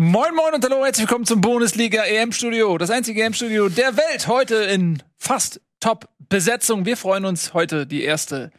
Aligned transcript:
Moin 0.00 0.32
Moin 0.32 0.54
und 0.54 0.64
hallo, 0.64 0.84
herzlich 0.84 1.08
willkommen 1.08 1.26
zum 1.26 1.40
Bundesliga 1.40 2.04
EM 2.04 2.30
Studio, 2.30 2.78
das 2.78 2.88
einzige 2.88 3.20
EM 3.20 3.34
Studio 3.34 3.68
der 3.68 3.96
Welt, 3.96 4.28
heute 4.28 4.54
in 4.54 5.02
fast 5.16 5.60
Top-Besetzung. 5.80 6.84
Wir 6.84 6.96
freuen 6.96 7.24
uns, 7.24 7.52
heute 7.52 7.84
die 7.84 8.04
erste 8.04 8.52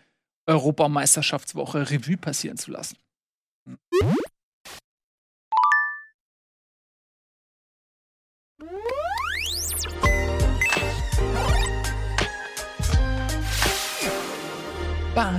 Europameisterschaftswoche 0.47 1.91
Revue 1.91 2.17
passieren 2.17 2.57
zu 2.57 2.71
lassen. 2.71 2.97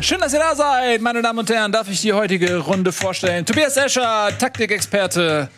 Schön, 0.00 0.20
dass 0.20 0.32
ihr 0.32 0.38
da 0.38 0.54
seid, 0.54 1.02
meine 1.02 1.20
Damen 1.20 1.40
und 1.40 1.50
Herren. 1.50 1.72
Darf 1.72 1.90
ich 1.90 2.00
die 2.00 2.14
heutige 2.14 2.56
Runde 2.56 2.90
vorstellen? 2.90 3.44
Tobias 3.44 3.76
Escher, 3.76 4.30
Taktikexperte 4.38 5.50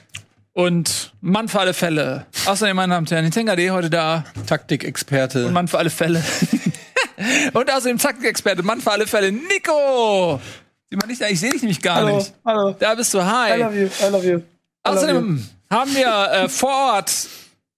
und 0.53 1.12
Mann 1.21 1.48
für 1.48 1.61
alle 1.61 1.75
Fälle. 1.75 2.27
Außerdem, 2.46 2.77
meine 2.77 2.93
Damen 2.93 3.04
und 3.04 3.11
Herren, 3.11 3.25
Nintendo.de 3.25 3.71
heute 3.71 3.90
da. 3.90 4.25
Taktikexperte. 4.46 5.46
Und 5.46 5.53
Mann 5.53 5.68
für 5.68 5.79
alle 5.79 5.90
Fälle. 5.90 6.22
und 7.53 7.71
außerdem 7.71 7.99
Taktikexperte, 7.99 8.63
Mann 8.63 8.80
für 8.80 8.93
alle 8.93 9.07
Fälle, 9.07 9.32
Nico. 9.32 10.41
Sieh 10.91 10.96
mal 10.96 11.07
nicht, 11.07 11.22
ich 11.22 11.41
sehe 11.41 11.50
dich 11.50 11.63
nämlich 11.63 11.80
gar 11.80 11.96
hallo, 11.96 12.17
nicht. 12.17 12.35
Hallo. 12.44 12.77
Da 12.79 12.94
bist 12.94 13.14
du, 13.14 13.25
hi. 13.25 13.57
I 13.57 13.63
love 13.63 13.80
you, 13.80 13.86
I 13.86 14.11
love 14.11 14.27
you. 14.27 14.39
I 14.39 14.43
Außerdem 14.85 15.17
love 15.17 15.39
you. 15.39 15.77
haben 15.77 15.94
wir 15.94 16.32
äh, 16.32 16.49
vor 16.49 16.94
Ort 16.94 17.29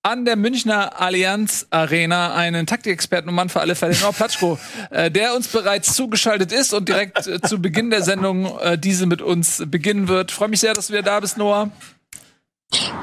an 0.03 0.25
der 0.27 0.37
Münchner 0.37 1.01
Allianz 1.01 1.67
Arena 1.71 2.35
einen 2.35 2.67
Taktikexperten 2.67 3.29
und 3.29 3.37
Mann 3.37 3.49
für 3.49 3.61
alle 3.61 3.75
Fälle, 3.75 3.97
Noah 4.01 4.13
Platschko, 4.13 4.59
äh, 4.91 5.11
der 5.11 5.35
uns 5.35 5.49
bereits 5.49 5.95
zugeschaltet 5.95 6.53
ist 6.53 6.75
und 6.75 6.89
direkt 6.89 7.27
äh, 7.27 7.41
zu 7.41 7.59
Beginn 7.63 7.91
der 7.91 8.03
Sendung 8.03 8.59
äh, 8.61 8.77
diese 8.77 9.07
mit 9.07 9.23
uns 9.23 9.63
beginnen 9.67 10.09
wird. 10.09 10.31
Freue 10.31 10.49
mich 10.49 10.61
sehr, 10.61 10.75
dass 10.75 10.89
du 10.89 10.93
wieder 10.93 11.03
da 11.03 11.21
bist, 11.21 11.39
Noah. 11.39 11.71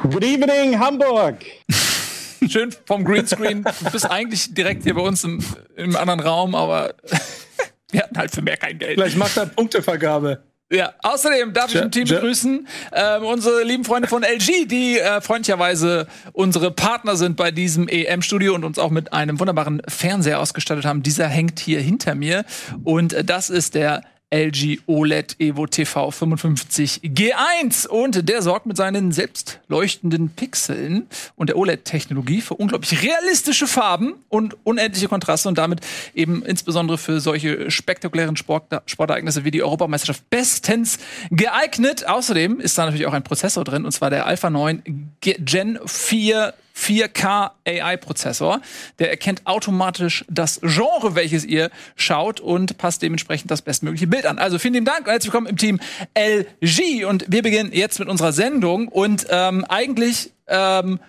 Good 0.04 0.24
evening, 0.24 0.80
Hamburg. 0.80 1.46
Schön 2.48 2.74
vom 2.86 3.06
Greenscreen. 3.06 3.64
Du 3.80 3.92
bist 3.92 4.10
eigentlich 4.10 4.54
direkt 4.54 4.84
hier 4.84 4.96
bei 4.96 5.02
uns 5.02 5.24
im, 5.24 5.44
im 5.76 5.96
anderen 5.96 6.20
Raum, 6.20 6.56
aber 6.56 6.96
wir 7.92 8.02
hatten 8.02 8.18
halt 8.18 8.32
für 8.32 8.42
mehr 8.42 8.58
kein 8.58 8.78
Geld. 8.80 8.96
Vielleicht 8.96 9.18
macht 9.18 9.38
er 9.38 9.46
Punktevergabe. 9.46 10.44
Ja, 10.72 10.94
außerdem 11.04 11.54
darf 11.54 11.76
ich 11.76 11.82
im 11.82 11.92
Team 11.92 12.08
begrüßen 12.08 12.66
ähm, 12.94 13.24
unsere 13.24 13.64
lieben 13.64 13.84
Freunde 13.84 14.08
von 14.08 14.24
LG, 14.24 14.68
die 14.68 15.00
äh, 15.00 15.20
freundlicherweise 15.20 16.08
unsere 16.32 16.72
Partner 16.72 17.18
sind 17.18 17.36
bei 17.36 17.52
diesem 17.52 17.90
EM-Studio 17.90 18.56
und 18.56 18.64
uns 18.64 18.80
auch 18.80 18.90
mit 18.90 19.12
einem 19.12 19.40
wunderbaren 19.40 19.82
Fernseher 19.88 20.40
ausgestattet 20.40 20.86
haben. 20.86 21.04
Dieser 21.04 21.28
hängt 21.28 21.60
hier 21.60 21.82
hinter 21.82 22.16
mir 22.16 22.46
und 22.86 23.12
äh, 23.12 23.26
das 23.26 23.50
ist 23.50 23.76
der 23.76 24.02
LG 24.34 24.80
OLED 24.88 25.36
Evo 25.40 25.68
TV 25.68 26.10
55 26.10 27.02
G1 27.04 27.88
und 27.88 28.30
der 28.30 28.42
sorgt 28.42 28.66
mit 28.66 28.78
seinen 28.78 29.12
selbst 29.12 29.60
leuchtenden 29.68 30.30
Pixeln 30.30 31.08
und 31.36 31.50
der 31.50 31.58
OLED-Technologie 31.58 32.42
für 32.42 32.54
unglaublich 32.54 33.04
realistische 33.04 33.68
Farben 33.68 34.14
und 34.30 34.56
unendliche 34.64 35.10
Kontraste 35.10 35.50
und 35.50 35.58
damit 35.58 35.82
eben 36.16 36.44
insbesondere 36.46 36.98
für 36.98 37.20
solche 37.20 37.70
spektakulären 37.70 38.38
Sport 38.38 38.82
Sportereignisse 38.86 39.44
wie 39.44 39.52
die 39.52 39.64
Europameisterschaft 39.64 40.30
bestens 40.30 40.98
geeignet. 41.30 42.08
Außerdem 42.08 42.60
ist 42.62 42.78
da 42.78 42.86
natürlich 42.86 43.08
auch 43.08 43.14
ein 43.14 43.24
Prozessor 43.24 43.66
drin 43.66 43.84
und 43.84 43.92
zwar 43.92 44.10
der 44.10 44.26
Alpha 44.28 44.50
9 44.50 45.12
Ge- 45.20 45.38
Gen 45.40 45.78
4 45.86 46.54
4K 46.82 47.52
AI-Prozessor. 47.68 48.62
Der 49.00 49.10
erkennt 49.10 49.46
automatisch 49.46 50.26
das 50.30 50.60
Genre, 50.62 51.16
welches 51.16 51.46
ihr 51.46 51.70
schaut 51.96 52.40
und 52.40 52.78
passt 52.78 53.02
dementsprechend 53.02 53.52
das 53.52 53.62
bestmögliche 53.62 54.08
Bild 54.08 54.26
an. 54.26 54.40
Also 54.40 54.58
vielen 54.60 54.74
lieben 54.74 54.86
Dank 54.86 55.06
und 55.06 55.12
herzlich 55.12 55.32
willkommen 55.32 55.48
im 55.48 55.58
Team 55.58 55.80
LG. 56.18 57.06
Und 57.06 57.26
wir 57.30 57.44
beginnen 57.44 57.72
jetzt 57.74 58.00
mit 58.00 58.10
unserer 58.10 58.34
Sendung. 58.34 58.88
Und 58.88 59.28
ähm, 59.30 59.66
eigentlich 59.66 60.32
ähm, 60.48 61.00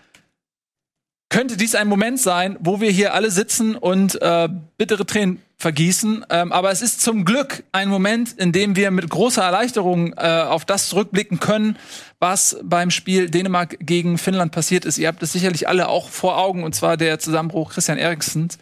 könnte 1.31 1.56
dies 1.56 1.75
ein 1.75 1.89
Moment 1.89 2.20
sein, 2.20 2.59
wo 2.61 2.81
wir 2.81 2.91
hier 2.91 3.14
alle 3.14 3.31
sitzen 3.31 3.75
und 3.75 4.20
äh, 4.20 4.48
bittere 4.77 5.07
Tränen 5.07 5.41
vergießen. 5.63 6.27
Ähm, 6.29 6.53
aber 6.53 6.73
es 6.73 6.83
ist 6.83 7.01
zum 7.01 7.25
Glück 7.25 7.63
ein 7.70 7.89
Moment, 7.89 8.33
in 8.33 8.53
dem 8.53 8.75
wir 8.75 8.91
mit 8.91 9.09
großer 9.09 9.42
Erleichterung 9.42 10.13
äh, 10.14 10.45
auf 10.47 10.64
das 10.64 10.89
zurückblicken 10.89 11.39
können, 11.39 11.79
was 12.19 12.59
beim 12.64 12.91
Spiel 12.91 13.31
Dänemark 13.31 13.77
gegen 13.81 14.19
Finnland 14.19 14.53
passiert 14.53 14.85
ist. 14.85 14.98
Ihr 14.98 15.07
habt 15.07 15.23
es 15.23 15.33
sicherlich 15.33 15.69
alle 15.69 15.89
auch 15.89 16.09
vor 16.09 16.36
Augen, 16.36 16.64
und 16.64 16.75
zwar 16.75 16.97
der 16.97 17.20
Zusammenbruch 17.20 17.73
Christian 17.73 17.97
Eriksens, 17.97 18.59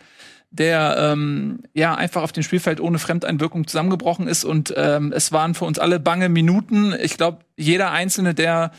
der 0.50 0.96
ähm, 0.98 1.62
ja 1.72 1.94
einfach 1.94 2.22
auf 2.22 2.32
dem 2.32 2.42
Spielfeld 2.42 2.80
ohne 2.80 2.98
Fremdeinwirkung 2.98 3.66
zusammengebrochen 3.66 4.28
ist. 4.28 4.44
Und 4.44 4.74
ähm, 4.76 5.12
es 5.16 5.32
waren 5.32 5.54
für 5.54 5.64
uns 5.64 5.78
alle 5.78 6.00
bange 6.00 6.28
Minuten. 6.28 6.94
Ich 7.00 7.16
glaube, 7.16 7.38
jeder 7.56 7.92
Einzelne, 7.92 8.34
der 8.34 8.72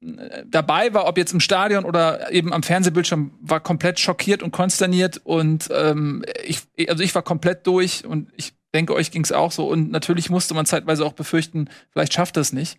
dabei 0.00 0.92
war, 0.92 1.06
ob 1.06 1.16
jetzt 1.18 1.32
im 1.32 1.40
Stadion 1.40 1.84
oder 1.84 2.30
eben 2.32 2.52
am 2.52 2.62
Fernsehbildschirm, 2.62 3.32
war 3.40 3.60
komplett 3.60 3.98
schockiert 3.98 4.42
und 4.42 4.50
konsterniert 4.50 5.20
und 5.24 5.68
ähm, 5.72 6.24
ich, 6.44 6.60
also 6.88 7.02
ich 7.02 7.14
war 7.14 7.22
komplett 7.22 7.66
durch 7.66 8.04
und 8.04 8.30
ich 8.36 8.52
denke, 8.74 8.94
euch 8.94 9.10
ging's 9.10 9.32
auch 9.32 9.52
so 9.52 9.68
und 9.68 9.90
natürlich 9.90 10.28
musste 10.28 10.54
man 10.54 10.66
zeitweise 10.66 11.04
auch 11.04 11.14
befürchten, 11.14 11.68
vielleicht 11.90 12.12
schafft 12.12 12.36
er 12.36 12.42
es 12.42 12.52
nicht. 12.52 12.78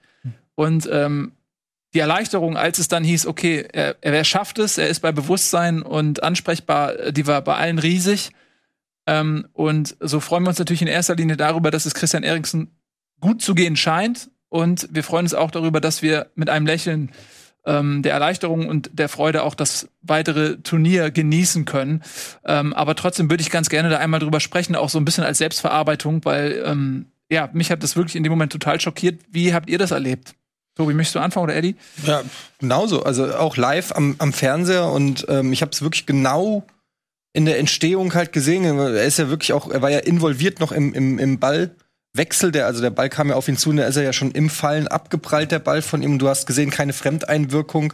Und 0.55 0.87
ähm, 0.91 1.33
die 1.93 1.99
Erleichterung, 1.99 2.57
als 2.57 2.79
es 2.79 2.87
dann 2.87 3.03
hieß, 3.03 3.25
okay, 3.25 3.67
er, 3.71 3.95
er 4.01 4.23
schafft 4.23 4.59
es, 4.59 4.77
er 4.77 4.87
ist 4.87 4.99
bei 4.99 5.11
Bewusstsein 5.11 5.81
und 5.81 6.21
ansprechbar, 6.21 7.11
die 7.11 7.25
war 7.25 7.41
bei 7.41 7.55
allen 7.55 7.79
riesig. 7.79 8.31
Ähm, 9.07 9.47
und 9.53 9.95
so 9.99 10.19
freuen 10.19 10.43
wir 10.43 10.49
uns 10.49 10.59
natürlich 10.59 10.81
in 10.81 10.87
erster 10.87 11.15
Linie 11.15 11.37
darüber, 11.37 11.71
dass 11.71 11.85
es 11.85 11.93
Christian 11.93 12.23
Eriksen 12.23 12.75
gut 13.19 13.41
zu 13.41 13.55
gehen 13.55 13.75
scheint. 13.75 14.29
Und 14.49 14.87
wir 14.91 15.03
freuen 15.03 15.25
uns 15.25 15.33
auch 15.33 15.51
darüber, 15.51 15.81
dass 15.81 16.01
wir 16.01 16.27
mit 16.35 16.49
einem 16.49 16.65
Lächeln 16.65 17.11
ähm, 17.65 18.01
der 18.01 18.13
Erleichterung 18.13 18.67
und 18.67 18.89
der 18.93 19.09
Freude 19.09 19.43
auch 19.43 19.53
das 19.53 19.89
weitere 20.01 20.57
Turnier 20.57 21.11
genießen 21.11 21.65
können. 21.65 22.01
Ähm, 22.45 22.73
aber 22.73 22.95
trotzdem 22.95 23.29
würde 23.29 23.41
ich 23.41 23.51
ganz 23.51 23.69
gerne 23.69 23.89
da 23.89 23.97
einmal 23.97 24.21
drüber 24.21 24.39
sprechen, 24.39 24.75
auch 24.75 24.89
so 24.89 24.97
ein 24.97 25.05
bisschen 25.05 25.25
als 25.25 25.37
Selbstverarbeitung, 25.37 26.23
weil 26.23 26.63
ähm, 26.65 27.07
ja, 27.29 27.49
mich 27.51 27.69
hat 27.69 27.83
das 27.83 27.95
wirklich 27.95 28.15
in 28.15 28.23
dem 28.23 28.31
Moment 28.31 28.53
total 28.53 28.79
schockiert. 28.79 29.19
Wie 29.29 29.53
habt 29.53 29.69
ihr 29.69 29.77
das 29.77 29.91
erlebt? 29.91 30.33
Tobi, 30.75 30.93
möchtest 30.93 31.15
du 31.15 31.19
anfangen 31.19 31.45
oder 31.45 31.55
Eddie? 31.55 31.75
Ja, 32.05 32.21
genauso. 32.59 33.03
Also 33.03 33.35
auch 33.35 33.57
live 33.57 33.91
am, 33.93 34.15
am 34.19 34.31
Fernseher 34.31 34.85
und 34.85 35.25
ähm, 35.27 35.51
ich 35.51 35.61
habe 35.61 35.71
es 35.71 35.81
wirklich 35.81 36.05
genau 36.05 36.65
in 37.33 37.45
der 37.45 37.59
Entstehung 37.59 38.13
halt 38.13 38.31
gesehen. 38.31 38.63
Er 38.63 39.03
ist 39.03 39.19
ja 39.19 39.29
wirklich 39.29 39.53
auch, 39.53 39.69
er 39.69 39.81
war 39.81 39.91
ja 39.91 39.99
involviert 39.99 40.59
noch 40.59 40.71
im, 40.71 40.93
im, 40.93 41.19
im 41.19 41.39
Ballwechsel. 42.17 42.51
Der, 42.51 42.65
also 42.65 42.81
der 42.81 42.89
Ball 42.89 43.09
kam 43.09 43.29
ja 43.29 43.35
auf 43.35 43.47
ihn 43.47 43.57
zu 43.57 43.69
und 43.69 43.77
da 43.77 43.85
ist 43.85 43.95
er 43.95 44.03
ja 44.03 44.13
schon 44.13 44.31
im 44.31 44.49
Fallen 44.49 44.87
abgeprallt, 44.87 45.51
der 45.51 45.59
Ball 45.59 45.81
von 45.81 46.01
ihm. 46.01 46.19
Du 46.19 46.27
hast 46.27 46.47
gesehen, 46.47 46.69
keine 46.69 46.93
Fremdeinwirkung. 46.93 47.93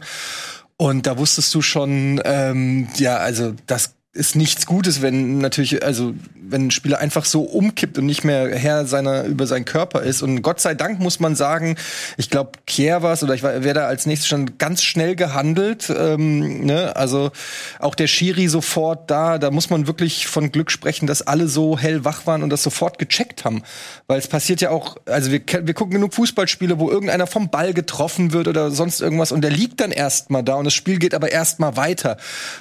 Und 0.76 1.06
da 1.06 1.18
wusstest 1.18 1.54
du 1.54 1.62
schon, 1.62 2.20
ähm, 2.24 2.88
ja, 2.96 3.18
also 3.18 3.54
das 3.66 3.94
ist 4.14 4.36
nichts 4.36 4.64
Gutes, 4.64 5.02
wenn 5.02 5.38
natürlich, 5.38 5.84
also 5.84 6.14
wenn 6.34 6.68
ein 6.68 6.70
Spieler 6.70 6.98
einfach 6.98 7.24
so 7.24 7.42
umkippt 7.42 7.98
und 7.98 8.06
nicht 8.06 8.22
mehr 8.22 8.54
Herr 8.56 8.86
seiner 8.86 9.24
über 9.24 9.46
seinen 9.46 9.64
Körper 9.64 10.02
ist. 10.02 10.22
Und 10.22 10.42
Gott 10.42 10.60
sei 10.60 10.74
Dank 10.74 11.00
muss 11.00 11.18
man 11.18 11.34
sagen, 11.34 11.76
ich 12.16 12.30
glaube, 12.30 12.52
Kier 12.66 13.02
war 13.02 13.20
oder 13.20 13.34
ich 13.34 13.42
war, 13.42 13.64
wer 13.64 13.74
da 13.74 13.86
als 13.86 14.06
nächstes 14.06 14.28
schon 14.28 14.56
ganz 14.58 14.82
schnell 14.82 15.16
gehandelt. 15.16 15.92
Ähm, 15.96 16.64
ne? 16.64 16.94
Also 16.94 17.32
auch 17.80 17.96
der 17.96 18.06
Schiri 18.06 18.46
sofort 18.46 19.10
da, 19.10 19.38
da 19.38 19.50
muss 19.50 19.70
man 19.70 19.88
wirklich 19.88 20.28
von 20.28 20.52
Glück 20.52 20.70
sprechen, 20.70 21.08
dass 21.08 21.22
alle 21.22 21.48
so 21.48 21.76
hellwach 21.76 22.26
waren 22.26 22.44
und 22.44 22.50
das 22.50 22.62
sofort 22.62 22.98
gecheckt 23.00 23.44
haben. 23.44 23.62
Weil 24.06 24.18
es 24.18 24.28
passiert 24.28 24.60
ja 24.60 24.70
auch, 24.70 24.96
also 25.06 25.32
wir, 25.32 25.40
wir 25.44 25.74
gucken 25.74 25.94
genug 25.94 26.14
Fußballspiele, 26.14 26.78
wo 26.78 26.88
irgendeiner 26.88 27.26
vom 27.26 27.48
Ball 27.50 27.74
getroffen 27.74 28.32
wird 28.32 28.46
oder 28.46 28.70
sonst 28.70 29.00
irgendwas 29.00 29.32
und 29.32 29.40
der 29.40 29.50
liegt 29.50 29.80
dann 29.80 29.90
erstmal 29.90 30.44
da 30.44 30.54
und 30.54 30.64
das 30.66 30.74
Spiel 30.74 30.98
geht 30.98 31.14
aber 31.14 31.32
erstmal 31.32 31.76
weiter. 31.76 32.16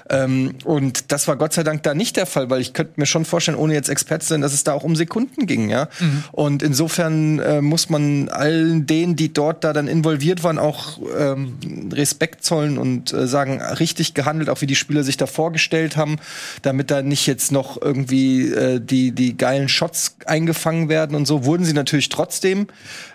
Ähm, 0.10 0.56
und 0.64 1.12
das 1.12 1.28
war 1.28 1.43
Gott 1.44 1.52
sei 1.52 1.64
Dank 1.64 1.84
da 1.84 1.94
nicht 1.94 2.16
der 2.16 2.26
Fall, 2.26 2.50
weil 2.50 2.62
ich 2.62 2.72
könnte 2.72 2.94
mir 2.96 3.06
schon 3.06 3.26
vorstellen, 3.26 3.58
ohne 3.58 3.74
jetzt 3.74 3.90
Experte 3.90 4.24
zu 4.24 4.30
sein, 4.30 4.40
dass 4.40 4.54
es 4.54 4.64
da 4.64 4.72
auch 4.72 4.86
um 4.86 4.96
Sekunden 4.96 5.46
ging, 5.46 5.70
ja. 5.70 5.90
Und 6.32 6.64
insofern 6.64 7.38
äh, 7.40 7.60
muss 7.60 7.90
man 7.90 8.30
allen 8.30 8.86
denen, 8.86 9.18
die 9.18 9.34
dort 9.34 9.66
da 9.66 9.74
dann 9.74 9.90
involviert 9.90 10.46
waren, 10.46 10.58
auch 10.58 11.00
ähm, 11.20 11.58
Respekt 11.92 12.46
zollen 12.46 12.78
und 12.78 13.12
äh, 13.12 13.28
sagen, 13.28 13.62
richtig 13.62 14.14
gehandelt, 14.14 14.50
auch 14.50 14.62
wie 14.62 14.68
die 14.68 14.78
Spieler 14.78 15.04
sich 15.04 15.18
da 15.18 15.26
vorgestellt 15.26 15.98
haben, 15.98 16.16
damit 16.62 16.90
da 16.90 17.02
nicht 17.02 17.28
jetzt 17.28 17.52
noch 17.52 17.82
irgendwie 17.82 18.48
äh, 18.48 18.80
die, 18.80 19.12
die 19.12 19.36
geilen 19.36 19.68
Shots 19.68 20.16
eingefangen 20.26 20.88
werden 20.88 21.14
und 21.14 21.26
so, 21.26 21.44
wurden 21.44 21.66
sie 21.66 21.74
natürlich 21.74 22.08
trotzdem. 22.08 22.68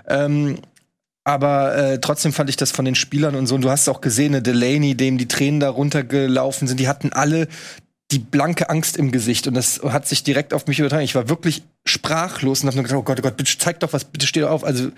Ähm, 0.06 0.58
aber 1.24 1.76
äh, 1.76 1.98
trotzdem 1.98 2.34
fand 2.34 2.50
ich 2.50 2.56
das 2.56 2.72
von 2.72 2.84
den 2.84 2.94
Spielern 2.94 3.34
und 3.36 3.46
so. 3.46 3.54
Und 3.54 3.62
du 3.62 3.70
hast 3.70 3.88
auch 3.88 4.02
gesehen, 4.02 4.32
ne, 4.32 4.42
Delaney, 4.42 4.94
dem 4.94 5.16
die 5.16 5.28
Tränen 5.28 5.60
da 5.60 5.70
runtergelaufen 5.70 6.68
sind, 6.68 6.78
die 6.78 6.88
hatten 6.88 7.10
alle 7.14 7.48
die 8.10 8.18
blanke 8.18 8.70
Angst 8.70 8.96
im 8.96 9.12
Gesicht. 9.12 9.46
Und 9.46 9.54
das 9.54 9.80
hat 9.82 10.08
sich 10.08 10.22
direkt 10.22 10.54
auf 10.54 10.66
mich 10.66 10.78
übertragen. 10.78 11.04
Ich 11.04 11.14
war 11.14 11.28
wirklich 11.28 11.62
sprachlos 11.84 12.62
und 12.62 12.68
hab 12.68 12.74
nur 12.74 12.84
gesagt, 12.84 13.00
oh 13.00 13.04
Gott, 13.04 13.18
oh 13.18 13.22
Gott, 13.22 13.36
bitte 13.36 13.56
zeig 13.58 13.80
doch 13.80 13.92
was, 13.92 14.04
bitte 14.04 14.26
steh 14.26 14.40
doch 14.40 14.50
auf. 14.50 14.64
Also, 14.64 14.90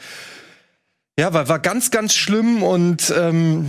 ja, 1.18 1.32
war, 1.32 1.48
war 1.48 1.58
ganz, 1.58 1.90
ganz 1.90 2.14
schlimm 2.14 2.62
und 2.62 3.12
ähm, 3.16 3.68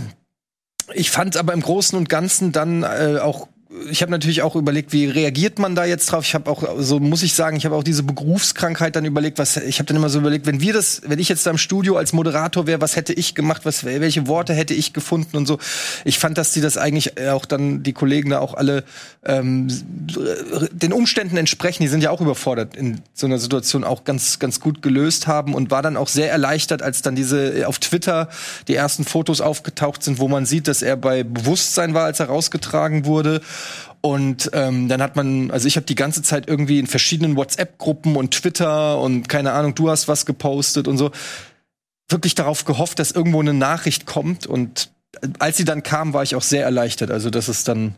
ich 0.94 1.10
fand 1.10 1.36
aber 1.36 1.52
im 1.52 1.60
Großen 1.60 1.98
und 1.98 2.08
Ganzen 2.08 2.52
dann 2.52 2.82
äh, 2.82 3.18
auch 3.20 3.48
ich 3.90 4.02
habe 4.02 4.12
natürlich 4.12 4.42
auch 4.42 4.54
überlegt, 4.54 4.92
wie 4.92 5.06
reagiert 5.06 5.58
man 5.58 5.74
da 5.74 5.84
jetzt 5.84 6.06
drauf? 6.06 6.24
Ich 6.24 6.34
habe 6.34 6.50
auch, 6.50 6.62
so 6.78 7.00
muss 7.00 7.22
ich 7.22 7.34
sagen, 7.34 7.56
ich 7.56 7.64
habe 7.64 7.74
auch 7.74 7.82
diese 7.82 8.02
Berufskrankheit 8.02 8.96
dann 8.96 9.04
überlegt, 9.04 9.38
was 9.38 9.56
ich 9.56 9.78
habe 9.78 9.86
dann 9.86 9.96
immer 9.96 10.10
so 10.10 10.18
überlegt, 10.18 10.46
wenn 10.46 10.60
wir 10.60 10.72
das, 10.72 11.02
wenn 11.06 11.18
ich 11.18 11.28
jetzt 11.28 11.46
da 11.46 11.50
im 11.50 11.58
Studio 11.58 11.96
als 11.96 12.12
Moderator 12.12 12.66
wäre, 12.66 12.80
was 12.80 12.96
hätte 12.96 13.12
ich 13.12 13.34
gemacht, 13.34 13.64
was, 13.64 13.84
welche 13.84 14.26
Worte 14.26 14.52
hätte 14.52 14.74
ich 14.74 14.92
gefunden 14.92 15.36
und 15.36 15.46
so. 15.46 15.58
Ich 16.04 16.18
fand, 16.18 16.38
dass 16.38 16.52
die 16.52 16.60
das 16.60 16.76
eigentlich 16.76 17.18
auch 17.20 17.46
dann 17.46 17.82
die 17.82 17.92
Kollegen 17.92 18.30
da 18.30 18.40
auch 18.40 18.54
alle 18.54 18.84
ähm, 19.24 19.68
den 20.72 20.92
Umständen 20.92 21.36
entsprechen. 21.36 21.82
Die 21.82 21.88
sind 21.88 22.02
ja 22.02 22.10
auch 22.10 22.20
überfordert 22.20 22.76
in 22.76 23.00
so 23.14 23.26
einer 23.26 23.38
Situation 23.38 23.84
auch 23.84 24.04
ganz 24.04 24.38
ganz 24.38 24.60
gut 24.60 24.82
gelöst 24.82 25.26
haben 25.26 25.54
und 25.54 25.70
war 25.70 25.82
dann 25.82 25.96
auch 25.96 26.08
sehr 26.08 26.30
erleichtert, 26.30 26.82
als 26.82 27.02
dann 27.02 27.16
diese 27.16 27.66
auf 27.66 27.78
Twitter 27.78 28.28
die 28.68 28.74
ersten 28.74 29.04
Fotos 29.04 29.40
aufgetaucht 29.40 30.02
sind, 30.02 30.18
wo 30.18 30.28
man 30.28 30.44
sieht, 30.44 30.68
dass 30.68 30.82
er 30.82 30.96
bei 30.96 31.22
Bewusstsein 31.22 31.94
war, 31.94 32.04
als 32.04 32.20
er 32.20 32.26
rausgetragen 32.26 33.06
wurde 33.06 33.40
und 34.00 34.50
ähm, 34.52 34.88
dann 34.88 35.00
hat 35.00 35.16
man, 35.16 35.50
also 35.50 35.68
ich 35.68 35.76
habe 35.76 35.86
die 35.86 35.94
ganze 35.94 36.22
Zeit 36.22 36.48
irgendwie 36.48 36.78
in 36.78 36.86
verschiedenen 36.86 37.36
WhatsApp-Gruppen 37.36 38.16
und 38.16 38.32
Twitter 38.32 39.00
und 39.00 39.28
keine 39.28 39.52
Ahnung, 39.52 39.74
du 39.74 39.90
hast 39.90 40.08
was 40.08 40.26
gepostet 40.26 40.88
und 40.88 40.98
so, 40.98 41.12
wirklich 42.08 42.34
darauf 42.34 42.64
gehofft, 42.64 42.98
dass 42.98 43.12
irgendwo 43.12 43.40
eine 43.40 43.54
Nachricht 43.54 44.06
kommt. 44.06 44.46
Und 44.46 44.90
als 45.38 45.56
sie 45.56 45.64
dann 45.64 45.82
kam, 45.82 46.12
war 46.12 46.22
ich 46.22 46.34
auch 46.34 46.42
sehr 46.42 46.64
erleichtert. 46.64 47.10
Also 47.10 47.30
das 47.30 47.48
ist 47.48 47.68
dann 47.68 47.94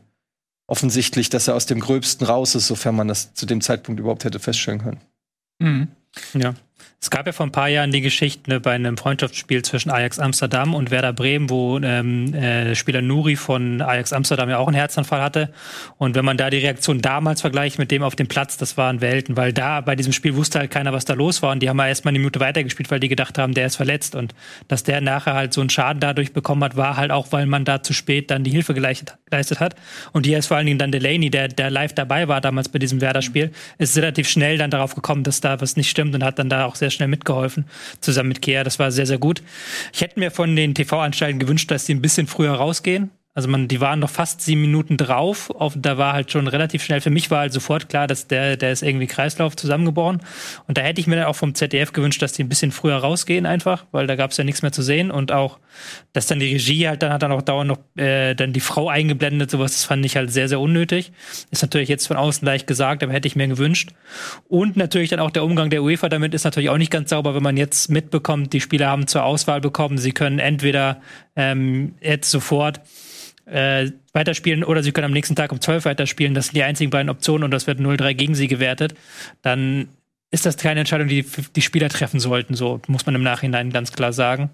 offensichtlich, 0.67 1.29
dass 1.31 1.49
er 1.49 1.55
aus 1.55 1.67
dem 1.67 1.81
Gröbsten 1.81 2.27
raus 2.27 2.55
ist, 2.55 2.67
sofern 2.67 2.97
man 2.97 3.09
das 3.09 3.35
zu 3.35 3.47
dem 3.47 3.61
Zeitpunkt 3.61 4.01
überhaupt 4.01 4.25
hätte 4.25 4.39
feststellen 4.39 4.83
können. 4.83 5.01
Mhm. 5.59 5.89
Ja. 6.35 6.55
Es 7.05 7.11
gab 7.11 7.27
ja 7.27 7.33
vor 7.33 7.45
ein 7.45 7.53
paar 7.53 7.69
Jahren 7.69 7.93
die 7.93 8.01
Geschichte 8.01 8.49
ne, 8.49 8.61
bei 8.61 8.73
einem 8.73 8.97
Freundschaftsspiel 8.97 9.61
zwischen 9.61 9.91
Ajax 9.91 10.19
Amsterdam 10.19 10.75
und 10.75 10.91
Werder 10.91 11.13
Bremen, 11.13 11.51
wo 11.51 11.79
ähm, 11.79 12.33
äh, 12.33 12.75
Spieler 12.75 13.03
Nuri 13.03 13.37
von 13.37 13.83
Ajax 13.83 14.15
Amsterdam 14.15 14.49
ja 14.49 14.57
auch 14.57 14.69
einen 14.69 14.77
Herzanfall 14.77 15.21
hatte. 15.21 15.51
Und 15.99 16.15
wenn 16.15 16.25
man 16.25 16.39
da 16.39 16.49
die 16.49 16.57
Reaktion 16.57 17.03
damals 17.03 17.43
vergleicht 17.43 17.79
mit 17.79 17.91
dem 17.91 18.03
auf 18.03 18.17
dem 18.17 18.27
Platz, 18.27 18.57
das 18.57 18.79
waren 18.79 19.03
Welten, 19.03 19.37
weil 19.37 19.53
da 19.53 19.83
bei 19.83 19.97
diesem 19.97 20.15
Spiel 20.15 20.35
wusste 20.35 20.61
halt 20.61 20.71
keiner, 20.71 20.95
was 20.95 21.05
da 21.05 21.13
los 21.13 21.43
war. 21.43 21.53
Und 21.53 21.63
die 21.63 21.69
haben 21.69 21.77
ja 21.77 21.89
erstmal 21.89 22.13
eine 22.13 22.21
Minute 22.21 22.41
weitergespielt, 22.41 22.91
weil 22.91 23.01
die 23.01 23.09
gedacht 23.09 23.37
haben, 23.37 23.53
der 23.53 23.67
ist 23.67 23.77
verletzt. 23.77 24.15
Und 24.15 24.35
dass 24.69 24.83
der 24.83 25.03
nachher 25.03 25.35
halt 25.35 25.53
so 25.53 25.61
einen 25.61 25.69
Schaden 25.69 26.01
dadurch 26.01 26.33
bekommen 26.33 26.65
hat, 26.65 26.75
war 26.75 26.97
halt 26.97 27.11
auch, 27.11 27.33
weil 27.33 27.45
man 27.45 27.67
da 27.67 27.83
zu 27.83 27.93
spät 27.93 28.31
dann 28.31 28.45
die 28.45 28.51
Hilfe 28.51 28.73
geleistet, 28.73 29.19
hat. 29.61 29.75
Und 30.13 30.25
hier 30.25 30.39
ist 30.39 30.47
vor 30.47 30.57
allen 30.57 30.67
Dingen 30.67 30.79
dann 30.79 30.91
Delaney, 30.91 31.29
der, 31.29 31.49
der 31.49 31.69
live 31.69 31.93
dabei 31.93 32.29
war 32.29 32.41
damals 32.41 32.71
bei 32.71 32.79
diesem 32.79 33.03
Werder-Spiel, 33.03 33.51
ist 33.77 33.95
relativ 33.99 34.27
schnell 34.27 34.57
dann 34.57 34.71
darauf 34.71 34.95
gekommen, 34.95 35.23
dass 35.23 35.43
da 35.43 35.61
was 35.61 35.77
nicht 35.77 35.91
stimmt 35.91 36.15
und 36.15 36.25
hat 36.25 36.39
dann 36.39 36.49
da 36.49 36.65
auch 36.65 36.77
sehr 36.77 36.94
schnell 36.95 37.09
mitgeholfen, 37.09 37.67
zusammen 38.01 38.29
mit 38.29 38.43
Kea. 38.43 38.65
Das 38.65 38.79
war 38.79 38.91
sehr, 38.91 39.07
sehr 39.07 39.19
gut. 39.19 39.43
Ich 39.93 40.01
hätte 40.01 40.19
mir 40.19 40.31
von 40.31 40.57
den 40.57 40.75
TV-Anstalten 40.75 41.39
gewünscht, 41.39 41.71
dass 41.71 41.85
die 41.85 41.95
ein 41.95 42.03
bisschen 42.03 42.27
früher 42.27 42.53
rausgehen. 42.53 43.11
Also 43.37 43.49
man, 43.49 43.67
die 43.67 43.81
waren 43.81 43.99
noch 43.99 44.11
fast 44.11 44.43
sieben 44.43 44.61
Minuten 44.61 44.97
drauf. 44.97 45.51
Auf, 45.51 45.75
da 45.77 45.99
war 45.99 46.13
halt 46.13 46.31
schon 46.31 46.47
relativ 46.47 46.85
schnell. 46.85 47.01
Für 47.01 47.11
mich 47.11 47.33
war 47.33 47.41
halt 47.41 47.53
sofort 47.53 47.89
klar, 47.89 48.07
dass 48.07 48.29
der, 48.29 48.57
der 48.57 48.71
ist 48.71 48.85
irgendwie 48.85 49.09
Kreislauf 49.09 49.57
zusammengeboren. 49.57 50.21
Und 50.69 50.79
da 50.79 50.83
hätte 50.83 51.01
ich 51.01 51.09
mir 51.09 51.17
dann 51.17 51.25
auch 51.25 51.35
vom 51.35 51.53
ZDF 51.53 51.93
gewünscht, 51.93 52.23
dass 52.23 52.33
die 52.33 52.45
ein 52.45 52.49
bisschen 52.49 52.71
früher 52.71 52.97
rausgehen 52.97 53.45
einfach, 53.45 53.87
weil 53.91 54.07
da 54.07 54.15
gab 54.15 54.31
es 54.31 54.37
ja 54.37 54.45
nichts 54.45 54.63
mehr 54.63 54.71
zu 54.71 54.83
sehen. 54.83 55.11
Und 55.11 55.33
auch, 55.33 55.59
dass 56.13 56.27
dann 56.29 56.39
die 56.39 56.53
Regie 56.53 56.87
halt 56.87 57.03
dann 57.03 57.13
hat 57.13 57.23
dann 57.25 57.33
auch 57.33 57.43
dauernd 57.43 57.69
noch 57.69 57.79
äh, 57.97 58.35
dann 58.35 58.53
die 58.53 58.61
Frau 58.61 58.89
eingeblendet, 58.89 59.51
sowas, 59.51 59.73
das 59.73 59.85
fand 59.85 60.07
ich 60.07 60.17
halt 60.17 60.31
sehr, 60.31 60.49
sehr 60.49 60.61
unnötig. 60.61 61.11
Ist 61.51 61.63
natürlich 61.63 61.89
jetzt 61.89 62.07
von 62.07 62.17
außen 62.17 62.47
leicht 62.47 62.69
gesagt, 62.69 63.03
aber 63.03 63.13
hätte 63.13 63.27
ich 63.27 63.35
mir 63.35 63.49
gewünscht. 63.49 63.91
Und 64.47 64.77
natürlich 64.77 65.11
dann 65.11 65.19
auch 65.19 65.33
der 65.33 65.43
Umgang 65.43 65.71
der 65.71 65.83
UEFA 65.83 66.09
damit 66.09 66.35
ist 66.35 66.45
natürlich 66.45 66.71
auch 66.71 66.79
nicht 66.79 66.93
ganz 66.93 67.11
sauber, 67.11 67.35
wenn 67.35 67.43
man 67.43 67.57
jetzt 67.57 67.91
mitbekommt, 67.91 68.53
die 68.53 68.61
Spieler 68.61 68.87
haben 68.87 69.09
zur 69.09 69.25
Auswahl 69.25 69.61
bekommen, 69.61 69.99
sie 69.99 70.13
können 70.13 70.39
entweder 70.39 71.01
ähm, 71.35 71.97
jetzt 72.01 72.31
sofort 72.31 72.81
äh, 73.47 73.91
weiterspielen 74.13 74.65
oder 74.65 74.83
sie 74.83 74.93
können 74.93 75.07
am 75.07 75.13
nächsten 75.13 75.37
Tag 75.37 75.53
um 75.53 75.61
12 75.61 75.85
weiterspielen. 75.85 76.35
Das 76.35 76.47
sind 76.47 76.57
die 76.57 76.63
einzigen 76.63 76.91
beiden 76.91 77.11
Optionen 77.11 77.45
und 77.45 77.51
das 77.51 77.67
wird 77.67 77.81
0-3 77.81 78.15
gegen 78.15 78.35
sie 78.35 78.49
gewertet. 78.49 78.95
Dann 79.43 79.89
ist 80.35 80.47
das 80.47 80.57
keine 80.57 80.81
Entscheidung, 80.81 81.07
die 81.07 81.25
die 81.55 81.63
Spieler 81.63 81.89
treffen 81.89 82.19
sollten, 82.19 82.55
so 82.55 82.81
muss 82.89 83.07
man 83.07 83.15
im 83.15 83.23
Nachhinein 83.23 83.71
ganz 83.71 83.93
klar 83.93 84.13
sagen. 84.13 84.51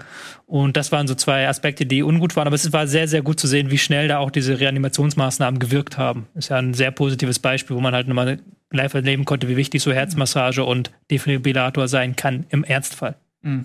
Und 0.46 0.76
das 0.76 0.92
waren 0.92 1.08
so 1.08 1.14
zwei 1.14 1.48
Aspekte, 1.48 1.86
die 1.86 2.02
ungut 2.02 2.36
waren, 2.36 2.46
aber 2.46 2.56
es 2.56 2.70
war 2.74 2.86
sehr, 2.86 3.08
sehr 3.08 3.22
gut 3.22 3.40
zu 3.40 3.46
sehen, 3.46 3.70
wie 3.70 3.78
schnell 3.78 4.06
da 4.06 4.18
auch 4.18 4.30
diese 4.30 4.60
Reanimationsmaßnahmen 4.60 5.58
gewirkt 5.58 5.96
haben. 5.96 6.26
Ist 6.34 6.50
ja 6.50 6.58
ein 6.58 6.74
sehr 6.74 6.90
positives 6.90 7.38
Beispiel, 7.38 7.76
wo 7.76 7.80
man 7.80 7.94
halt 7.94 8.08
nochmal 8.08 8.40
live 8.70 8.92
erleben 8.92 9.24
konnte, 9.24 9.48
wie 9.48 9.56
wichtig 9.56 9.82
so 9.82 9.90
Herzmassage 9.90 10.64
und 10.64 10.90
Defibrillator 11.10 11.88
sein 11.88 12.14
kann 12.14 12.44
im 12.50 12.62
Ernstfall. 12.62 13.16
Mhm. 13.40 13.64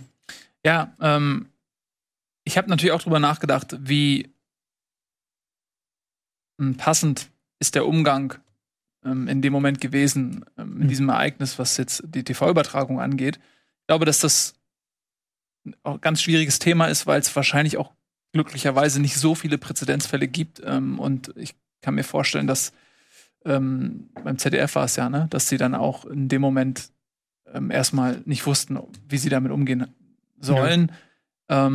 Ja, 0.65 0.93
ähm, 1.01 1.47
ich 2.45 2.57
habe 2.57 2.69
natürlich 2.69 2.93
auch 2.93 3.01
drüber 3.01 3.19
nachgedacht, 3.19 3.75
wie 3.81 4.29
passend 6.77 7.29
ist 7.59 7.75
der 7.75 7.85
Umgang 7.85 8.35
ähm, 9.03 9.27
in 9.27 9.41
dem 9.41 9.53
Moment 9.53 9.81
gewesen, 9.81 10.45
ähm, 10.57 10.77
in 10.77 10.83
mhm. 10.83 10.87
diesem 10.87 11.09
Ereignis, 11.09 11.59
was 11.59 11.77
jetzt 11.77 12.03
die 12.05 12.23
TV-Übertragung 12.23 12.99
angeht. 12.99 13.37
Ich 13.81 13.87
glaube, 13.87 14.05
dass 14.05 14.19
das 14.19 14.55
auch 15.83 15.95
ein 15.95 16.01
ganz 16.01 16.21
schwieriges 16.21 16.59
Thema 16.59 16.87
ist, 16.87 17.07
weil 17.07 17.19
es 17.19 17.35
wahrscheinlich 17.35 17.77
auch 17.77 17.93
glücklicherweise 18.33 19.01
nicht 19.01 19.15
so 19.15 19.35
viele 19.35 19.57
Präzedenzfälle 19.57 20.27
gibt. 20.27 20.61
Ähm, 20.63 20.99
und 20.99 21.33
ich 21.37 21.55
kann 21.81 21.95
mir 21.95 22.03
vorstellen, 22.03 22.47
dass 22.47 22.73
ähm, 23.45 24.09
beim 24.23 24.37
ZDF 24.37 24.75
war 24.75 24.85
es 24.85 24.95
ja, 24.95 25.09
ne, 25.09 25.27
dass 25.29 25.47
sie 25.47 25.57
dann 25.57 25.75
auch 25.75 26.05
in 26.05 26.27
dem 26.27 26.41
Moment 26.41 26.89
ähm, 27.53 27.71
erstmal 27.71 28.21
nicht 28.25 28.45
wussten, 28.45 28.79
wie 29.07 29.17
sie 29.17 29.29
damit 29.29 29.51
umgehen 29.51 29.87
sollen. 30.39 30.91
Ja. 31.49 31.67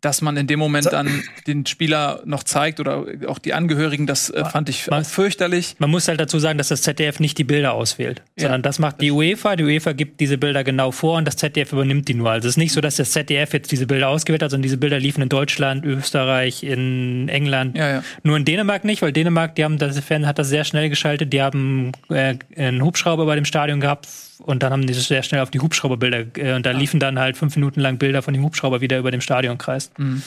Dass 0.00 0.22
man 0.22 0.36
in 0.36 0.46
dem 0.46 0.58
Moment 0.58 0.86
dann 0.92 1.22
den 1.46 1.66
Spieler 1.66 2.22
noch 2.24 2.42
zeigt 2.42 2.80
oder 2.80 3.04
auch 3.26 3.38
die 3.38 3.52
Angehörigen, 3.52 4.06
das 4.06 4.30
äh, 4.30 4.44
fand 4.44 4.68
ich 4.68 4.86
man, 4.88 5.04
fürchterlich. 5.04 5.76
Man 5.78 5.90
muss 5.90 6.08
halt 6.08 6.20
dazu 6.20 6.38
sagen, 6.38 6.58
dass 6.58 6.68
das 6.68 6.82
ZDF 6.82 7.20
nicht 7.20 7.36
die 7.38 7.44
Bilder 7.44 7.74
auswählt, 7.74 8.22
ja. 8.36 8.44
sondern 8.44 8.62
das 8.62 8.78
macht 8.78 9.00
die 9.00 9.10
UEFA. 9.10 9.56
Die 9.56 9.64
UEFA 9.64 9.92
gibt 9.92 10.20
diese 10.20 10.38
Bilder 10.38 10.64
genau 10.64 10.90
vor 10.90 11.18
und 11.18 11.26
das 11.26 11.36
ZDF 11.36 11.72
übernimmt 11.72 12.08
die 12.08 12.14
nur. 12.14 12.30
Also 12.30 12.48
es 12.48 12.54
ist 12.54 12.58
nicht 12.58 12.72
so, 12.72 12.80
dass 12.80 12.96
das 12.96 13.10
ZDF 13.10 13.52
jetzt 13.52 13.70
diese 13.72 13.86
Bilder 13.86 14.08
ausgewählt 14.08 14.42
hat, 14.42 14.50
sondern 14.50 14.62
diese 14.62 14.78
Bilder 14.78 14.98
liefen 14.98 15.22
in 15.22 15.28
Deutschland, 15.28 15.84
Österreich, 15.84 16.62
in 16.62 17.28
England. 17.28 17.76
Ja, 17.76 17.90
ja. 17.90 18.04
Nur 18.22 18.36
in 18.36 18.44
Dänemark 18.44 18.84
nicht, 18.84 19.02
weil 19.02 19.12
Dänemark, 19.12 19.54
die 19.56 19.64
haben 19.64 19.78
das 19.78 19.98
Fan 20.00 20.26
hat 20.26 20.38
das 20.38 20.48
sehr 20.48 20.64
schnell 20.64 20.88
geschaltet. 20.88 21.32
Die 21.32 21.42
haben 21.42 21.92
äh, 22.08 22.36
einen 22.56 22.82
Hubschrauber 22.82 23.26
bei 23.26 23.34
dem 23.34 23.44
Stadion 23.44 23.80
gehabt 23.80 24.08
und 24.42 24.62
dann 24.62 24.72
haben 24.72 24.86
die 24.86 24.94
sehr 24.94 25.22
schnell 25.22 25.40
auf 25.40 25.50
die 25.50 25.60
Hubschrauberbilder 25.60 26.36
äh, 26.36 26.54
und 26.54 26.66
da 26.66 26.70
liefen 26.70 27.00
dann 27.00 27.18
halt 27.18 27.36
fünf 27.36 27.56
Minuten 27.56 27.80
lang 27.80 27.98
Bilder 27.98 28.22
von 28.22 28.34
dem 28.34 28.42
Hubschrauber 28.42 28.80
wieder 28.80 28.98
über 28.98 29.10
dem 29.10 29.20
Stadion 29.20 29.58
kreist. 29.58 29.98
Mhm. 29.98 30.22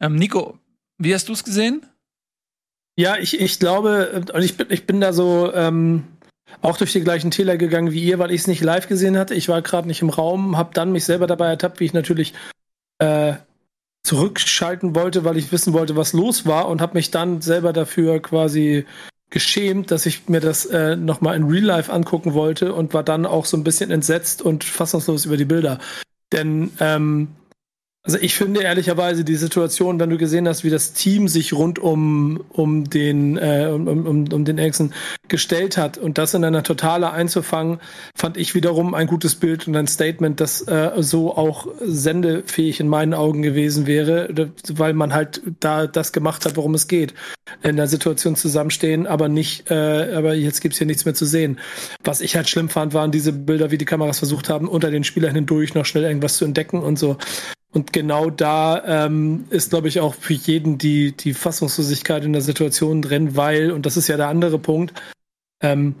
Ähm, 0.00 0.16
Nico, 0.16 0.58
wie 0.98 1.14
hast 1.14 1.28
du 1.28 1.32
es 1.32 1.44
gesehen? 1.44 1.86
Ja, 2.96 3.16
ich, 3.16 3.40
ich 3.40 3.58
glaube, 3.58 4.24
und 4.32 4.42
ich 4.42 4.56
bin, 4.56 4.66
ich 4.70 4.86
bin 4.86 5.00
da 5.00 5.12
so 5.12 5.52
ähm, 5.54 6.04
auch 6.60 6.76
durch 6.76 6.92
die 6.92 7.02
gleichen 7.02 7.30
Täler 7.30 7.56
gegangen 7.56 7.92
wie 7.92 8.04
ihr, 8.04 8.18
weil 8.18 8.30
ich 8.30 8.42
es 8.42 8.46
nicht 8.46 8.62
live 8.62 8.88
gesehen 8.88 9.16
hatte. 9.16 9.34
Ich 9.34 9.48
war 9.48 9.62
gerade 9.62 9.88
nicht 9.88 10.02
im 10.02 10.10
Raum, 10.10 10.56
habe 10.56 10.74
dann 10.74 10.92
mich 10.92 11.04
selber 11.04 11.26
dabei 11.26 11.48
ertappt, 11.48 11.80
wie 11.80 11.84
ich 11.84 11.94
natürlich 11.94 12.34
äh, 12.98 13.34
zurückschalten 14.02 14.94
wollte, 14.94 15.24
weil 15.24 15.36
ich 15.36 15.52
wissen 15.52 15.72
wollte, 15.72 15.96
was 15.96 16.12
los 16.12 16.46
war 16.46 16.68
und 16.68 16.80
habe 16.80 16.94
mich 16.94 17.10
dann 17.10 17.40
selber 17.40 17.72
dafür 17.72 18.20
quasi 18.20 18.86
geschämt, 19.30 19.90
dass 19.90 20.06
ich 20.06 20.28
mir 20.28 20.40
das 20.40 20.66
äh, 20.66 20.96
nochmal 20.96 21.36
in 21.36 21.44
Real 21.44 21.64
Life 21.64 21.92
angucken 21.92 22.34
wollte 22.34 22.74
und 22.74 22.92
war 22.92 23.02
dann 23.02 23.26
auch 23.26 23.46
so 23.46 23.56
ein 23.56 23.64
bisschen 23.64 23.90
entsetzt 23.90 24.42
und 24.42 24.64
fassungslos 24.64 25.24
über 25.24 25.36
die 25.36 25.44
Bilder. 25.44 25.78
Denn 26.32 26.70
ähm, 26.80 27.28
also 28.10 28.24
ich 28.24 28.34
finde 28.34 28.62
ehrlicherweise 28.62 29.22
die 29.22 29.36
Situation, 29.36 30.00
wenn 30.00 30.10
du 30.10 30.18
gesehen 30.18 30.48
hast, 30.48 30.64
wie 30.64 30.70
das 30.70 30.94
Team 30.94 31.28
sich 31.28 31.52
rund 31.52 31.78
um, 31.78 32.42
um 32.48 32.90
den 32.90 33.38
äh, 33.38 33.70
um, 33.72 33.86
um, 33.86 34.32
um 34.32 34.44
den 34.44 34.58
Eriksen 34.58 34.92
gestellt 35.28 35.76
hat 35.76 35.96
und 35.96 36.18
das 36.18 36.34
in 36.34 36.42
einer 36.42 36.64
Totale 36.64 37.12
einzufangen, 37.12 37.78
fand 38.16 38.36
ich 38.36 38.56
wiederum 38.56 38.94
ein 38.94 39.06
gutes 39.06 39.36
Bild 39.36 39.68
und 39.68 39.76
ein 39.76 39.86
Statement, 39.86 40.40
das 40.40 40.60
äh, 40.62 40.90
so 40.96 41.36
auch 41.36 41.68
sendefähig 41.80 42.80
in 42.80 42.88
meinen 42.88 43.14
Augen 43.14 43.42
gewesen 43.42 43.86
wäre, 43.86 44.50
weil 44.72 44.92
man 44.92 45.14
halt 45.14 45.40
da 45.60 45.86
das 45.86 46.12
gemacht 46.12 46.44
hat, 46.46 46.56
worum 46.56 46.74
es 46.74 46.88
geht. 46.88 47.14
In 47.62 47.76
der 47.76 47.86
Situation 47.86 48.34
zusammenstehen, 48.34 49.06
aber 49.06 49.28
nicht, 49.28 49.70
äh, 49.70 50.14
aber 50.16 50.34
jetzt 50.34 50.62
gibt's 50.62 50.78
hier 50.78 50.86
nichts 50.88 51.04
mehr 51.04 51.14
zu 51.14 51.26
sehen. 51.26 51.60
Was 52.02 52.22
ich 52.22 52.34
halt 52.34 52.48
schlimm 52.48 52.70
fand, 52.70 52.92
waren 52.92 53.12
diese 53.12 53.32
Bilder, 53.32 53.70
wie 53.70 53.78
die 53.78 53.84
Kameras 53.84 54.18
versucht 54.18 54.48
haben, 54.48 54.66
unter 54.66 54.90
den 54.90 55.04
Spielern 55.04 55.36
hindurch 55.36 55.74
noch 55.74 55.84
schnell 55.84 56.02
irgendwas 56.02 56.36
zu 56.38 56.44
entdecken 56.44 56.80
und 56.80 56.98
so. 56.98 57.16
Und 57.72 57.92
genau 57.92 58.30
da 58.30 59.06
ähm, 59.06 59.44
ist, 59.50 59.70
glaube 59.70 59.88
ich, 59.88 60.00
auch 60.00 60.14
für 60.14 60.32
jeden 60.32 60.76
die, 60.78 61.12
die 61.12 61.34
Fassungslosigkeit 61.34 62.24
in 62.24 62.32
der 62.32 62.42
Situation 62.42 63.00
drin, 63.00 63.36
weil, 63.36 63.70
und 63.70 63.86
das 63.86 63.96
ist 63.96 64.08
ja 64.08 64.16
der 64.16 64.28
andere 64.28 64.58
Punkt, 64.58 65.00
ähm, 65.62 65.94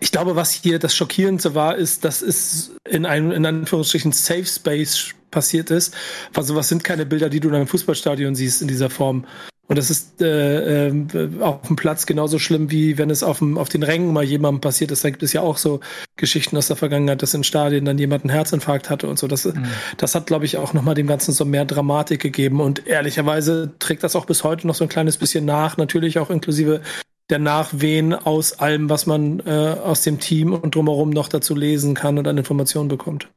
ich 0.00 0.12
glaube, 0.12 0.36
was 0.36 0.52
hier 0.52 0.78
das 0.78 0.94
Schockierendste 0.94 1.54
war, 1.54 1.76
ist, 1.76 2.04
dass 2.04 2.22
es 2.22 2.72
in 2.88 3.06
einem, 3.06 3.30
in 3.32 3.46
Anführungsstrichen, 3.46 4.12
Safe 4.12 4.44
Space 4.44 5.14
passiert 5.30 5.70
ist. 5.70 5.94
Also 6.34 6.54
was 6.54 6.68
sind 6.68 6.84
keine 6.84 7.06
Bilder, 7.06 7.28
die 7.28 7.40
du 7.40 7.48
in 7.48 7.54
einem 7.54 7.66
Fußballstadion 7.66 8.34
siehst 8.34 8.62
in 8.62 8.68
dieser 8.68 8.90
Form. 8.90 9.26
Und 9.68 9.78
das 9.78 9.90
ist 9.90 10.22
äh, 10.22 10.88
äh, 10.88 11.40
auf 11.40 11.62
dem 11.66 11.74
Platz 11.74 12.06
genauso 12.06 12.38
schlimm, 12.38 12.70
wie 12.70 12.98
wenn 12.98 13.10
es 13.10 13.24
auf, 13.24 13.38
dem, 13.38 13.58
auf 13.58 13.68
den 13.68 13.82
Rängen 13.82 14.12
mal 14.12 14.22
jemandem 14.22 14.60
passiert 14.60 14.92
ist. 14.92 15.04
Da 15.04 15.10
gibt 15.10 15.24
es 15.24 15.32
ja 15.32 15.40
auch 15.40 15.56
so 15.56 15.80
Geschichten 16.14 16.56
aus 16.56 16.68
der 16.68 16.76
Vergangenheit, 16.76 17.22
dass 17.22 17.34
in 17.34 17.42
Stadien 17.42 17.84
dann 17.84 17.98
jemand 17.98 18.22
einen 18.22 18.30
Herzinfarkt 18.30 18.90
hatte 18.90 19.08
und 19.08 19.18
so. 19.18 19.26
Das, 19.26 19.44
mhm. 19.44 19.66
das 19.96 20.14
hat, 20.14 20.26
glaube 20.28 20.44
ich, 20.44 20.56
auch 20.56 20.72
nochmal 20.72 20.94
dem 20.94 21.08
Ganzen 21.08 21.32
so 21.32 21.44
mehr 21.44 21.64
Dramatik 21.64 22.20
gegeben. 22.20 22.60
Und 22.60 22.86
ehrlicherweise 22.86 23.72
trägt 23.80 24.04
das 24.04 24.14
auch 24.14 24.26
bis 24.26 24.44
heute 24.44 24.68
noch 24.68 24.76
so 24.76 24.84
ein 24.84 24.88
kleines 24.88 25.16
bisschen 25.16 25.44
nach. 25.44 25.76
Natürlich 25.76 26.20
auch 26.20 26.30
inklusive 26.30 26.80
der 27.28 27.40
Nachwehen 27.40 28.14
aus 28.14 28.60
allem, 28.60 28.88
was 28.88 29.06
man 29.06 29.40
äh, 29.40 29.50
aus 29.50 30.02
dem 30.02 30.20
Team 30.20 30.52
und 30.52 30.76
drumherum 30.76 31.10
noch 31.10 31.28
dazu 31.28 31.56
lesen 31.56 31.94
kann 31.94 32.18
und 32.18 32.28
an 32.28 32.38
Informationen 32.38 32.88
bekommt. 32.88 33.28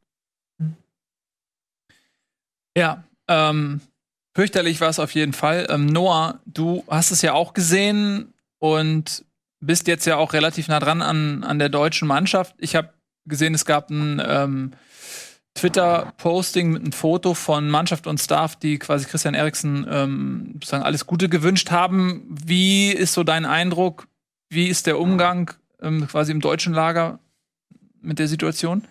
Ja, 2.76 3.02
ähm, 3.26 3.80
Fürchterlich 4.34 4.80
war 4.80 4.88
es 4.88 4.98
auf 4.98 5.14
jeden 5.14 5.32
Fall. 5.32 5.66
Ähm, 5.70 5.86
Noah, 5.86 6.40
du 6.46 6.84
hast 6.88 7.10
es 7.10 7.22
ja 7.22 7.32
auch 7.32 7.52
gesehen 7.52 8.32
und 8.58 9.24
bist 9.60 9.88
jetzt 9.88 10.06
ja 10.06 10.16
auch 10.16 10.32
relativ 10.32 10.68
nah 10.68 10.80
dran 10.80 11.02
an, 11.02 11.44
an 11.44 11.58
der 11.58 11.68
deutschen 11.68 12.08
Mannschaft. 12.08 12.54
Ich 12.58 12.76
habe 12.76 12.90
gesehen, 13.26 13.54
es 13.54 13.64
gab 13.64 13.90
ein 13.90 14.22
ähm, 14.24 14.72
Twitter-Posting 15.54 16.70
mit 16.70 16.82
einem 16.82 16.92
Foto 16.92 17.34
von 17.34 17.68
Mannschaft 17.68 18.06
und 18.06 18.18
Staff, 18.18 18.56
die 18.56 18.78
quasi 18.78 19.06
Christian 19.06 19.34
Eriksen 19.34 19.86
ähm, 19.90 20.50
sozusagen 20.54 20.84
alles 20.84 21.06
Gute 21.06 21.28
gewünscht 21.28 21.70
haben. 21.70 22.22
Wie 22.30 22.90
ist 22.92 23.12
so 23.12 23.24
dein 23.24 23.44
Eindruck? 23.44 24.06
Wie 24.48 24.68
ist 24.68 24.86
der 24.86 24.98
Umgang 24.98 25.52
ähm, 25.82 26.06
quasi 26.06 26.32
im 26.32 26.40
deutschen 26.40 26.72
Lager 26.72 27.18
mit 28.00 28.18
der 28.18 28.28
Situation? 28.28 28.86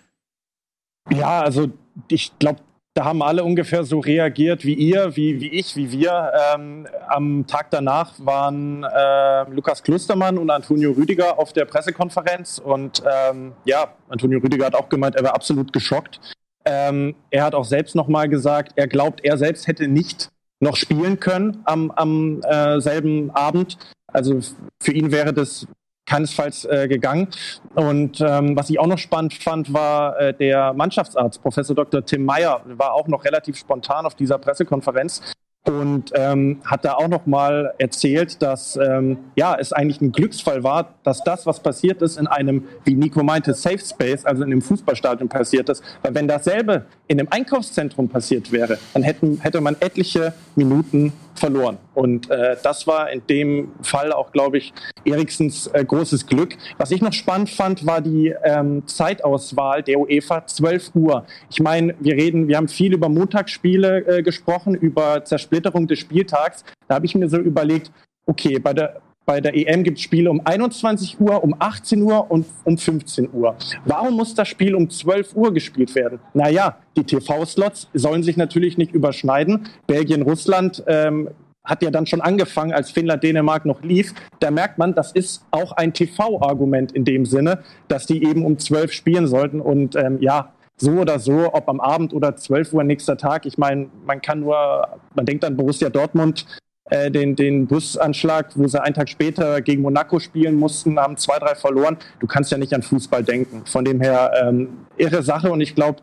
Ja, 1.10 1.40
also 1.40 1.72
ich 2.08 2.30
glaube, 2.38 2.60
da 3.00 3.06
haben 3.06 3.22
alle 3.22 3.44
ungefähr 3.44 3.82
so 3.82 3.98
reagiert 3.98 4.62
wie 4.66 4.74
ihr, 4.74 5.16
wie, 5.16 5.40
wie 5.40 5.48
ich, 5.48 5.74
wie 5.74 5.90
wir. 5.90 6.32
Ähm, 6.54 6.86
am 7.08 7.46
Tag 7.46 7.70
danach 7.70 8.12
waren 8.18 8.84
äh, 8.84 9.44
Lukas 9.44 9.82
Klustermann 9.82 10.36
und 10.36 10.50
Antonio 10.50 10.90
Rüdiger 10.90 11.38
auf 11.38 11.54
der 11.54 11.64
Pressekonferenz. 11.64 12.58
Und 12.58 13.02
ähm, 13.10 13.54
ja, 13.64 13.94
Antonio 14.10 14.38
Rüdiger 14.40 14.66
hat 14.66 14.74
auch 14.74 14.90
gemeint, 14.90 15.16
er 15.16 15.24
war 15.24 15.34
absolut 15.34 15.72
geschockt. 15.72 16.20
Ähm, 16.66 17.14
er 17.30 17.44
hat 17.44 17.54
auch 17.54 17.64
selbst 17.64 17.94
nochmal 17.94 18.28
gesagt, 18.28 18.72
er 18.76 18.86
glaubt, 18.86 19.24
er 19.24 19.38
selbst 19.38 19.66
hätte 19.66 19.88
nicht 19.88 20.28
noch 20.60 20.76
spielen 20.76 21.18
können 21.18 21.62
am, 21.64 21.90
am 21.92 22.42
äh, 22.42 22.82
selben 22.82 23.30
Abend. 23.30 23.78
Also 24.12 24.40
für 24.78 24.92
ihn 24.92 25.10
wäre 25.10 25.32
das 25.32 25.66
keinesfalls 26.10 26.64
äh, 26.64 26.88
gegangen. 26.88 27.28
Und 27.74 28.20
ähm, 28.20 28.56
was 28.56 28.68
ich 28.68 28.80
auch 28.80 28.88
noch 28.88 28.98
spannend 28.98 29.34
fand, 29.34 29.72
war 29.72 30.18
äh, 30.18 30.34
der 30.34 30.72
Mannschaftsarzt, 30.72 31.40
Professor 31.40 31.76
Dr. 31.76 32.04
Tim 32.04 32.24
Meyer, 32.24 32.62
war 32.64 32.94
auch 32.94 33.06
noch 33.06 33.24
relativ 33.24 33.56
spontan 33.56 34.06
auf 34.06 34.16
dieser 34.16 34.38
Pressekonferenz 34.38 35.22
und 35.66 36.10
ähm, 36.14 36.60
hat 36.64 36.84
da 36.84 36.94
auch 36.94 37.08
noch 37.08 37.26
mal 37.26 37.74
erzählt, 37.78 38.42
dass 38.42 38.76
ähm, 38.76 39.18
ja 39.36 39.56
es 39.58 39.72
eigentlich 39.72 40.00
ein 40.00 40.10
Glücksfall 40.10 40.64
war, 40.64 40.94
dass 41.04 41.22
das, 41.22 41.46
was 41.46 41.60
passiert 41.60 42.02
ist, 42.02 42.16
in 42.18 42.26
einem, 42.26 42.64
wie 42.84 42.94
Nico 42.94 43.22
meinte, 43.22 43.54
Safe 43.54 43.78
Space, 43.78 44.24
also 44.24 44.42
in 44.42 44.50
einem 44.50 44.62
Fußballstadion 44.62 45.28
passiert 45.28 45.68
ist. 45.68 45.84
Weil 46.02 46.14
wenn 46.14 46.26
dasselbe 46.26 46.86
in 47.06 47.20
einem 47.20 47.28
Einkaufszentrum 47.30 48.08
passiert 48.08 48.50
wäre, 48.50 48.78
dann 48.94 49.02
hätten, 49.02 49.38
hätte 49.42 49.60
man 49.60 49.76
etliche 49.80 50.32
Minuten 50.56 51.12
verloren. 51.34 51.78
Und 51.94 52.30
äh, 52.30 52.56
das 52.62 52.86
war 52.86 53.10
in 53.10 53.22
dem 53.28 53.72
Fall 53.82 54.12
auch, 54.12 54.32
glaube 54.32 54.58
ich, 54.58 54.72
Eriksens 55.04 55.66
äh, 55.68 55.84
großes 55.84 56.26
Glück. 56.26 56.56
Was 56.78 56.90
ich 56.90 57.00
noch 57.02 57.12
spannend 57.12 57.50
fand, 57.50 57.86
war 57.86 58.00
die 58.00 58.34
ähm, 58.44 58.86
Zeitauswahl 58.86 59.82
der 59.82 59.98
UEFA 59.98 60.46
12 60.46 60.94
Uhr. 60.94 61.24
Ich 61.50 61.60
meine, 61.60 61.94
wir 62.00 62.14
reden, 62.14 62.48
wir 62.48 62.56
haben 62.56 62.68
viel 62.68 62.92
über 62.92 63.08
Montagsspiele 63.08 64.18
äh, 64.18 64.22
gesprochen, 64.22 64.74
über 64.74 65.24
Zersplitterung 65.24 65.86
des 65.86 65.98
Spieltags. 65.98 66.64
Da 66.88 66.96
habe 66.96 67.06
ich 67.06 67.14
mir 67.14 67.28
so 67.28 67.38
überlegt, 67.38 67.90
okay, 68.26 68.58
bei 68.58 68.74
der 68.74 69.00
bei 69.30 69.40
der 69.40 69.56
EM 69.56 69.84
gibt 69.84 69.98
es 69.98 70.02
Spiele 70.02 70.28
um 70.28 70.44
21 70.44 71.20
Uhr, 71.20 71.44
um 71.44 71.54
18 71.56 72.02
Uhr 72.02 72.28
und 72.32 72.46
um 72.64 72.76
15 72.76 73.28
Uhr. 73.32 73.54
Warum 73.84 74.16
muss 74.16 74.34
das 74.34 74.48
Spiel 74.48 74.74
um 74.74 74.90
12 74.90 75.36
Uhr 75.36 75.54
gespielt 75.54 75.94
werden? 75.94 76.18
Naja, 76.34 76.78
die 76.96 77.04
TV-Slots 77.04 77.90
sollen 77.94 78.24
sich 78.24 78.36
natürlich 78.36 78.76
nicht 78.76 78.90
überschneiden. 78.90 79.68
Belgien, 79.86 80.22
Russland 80.22 80.82
ähm, 80.88 81.28
hat 81.62 81.80
ja 81.80 81.92
dann 81.92 82.06
schon 82.06 82.20
angefangen, 82.20 82.72
als 82.72 82.90
Finnland, 82.90 83.22
Dänemark 83.22 83.66
noch 83.66 83.84
lief. 83.84 84.14
Da 84.40 84.50
merkt 84.50 84.78
man, 84.78 84.96
das 84.96 85.12
ist 85.12 85.44
auch 85.52 85.70
ein 85.70 85.92
TV-Argument 85.92 86.90
in 86.90 87.04
dem 87.04 87.24
Sinne, 87.24 87.62
dass 87.86 88.06
die 88.06 88.24
eben 88.24 88.44
um 88.44 88.58
12 88.58 88.92
spielen 88.92 89.28
sollten. 89.28 89.60
Und 89.60 89.94
ähm, 89.94 90.18
ja, 90.20 90.54
so 90.76 90.90
oder 90.90 91.20
so, 91.20 91.54
ob 91.54 91.68
am 91.68 91.78
Abend 91.78 92.12
oder 92.12 92.34
12 92.34 92.72
Uhr 92.72 92.82
nächster 92.82 93.16
Tag. 93.16 93.46
Ich 93.46 93.58
meine, 93.58 93.90
man 94.04 94.20
kann 94.20 94.40
nur, 94.40 94.88
man 95.14 95.24
denkt 95.24 95.44
an 95.44 95.56
Borussia 95.56 95.88
Dortmund, 95.88 96.46
äh, 96.90 97.10
den, 97.10 97.36
den 97.36 97.66
Busanschlag, 97.66 98.50
wo 98.56 98.66
sie 98.66 98.82
einen 98.82 98.94
Tag 98.94 99.08
später 99.08 99.60
gegen 99.62 99.82
Monaco 99.82 100.18
spielen 100.18 100.56
mussten, 100.56 100.98
haben 100.98 101.16
zwei, 101.16 101.38
drei 101.38 101.54
verloren. 101.54 101.96
Du 102.18 102.26
kannst 102.26 102.50
ja 102.50 102.58
nicht 102.58 102.74
an 102.74 102.82
Fußball 102.82 103.22
denken. 103.22 103.62
Von 103.64 103.84
dem 103.84 104.00
her 104.00 104.32
ähm, 104.42 104.86
irre 104.96 105.22
Sache 105.22 105.50
und 105.50 105.60
ich 105.60 105.74
glaube, 105.74 106.02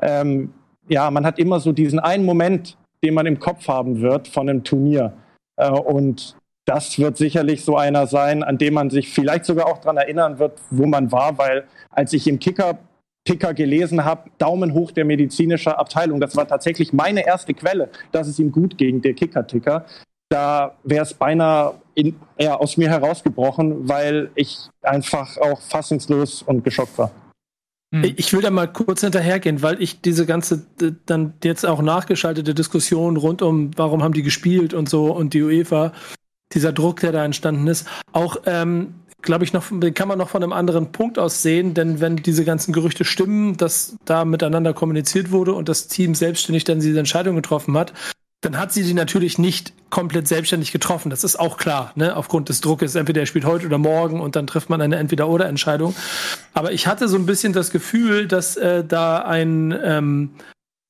ähm, 0.00 0.52
ja, 0.88 1.10
man 1.10 1.26
hat 1.26 1.38
immer 1.38 1.60
so 1.60 1.72
diesen 1.72 1.98
einen 1.98 2.24
Moment, 2.24 2.78
den 3.04 3.14
man 3.14 3.26
im 3.26 3.38
Kopf 3.38 3.68
haben 3.68 4.00
wird 4.00 4.28
von 4.28 4.48
einem 4.48 4.64
Turnier. 4.64 5.12
Äh, 5.56 5.70
und 5.70 6.36
das 6.64 6.98
wird 6.98 7.16
sicherlich 7.16 7.64
so 7.64 7.76
einer 7.76 8.06
sein, 8.06 8.42
an 8.42 8.58
dem 8.58 8.74
man 8.74 8.90
sich 8.90 9.08
vielleicht 9.08 9.44
sogar 9.44 9.66
auch 9.66 9.78
daran 9.78 9.96
erinnern 9.96 10.38
wird, 10.38 10.60
wo 10.70 10.86
man 10.86 11.10
war, 11.10 11.36
weil 11.38 11.64
als 11.90 12.12
ich 12.12 12.28
im 12.28 12.38
Kicker 12.38 12.78
Ticker 13.24 13.52
gelesen 13.52 14.04
habe, 14.06 14.30
Daumen 14.38 14.72
hoch 14.72 14.90
der 14.90 15.04
medizinischen 15.04 15.72
Abteilung. 15.72 16.18
Das 16.18 16.34
war 16.34 16.48
tatsächlich 16.48 16.94
meine 16.94 17.26
erste 17.26 17.52
Quelle, 17.52 17.90
dass 18.10 18.26
es 18.26 18.38
ihm 18.38 18.50
gut 18.50 18.78
ging, 18.78 19.02
der 19.02 19.12
Kicker-Ticker 19.12 19.84
da 20.28 20.76
wäre 20.84 21.04
es 21.04 21.14
beinahe 21.14 21.74
in, 21.94 22.16
ja, 22.38 22.56
aus 22.56 22.76
mir 22.76 22.88
herausgebrochen, 22.88 23.88
weil 23.88 24.30
ich 24.34 24.58
einfach 24.82 25.36
auch 25.38 25.60
fassungslos 25.60 26.42
und 26.42 26.64
geschockt 26.64 26.96
war. 26.98 27.10
Hm. 27.94 28.14
Ich 28.16 28.32
will 28.32 28.42
da 28.42 28.50
mal 28.50 28.70
kurz 28.70 29.00
hinterhergehen, 29.00 29.62
weil 29.62 29.82
ich 29.82 30.00
diese 30.00 30.26
ganze 30.26 30.66
dann 31.06 31.34
jetzt 31.42 31.64
auch 31.64 31.80
nachgeschaltete 31.80 32.54
Diskussion 32.54 33.16
rund 33.16 33.40
um, 33.42 33.70
warum 33.76 34.02
haben 34.02 34.12
die 34.12 34.22
gespielt 34.22 34.74
und 34.74 34.88
so 34.88 35.10
und 35.12 35.32
die 35.32 35.42
UEFA, 35.42 35.92
dieser 36.52 36.72
Druck, 36.72 37.00
der 37.00 37.12
da 37.12 37.24
entstanden 37.24 37.66
ist, 37.66 37.88
auch 38.12 38.36
ähm, 38.46 38.94
glaube 39.22 39.44
ich, 39.44 39.52
noch, 39.52 39.64
den 39.70 39.94
kann 39.94 40.08
man 40.08 40.18
noch 40.18 40.28
von 40.28 40.42
einem 40.42 40.52
anderen 40.52 40.92
Punkt 40.92 41.18
aus 41.18 41.42
sehen, 41.42 41.74
denn 41.74 42.00
wenn 42.00 42.16
diese 42.16 42.44
ganzen 42.44 42.72
Gerüchte 42.72 43.04
stimmen, 43.04 43.56
dass 43.56 43.96
da 44.04 44.24
miteinander 44.24 44.74
kommuniziert 44.74 45.32
wurde 45.32 45.54
und 45.54 45.68
das 45.68 45.88
Team 45.88 46.14
selbstständig 46.14 46.64
dann 46.64 46.80
diese 46.80 46.98
Entscheidung 46.98 47.34
getroffen 47.34 47.76
hat, 47.76 47.92
dann 48.40 48.56
hat 48.56 48.72
sie 48.72 48.84
die 48.84 48.94
natürlich 48.94 49.38
nicht 49.38 49.72
komplett 49.90 50.28
selbstständig 50.28 50.70
getroffen. 50.70 51.10
Das 51.10 51.24
ist 51.24 51.40
auch 51.40 51.56
klar, 51.56 51.92
ne? 51.96 52.16
aufgrund 52.16 52.48
des 52.48 52.60
Druckes. 52.60 52.94
Entweder 52.94 53.22
er 53.22 53.26
spielt 53.26 53.44
heute 53.44 53.66
oder 53.66 53.78
morgen 53.78 54.20
und 54.20 54.36
dann 54.36 54.46
trifft 54.46 54.70
man 54.70 54.80
eine 54.80 54.96
Entweder-oder-Entscheidung. 54.96 55.94
Aber 56.54 56.72
ich 56.72 56.86
hatte 56.86 57.08
so 57.08 57.16
ein 57.16 57.26
bisschen 57.26 57.52
das 57.52 57.70
Gefühl, 57.70 58.28
dass 58.28 58.56
äh, 58.56 58.84
da 58.84 59.18
ein 59.18 59.76
ähm, 59.82 60.30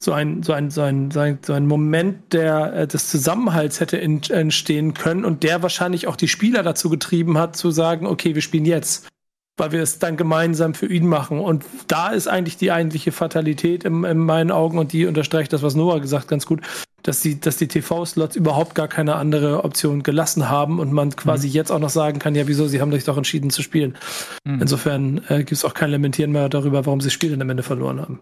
so 0.01 0.13
ein 0.13 0.43
so 0.43 0.53
ein 0.53 0.71
so 0.71 0.83
ein 0.83 1.11
so 1.11 1.21
ein, 1.21 1.39
so 1.45 1.55
ein 1.55 1.67
Moment 1.67 2.33
der 2.33 2.73
äh, 2.75 2.87
des 2.87 3.09
Zusammenhalts 3.09 3.81
hätte 3.81 4.01
entstehen 4.01 4.95
können 4.95 5.25
und 5.25 5.43
der 5.43 5.63
wahrscheinlich 5.63 6.07
auch 6.07 6.17
die 6.17 6.29
Spieler 6.29 6.63
dazu 6.63 6.91
getrieben 6.91 7.39
hat 7.39 7.57
zu 7.57 7.71
sagen, 7.71 8.07
okay, 8.07 8.35
wir 8.35 8.43
spielen 8.43 8.65
jetzt 8.65 9.09
weil 9.59 9.73
wir 9.73 9.83
es 9.83 9.99
dann 9.99 10.17
gemeinsam 10.17 10.75
für 10.75 10.87
ihn 10.87 11.07
machen. 11.07 11.41
Und 11.41 11.65
da 11.87 12.09
ist 12.09 12.29
eigentlich 12.29 12.57
die 12.57 12.73
eigentliche 12.73 13.13
Fatalität 13.13 13.85
in, 13.85 14.05
in 14.05 14.19
meinen 14.19 14.51
Augen 14.51 14.79
und 14.79 14.93
die 14.93 15.07
unterstreicht 15.07 15.53
das, 15.53 15.63
was 15.63 15.75
Noah 15.75 16.01
gesagt 16.01 16.29
ganz 16.29 16.47
gut, 16.47 16.63
dass 17.03 17.21
die, 17.21 17.41
dass 17.41 17.57
die 17.57 17.69
TV-Slots 17.69 18.37
überhaupt 18.37 18.75
gar 18.75 18.89
keine 18.89 19.17
andere 19.17 19.65
Option 19.65 20.03
gelassen 20.03 20.49
haben 20.49 20.79
und 20.79 20.93
man 20.93 21.15
quasi 21.15 21.49
mhm. 21.49 21.55
jetzt 21.55 21.73
auch 21.73 21.79
noch 21.79 21.91
sagen 21.91 22.19
kann, 22.19 22.35
ja, 22.35 22.47
wieso, 22.47 22.67
sie 22.67 22.81
haben 22.81 22.93
sich 22.93 23.05
doch 23.05 23.17
entschieden 23.17 23.51
zu 23.51 23.63
spielen. 23.63 23.97
Mhm. 24.45 24.63
Insofern 24.63 25.23
äh, 25.29 25.39
gibt 25.39 25.53
es 25.53 25.65
auch 25.65 25.75
kein 25.75 25.91
Lamentieren 25.91 26.33
mehr 26.33 26.49
darüber, 26.49 26.87
warum 26.87 27.01
sie 27.01 27.07
das 27.07 27.15
Spiel 27.15 27.41
am 27.41 27.51
Ende 27.51 27.63
verloren 27.63 28.01
haben. 28.01 28.21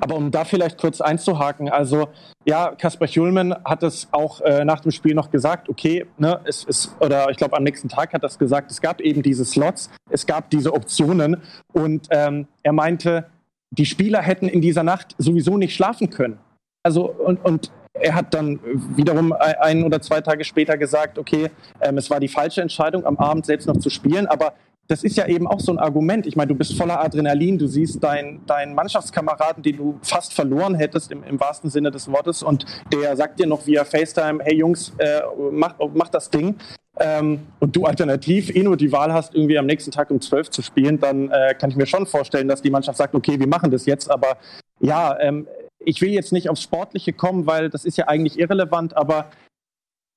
Aber 0.00 0.16
um 0.16 0.30
da 0.30 0.44
vielleicht 0.44 0.78
kurz 0.78 1.00
einzuhaken, 1.00 1.68
also 1.68 2.08
ja, 2.44 2.74
Kasper 2.74 3.06
Hjulman 3.06 3.54
hat 3.64 3.82
es 3.82 4.08
auch 4.12 4.40
äh, 4.40 4.64
nach 4.64 4.80
dem 4.80 4.90
Spiel 4.90 5.14
noch 5.14 5.30
gesagt, 5.30 5.68
okay, 5.68 6.06
ne, 6.18 6.40
es 6.44 6.64
ist, 6.64 6.94
oder 7.00 7.30
ich 7.30 7.36
glaube 7.36 7.56
am 7.56 7.64
nächsten 7.64 7.88
Tag 7.88 8.12
hat 8.12 8.22
er 8.22 8.28
es 8.28 8.38
gesagt, 8.38 8.70
es 8.70 8.80
gab 8.80 9.00
eben 9.00 9.22
diese 9.22 9.44
Slots, 9.44 9.90
es 10.10 10.26
gab 10.26 10.50
diese 10.50 10.72
Optionen 10.72 11.42
und 11.72 12.06
ähm, 12.10 12.46
er 12.62 12.72
meinte, 12.72 13.26
die 13.70 13.86
Spieler 13.86 14.22
hätten 14.22 14.48
in 14.48 14.60
dieser 14.60 14.82
Nacht 14.82 15.14
sowieso 15.18 15.56
nicht 15.56 15.74
schlafen 15.74 16.10
können. 16.10 16.38
Also 16.82 17.10
und, 17.10 17.44
und 17.44 17.70
er 18.00 18.14
hat 18.14 18.32
dann 18.32 18.60
wiederum 18.96 19.32
ein 19.32 19.82
oder 19.82 20.00
zwei 20.00 20.20
Tage 20.20 20.44
später 20.44 20.78
gesagt, 20.78 21.18
okay, 21.18 21.50
ähm, 21.80 21.98
es 21.98 22.10
war 22.10 22.20
die 22.20 22.28
falsche 22.28 22.62
Entscheidung, 22.62 23.04
am 23.04 23.16
Abend 23.16 23.46
selbst 23.46 23.66
noch 23.66 23.76
zu 23.76 23.90
spielen, 23.90 24.26
aber 24.26 24.54
das 24.88 25.04
ist 25.04 25.16
ja 25.16 25.26
eben 25.26 25.46
auch 25.46 25.60
so 25.60 25.70
ein 25.70 25.78
Argument. 25.78 26.26
Ich 26.26 26.34
meine, 26.34 26.48
du 26.48 26.54
bist 26.54 26.74
voller 26.74 27.00
Adrenalin, 27.00 27.58
du 27.58 27.66
siehst 27.66 28.02
deinen 28.02 28.40
dein 28.46 28.74
Mannschaftskameraden, 28.74 29.62
den 29.62 29.76
du 29.76 29.98
fast 30.02 30.32
verloren 30.32 30.74
hättest 30.74 31.12
im, 31.12 31.22
im, 31.24 31.38
wahrsten 31.38 31.68
Sinne 31.68 31.90
des 31.90 32.10
Wortes 32.10 32.42
und 32.42 32.64
der 32.92 33.14
sagt 33.14 33.38
dir 33.38 33.46
noch 33.46 33.66
via 33.66 33.84
FaceTime, 33.84 34.42
hey 34.42 34.56
Jungs, 34.56 34.92
äh, 34.96 35.20
mach, 35.52 35.74
mach 35.94 36.08
das 36.08 36.30
Ding. 36.30 36.56
Ähm, 37.00 37.46
und 37.60 37.76
du 37.76 37.84
alternativ 37.84 38.54
eh 38.54 38.62
nur 38.62 38.76
die 38.76 38.90
Wahl 38.90 39.12
hast, 39.12 39.34
irgendwie 39.34 39.58
am 39.58 39.66
nächsten 39.66 39.90
Tag 39.90 40.10
um 40.10 40.20
12 40.20 40.50
zu 40.50 40.62
spielen, 40.62 40.98
dann 40.98 41.30
äh, 41.30 41.54
kann 41.54 41.70
ich 41.70 41.76
mir 41.76 41.86
schon 41.86 42.06
vorstellen, 42.06 42.48
dass 42.48 42.62
die 42.62 42.70
Mannschaft 42.70 42.98
sagt, 42.98 43.14
okay, 43.14 43.38
wir 43.38 43.46
machen 43.46 43.70
das 43.70 43.86
jetzt, 43.86 44.10
aber 44.10 44.38
ja, 44.80 45.16
ähm, 45.20 45.46
ich 45.84 46.00
will 46.00 46.10
jetzt 46.10 46.32
nicht 46.32 46.48
aufs 46.48 46.62
Sportliche 46.62 47.12
kommen, 47.12 47.46
weil 47.46 47.70
das 47.70 47.84
ist 47.84 47.98
ja 47.98 48.08
eigentlich 48.08 48.38
irrelevant, 48.38 48.96
aber 48.96 49.26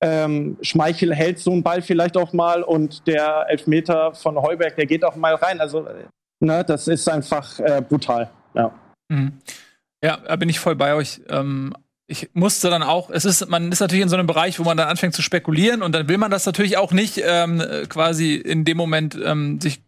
Ähm, 0.02 0.58
Schmeichel 0.62 1.14
hält 1.14 1.40
so 1.40 1.52
einen 1.52 1.64
Ball 1.64 1.82
vielleicht 1.82 2.18
auch 2.18 2.34
mal 2.34 2.64
und 2.64 3.06
der 3.08 3.46
Elfmeter 3.50 4.14
von 4.16 4.36
Heuberg, 4.42 4.76
der 4.76 4.88
geht 4.88 5.06
auch 5.06 5.16
mal 5.16 5.36
rein. 5.36 5.62
Also, 5.62 5.88
ne, 6.40 6.64
das 6.64 6.88
ist 6.88 7.08
einfach 7.08 7.60
äh, 7.60 7.82
brutal. 7.88 8.30
Ja. 8.56 8.74
Mhm. 9.10 9.34
Ja, 10.04 10.18
da 10.18 10.36
bin 10.36 10.50
ich 10.50 10.60
voll 10.60 10.76
bei 10.76 10.96
euch. 10.96 11.22
Ähm, 11.30 11.74
ich 12.08 12.30
musste 12.34 12.70
dann 12.70 12.84
auch, 12.84 13.10
es 13.10 13.24
ist, 13.26 13.48
man 13.48 13.72
ist 13.72 13.80
natürlich 13.80 14.02
in 14.02 14.10
so 14.10 14.18
einem 14.18 14.28
Bereich, 14.28 14.60
wo 14.60 14.64
man 14.64 14.76
dann 14.76 14.90
anfängt 14.90 15.14
zu 15.14 15.22
spekulieren 15.22 15.82
und 15.82 15.94
dann 15.94 16.10
will 16.10 16.18
man 16.18 16.32
das 16.32 16.46
natürlich 16.46 16.78
auch 16.78 16.92
nicht 16.92 17.22
ähm, 17.24 17.64
quasi 17.88 18.36
in 18.36 18.66
dem 18.66 18.78
Moment 18.78 19.18
ähm, 19.24 19.62
sich 19.62 19.82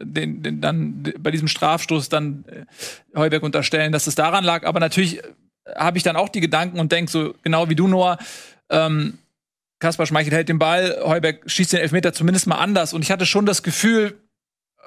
den, 0.00 0.42
den 0.42 0.60
dann 0.60 1.12
bei 1.18 1.30
diesem 1.30 1.48
Strafstoß 1.48 2.08
dann 2.08 2.44
äh, 2.48 3.18
Heuberg 3.18 3.42
unterstellen, 3.42 3.92
dass 3.92 4.06
es 4.06 4.14
daran 4.14 4.44
lag. 4.44 4.66
Aber 4.66 4.80
natürlich 4.80 5.20
habe 5.74 5.96
ich 5.96 6.04
dann 6.04 6.16
auch 6.16 6.28
die 6.28 6.40
Gedanken 6.40 6.78
und 6.78 6.92
denke 6.92 7.10
so 7.10 7.34
genau 7.42 7.68
wie 7.68 7.74
du 7.74 7.88
Noah. 7.88 8.18
Ähm, 8.70 9.18
Kaspar 9.84 10.06
Schmeichel 10.06 10.32
hält 10.32 10.48
den 10.48 10.58
Ball, 10.58 10.98
Heuberg 11.04 11.42
schießt 11.44 11.74
den 11.74 11.80
Elfmeter 11.80 12.14
zumindest 12.14 12.46
mal 12.46 12.56
anders 12.56 12.94
und 12.94 13.02
ich 13.02 13.10
hatte 13.10 13.26
schon 13.26 13.44
das 13.44 13.62
Gefühl, 13.62 14.18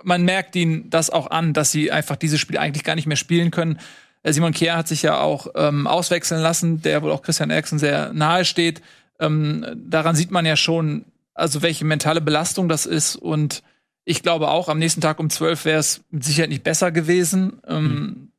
man 0.01 0.23
merkt 0.23 0.55
ihnen 0.55 0.89
das 0.89 1.11
auch 1.11 1.29
an, 1.29 1.53
dass 1.53 1.71
sie 1.71 1.91
einfach 1.91 2.15
dieses 2.15 2.39
Spiel 2.39 2.57
eigentlich 2.57 2.83
gar 2.83 2.95
nicht 2.95 3.05
mehr 3.05 3.15
spielen 3.15 3.51
können. 3.51 3.79
Äh, 4.23 4.33
Simon 4.33 4.53
Kier 4.53 4.75
hat 4.75 4.87
sich 4.87 5.03
ja 5.03 5.19
auch 5.19 5.49
ähm, 5.53 5.85
auswechseln 5.85 6.41
lassen, 6.41 6.81
der 6.81 7.03
wohl 7.03 7.11
auch 7.11 7.21
Christian 7.21 7.51
Eriksen 7.51 7.77
sehr 7.77 8.11
nahe 8.11 8.43
steht. 8.43 8.81
Ähm, 9.19 9.65
daran 9.75 10.15
sieht 10.15 10.31
man 10.31 10.47
ja 10.47 10.57
schon, 10.57 11.05
also 11.35 11.61
welche 11.61 11.85
mentale 11.85 12.19
Belastung 12.19 12.67
das 12.67 12.87
ist. 12.87 13.17
Und 13.17 13.61
ich 14.03 14.23
glaube 14.23 14.47
auch, 14.47 14.67
am 14.67 14.79
nächsten 14.79 15.01
Tag 15.01 15.19
um 15.19 15.29
12 15.29 15.65
wäre 15.65 15.79
es 15.79 16.01
mit 16.09 16.23
Sicherheit 16.23 16.49
nicht 16.49 16.63
besser 16.63 16.91
gewesen. 16.91 17.61
Ähm, 17.67 17.83
mhm. 17.83 18.31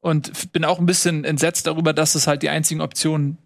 Und 0.00 0.52
bin 0.52 0.64
auch 0.64 0.78
ein 0.78 0.86
bisschen 0.86 1.24
entsetzt 1.24 1.66
darüber, 1.66 1.92
dass 1.92 2.14
es 2.14 2.26
halt 2.26 2.42
die 2.42 2.48
einzigen 2.48 2.80
Optionen 2.80 3.36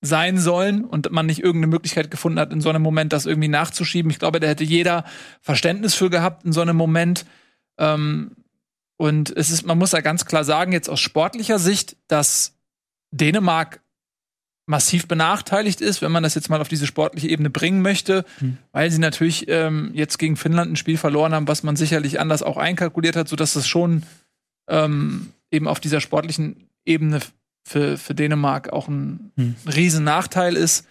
sein 0.00 0.38
sollen 0.38 0.84
und 0.84 1.10
man 1.10 1.26
nicht 1.26 1.40
irgendeine 1.40 1.70
Möglichkeit 1.70 2.10
gefunden 2.10 2.40
hat, 2.40 2.52
in 2.52 2.60
so 2.60 2.70
einem 2.70 2.82
Moment 2.82 3.12
das 3.12 3.26
irgendwie 3.26 3.48
nachzuschieben. 3.48 4.10
Ich 4.10 4.18
glaube, 4.18 4.40
da 4.40 4.46
hätte 4.46 4.64
jeder 4.64 5.04
Verständnis 5.40 5.94
für 5.94 6.08
gehabt 6.08 6.44
in 6.44 6.52
so 6.52 6.62
einem 6.62 6.76
Moment. 6.76 7.26
Ähm, 7.78 8.32
und 8.96 9.34
es 9.36 9.50
ist, 9.50 9.66
man 9.66 9.78
muss 9.78 9.92
ja 9.92 10.00
ganz 10.00 10.24
klar 10.24 10.44
sagen, 10.44 10.72
jetzt 10.72 10.88
aus 10.88 11.00
sportlicher 11.00 11.58
Sicht, 11.58 11.96
dass 12.08 12.54
Dänemark 13.10 13.80
massiv 14.66 15.08
benachteiligt 15.08 15.80
ist, 15.80 16.00
wenn 16.00 16.12
man 16.12 16.22
das 16.22 16.34
jetzt 16.34 16.48
mal 16.48 16.60
auf 16.60 16.68
diese 16.68 16.86
sportliche 16.86 17.28
Ebene 17.28 17.50
bringen 17.50 17.82
möchte, 17.82 18.24
hm. 18.38 18.56
weil 18.72 18.90
sie 18.90 19.00
natürlich 19.00 19.48
ähm, 19.48 19.90
jetzt 19.94 20.18
gegen 20.18 20.36
Finnland 20.36 20.72
ein 20.72 20.76
Spiel 20.76 20.96
verloren 20.96 21.34
haben, 21.34 21.48
was 21.48 21.62
man 21.62 21.76
sicherlich 21.76 22.20
anders 22.20 22.42
auch 22.42 22.56
einkalkuliert 22.56 23.16
hat, 23.16 23.28
sodass 23.28 23.56
es 23.56 23.66
schon 23.66 24.04
ähm, 24.68 25.32
eben 25.50 25.66
auf 25.66 25.80
dieser 25.80 26.00
sportlichen 26.00 26.68
Ebene 26.84 27.20
für, 27.70 27.96
für 27.98 28.16
Dänemark 28.16 28.72
auch 28.72 28.88
ein 28.88 29.30
hm. 29.36 29.54
riesen 29.72 30.02
Nachteil 30.02 30.56
ist. 30.56 30.86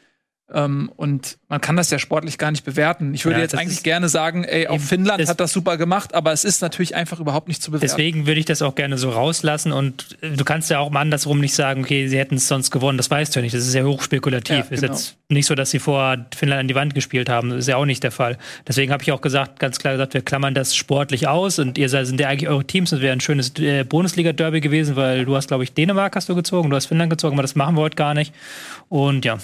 Ähm, 0.52 0.92
und 0.96 1.38
man 1.48 1.62
kann 1.62 1.76
das 1.76 1.92
ja 1.92 2.00
sportlich 2.00 2.38
gar 2.40 2.50
nicht 2.50 2.66
bewerten. 2.66 3.14
Ich 3.14 3.26
würde 3.26 3.38
ja, 3.38 3.44
jetzt 3.44 3.56
eigentlich 3.56 3.84
gerne 3.84 4.10
sagen, 4.10 4.44
ey, 4.44 4.68
auch 4.68 4.80
Finnland 4.80 5.28
hat 5.28 5.40
das 5.40 5.54
super 5.54 5.78
gemacht, 5.78 6.16
aber 6.16 6.32
es 6.32 6.44
ist 6.44 6.62
natürlich 6.62 6.96
einfach 6.96 7.20
überhaupt 7.20 7.48
nicht 7.48 7.62
zu 7.62 7.70
bewerten. 7.70 7.88
Deswegen 7.88 8.26
würde 8.26 8.40
ich 8.40 8.46
das 8.46 8.62
auch 8.64 8.74
gerne 8.74 8.98
so 8.98 9.12
rauslassen 9.12 9.72
und 9.72 10.18
äh, 10.22 10.32
du 10.32 10.44
kannst 10.44 10.70
ja 10.72 10.80
auch 10.80 10.90
mal 10.90 11.02
andersrum 11.02 11.40
nicht 11.40 11.54
sagen, 11.54 11.84
okay, 11.84 12.08
sie 12.08 12.18
hätten 12.18 12.36
es 12.36 12.48
sonst 12.48 12.72
gewonnen, 12.72 12.98
das 12.98 13.12
weißt 13.12 13.36
du 13.36 13.40
ja 13.40 13.44
nicht. 13.44 13.54
Das 13.54 13.68
ist 13.68 13.74
ja 13.76 13.84
hochspekulativ. 13.84 14.58
Ja, 14.58 14.64
genau. 14.64 14.74
Ist 14.74 14.82
jetzt 14.82 15.18
nicht 15.30 15.46
so, 15.46 15.54
dass 15.54 15.70
sie 15.70 15.80
vor 15.80 16.18
Finnland 16.36 16.62
an 16.62 16.68
die 16.68 16.76
Wand 16.76 16.96
gespielt 16.96 17.30
haben. 17.30 17.52
Das 17.52 17.60
ist 17.60 17.68
ja 17.68 17.78
auch 17.78 17.86
nicht 17.86 18.04
der 18.04 18.12
Fall. 18.12 18.38
Deswegen 18.68 18.92
habe 18.92 19.04
ich 19.04 19.12
auch 19.12 19.22
gesagt, 19.22 19.60
ganz 19.60 19.78
klar 19.78 19.94
gesagt, 19.94 20.16
wir 20.16 20.22
klammern 20.22 20.56
das 20.56 20.76
sportlich 20.76 21.28
aus 21.28 21.60
und 21.60 21.78
ihr 21.78 21.90
seid, 21.90 22.08
sind 22.08 22.20
ja 22.20 22.28
eigentlich 22.28 22.50
eure 22.50 22.66
Teams. 22.66 22.90
Das 22.90 23.02
wäre 23.02 23.14
ein 23.14 23.22
schönes 23.22 23.54
äh, 23.60 23.84
Bundesliga-Derby 23.84 24.62
gewesen, 24.62 24.96
weil 24.96 25.26
du 25.26 25.36
hast, 25.36 25.48
glaube 25.48 25.64
ich, 25.64 25.74
Dänemark 25.74 26.16
hast 26.16 26.28
du 26.28 26.34
gezogen, 26.34 26.72
du 26.72 26.76
hast 26.76 26.88
Finnland 26.88 27.12
gezogen, 27.12 27.36
aber 27.36 27.44
das 27.44 27.54
machen 27.56 27.76
wir 27.76 27.82
heute 27.82 27.96
gar 27.96 28.16
nicht. 28.16 28.34
Und 28.88 29.26
ja, 29.26 29.38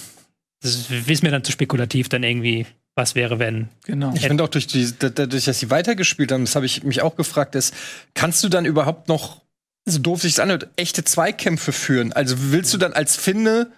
das 0.66 0.90
ist 1.08 1.22
mir 1.22 1.30
dann 1.30 1.44
zu 1.44 1.52
spekulativ, 1.52 2.08
dann 2.08 2.22
irgendwie, 2.22 2.66
was 2.94 3.14
wäre, 3.14 3.38
wenn. 3.38 3.68
Genau. 3.84 4.12
Ich 4.14 4.26
finde 4.26 4.44
auch 4.44 4.48
durch 4.48 4.66
die, 4.66 4.90
dadurch, 4.98 5.44
dass 5.44 5.60
sie 5.60 5.70
weitergespielt 5.70 6.32
haben, 6.32 6.44
das 6.44 6.56
habe 6.56 6.66
ich 6.66 6.82
mich 6.82 7.02
auch 7.02 7.16
gefragt, 7.16 7.54
ist, 7.54 7.74
kannst 8.14 8.42
du 8.44 8.48
dann 8.48 8.64
überhaupt 8.64 9.08
noch, 9.08 9.42
so 9.84 9.98
doof 9.98 10.22
sich 10.22 10.40
anhört, 10.42 10.68
echte 10.76 11.04
Zweikämpfe 11.04 11.72
führen? 11.72 12.12
Also 12.12 12.36
willst 12.50 12.74
du 12.74 12.78
dann 12.78 12.92
als 12.92 13.16
Finne 13.16 13.70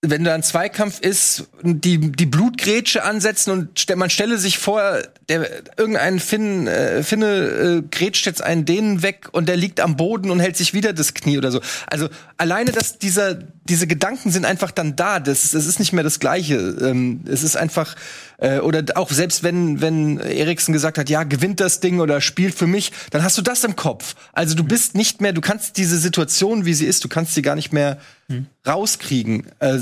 wenn 0.00 0.22
da 0.22 0.32
ein 0.32 0.44
Zweikampf 0.44 1.00
ist, 1.00 1.48
die, 1.62 2.12
die 2.12 2.26
Blutgrätsche 2.26 3.02
ansetzen 3.02 3.50
und 3.50 3.96
man 3.96 4.10
stelle 4.10 4.38
sich 4.38 4.58
vor, 4.58 4.98
der, 5.28 5.48
irgendein 5.76 6.20
Finn, 6.20 6.68
äh, 6.68 7.02
Finne 7.02 7.26
äh, 7.26 7.82
grätscht 7.90 8.24
jetzt 8.24 8.40
einen 8.40 8.64
Dänen 8.64 9.02
weg 9.02 9.28
und 9.32 9.48
der 9.48 9.56
liegt 9.56 9.80
am 9.80 9.96
Boden 9.96 10.30
und 10.30 10.38
hält 10.38 10.56
sich 10.56 10.72
wieder 10.72 10.92
das 10.92 11.14
Knie 11.14 11.36
oder 11.36 11.50
so. 11.50 11.60
Also 11.88 12.08
alleine, 12.36 12.70
dass 12.70 12.98
dieser, 12.98 13.34
diese 13.34 13.88
Gedanken 13.88 14.30
sind 14.30 14.44
einfach 14.44 14.70
dann 14.70 14.94
da. 14.94 15.18
Das, 15.18 15.50
das 15.50 15.66
ist 15.66 15.80
nicht 15.80 15.92
mehr 15.92 16.04
das 16.04 16.20
Gleiche. 16.20 16.54
Ähm, 16.80 17.22
es 17.28 17.42
ist 17.42 17.56
einfach, 17.56 17.96
äh, 18.38 18.58
oder 18.60 18.84
auch 18.94 19.10
selbst 19.10 19.42
wenn, 19.42 19.80
wenn 19.80 20.18
Eriksen 20.18 20.72
gesagt 20.72 20.96
hat, 20.96 21.10
ja, 21.10 21.24
gewinnt 21.24 21.60
das 21.60 21.80
Ding 21.80 22.00
oder 22.00 22.20
spielt 22.20 22.54
für 22.54 22.66
mich, 22.66 22.92
dann 23.10 23.22
hast 23.22 23.36
du 23.36 23.42
das 23.42 23.64
im 23.64 23.76
Kopf. 23.76 24.14
Also 24.32 24.54
du 24.54 24.64
bist 24.64 24.94
nicht 24.94 25.20
mehr, 25.20 25.32
du 25.32 25.40
kannst 25.40 25.76
diese 25.76 25.98
Situation, 25.98 26.64
wie 26.64 26.74
sie 26.74 26.86
ist, 26.86 27.04
du 27.04 27.08
kannst 27.08 27.34
sie 27.34 27.42
gar 27.42 27.56
nicht 27.56 27.72
mehr 27.72 27.98
hm. 28.28 28.46
rauskriegen. 28.66 29.46
Äh, 29.58 29.78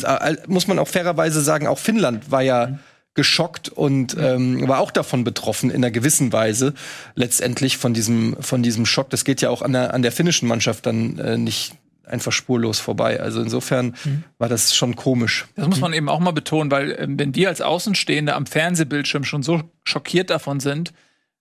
muss 0.47 0.67
man 0.67 0.79
auch 0.79 0.89
fairerweise 0.89 1.41
sagen, 1.41 1.67
auch 1.67 1.79
Finnland 1.79 2.31
war 2.31 2.43
ja 2.43 2.69
hm. 2.69 2.79
geschockt 3.15 3.69
und 3.69 4.17
ähm, 4.19 4.67
war 4.67 4.81
auch 4.81 4.91
davon 4.91 5.23
betroffen 5.23 5.71
in 5.71 5.77
einer 5.77 5.91
gewissen 5.91 6.33
Weise 6.33 6.73
letztendlich 7.15 7.77
von 7.77 7.95
diesem 7.95 8.37
von 8.41 8.63
diesem 8.63 8.87
Schock. 8.87 9.11
Das 9.11 9.25
geht 9.25 9.43
ja 9.43 9.51
auch 9.51 9.63
an 9.63 9.73
der 9.73 9.93
an 9.93 10.03
der 10.03 10.13
finnischen 10.13 10.49
Mannschaft 10.49 10.87
dann 10.87 11.19
äh, 11.19 11.37
nicht 11.37 11.75
einfach 12.07 12.33
spurlos 12.33 12.79
vorbei. 12.81 13.21
Also 13.21 13.41
insofern 13.43 13.95
mhm. 14.05 14.25
war 14.39 14.49
das 14.49 14.75
schon 14.75 14.97
komisch. 14.97 15.47
Das 15.57 15.67
muss 15.67 15.81
man 15.81 15.93
eben 15.93 16.09
auch 16.09 16.21
mal 16.21 16.33
betonen, 16.33 16.71
weil 16.71 16.97
ähm, 16.99 17.19
wenn 17.19 17.33
die 17.33 17.47
als 17.47 17.61
Außenstehende 17.61 18.35
am 18.35 18.47
Fernsehbildschirm 18.47 19.25
schon 19.25 19.43
so 19.43 19.63
schockiert 19.85 20.31
davon 20.31 20.61
sind, 20.61 20.93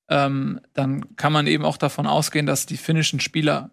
ähm, 0.09 0.59
dann 0.73 1.15
kann 1.15 1.33
man 1.33 1.47
eben 1.47 1.65
auch 1.65 1.77
davon 1.77 2.07
ausgehen, 2.07 2.45
dass 2.45 2.65
die 2.65 2.77
finnischen 2.77 3.19
Spieler 3.19 3.71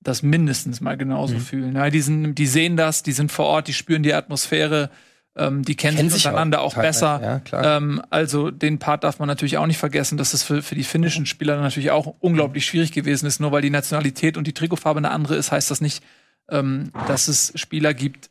das 0.00 0.22
mindestens 0.22 0.80
mal 0.80 0.96
genauso 0.96 1.34
mhm. 1.34 1.40
fühlen. 1.40 1.76
Ja, 1.76 1.90
die, 1.90 2.00
sind, 2.00 2.34
die 2.36 2.46
sehen 2.46 2.76
das, 2.76 3.02
die 3.02 3.12
sind 3.12 3.30
vor 3.30 3.46
Ort, 3.46 3.68
die 3.68 3.74
spüren 3.74 4.02
die 4.02 4.14
Atmosphäre, 4.14 4.90
ähm, 5.36 5.62
die 5.62 5.76
kennen, 5.76 5.96
kennen 5.96 6.10
sich 6.10 6.26
untereinander 6.26 6.62
auch, 6.62 6.76
auch 6.76 6.80
besser. 6.80 7.42
Ja, 7.52 7.76
ähm, 7.76 8.02
also 8.10 8.50
den 8.50 8.78
Part 8.78 9.04
darf 9.04 9.18
man 9.18 9.28
natürlich 9.28 9.58
auch 9.58 9.66
nicht 9.66 9.78
vergessen, 9.78 10.16
dass 10.16 10.34
es 10.34 10.42
für, 10.42 10.62
für 10.62 10.74
die 10.74 10.84
finnischen 10.84 11.26
Spieler 11.26 11.60
natürlich 11.60 11.90
auch 11.90 12.14
unglaublich 12.18 12.64
schwierig 12.64 12.92
gewesen 12.92 13.26
ist. 13.26 13.40
Nur 13.40 13.52
weil 13.52 13.62
die 13.62 13.70
Nationalität 13.70 14.36
und 14.36 14.46
die 14.46 14.54
Trikotfarbe 14.54 14.98
eine 14.98 15.10
andere 15.10 15.36
ist, 15.36 15.52
heißt 15.52 15.70
das 15.70 15.80
nicht, 15.80 16.02
ähm, 16.50 16.92
dass 17.06 17.28
es 17.28 17.52
Spieler 17.54 17.94
gibt, 17.94 18.30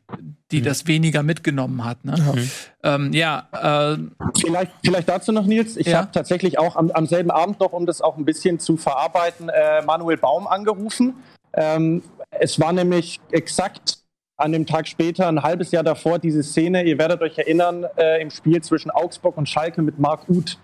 die 0.52 0.60
mhm. 0.60 0.66
das 0.66 0.88
weniger 0.88 1.24
mitgenommen 1.24 1.86
hat. 1.86 2.04
Ne? 2.06 2.16
Mhm. 2.18 2.52
Ähm, 2.84 3.14
ja, 3.14 3.48
äh, 3.52 3.98
vielleicht, 4.40 4.72
vielleicht 4.84 5.10
dazu 5.10 5.32
noch, 5.32 5.46
Nils. 5.46 5.78
Ich 5.78 5.88
ja? 5.88 6.00
habe 6.00 6.12
tatsächlich 6.12 6.60
auch 6.60 6.76
am, 6.76 6.92
am, 6.92 7.06
selben 7.06 7.32
Abend 7.32 7.60
noch, 7.60 7.74
um 7.74 7.86
das 7.86 8.02
auch 8.02 8.18
ein 8.18 8.26
bisschen 8.26 8.60
zu 8.60 8.78
verarbeiten, 8.78 9.50
äh, 9.50 9.82
Manuel 9.84 10.18
Baum 10.18 10.48
angerufen 10.48 11.16
ähm, 11.54 12.04
es 12.32 12.60
war 12.60 12.74
nämlich 12.74 13.20
exakt 13.32 14.00
an 14.38 14.52
dem 14.52 14.66
Tag 14.66 14.88
später, 14.88 15.28
ein 15.28 15.44
halbes 15.44 15.72
Jahr 15.72 15.84
davor, 15.84 16.18
diese 16.18 16.44
Szene, 16.44 16.84
ihr 16.84 16.98
werdet 16.98 17.22
euch 17.22 17.38
erinnern, 17.38 17.86
äh, 17.98 18.22
im 18.22 18.30
Spiel 18.30 18.62
zwischen 18.62 18.90
Augsburg 18.90 19.36
und 19.38 19.50
Schalke 19.50 19.82
mit 19.82 20.00
Marc 20.00 20.30
Uth. 20.30 20.58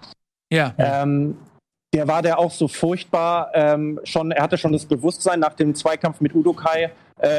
Ja. 0.51 0.73
Ähm, 0.77 1.37
der 1.93 2.07
war 2.07 2.21
der 2.21 2.39
auch 2.39 2.51
so 2.51 2.67
furchtbar 2.67 3.51
ähm, 3.53 3.99
schon, 4.03 4.31
er 4.31 4.43
hatte 4.43 4.57
schon 4.57 4.71
das 4.71 4.85
Bewusstsein 4.85 5.39
nach 5.39 5.53
dem 5.53 5.75
Zweikampf 5.75 6.21
mit 6.21 6.33
Udo 6.35 6.53
Kai 6.53 6.83
äh, 6.83 6.89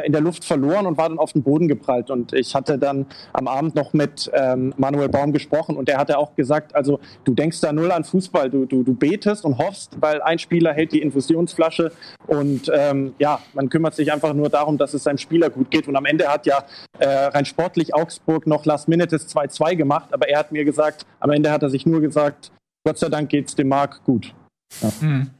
in 0.05 0.13
der 0.13 0.23
Luft 0.23 0.45
verloren 0.45 0.87
und 0.87 0.97
war 0.97 1.09
dann 1.09 1.19
auf 1.19 1.33
den 1.33 1.43
Boden 1.43 1.69
geprallt. 1.69 2.11
Und 2.11 2.33
ich 2.33 2.55
hatte 2.55 2.79
dann 2.79 3.07
am 3.33 3.47
Abend 3.47 3.75
noch 3.75 3.93
mit 3.93 4.31
ähm, 4.33 4.73
Manuel 4.79 5.09
Baum 5.09 5.33
gesprochen 5.33 5.77
und 5.77 5.89
der 5.89 5.99
hatte 5.99 6.19
auch 6.19 6.35
gesagt, 6.35 6.75
also 6.75 6.99
du 7.25 7.35
denkst 7.35 7.61
da 7.61 7.73
null 7.73 7.93
an 7.93 8.05
Fußball, 8.05 8.49
du, 8.49 8.65
du, 8.65 8.83
du 8.83 8.95
betest 8.95 9.45
und 9.45 9.59
hoffst, 9.59 10.01
weil 10.01 10.23
ein 10.23 10.39
Spieler 10.39 10.73
hält 10.73 10.93
die 10.93 11.03
Infusionsflasche 11.03 11.93
und 12.27 12.71
ähm, 12.75 13.15
ja, 13.19 13.41
man 13.53 13.69
kümmert 13.69 13.95
sich 13.95 14.13
einfach 14.13 14.33
nur 14.33 14.49
darum, 14.49 14.79
dass 14.79 14.95
es 14.95 15.05
seinem 15.05 15.19
Spieler 15.19 15.51
gut 15.51 15.71
geht. 15.71 15.87
Und 15.89 15.97
am 15.97 16.07
Ende 16.07 16.29
hat 16.29 16.47
ja 16.47 16.65
äh, 16.99 17.07
rein 17.07 17.45
sportlich 17.45 17.95
Augsburg 17.95 18.47
noch 18.47 18.65
Last 18.65 18.89
Minute 18.89 19.17
2-2 19.17 19.77
gemacht, 19.77 20.13
aber 20.13 20.29
er 20.29 20.39
hat 20.39 20.53
mir 20.53 20.65
gesagt, 20.65 21.07
am 21.21 21.31
Ende 21.31 21.51
hat 21.51 21.63
er 21.63 21.71
sich 21.71 21.87
nur 21.87 22.01
gesagt, 22.01 22.51
Gott 22.85 22.99
sei 22.99 23.09
Dank 23.09 23.29
geht's 23.29 23.55
dem 23.55 23.69
Marc 23.69 24.05
gut. 24.05 24.35
Ja, 24.81 24.93
hm. 25.01 25.31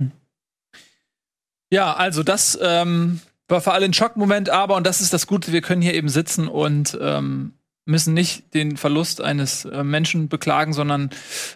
ja 1.73 1.93
also 1.95 2.23
das 2.23 2.59
ähm, 2.63 3.21
war 3.49 3.61
für 3.61 3.73
alle 3.73 3.85
ein 3.85 3.93
Schockmoment, 3.93 4.51
aber, 4.51 4.77
und 4.77 4.87
das 4.87 5.01
ist 5.01 5.13
das 5.13 5.27
Gute, 5.27 5.53
wir 5.53 5.61
können 5.61 5.83
hier 5.83 5.95
eben 5.95 6.09
sitzen 6.09 6.49
und 6.49 6.99
ähm, 7.01 7.53
müssen 7.85 8.15
nicht 8.15 8.53
den 8.55 8.77
Verlust 8.77 9.21
eines 9.21 9.65
äh, 9.65 9.85
Menschen 9.85 10.29
beklagen, 10.29 10.73
sondern 10.73 11.11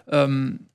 ähm, 0.07 0.67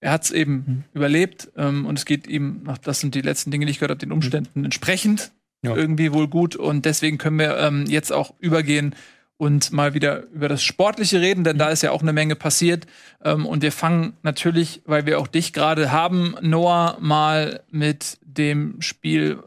er 0.00 0.12
hat 0.12 0.24
es 0.24 0.30
eben 0.30 0.52
mhm. 0.52 0.84
überlebt 0.92 1.50
ähm, 1.56 1.86
und 1.86 1.98
es 1.98 2.04
geht 2.04 2.26
ihm, 2.26 2.68
das 2.82 3.00
sind 3.00 3.14
die 3.14 3.22
letzten 3.22 3.50
Dinge, 3.50 3.66
die 3.66 3.72
ich 3.72 3.78
gehört 3.78 3.90
habe, 3.90 3.98
den 3.98 4.12
Umständen 4.12 4.60
mhm. 4.60 4.66
entsprechend 4.66 5.32
ja. 5.62 5.74
irgendwie 5.74 6.12
wohl 6.12 6.28
gut 6.28 6.56
und 6.56 6.84
deswegen 6.84 7.18
können 7.18 7.38
wir 7.38 7.56
ähm, 7.58 7.86
jetzt 7.86 8.12
auch 8.12 8.34
übergehen 8.38 8.94
und 9.36 9.72
mal 9.72 9.94
wieder 9.94 10.26
über 10.28 10.48
das 10.48 10.62
Sportliche 10.62 11.20
reden, 11.20 11.42
denn 11.42 11.56
mhm. 11.56 11.60
da 11.60 11.68
ist 11.70 11.82
ja 11.82 11.90
auch 11.90 12.02
eine 12.02 12.12
Menge 12.12 12.36
passiert. 12.36 12.86
Ähm, 13.24 13.46
und 13.46 13.62
wir 13.62 13.72
fangen 13.72 14.14
natürlich, 14.22 14.82
weil 14.84 15.06
wir 15.06 15.18
auch 15.18 15.26
dich 15.26 15.52
gerade 15.52 15.90
haben, 15.90 16.36
Noah, 16.40 16.98
mal 17.00 17.64
mit 17.70 18.18
dem 18.22 18.80
Spiel 18.80 19.42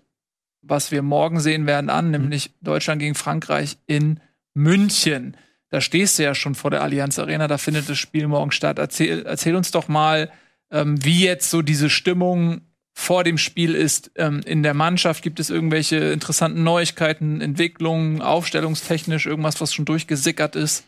was 0.68 0.92
wir 0.92 1.02
morgen 1.02 1.40
sehen 1.40 1.66
werden, 1.66 1.90
an, 1.90 2.06
mhm. 2.06 2.12
nämlich 2.12 2.52
Deutschland 2.62 3.00
gegen 3.00 3.16
Frankreich 3.16 3.78
in 3.88 4.20
München. 4.54 5.38
Da 5.70 5.82
stehst 5.82 6.18
du 6.18 6.24
ja 6.24 6.34
schon 6.34 6.56
vor 6.56 6.72
der 6.72 6.82
Allianz 6.82 7.20
Arena, 7.20 7.48
da 7.48 7.58
findet 7.58 7.90
das 7.90 7.98
Spiel 7.98 8.28
morgen 8.28 8.52
statt. 8.52 8.80
Erzähl, 8.80 9.26
erzähl 9.26 9.56
uns 9.56 9.72
doch 9.72 9.88
mal, 9.88 10.32
ähm, 10.72 11.04
wie 11.04 11.24
jetzt 11.24 11.50
so 11.50 11.62
diese 11.62 11.90
Stimmung 11.90 12.62
vor 12.94 13.24
dem 13.24 13.38
Spiel 13.38 13.76
ist 13.76 14.12
ähm, 14.16 14.42
in 14.46 14.64
der 14.64 14.74
Mannschaft. 14.74 15.22
Gibt 15.22 15.40
es 15.40 15.50
irgendwelche 15.50 15.98
interessanten 15.98 16.64
Neuigkeiten, 16.64 17.42
Entwicklungen, 17.42 18.22
aufstellungstechnisch, 18.22 19.28
irgendwas, 19.28 19.62
was 19.62 19.74
schon 19.74 19.86
durchgesickert 19.86 20.56
ist? 20.56 20.86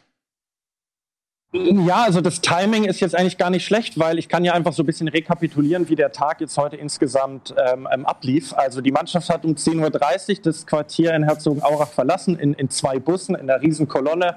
Ja, 1.52 2.04
also 2.04 2.22
das 2.22 2.42
Timing 2.42 2.84
ist 2.84 3.00
jetzt 3.00 3.16
eigentlich 3.16 3.40
gar 3.40 3.50
nicht 3.50 3.66
schlecht, 3.66 3.98
weil 3.98 4.20
ich 4.20 4.30
kann 4.30 4.46
ja 4.46 4.54
einfach 4.54 4.72
so 4.72 4.84
ein 4.84 4.86
bisschen 4.86 5.08
rekapitulieren, 5.08 5.90
wie 5.90 5.96
der 5.96 6.12
Tag 6.12 6.42
jetzt 6.42 6.56
heute 6.58 6.76
insgesamt 6.76 7.56
ähm, 7.58 7.88
ähm 7.92 8.06
ablief. 8.06 8.54
Also 8.54 8.82
die 8.82 8.92
Mannschaft 8.92 9.30
hat 9.30 9.46
um 9.46 9.56
10.30 9.56 10.38
Uhr 10.38 10.44
das 10.44 10.68
Quartier 10.68 11.16
in 11.16 11.24
Herzogenaurach 11.24 11.90
verlassen, 11.90 12.38
in, 12.38 12.54
in 12.54 12.70
zwei 12.70 13.00
Bussen, 13.00 13.34
in 13.34 13.50
einer 13.50 13.62
Riesenkolonne, 13.64 14.36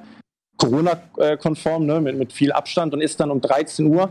Corona-konform, 0.57 1.85
ne, 1.85 2.01
mit, 2.01 2.17
mit 2.17 2.33
viel 2.33 2.51
Abstand 2.51 2.95
und 2.95 3.03
ist 3.03 3.21
dann 3.21 3.31
um 3.31 3.43
13 3.43 3.87
Uhr 3.87 4.11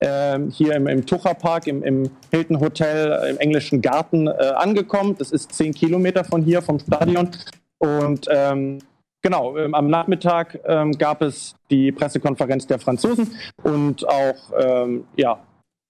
ähm, 0.00 0.48
hier 0.50 0.74
im, 0.74 0.86
im 0.86 1.04
Tucherpark, 1.04 1.66
im, 1.66 1.82
im 1.82 2.10
Hilton 2.30 2.60
Hotel, 2.60 3.12
äh, 3.12 3.30
im 3.30 3.38
englischen 3.38 3.82
Garten 3.82 4.26
äh, 4.26 4.30
angekommen. 4.30 5.16
Das 5.18 5.32
ist 5.32 5.52
zehn 5.52 5.74
Kilometer 5.74 6.24
von 6.24 6.42
hier, 6.42 6.62
vom 6.62 6.78
Stadion. 6.78 7.30
Und 7.78 8.26
ähm, 8.30 8.78
Genau, 9.22 9.56
ähm, 9.58 9.74
am 9.74 9.88
Nachmittag 9.88 10.60
ähm, 10.64 10.92
gab 10.92 11.22
es 11.22 11.56
die 11.70 11.90
Pressekonferenz 11.90 12.66
der 12.66 12.78
Franzosen 12.78 13.36
und 13.62 14.08
auch 14.08 14.52
ähm, 14.58 15.04
ja, 15.16 15.40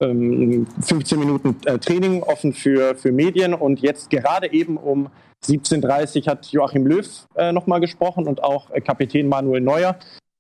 15 0.01 0.67
ähm, 0.91 1.19
Minuten 1.19 1.57
äh, 1.67 1.79
Training 1.79 2.23
offen 2.23 2.53
für, 2.53 2.95
für 2.95 3.13
Medien. 3.13 3.53
Und 3.53 3.81
jetzt 3.81 4.11
gerade 4.11 4.53
eben 4.53 4.77
um 4.77 5.09
17.30 5.45 6.23
Uhr 6.23 6.27
hat 6.27 6.47
Joachim 6.47 6.87
Löw 6.87 7.07
äh, 7.35 7.53
nochmal 7.53 7.81
gesprochen 7.81 8.27
und 8.27 8.43
auch 8.43 8.71
äh, 8.71 8.81
Kapitän 8.81 9.29
Manuel 9.29 9.61
Neuer. 9.61 9.99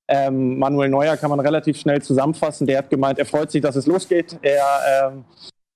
Ähm, 0.09 0.59
Manuel 0.59 0.89
Neuer 0.89 1.17
kann 1.17 1.29
man 1.29 1.41
relativ 1.41 1.79
schnell 1.79 2.01
zusammenfassen. 2.01 2.67
Der 2.67 2.79
hat 2.79 2.91
gemeint, 2.91 3.19
er 3.19 3.27
freut 3.27 3.51
sich, 3.51 3.61
dass 3.61 3.77
es 3.77 3.87
losgeht. 3.87 4.39
Er 4.41 5.11
ähm, 5.13 5.25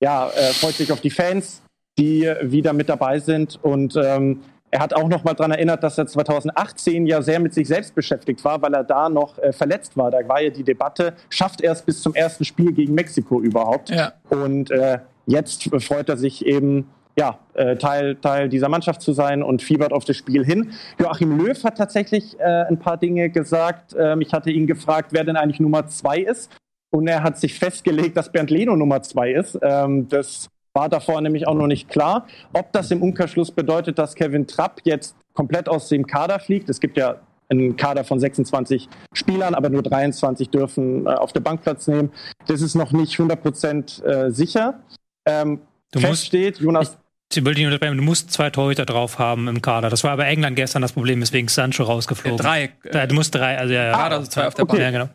ja, 0.01 0.29
äh, 0.29 0.53
freut 0.55 0.75
sich 0.75 0.91
auf 0.91 1.01
die 1.01 1.11
Fans, 1.11 1.63
die 1.99 2.33
wieder 2.41 2.73
mit 2.73 2.89
dabei 2.89 3.19
sind. 3.19 3.59
Und 3.63 3.97
ähm, 3.97 4.41
er 4.73 4.81
hat 4.81 4.95
auch 4.95 5.07
noch 5.07 5.23
mal 5.23 5.35
daran 5.35 5.53
erinnert, 5.53 5.85
dass 5.85 5.99
er 5.99 6.07
2018 6.07 7.07
ja 7.07 7.21
sehr 7.21 7.39
mit 7.41 7.53
sich 7.53 7.69
selbst 7.69 7.95
beschäftigt 7.95 8.43
war, 8.43 8.63
weil 8.63 8.73
er 8.73 8.83
da 8.83 9.11
noch 9.11 9.39
äh, 9.39 9.53
verletzt 9.53 9.99
war. 9.99 10.11
Da 10.11 10.27
war 10.27 10.41
ja 10.41 10.49
die 10.49 10.65
Debatte, 10.65 11.13
schafft 11.29 11.61
er 11.61 11.73
es 11.73 11.83
bis 11.83 12.01
zum 12.01 12.15
ersten 12.15 12.47
Spiel 12.47 12.73
gegen 12.73 12.95
Mexiko 12.95 13.43
überhaupt? 13.43 13.91
Ja. 13.91 14.15
Und 14.31 14.71
äh, 14.71 14.99
jetzt 15.27 15.69
freut 15.85 16.09
er 16.09 16.17
sich 16.17 16.47
eben, 16.47 16.89
ja, 17.17 17.39
äh, 17.53 17.77
Teil, 17.77 18.17
Teil 18.17 18.49
dieser 18.49 18.71
Mannschaft 18.71 19.03
zu 19.03 19.13
sein 19.13 19.43
und 19.43 19.61
fiebert 19.61 19.93
auf 19.93 20.07
das 20.07 20.17
Spiel 20.17 20.43
hin. 20.43 20.73
Joachim 20.99 21.37
Löw 21.37 21.63
hat 21.63 21.77
tatsächlich 21.77 22.41
äh, 22.41 22.43
ein 22.43 22.79
paar 22.79 22.97
Dinge 22.97 23.29
gesagt. 23.29 23.95
Ähm, 23.99 24.23
ich 24.23 24.33
hatte 24.33 24.51
ihn 24.51 24.67
gefragt, 24.67 25.09
wer 25.13 25.25
denn 25.25 25.37
eigentlich 25.37 25.61
Nummer 25.61 25.87
zwei 25.89 26.21
ist. 26.21 26.51
Und 26.91 27.09
er 27.09 27.23
hat 27.23 27.37
sich 27.37 27.59
festgelegt, 27.59 28.17
dass 28.17 28.33
Bernd 28.33 28.51
Leno 28.51 28.75
Nummer 28.75 29.03
zwei 29.03 29.33
ist. 29.33 29.59
Ähm, 29.61 30.09
das 30.09 30.49
war 30.75 30.89
davor 30.89 31.21
nämlich 31.21 31.47
auch 31.47 31.55
noch 31.55 31.67
nicht 31.67 31.89
klar. 31.89 32.27
Ob 32.53 32.73
das 32.73 32.91
im 32.91 33.03
Umkehrschluss 33.03 33.51
bedeutet, 33.51 33.99
dass 33.99 34.15
Kevin 34.15 34.47
Trapp 34.47 34.81
jetzt 34.85 35.15
komplett 35.35 35.69
aus 35.69 35.89
dem 35.89 36.07
Kader 36.07 36.39
fliegt. 36.39 36.69
Es 36.69 36.81
gibt 36.81 36.97
ja 36.97 37.17
einen 37.49 37.77
Kader 37.77 38.05
von 38.05 38.19
26 38.19 38.89
Spielern, 39.13 39.55
aber 39.55 39.69
nur 39.69 39.83
23 39.83 40.49
dürfen 40.49 41.07
äh, 41.07 41.11
auf 41.11 41.33
der 41.33 41.41
Bank 41.41 41.63
Platz 41.63 41.87
nehmen. 41.87 42.11
Das 42.47 42.63
ist 42.63 42.75
noch 42.75 42.93
nicht 42.93 43.15
100% 43.19 44.05
äh, 44.05 44.31
sicher. 44.31 44.81
Ähm, 45.27 45.61
du 45.93 46.01
fest 46.01 46.27
steht, 46.27 46.59
Jonas. 46.59 46.97
Ich, 47.31 47.39
ich 47.39 47.45
du 47.45 48.03
musst 48.03 48.31
zwei 48.31 48.51
Torhüter 48.51 48.87
drauf 48.87 49.19
haben 49.19 49.49
im 49.49 49.63
Kader. 49.63 49.91
Das 49.91 50.05
war 50.05 50.17
bei 50.17 50.29
England 50.29 50.57
gestern 50.57 50.83
das 50.83 50.93
Problem, 50.93 51.21
weswegen 51.21 51.49
Sancho 51.49 51.85
rausgeflogen. 51.85 52.39
Ja, 52.39 52.69
drei. 52.91 53.07
du 53.07 53.15
musst 53.15 53.35
drei, 53.35 53.59
also 53.59 53.73
ja, 53.73 53.85
ja. 53.85 53.93
Ah, 53.93 54.09
also 54.09 54.31
zwei 54.31 54.47
auf 54.47 54.55
der 54.55 54.65
okay. 54.65 54.79
Bank. 54.79 54.83
Ja, 54.83 54.91
genau. 54.91 55.11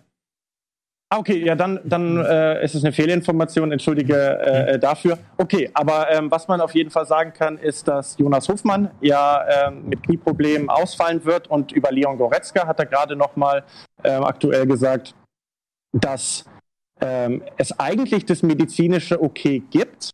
Ah, 1.10 1.20
okay, 1.20 1.42
ja, 1.46 1.56
dann, 1.56 1.80
dann 1.86 2.18
äh, 2.18 2.62
ist 2.66 2.76
es 2.76 2.84
eine 2.84 2.92
Fehlinformation, 2.92 3.72
entschuldige 3.72 4.14
äh, 4.16 4.74
äh, 4.74 4.80
dafür. 4.80 5.18
Okay, 5.38 5.70
aber 5.74 6.12
ähm, 6.12 6.30
was 6.30 6.50
man 6.50 6.60
auf 6.60 6.76
jeden 6.76 6.90
Fall 6.90 7.06
sagen 7.06 7.32
kann, 7.32 7.58
ist, 7.58 7.88
dass 7.88 8.18
Jonas 8.18 8.50
Hofmann 8.50 8.92
ja 9.00 9.70
ähm, 9.70 9.88
mit 9.88 10.04
Knieproblemen 10.04 10.70
ausfallen 10.70 11.24
wird 11.24 11.48
und 11.48 11.72
über 11.72 11.92
Leon 11.92 12.18
Goretzka 12.18 12.68
hat 12.68 12.80
er 12.80 12.88
gerade 12.88 13.16
nochmal 13.16 13.64
ähm, 14.04 14.26
aktuell 14.26 14.68
gesagt, 14.68 15.16
dass 15.94 16.44
ähm, 17.00 17.42
es 17.56 17.80
eigentlich 17.80 18.26
das 18.26 18.44
medizinische 18.44 19.22
Okay 19.22 19.64
gibt, 19.70 20.12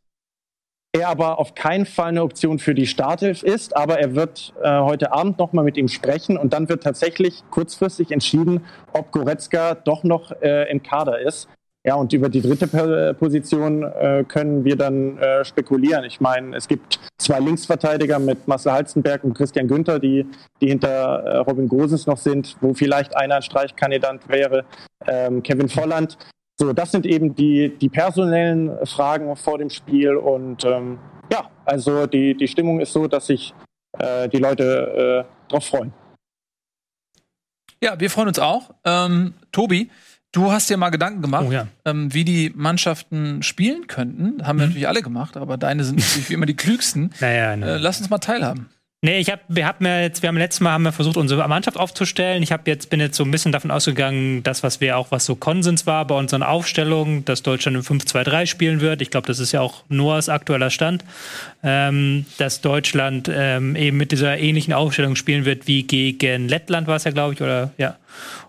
er 0.93 1.09
aber 1.09 1.39
auf 1.39 1.55
keinen 1.55 1.85
Fall 1.85 2.09
eine 2.09 2.23
Option 2.23 2.59
für 2.59 2.75
die 2.75 2.85
Startelf 2.85 3.41
ist, 3.41 3.75
aber 3.75 3.99
er 3.99 4.15
wird 4.15 4.53
äh, 4.61 4.79
heute 4.79 5.11
Abend 5.11 5.39
nochmal 5.39 5.65
mit 5.65 5.75
ihm 5.75 5.87
sprechen 5.87 6.37
und 6.37 6.53
dann 6.53 6.69
wird 6.69 6.83
tatsächlich 6.83 7.43
kurzfristig 7.49 8.11
entschieden, 8.11 8.61
ob 8.93 9.11
Goretzka 9.11 9.73
doch 9.73 10.03
noch 10.03 10.31
äh, 10.41 10.69
im 10.71 10.83
Kader 10.83 11.19
ist. 11.19 11.49
Ja, 11.85 11.95
und 11.95 12.13
über 12.13 12.29
die 12.29 12.41
dritte 12.41 13.13
Position 13.19 13.83
äh, 13.83 14.23
können 14.25 14.63
wir 14.63 14.77
dann 14.77 15.17
äh, 15.17 15.43
spekulieren. 15.43 16.05
Ich 16.05 16.21
meine, 16.21 16.55
es 16.55 16.69
gibt 16.69 16.97
zwei 17.17 17.39
Linksverteidiger 17.39 18.19
mit 18.19 18.47
Marcel 18.47 18.71
Halstenberg 18.71 19.25
und 19.25 19.33
Christian 19.33 19.67
Günther, 19.67 19.99
die, 19.99 20.25
die 20.61 20.67
hinter 20.69 21.23
äh, 21.23 21.37
Robin 21.39 21.67
Gosens 21.67 22.07
noch 22.07 22.17
sind, 22.17 22.55
wo 22.61 22.73
vielleicht 22.73 23.17
einer 23.17 23.35
ein 23.35 23.41
Streichkandidat 23.41 24.29
wäre, 24.29 24.63
ähm, 25.05 25.43
Kevin 25.43 25.67
Volland. 25.67 26.17
So, 26.59 26.71
das 26.71 26.91
sind 26.91 27.05
eben 27.05 27.33
die, 27.35 27.69
die 27.77 27.89
personellen 27.89 28.85
Fragen 28.85 29.35
vor 29.35 29.57
dem 29.57 29.69
Spiel 29.69 30.15
und 30.15 30.63
ähm, 30.65 30.99
ja, 31.31 31.49
also 31.65 32.05
die, 32.05 32.35
die 32.35 32.47
Stimmung 32.47 32.79
ist 32.79 32.93
so, 32.93 33.07
dass 33.07 33.27
sich 33.27 33.53
äh, 33.97 34.29
die 34.29 34.37
Leute 34.37 35.25
äh, 35.27 35.51
drauf 35.51 35.65
freuen. 35.65 35.93
Ja, 37.81 37.99
wir 37.99 38.09
freuen 38.09 38.27
uns 38.27 38.39
auch. 38.39 38.73
Ähm, 38.85 39.33
Tobi, 39.51 39.89
du 40.31 40.51
hast 40.51 40.69
dir 40.69 40.77
mal 40.77 40.89
Gedanken 40.89 41.21
gemacht, 41.21 41.45
oh, 41.49 41.51
ja. 41.51 41.67
ähm, 41.85 42.13
wie 42.13 42.23
die 42.23 42.51
Mannschaften 42.55 43.43
spielen 43.43 43.87
könnten. 43.87 44.45
Haben 44.45 44.59
wir 44.59 44.65
mhm. 44.65 44.69
natürlich 44.69 44.87
alle 44.87 45.01
gemacht, 45.01 45.37
aber 45.37 45.57
deine 45.57 45.83
sind 45.83 45.99
natürlich 45.99 46.29
wie 46.29 46.33
immer 46.33 46.45
die 46.45 46.55
klügsten. 46.55 47.13
Naja, 47.19 47.55
ne. 47.55 47.65
äh, 47.65 47.77
lass 47.77 47.99
uns 47.99 48.09
mal 48.09 48.19
teilhaben. 48.19 48.69
Nee, 49.05 49.19
ich 49.19 49.29
hab, 49.29 49.41
wir 49.49 49.67
haben 49.67 49.85
ja 49.85 49.99
jetzt, 49.99 50.21
wir 50.21 50.29
haben 50.29 50.37
letztes 50.37 50.61
Mal 50.61 50.71
haben 50.71 50.83
wir 50.83 50.93
versucht, 50.93 51.17
unsere 51.17 51.45
Mannschaft 51.49 51.77
aufzustellen. 51.77 52.41
Ich 52.41 52.53
habe 52.53 52.63
jetzt 52.67 52.89
bin 52.89 53.01
jetzt 53.01 53.17
so 53.17 53.25
ein 53.25 53.31
bisschen 53.31 53.51
davon 53.51 53.69
ausgegangen, 53.69 54.43
das, 54.43 54.63
was 54.63 54.79
wir 54.79 54.97
auch, 54.97 55.11
was 55.11 55.25
so 55.25 55.35
Konsens 55.35 55.85
war 55.85 56.07
bei 56.07 56.15
unseren 56.15 56.41
Aufstellungen, 56.41 57.25
dass 57.25 57.43
Deutschland 57.43 57.75
im 57.75 57.83
5-2-3 57.83 58.45
spielen 58.45 58.79
wird. 58.79 59.01
Ich 59.01 59.11
glaube, 59.11 59.27
das 59.27 59.39
ist 59.39 59.51
ja 59.51 59.59
auch 59.59 59.83
Noahs 59.89 60.29
aktueller 60.29 60.69
Stand, 60.69 61.03
ähm, 61.63 62.25
dass 62.37 62.61
Deutschland 62.61 63.29
ähm, 63.29 63.75
eben 63.75 63.97
mit 63.97 64.13
dieser 64.13 64.37
ähnlichen 64.37 64.71
Aufstellung 64.71 65.17
spielen 65.17 65.43
wird 65.43 65.67
wie 65.67 65.83
gegen 65.83 66.47
Lettland 66.47 66.87
war 66.87 66.95
es 66.95 67.03
ja, 67.03 67.11
glaube 67.11 67.33
ich, 67.33 67.41
oder 67.41 67.71
ja. 67.77 67.97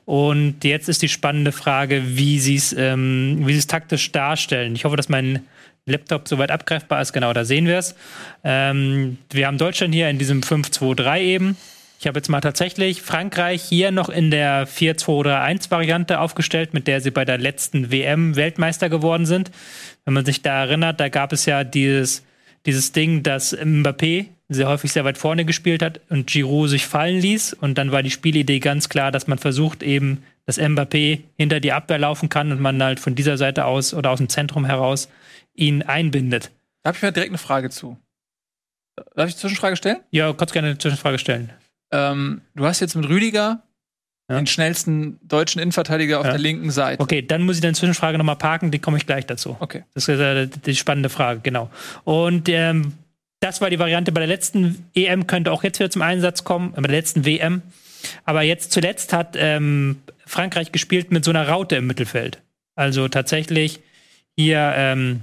Und 0.05 0.63
jetzt 0.63 0.89
ist 0.89 1.03
die 1.03 1.09
spannende 1.09 1.51
Frage, 1.51 2.17
wie 2.17 2.39
sie 2.39 2.55
es, 2.55 2.73
ähm, 2.73 3.39
wie 3.41 3.55
sie 3.55 3.59
es 3.59 3.67
taktisch 3.67 4.13
darstellen. 4.13 4.77
Ich 4.77 4.85
hoffe, 4.85 4.97
dass 4.97 5.09
mein 5.09 5.41
Laptop 5.87 6.29
soweit 6.29 6.51
abgreifbar 6.51 7.03
ist. 7.03 7.13
Genau, 7.13 7.33
da 7.33 7.45
sehen 7.45 7.67
wir 7.67 7.79
es. 7.79 7.95
Ähm, 8.43 9.19
wir 9.31 9.47
haben 9.47 9.59
Deutschland 9.59 9.95
hier 9.95 10.09
in 10.09 10.19
diesem 10.19 10.41
5-2-3 10.41 11.21
eben. 11.21 11.57
Ich 12.01 12.07
habe 12.07 12.19
jetzt 12.19 12.29
mal 12.29 12.41
tatsächlich 12.41 13.03
Frankreich 13.03 13.63
hier 13.63 13.91
noch 13.91 14.09
in 14.09 14.31
der 14.31 14.67
4-2-3-1-Variante 14.67 16.21
aufgestellt, 16.21 16.75
mit 16.75 16.87
der 16.87 17.01
sie 17.01 17.11
bei 17.11 17.25
der 17.25 17.39
letzten 17.39 17.91
WM 17.91 18.37
Weltmeister 18.37 18.89
geworden 18.89 19.27
sind. 19.27 19.51
Wenn 20.05 20.15
man 20.15 20.25
sich 20.25 20.43
da 20.43 20.65
erinnert, 20.65 21.01
da 21.01 21.09
gab 21.09 21.33
es 21.33 21.47
ja 21.47 21.65
dieses, 21.65 22.25
dieses 22.67 22.93
Ding, 22.93 23.23
dass 23.23 23.57
Mbappé 23.57 24.27
sehr 24.49 24.69
häufig 24.69 24.93
sehr 24.93 25.05
weit 25.05 25.19
vorne 25.19 25.45
gespielt 25.45 25.83
hat 25.83 26.01
und 26.09 26.27
Giroud 26.27 26.69
sich 26.69 26.87
fallen 26.87 27.21
ließ. 27.21 27.55
Und 27.55 27.79
dann 27.79 27.93
war 27.93 28.03
die 28.03 28.11
Spielidee 28.11 28.59
ganz 28.59 28.89
klar, 28.89 29.11
dass 29.11 29.27
man 29.27 29.39
versucht 29.39 29.83
eben, 29.83 30.23
dass 30.47 30.59
Mbappé 30.59 31.21
hinter 31.37 31.61
die 31.61 31.73
Abwehr 31.73 31.99
laufen 31.99 32.29
kann 32.29 32.53
und 32.53 32.61
man 32.61 32.83
halt 32.83 33.01
von 33.01 33.15
dieser 33.15 33.39
Seite 33.39 33.65
aus 33.65 33.95
oder 33.95 34.11
aus 34.11 34.19
dem 34.19 34.29
Zentrum 34.29 34.65
heraus 34.65 35.09
ihn 35.55 35.83
einbindet. 35.83 36.51
Da 36.83 36.89
habe 36.89 36.97
ich 36.97 37.03
mal 37.03 37.13
direkt 37.13 37.31
eine 37.31 37.39
Frage 37.39 37.71
zu. 37.71 37.99
Darf 38.97 39.07
ich 39.29 39.35
eine 39.35 39.37
Zwischenfrage 39.37 39.77
stellen? 39.77 40.01
Ja, 40.11 40.33
kannst 40.33 40.53
gerne 40.53 40.69
eine 40.69 40.79
Zwischenfrage 40.79 41.19
stellen. 41.19 41.53
Ähm, 41.91 42.43
du 42.55 42.65
hast 42.65 42.81
jetzt 42.81 42.95
mit 42.95 43.09
Rüdiger 43.09 43.63
ja. 44.29 44.37
den 44.37 44.47
schnellsten 44.47 45.19
deutschen 45.27 45.61
Innenverteidiger 45.61 46.21
auf 46.21 46.27
ja. 46.27 46.33
der 46.33 46.41
linken 46.41 46.71
Seite. 46.71 47.03
Okay, 47.03 47.23
dann 47.23 47.43
muss 47.43 47.57
ich 47.57 47.63
deine 47.63 47.75
Zwischenfrage 47.75 48.19
nochmal 48.19 48.37
parken, 48.37 48.71
die 48.71 48.79
komme 48.79 48.97
ich 48.97 49.07
gleich 49.07 49.27
dazu. 49.27 49.57
Okay. 49.61 49.85
Das 49.95 50.09
ist 50.09 50.19
äh, 50.21 50.49
die 50.49 50.77
spannende 50.77 51.09
Frage, 51.09 51.41
genau. 51.43 51.71
Und 52.05 52.49
ähm, 52.49 52.93
das 53.41 53.61
war 53.61 53.71
die 53.71 53.79
Variante 53.79 54.13
bei 54.13 54.21
der 54.21 54.29
letzten 54.29 54.87
EM, 54.95 55.27
könnte 55.27 55.53
auch 55.53 55.63
jetzt 55.65 55.79
wieder 55.79 55.91
zum 55.91 56.03
Einsatz 56.03 56.45
kommen, 56.45 56.73
bei 56.73 56.83
der 56.83 56.91
letzten 56.93 57.25
WM. 57.25 57.63
Aber 58.25 58.43
jetzt 58.43 58.73
zuletzt 58.73 59.13
hat 59.13 59.37
ähm, 59.39 60.01
Frankreich 60.27 60.73
gespielt 60.73 61.11
mit 61.11 61.25
so 61.25 61.31
einer 61.31 61.49
Raute 61.49 61.77
im 61.77 61.87
Mittelfeld. 61.87 62.43
Also 62.75 63.09
tatsächlich 63.09 63.81
hier 64.37 64.73
ähm, 64.77 65.21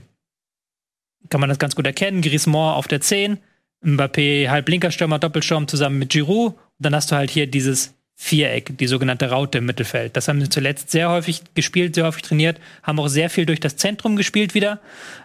kann 1.31 1.41
man 1.41 1.49
das 1.49 1.57
ganz 1.57 1.75
gut 1.75 1.87
erkennen. 1.87 2.21
Griezmann 2.21 2.75
auf 2.75 2.87
der 2.87 3.01
10, 3.01 3.39
Mbappé 3.83 4.49
halb 4.49 4.69
linker 4.69 4.91
Stürmer, 4.91 5.17
Doppelsturm 5.17 5.67
zusammen 5.67 5.97
mit 5.97 6.11
Giroud. 6.11 6.53
Und 6.53 6.59
dann 6.77 6.93
hast 6.93 7.11
du 7.11 7.15
halt 7.15 7.31
hier 7.31 7.47
dieses 7.47 7.95
Viereck, 8.15 8.77
die 8.77 8.85
sogenannte 8.85 9.31
Raute 9.31 9.57
im 9.57 9.65
Mittelfeld. 9.65 10.15
Das 10.15 10.27
haben 10.27 10.39
sie 10.39 10.49
zuletzt 10.49 10.91
sehr 10.91 11.09
häufig 11.09 11.41
gespielt, 11.55 11.95
sehr 11.95 12.05
häufig 12.05 12.21
trainiert, 12.21 12.59
haben 12.83 12.99
auch 12.99 13.07
sehr 13.07 13.31
viel 13.31 13.47
durch 13.47 13.59
das 13.59 13.77
Zentrum 13.77 14.15
gespielt 14.15 14.53
wieder. 14.53 14.79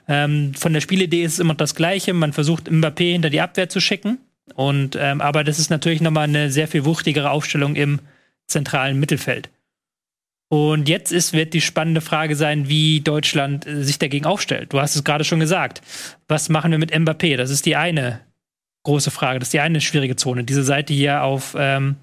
Ähm, 0.09 0.55
von 0.55 0.73
der 0.73 0.81
Spielidee 0.81 1.23
ist 1.23 1.35
es 1.35 1.39
immer 1.41 1.55
das 1.55 1.75
Gleiche. 1.75 2.15
Man 2.15 2.33
versucht 2.33 2.71
Mbappé 2.71 3.13
hinter 3.13 3.29
die 3.29 3.43
Abwehr 3.43 3.69
zu 3.69 3.81
schicken. 3.81 4.19
Und, 4.55 4.97
ähm, 4.99 5.21
aber 5.21 5.45
das 5.45 5.59
ist 5.59 5.69
natürlich 5.69 6.01
nochmal 6.01 6.25
eine 6.25 6.51
sehr 6.51 6.69
viel 6.69 6.87
wuchtigere 6.87 7.31
Aufstellung 7.31 7.77
im 7.77 7.99
zentralen 8.47 8.99
Mittelfeld. 8.99 9.51
Und 10.49 10.89
jetzt 10.89 11.11
ist, 11.13 11.33
wird 11.33 11.55
die 11.55 11.61
spannende 11.61 12.01
Frage 12.01 12.37
sein, 12.37 12.69
wie 12.69 13.01
Deutschland 13.01 13.67
äh, 13.67 13.83
sich 13.83 13.99
dagegen 13.99 14.27
aufstellt. 14.27 14.73
Du 14.73 14.81
hast 14.81 14.95
es 14.95 15.05
gerade 15.05 15.25
schon 15.25 15.41
gesagt. 15.41 15.83
Was 16.29 16.49
machen 16.49 16.71
wir 16.71 16.79
mit 16.79 16.95
Mbappé? 16.95 17.37
Das 17.37 17.51
ist 17.51 17.67
die 17.67 17.77
eine 17.77 18.21
große 18.85 19.11
Frage. 19.11 19.41
Das 19.41 19.49
ist 19.49 19.55
die 19.55 19.61
eine 19.61 19.81
schwierige 19.81 20.15
Zone. 20.15 20.45
Diese 20.45 20.63
Seite 20.63 20.95
hier 20.95 21.23
auf, 21.23 21.57
ähm, 21.59 21.97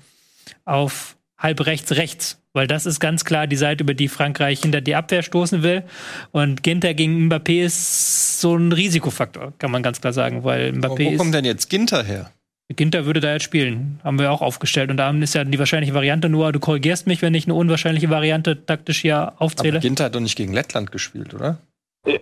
auf 0.65 1.15
halb 1.37 1.65
rechts, 1.65 1.93
rechts. 1.93 2.39
Weil 2.51 2.67
das 2.67 2.85
ist 2.85 2.99
ganz 2.99 3.25
klar 3.25 3.47
die 3.47 3.55
Seite, 3.55 3.83
über 3.83 3.95
die 3.95 4.09
Frankreich 4.09 4.59
hinter 4.61 4.81
die 4.81 4.93
Abwehr 4.93 5.23
stoßen 5.23 5.63
will. 5.63 5.83
Und 6.31 6.61
Ginter 6.61 6.93
gegen 6.93 7.29
Mbappé 7.29 7.63
ist 7.63 8.41
so 8.41 8.55
ein 8.55 8.71
Risikofaktor, 8.71 9.53
kann 9.57 9.71
man 9.71 9.81
ganz 9.81 10.01
klar 10.01 10.13
sagen. 10.13 10.43
Weil 10.43 10.71
Mbappé 10.71 11.07
Aber 11.07 11.13
wo 11.13 11.17
kommt 11.17 11.33
denn 11.33 11.45
jetzt 11.45 11.69
Ginter 11.69 12.03
her? 12.03 12.29
Ginter 12.75 13.05
würde 13.05 13.19
da 13.19 13.33
jetzt 13.33 13.43
spielen. 13.43 13.99
Haben 14.03 14.19
wir 14.19 14.31
auch 14.31 14.41
aufgestellt. 14.41 14.91
Und 14.91 14.97
da 14.97 15.09
ist 15.11 15.35
ja 15.35 15.43
die 15.43 15.59
wahrscheinliche 15.59 15.93
Variante 15.93 16.29
nur, 16.29 16.51
du 16.51 16.59
korrigierst 16.59 17.07
mich, 17.07 17.21
wenn 17.21 17.33
ich 17.33 17.45
eine 17.45 17.53
unwahrscheinliche 17.53 18.09
Variante 18.09 18.65
taktisch 18.65 19.01
hier 19.01 19.33
aufzähle. 19.37 19.77
Aber 19.77 19.81
Ginter 19.81 20.05
hat 20.05 20.15
doch 20.15 20.19
nicht 20.19 20.35
gegen 20.35 20.53
Lettland 20.53 20.91
gespielt, 20.91 21.33
oder? 21.33 21.57
Äh, 22.05 22.19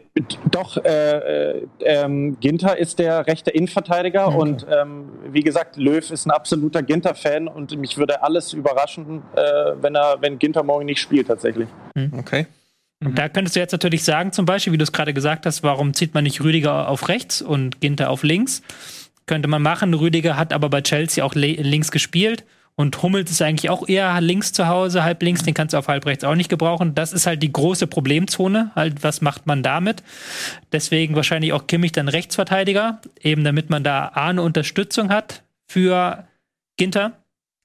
doch, 0.52 0.78
äh, 0.78 0.90
äh, 0.90 1.68
ähm, 1.80 2.40
Ginter 2.40 2.78
ist 2.78 3.00
der 3.00 3.26
rechte 3.26 3.52
Innenverteidiger 3.52 4.28
okay. 4.28 4.38
und 4.38 4.68
ähm, 4.70 5.10
wie 5.32 5.42
gesagt, 5.42 5.78
Löw 5.78 6.12
ist 6.12 6.26
ein 6.26 6.32
absoluter 6.32 6.84
Ginter-Fan 6.84 7.48
und 7.48 7.76
mich 7.78 7.98
würde 7.98 8.22
alles 8.22 8.54
überraschen, 8.54 9.24
äh, 9.36 9.42
wenn 9.82 9.96
er, 9.96 10.18
wenn 10.22 10.38
Ginter 10.38 10.64
morgen 10.64 10.86
nicht 10.86 11.00
spielt 11.00 11.28
tatsächlich. 11.28 11.68
Mhm. 11.96 12.12
Okay. 12.20 12.46
Und 13.04 13.18
da 13.18 13.30
könntest 13.30 13.56
du 13.56 13.60
jetzt 13.60 13.72
natürlich 13.72 14.04
sagen, 14.04 14.32
zum 14.32 14.46
Beispiel, 14.46 14.74
wie 14.74 14.78
du 14.78 14.84
es 14.84 14.92
gerade 14.92 15.14
gesagt 15.14 15.48
hast, 15.48 15.64
warum 15.64 15.96
zieht 15.96 16.14
man 16.14 16.24
nicht 16.24 16.44
Rüdiger 16.44 16.88
auf 16.88 17.10
rechts 17.10 17.42
und 17.42 17.82
Ginter 17.82 18.12
auf 18.12 18.22
links? 18.22 18.62
Könnte 19.32 19.48
man 19.48 19.62
machen. 19.62 19.94
Rüdiger 19.94 20.36
hat 20.36 20.52
aber 20.52 20.68
bei 20.68 20.82
Chelsea 20.82 21.24
auch 21.24 21.36
links 21.36 21.90
gespielt. 21.90 22.44
Und 22.76 23.02
Hummels 23.02 23.32
ist 23.32 23.42
eigentlich 23.42 23.70
auch 23.70 23.88
eher 23.88 24.20
links 24.20 24.52
zu 24.52 24.68
Hause, 24.68 25.06
halb 25.06 25.24
links, 25.24 25.42
den 25.44 25.54
kannst 25.54 25.74
du 25.74 25.78
auf 25.78 25.88
halb 25.88 26.06
rechts 26.06 26.26
auch 26.26 26.36
nicht 26.36 26.50
gebrauchen. 26.50 26.96
Das 26.96 27.14
ist 27.14 27.28
halt 27.28 27.42
die 27.42 27.54
große 27.54 27.88
Problemzone. 27.88 28.72
Halt, 28.76 29.06
was 29.06 29.22
macht 29.22 29.48
man 29.48 29.64
damit? 29.64 30.04
Deswegen 30.74 31.16
wahrscheinlich 31.16 31.54
auch 31.54 31.66
Kimmich 31.66 31.94
dann 31.94 32.10
Rechtsverteidiger, 32.10 33.00
eben 33.22 33.46
damit 33.46 33.70
man 33.70 33.86
da 33.86 34.12
A 34.14 34.28
eine 34.28 34.42
Unterstützung 34.42 35.10
hat 35.12 35.44
für 35.66 36.28
Ginter. 36.76 37.21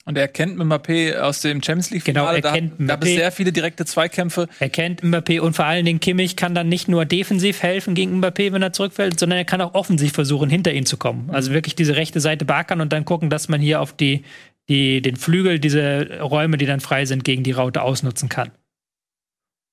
Und 0.07 0.17
er 0.17 0.29
kennt 0.29 0.57
Mbappé 0.57 1.19
aus 1.19 1.41
dem 1.41 1.63
Champions 1.63 1.91
League 1.91 2.05
Finale. 2.05 2.27
Genau, 2.27 2.37
er 2.37 2.41
da 2.41 2.53
kennt 2.53 2.81
Mbappé. 2.81 2.87
gab 2.87 3.05
es 3.05 3.11
sehr 3.11 3.33
viele 3.33 3.53
direkte 3.53 3.85
Zweikämpfe. 3.85 4.49
Er 4.61 4.71
kennt 4.71 5.03
Mbappé 5.03 5.41
und 5.41 5.55
vor 5.55 5.65
allen 5.65 5.85
Dingen 5.85 5.99
Kimmich 5.99 6.37
kann 6.37 6.55
dann 6.55 6.69
nicht 6.69 6.87
nur 6.87 7.05
defensiv 7.05 7.63
helfen 7.63 7.95
gegen 7.95 8.21
Mbappé, 8.21 8.53
wenn 8.53 8.63
er 8.63 8.73
zurückfällt, 8.73 9.19
sondern 9.19 9.39
er 9.39 9.45
kann 9.45 9.61
auch 9.61 9.75
offensiv 9.75 10.13
versuchen, 10.13 10.49
hinter 10.49 10.73
ihn 10.73 10.87
zu 10.87 10.97
kommen. 10.97 11.29
Also 11.33 11.53
wirklich 11.53 11.75
diese 11.75 11.97
rechte 11.97 12.21
Seite 12.21 12.45
backern 12.45 12.81
und 12.81 12.93
dann 12.93 13.05
gucken, 13.05 13.31
dass 13.31 13.49
man 13.49 13.61
hier 13.61 13.81
auf 13.81 13.93
die 13.97 14.23
die, 14.69 15.01
den 15.01 15.17
Flügel, 15.17 15.59
diese 15.59 16.21
Räume, 16.21 16.57
die 16.57 16.67
dann 16.67 16.81
frei 16.81 17.05
sind, 17.05 17.25
gegen 17.25 17.43
die 17.43 17.53
Raute 17.53 17.83
ausnutzen 17.83 18.29
kann. 18.29 18.51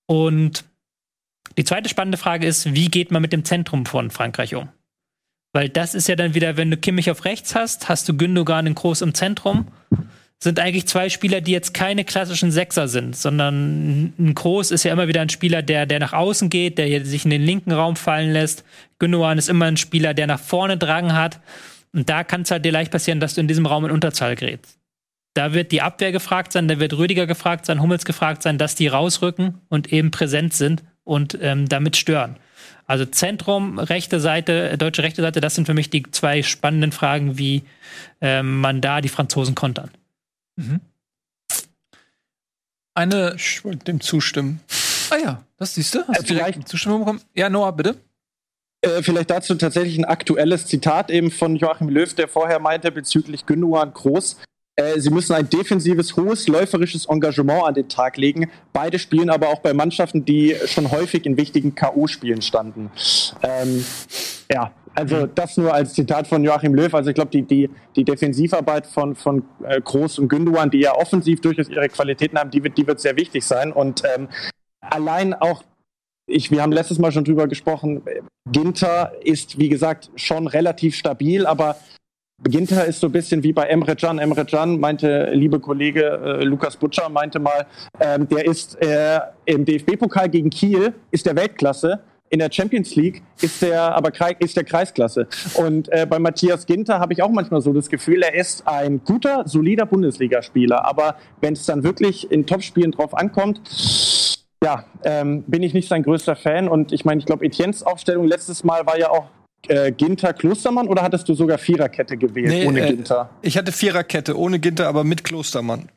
Und 0.08 0.66
die 1.58 1.64
zweite 1.64 1.90
spannende 1.90 2.18
Frage 2.18 2.48
ist, 2.48 2.74
wie 2.74 2.90
geht 2.90 3.12
man 3.12 3.22
mit 3.22 3.34
dem 3.34 3.46
Zentrum 3.46 3.86
von 3.86 4.12
Frankreich 4.12 4.56
um? 4.56 4.70
Weil 5.54 5.70
das 5.70 5.94
ist 5.94 6.08
ja 6.08 6.16
dann 6.16 6.34
wieder, 6.34 6.58
wenn 6.58 6.72
du 6.72 6.78
Kimmich 6.78 7.12
auf 7.12 7.26
rechts 7.26 7.54
hast, 7.54 7.88
hast 7.88 8.10
du 8.10 8.18
Gündogan 8.18 8.66
in 8.66 8.76
groß 8.76 9.02
im 9.02 9.14
Zentrum. 9.14 9.68
Sind 10.44 10.60
eigentlich 10.60 10.88
zwei 10.88 11.08
Spieler, 11.08 11.40
die 11.40 11.54
jetzt 11.54 11.74
keine 11.74 12.04
klassischen 12.04 12.52
Sechser 12.52 12.90
sind, 12.90 13.16
sondern 13.16 14.14
ein 14.20 14.36
Groß 14.36 14.72
ist 14.72 14.84
ja 14.84 14.92
immer 14.92 15.08
wieder 15.08 15.22
ein 15.22 15.30
Spieler, 15.30 15.62
der, 15.62 15.86
der 15.86 16.00
nach 16.00 16.12
außen 16.12 16.50
geht, 16.50 16.78
der 16.78 17.06
sich 17.06 17.24
in 17.24 17.32
den 17.32 17.44
linken 17.44 17.72
Raum 17.72 17.96
fallen 17.96 18.34
lässt. 18.34 18.66
Gündogan 19.00 19.38
ist 19.38 19.48
immer 19.48 19.68
ein 19.68 19.78
Spieler, 19.78 20.14
der 20.14 20.28
nach 20.28 20.42
vorne 20.42 20.76
Drang 20.76 21.14
hat. 21.14 21.40
Und 21.94 22.10
da 22.10 22.26
kann 22.26 22.42
es 22.42 22.52
halt 22.52 22.66
dir 22.66 22.74
leicht 22.74 22.92
passieren, 22.92 23.22
dass 23.22 23.36
du 23.36 23.40
in 23.40 23.48
diesem 23.48 23.66
Raum 23.66 23.86
in 23.86 23.92
Unterzahl 23.92 24.36
gerätst. 24.36 24.78
Da 25.34 25.54
wird 25.54 25.72
die 25.72 25.82
Abwehr 25.82 26.12
gefragt 26.12 26.52
sein, 26.52 26.68
da 26.68 26.78
wird 26.78 26.92
Rüdiger 26.98 27.26
gefragt 27.26 27.66
sein, 27.66 27.82
Hummels 27.82 28.04
gefragt 28.04 28.44
sein, 28.44 28.58
dass 28.58 28.76
die 28.76 28.88
rausrücken 28.88 29.62
und 29.70 29.94
eben 29.94 30.12
präsent 30.12 30.54
sind 30.54 30.84
und 31.06 31.38
ähm, 31.42 31.70
damit 31.70 31.96
stören. 31.96 32.36
Also 32.86 33.06
Zentrum, 33.06 33.80
rechte 33.80 34.20
Seite, 34.20 34.78
deutsche 34.78 35.04
rechte 35.04 35.22
Seite, 35.22 35.40
das 35.40 35.56
sind 35.56 35.68
für 35.68 35.74
mich 35.74 35.90
die 35.90 36.04
zwei 36.12 36.44
spannenden 36.44 36.92
Fragen, 36.92 37.38
wie 37.38 37.64
ähm, 38.20 38.60
man 38.60 38.82
da 38.82 39.00
die 39.00 39.08
Franzosen 39.08 39.56
kontern. 39.56 39.90
Mhm. 40.56 40.82
Eine. 42.96 43.36
Ich 43.36 43.64
wollte 43.66 43.86
dem 43.86 44.02
zustimmen. 44.02 44.60
Ah 45.10 45.18
ja, 45.18 45.44
das 45.58 45.76
siehst 45.76 45.96
du. 45.96 46.08
Hast 46.08 46.22
äh, 46.22 46.26
vielleicht 46.26 46.68
Zustimmung 46.68 47.00
bekommen? 47.00 47.22
Ja, 47.34 47.50
Noah, 47.50 47.72
bitte. 47.72 47.96
Äh, 48.82 49.02
vielleicht 49.02 49.30
dazu 49.30 49.56
tatsächlich 49.56 49.98
ein 49.98 50.06
aktuelles 50.06 50.66
Zitat 50.68 51.10
eben 51.10 51.32
von 51.32 51.56
Joachim 51.56 51.90
Löw, 51.90 52.14
der 52.14 52.28
vorher 52.28 52.60
meinte 52.60 52.92
bezüglich 52.92 53.46
Gündogan 53.46 53.94
Groß. 53.94 54.38
Äh, 54.76 55.00
sie 55.00 55.10
müssen 55.10 55.34
ein 55.34 55.50
defensives, 55.50 56.16
hohes, 56.16 56.48
läuferisches 56.48 57.06
Engagement 57.06 57.64
an 57.64 57.74
den 57.76 57.88
Tag 57.88 58.18
legen. 58.18 58.50
Beide 58.74 58.98
spielen 58.98 59.30
aber 59.30 59.50
auch 59.50 59.60
bei 59.60 59.74
Mannschaften, 59.74 60.26
die 60.26 60.56
schon 60.66 60.92
häufig 60.92 61.26
in 61.26 61.38
wichtigen 61.38 61.76
K.O.-Spielen 61.76 62.42
standen. 62.42 62.92
Ähm, 63.44 63.86
ja, 64.52 64.72
also 64.96 65.28
das 65.28 65.58
nur 65.58 65.74
als 65.74 65.94
Zitat 65.94 66.28
von 66.28 66.44
Joachim 66.44 66.74
Löw. 66.74 66.94
Also 66.94 67.10
ich 67.10 67.16
glaube, 67.16 67.32
die, 67.32 67.44
die, 67.44 67.70
die 67.96 68.04
Defensivarbeit 68.04 68.86
von, 68.86 69.16
von 69.16 69.44
äh, 69.64 69.82
Groß 69.82 70.20
und 70.20 70.30
Gündogan, 70.30 70.70
die 70.70 70.80
ja 70.80 70.96
offensiv 70.96 71.42
durchaus 71.42 71.70
ihre 71.70 71.90
Qualitäten 71.90 72.38
haben, 72.38 72.52
die 72.52 72.64
wird, 72.64 72.78
die 72.78 72.86
wird 72.86 73.00
sehr 73.00 73.16
wichtig 73.18 73.44
sein. 73.46 73.72
Und 73.72 74.04
ähm, 74.16 74.28
allein 74.82 75.34
auch 75.34 75.64
ich, 76.26 76.52
wir 76.52 76.62
haben 76.62 76.72
letztes 76.72 77.00
Mal 77.00 77.12
schon 77.12 77.26
drüber 77.26 77.48
gesprochen, 77.48 78.02
Ginter 78.50 79.12
ist, 79.24 79.60
wie 79.60 79.70
gesagt, 79.70 80.10
schon 80.16 80.48
relativ 80.48 80.96
stabil, 80.96 81.46
aber 81.46 81.78
Ginter 82.44 82.86
ist 82.86 83.00
so 83.00 83.08
ein 83.08 83.12
bisschen 83.14 83.44
wie 83.44 83.54
bei 83.54 83.64
Emre 83.64 83.96
Can. 83.96 84.20
Emre 84.20 84.46
Can 84.46 84.80
meinte, 84.80 85.32
liebe 85.34 85.60
Kollege 85.60 86.04
äh, 86.04 86.44
Lukas 86.44 86.76
Butcher 86.76 87.10
meinte 87.10 87.40
mal, 87.40 87.66
ähm, 88.00 88.28
der 88.28 88.46
ist 88.46 88.82
äh, 88.82 89.20
im 89.46 89.66
DFB-Pokal 89.66 90.30
gegen 90.30 90.50
Kiel, 90.50 90.94
ist 91.12 91.26
der 91.26 91.36
Weltklasse. 91.36 92.02
In 92.34 92.40
der 92.40 92.52
Champions 92.52 92.96
League 92.96 93.22
ist 93.44 93.62
der 93.62 93.96
aber 93.96 94.12
ist 94.40 94.58
der 94.58 94.64
Kreisklasse. 94.64 95.28
Und 95.54 95.88
äh, 95.90 96.08
bei 96.10 96.18
Matthias 96.18 96.66
Ginter 96.66 97.00
habe 97.00 97.14
ich 97.14 97.22
auch 97.22 97.30
manchmal 97.30 97.62
so 97.62 97.72
das 97.74 97.90
Gefühl, 97.90 98.24
er 98.24 98.34
ist 98.34 98.68
ein 98.68 99.04
guter, 99.06 99.48
solider 99.48 99.86
Bundesligaspieler. 99.86 100.84
Aber 100.84 101.18
wenn 101.42 101.54
es 101.54 101.68
dann 101.68 101.84
wirklich 101.84 102.32
in 102.32 102.48
Topspielen 102.48 102.92
drauf 102.92 103.14
ankommt, 103.14 103.62
ja, 104.64 104.84
ähm, 105.04 105.44
bin 105.44 105.62
ich 105.62 105.76
nicht 105.76 105.88
sein 105.88 106.02
größter 106.02 106.36
Fan. 106.36 106.68
Und 106.68 106.92
ich 106.92 107.06
meine, 107.06 107.20
ich 107.20 107.28
glaube, 107.28 107.46
Etiennes 107.46 107.84
Aufstellung 107.84 108.26
letztes 108.26 108.64
Mal 108.64 108.84
war 108.88 108.98
ja 108.98 109.12
auch 109.12 109.28
äh, 109.68 109.92
Ginter 109.92 110.34
Klostermann 110.34 110.88
oder 110.88 111.04
hattest 111.04 111.30
du 111.30 111.36
sogar 111.36 111.60
Viererkette 111.60 112.18
gewählt 112.18 112.48
nee, 112.48 112.66
ohne 112.66 112.82
äh, 112.82 112.94
Ginter? 112.94 113.30
Ich 113.44 113.60
hatte 113.60 113.72
Viererkette 113.72 114.36
ohne 114.36 114.58
Ginter, 114.58 114.88
aber 114.88 115.04
mit 115.04 115.24
Klostermann. 115.24 115.88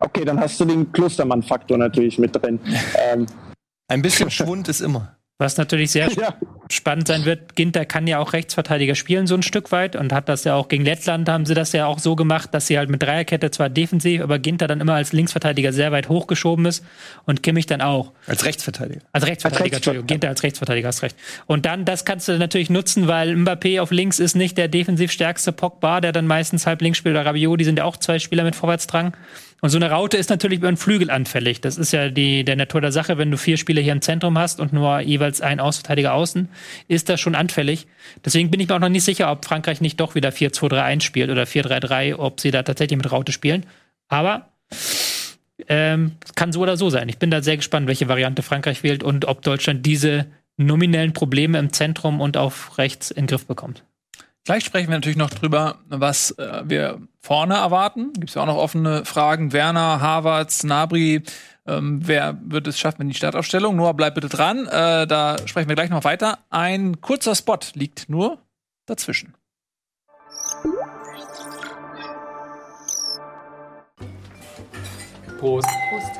Okay, 0.00 0.24
dann 0.24 0.40
hast 0.40 0.58
du 0.58 0.64
den 0.64 0.90
Klostermann-Faktor 0.90 1.78
natürlich 1.78 2.18
mit 2.18 2.34
drin. 2.34 2.58
ähm, 3.12 3.26
Ein 3.86 4.02
bisschen 4.02 4.30
Schwund 4.32 4.66
ist 4.66 4.80
immer. 4.80 5.14
Was 5.40 5.56
natürlich 5.56 5.92
sehr 5.92 6.10
ja. 6.20 6.34
spannend 6.68 7.06
sein 7.06 7.24
wird, 7.24 7.54
Ginter 7.54 7.84
kann 7.84 8.08
ja 8.08 8.18
auch 8.18 8.32
Rechtsverteidiger 8.32 8.96
spielen, 8.96 9.28
so 9.28 9.36
ein 9.36 9.44
Stück 9.44 9.70
weit, 9.70 9.94
und 9.94 10.12
hat 10.12 10.28
das 10.28 10.42
ja 10.42 10.56
auch 10.56 10.66
gegen 10.66 10.84
Lettland, 10.84 11.28
haben 11.28 11.46
sie 11.46 11.54
das 11.54 11.70
ja 11.72 11.86
auch 11.86 12.00
so 12.00 12.16
gemacht, 12.16 12.52
dass 12.52 12.66
sie 12.66 12.76
halt 12.76 12.90
mit 12.90 13.04
Dreierkette 13.04 13.52
zwar 13.52 13.68
defensiv, 13.68 14.20
aber 14.20 14.40
Ginter 14.40 14.66
dann 14.66 14.80
immer 14.80 14.94
als 14.94 15.12
Linksverteidiger 15.12 15.72
sehr 15.72 15.92
weit 15.92 16.08
hochgeschoben 16.08 16.66
ist 16.66 16.84
und 17.24 17.44
Kimmich 17.44 17.66
dann 17.66 17.80
auch. 17.80 18.12
Als 18.26 18.44
Rechtsverteidiger. 18.44 19.00
Als 19.12 19.26
Rechtsverteidiger, 19.26 19.76
als 19.76 19.76
Entschuldigung. 19.76 20.06
Ginter 20.08 20.28
als 20.28 20.42
Rechtsverteidiger, 20.42 20.88
hast 20.88 21.02
recht. 21.02 21.16
Und 21.46 21.66
dann, 21.66 21.84
das 21.84 22.04
kannst 22.04 22.26
du 22.26 22.36
natürlich 22.36 22.68
nutzen, 22.68 23.06
weil 23.06 23.36
Mbappé 23.36 23.80
auf 23.80 23.92
links 23.92 24.18
ist 24.18 24.34
nicht 24.34 24.58
der 24.58 24.66
defensiv 24.66 25.12
stärkste 25.12 25.52
Pogba, 25.52 26.00
der 26.00 26.10
dann 26.10 26.26
meistens 26.26 26.66
halb 26.66 26.82
links 26.82 26.98
spielt, 26.98 27.14
oder 27.14 27.24
Rabiot, 27.24 27.60
die 27.60 27.64
sind 27.64 27.78
ja 27.78 27.84
auch 27.84 27.96
zwei 27.96 28.18
Spieler 28.18 28.42
mit 28.42 28.56
Vorwärtsdrang. 28.56 29.14
Und 29.60 29.70
so 29.70 29.78
eine 29.78 29.90
Raute 29.90 30.16
ist 30.16 30.30
natürlich 30.30 30.58
über 30.58 30.70
den 30.70 30.76
Flügel 30.76 31.10
anfällig. 31.10 31.60
Das 31.60 31.78
ist 31.78 31.92
ja 31.92 32.10
die, 32.10 32.44
der 32.44 32.54
Natur 32.54 32.80
der 32.80 32.92
Sache. 32.92 33.18
Wenn 33.18 33.30
du 33.30 33.36
vier 33.36 33.56
Spieler 33.56 33.82
hier 33.82 33.92
im 33.92 34.02
Zentrum 34.02 34.38
hast 34.38 34.60
und 34.60 34.72
nur 34.72 35.00
jeweils 35.00 35.40
ein 35.40 35.58
Außenverteidiger 35.58 36.14
außen, 36.14 36.48
ist 36.86 37.08
das 37.08 37.20
schon 37.20 37.34
anfällig. 37.34 37.88
Deswegen 38.24 38.50
bin 38.50 38.60
ich 38.60 38.68
mir 38.68 38.76
auch 38.76 38.80
noch 38.80 38.88
nicht 38.88 39.02
sicher, 39.02 39.32
ob 39.32 39.44
Frankreich 39.44 39.80
nicht 39.80 39.98
doch 39.98 40.14
wieder 40.14 40.28
4-2-3-1 40.28 41.00
spielt 41.02 41.30
oder 41.30 41.42
4-3-3, 41.42 42.14
ob 42.16 42.40
sie 42.40 42.52
da 42.52 42.62
tatsächlich 42.62 42.98
mit 42.98 43.10
Raute 43.10 43.32
spielen. 43.32 43.66
Aber 44.08 44.48
ähm, 45.66 46.12
kann 46.36 46.52
so 46.52 46.60
oder 46.60 46.76
so 46.76 46.88
sein. 46.88 47.08
Ich 47.08 47.18
bin 47.18 47.32
da 47.32 47.42
sehr 47.42 47.56
gespannt, 47.56 47.88
welche 47.88 48.06
Variante 48.06 48.42
Frankreich 48.42 48.84
wählt 48.84 49.02
und 49.02 49.24
ob 49.24 49.42
Deutschland 49.42 49.84
diese 49.84 50.26
nominellen 50.56 51.12
Probleme 51.12 51.58
im 51.58 51.72
Zentrum 51.72 52.20
und 52.20 52.36
auf 52.36 52.78
rechts 52.78 53.10
in 53.10 53.24
den 53.24 53.26
Griff 53.26 53.46
bekommt. 53.46 53.82
Gleich 54.48 54.64
sprechen 54.64 54.88
wir 54.88 54.96
natürlich 54.96 55.18
noch 55.18 55.28
drüber, 55.28 55.76
was 55.90 56.30
äh, 56.38 56.62
wir 56.64 57.02
vorne 57.20 57.56
erwarten. 57.56 58.14
Gibt 58.14 58.30
es 58.30 58.34
ja 58.34 58.40
auch 58.40 58.46
noch 58.46 58.56
offene 58.56 59.04
Fragen. 59.04 59.52
Werner, 59.52 60.00
Havertz, 60.00 60.64
Nabri, 60.64 61.22
ähm, 61.66 62.00
wer 62.02 62.38
wird 62.42 62.66
es 62.66 62.78
schaffen 62.78 63.02
in 63.02 63.08
die 63.10 63.14
Startaufstellung? 63.14 63.76
Noah, 63.76 63.92
bleib 63.92 64.14
bitte 64.14 64.30
dran. 64.30 64.66
Äh, 64.66 65.06
da 65.06 65.36
sprechen 65.44 65.68
wir 65.68 65.74
gleich 65.74 65.90
noch 65.90 66.04
weiter. 66.04 66.38
Ein 66.48 67.02
kurzer 67.02 67.34
Spot 67.34 67.58
liegt 67.74 68.08
nur 68.08 68.38
dazwischen. 68.86 69.34
Prost. 75.38 75.68
Prost. 75.90 76.12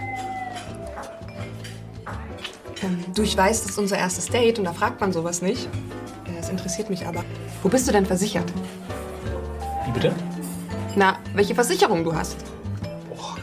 Ähm, 2.83 3.05
du, 3.15 3.23
ich 3.23 3.35
weiß, 3.35 3.63
das 3.63 3.71
ist 3.71 3.79
unser 3.79 3.97
erstes 3.97 4.27
Date 4.27 4.59
und 4.59 4.67
da 4.67 4.75
fragt 4.75 5.01
man 5.01 5.15
sowas 5.15 5.41
nicht. 5.41 5.67
Das 6.49 6.53
interessiert 6.57 6.89
mich 6.89 7.07
aber. 7.07 7.25
Wo 7.63 7.69
bist 7.69 7.87
du 7.87 7.93
denn 7.93 8.07
versichert? 8.07 8.51
Wie 9.85 9.91
bitte? 9.91 10.15
Na, 10.97 11.19
welche 11.35 11.55
Versicherung 11.55 12.05
du 12.05 12.15
hast. 12.15 12.39
Boah, 13.11 13.37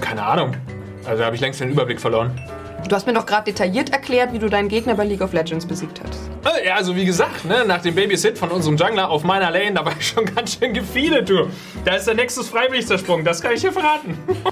keine 0.00 0.22
Ahnung. 0.22 0.54
Also 1.04 1.24
habe 1.24 1.34
ich 1.34 1.40
längst 1.40 1.58
den 1.60 1.70
Überblick 1.70 2.00
verloren. 2.00 2.30
Du 2.88 2.94
hast 2.94 3.08
mir 3.08 3.12
doch 3.12 3.26
gerade 3.26 3.50
detailliert 3.50 3.90
erklärt, 3.90 4.32
wie 4.32 4.38
du 4.38 4.48
deinen 4.48 4.68
Gegner 4.68 4.94
bei 4.94 5.04
League 5.04 5.20
of 5.20 5.32
Legends 5.32 5.66
besiegt 5.66 6.00
hast. 6.00 6.20
Äh, 6.56 6.68
Ja, 6.68 6.76
also 6.76 6.94
wie 6.94 7.04
gesagt, 7.04 7.44
ne, 7.44 7.64
nach 7.66 7.82
dem 7.82 7.96
Babysit 7.96 8.38
von 8.38 8.50
unserem 8.50 8.76
Jungler 8.76 9.10
auf 9.10 9.24
meiner 9.24 9.50
Lane, 9.50 9.72
da 9.74 9.84
war 9.84 9.94
ich 9.98 10.06
schon 10.06 10.24
ganz 10.34 10.56
schön 10.58 10.72
gefeedet, 10.74 11.28
du. 11.28 11.48
Da 11.84 11.96
ist 11.96 12.06
der 12.06 12.14
Nexus 12.14 12.48
freiwillig 12.48 12.86
zersprungen, 12.86 13.24
das 13.24 13.42
kann 13.42 13.52
ich 13.52 13.62
dir 13.62 13.72
verraten. 13.72 14.16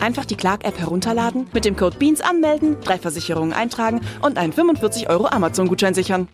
Einfach 0.00 0.24
die 0.24 0.36
Clark-App 0.36 0.78
herunterladen, 0.78 1.46
mit 1.52 1.64
dem 1.64 1.76
Code 1.76 1.96
BEANS 1.98 2.20
anmelden, 2.20 2.76
drei 2.82 2.98
Versicherungen 2.98 3.52
eintragen 3.52 4.00
und 4.22 4.38
einen 4.38 4.52
45 4.52 5.08
Euro 5.08 5.26
Amazon-Gutschein 5.26 5.94
sichern. 5.94 6.28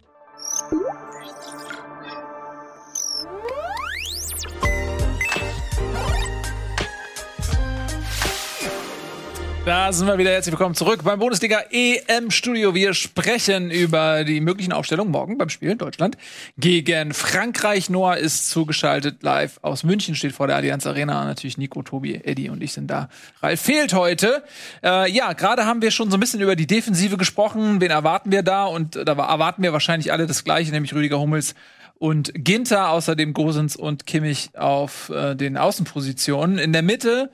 Da 9.67 9.93
sind 9.93 10.07
wir 10.07 10.17
wieder. 10.17 10.31
Herzlich 10.31 10.53
willkommen 10.53 10.77
zurück 10.77 11.01
beim 11.03 11.19
Bundesliga 11.19 11.59
EM 11.73 12.31
Studio. 12.31 12.77
Wir 12.77 12.95
sprechen 12.95 13.73
über 13.73 14.23
die 14.23 14.41
möglichen 14.41 14.73
Aufstellungen 14.73 15.11
morgen 15.11 15.39
beim 15.39 15.49
Spiel 15.49 15.73
in 15.73 15.79
Deutschland 15.79 16.17
gegen 16.57 17.13
Frankreich. 17.13 17.91
Noah 17.91 18.17
ist 18.17 18.49
zugeschaltet 18.49 19.25
live 19.25 19.59
aus 19.63 19.83
München, 19.83 20.15
steht 20.15 20.35
vor 20.35 20.47
der 20.47 20.55
Allianz 20.55 20.87
Arena. 20.87 21.25
Natürlich 21.25 21.59
Nico, 21.59 21.83
Tobi, 21.83 22.15
Eddie 22.15 22.49
und 22.49 22.63
ich 22.63 22.75
sind 22.75 22.87
da. 22.87 23.09
Ralf 23.43 23.61
fehlt 23.61 23.93
heute. 23.93 24.45
Äh, 24.85 25.11
ja, 25.11 25.33
gerade 25.33 25.67
haben 25.67 25.83
wir 25.83 25.91
schon 25.91 26.13
so 26.13 26.17
ein 26.17 26.21
bisschen 26.21 26.41
über 26.41 26.55
die 26.55 26.69
Defensive 26.69 27.17
gesprochen. 27.17 27.81
Wen 27.81 27.91
erwarten 27.91 28.31
wir 28.31 28.45
da? 28.45 28.67
Und 28.67 28.95
da 28.95 29.15
erwarten 29.15 29.65
wir 29.65 29.73
wahrscheinlich 29.73 30.13
alle 30.13 30.29
das 30.29 30.45
Gleiche, 30.45 30.71
nämlich 30.71 30.95
Rüdiger 30.95 31.19
Hummels 31.19 31.57
und 31.99 32.31
Ginter, 32.37 32.91
außerdem 32.91 33.33
Gosens 33.33 33.75
und 33.75 34.07
Kimmich 34.07 34.51
auf 34.57 35.09
äh, 35.09 35.35
den 35.35 35.57
Außenpositionen. 35.57 36.59
In 36.59 36.73
der 36.73 36.83
Mitte 36.83 37.33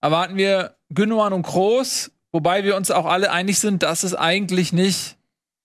erwarten 0.00 0.36
wir 0.36 0.76
Gündogan 0.90 1.32
und 1.32 1.42
Kroos, 1.42 2.10
wobei 2.32 2.64
wir 2.64 2.76
uns 2.76 2.90
auch 2.90 3.06
alle 3.06 3.30
einig 3.30 3.58
sind, 3.58 3.82
dass 3.82 4.02
es 4.02 4.14
eigentlich 4.14 4.72
nicht 4.72 5.16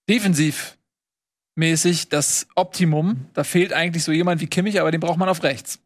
defensivmäßig 0.10 2.10
das 2.10 2.48
Optimum. 2.56 3.26
Da 3.34 3.44
fehlt 3.44 3.74
eigentlich 3.74 4.04
so 4.04 4.12
jemand 4.12 4.42
wie 4.42 4.48
Kimmich, 4.48 4.80
aber 4.80 4.92
den 4.92 5.00
braucht 5.00 5.18
man 5.18 5.30
auf 5.30 5.44
rechts. 5.44 5.80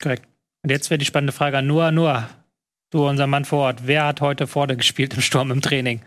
Korrekt. 0.00 0.26
Und 0.62 0.70
jetzt 0.70 0.90
wäre 0.90 0.98
die 0.98 1.04
spannende 1.04 1.32
Frage 1.32 1.58
an 1.58 1.66
Noah. 1.66 1.90
Noah, 1.90 2.28
du, 2.90 3.06
unser 3.06 3.26
Mann 3.26 3.44
vor 3.44 3.64
Ort, 3.64 3.86
wer 3.86 4.06
hat 4.06 4.20
heute 4.20 4.46
vorne 4.46 4.76
gespielt 4.76 5.14
im 5.14 5.20
Sturm 5.20 5.50
im 5.50 5.60
Training? 5.60 6.00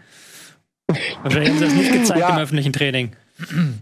Wahrscheinlich 1.24 1.50
haben 1.50 1.60
sie 1.60 1.66
das 1.66 1.74
nicht 1.74 1.92
gezeigt 1.92 2.20
Ja. 2.22 2.30
im 2.30 2.38
öffentlichen 2.42 2.74
Training. 2.74 3.16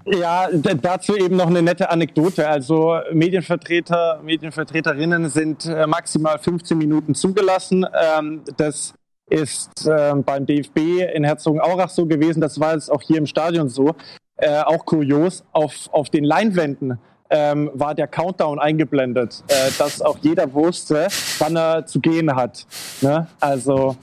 Ja, 0.05 0.49
dazu 0.51 1.15
eben 1.15 1.37
noch 1.37 1.47
eine 1.47 1.61
nette 1.61 1.89
Anekdote. 1.89 2.47
Also 2.47 2.99
Medienvertreter, 3.13 4.19
Medienvertreterinnen 4.23 5.29
sind 5.29 5.65
äh, 5.65 5.87
maximal 5.87 6.39
15 6.39 6.77
Minuten 6.77 7.15
zugelassen. 7.15 7.85
Ähm, 7.93 8.41
das 8.57 8.93
ist 9.29 9.89
ähm, 9.89 10.23
beim 10.23 10.45
DFB 10.45 10.77
in 11.13 11.23
Herzogenaurach 11.23 11.89
so 11.89 12.05
gewesen. 12.05 12.41
Das 12.41 12.59
war 12.59 12.73
jetzt 12.73 12.91
auch 12.91 13.01
hier 13.01 13.17
im 13.17 13.25
Stadion 13.25 13.69
so. 13.69 13.95
Äh, 14.37 14.61
auch 14.61 14.85
kurios, 14.85 15.43
auf, 15.53 15.73
auf 15.91 16.09
den 16.09 16.25
Leinwänden 16.25 16.99
ähm, 17.29 17.71
war 17.73 17.95
der 17.95 18.07
Countdown 18.07 18.59
eingeblendet, 18.59 19.43
äh, 19.47 19.71
dass 19.77 20.01
auch 20.01 20.17
jeder 20.21 20.53
wusste, 20.53 21.07
wann 21.39 21.55
er 21.55 21.85
zu 21.85 21.99
gehen 21.99 22.35
hat. 22.35 22.65
Ne? 23.01 23.27
Also 23.39 23.95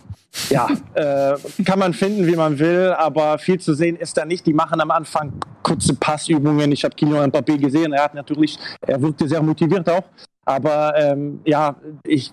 ja, 0.49 0.68
äh, 0.95 1.37
kann 1.64 1.79
man 1.79 1.92
finden, 1.92 2.27
wie 2.27 2.37
man 2.37 2.59
will, 2.59 2.95
aber 2.97 3.38
viel 3.38 3.61
zu 3.61 3.75
sehen 3.75 3.97
ist 3.97 4.16
da 4.16 4.25
nicht. 4.25 4.47
Die 4.47 4.55
machen 4.55 4.81
am 4.81 4.90
Anfang 4.90 5.33
kurze 5.62 5.95
Passübungen. 5.95 6.73
Ich 6.73 6.85
habe 6.85 6.95
Kylian 6.95 7.31
Mbappé 7.31 7.59
gesehen. 7.59 7.92
Er 7.92 8.05
hat 8.05 8.14
natürlich, 8.14 8.59
er 8.81 9.01
wirkte 9.01 9.29
sehr 9.29 9.42
motiviert 9.42 9.88
auch. 9.88 10.05
Aber 10.45 10.95
ähm, 10.97 11.40
ja, 11.45 11.77
ich 12.05 12.33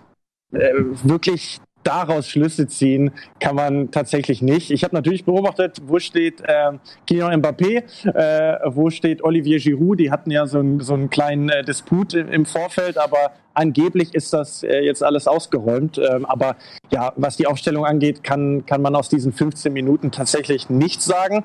äh, 0.51 0.73
wirklich 1.03 1.59
daraus 1.83 2.27
Schlüsse 2.27 2.67
ziehen 2.67 3.11
kann 3.39 3.55
man 3.55 3.91
tatsächlich 3.91 4.41
nicht. 4.41 4.69
Ich 4.71 4.83
habe 4.83 4.95
natürlich 4.95 5.25
beobachtet, 5.25 5.81
wo 5.85 5.99
steht 5.99 6.41
äh, 6.41 6.71
Kylian 7.07 7.41
Mbappé, 7.41 7.83
äh, 8.13 8.59
wo 8.75 8.89
steht 8.89 9.23
Olivier 9.23 9.59
Giroud. 9.59 9.99
Die 9.99 10.11
hatten 10.11 10.29
ja 10.31 10.45
so, 10.45 10.59
einen- 10.59 10.81
so 10.81 10.93
einen 10.93 11.09
kleinen 11.09 11.49
äh, 11.49 11.63
Disput 11.63 12.13
im, 12.13 12.27
im 12.29 12.45
Vorfeld, 12.45 12.97
aber 12.97 13.31
angeblich 13.53 14.13
ist 14.13 14.33
das 14.33 14.63
äh, 14.63 14.79
jetzt 14.81 15.03
alles 15.03 15.27
ausgeräumt. 15.27 15.97
Ähm, 15.97 16.25
aber 16.25 16.55
ja, 16.91 17.13
was 17.15 17.37
die 17.37 17.47
Aufstellung 17.47 17.85
angeht, 17.85 18.23
kann, 18.23 18.65
kann 18.65 18.81
man 18.81 18.95
aus 18.95 19.09
diesen 19.09 19.31
15 19.31 19.71
Minuten 19.71 20.11
tatsächlich 20.11 20.69
nichts 20.69 21.05
sagen. 21.05 21.43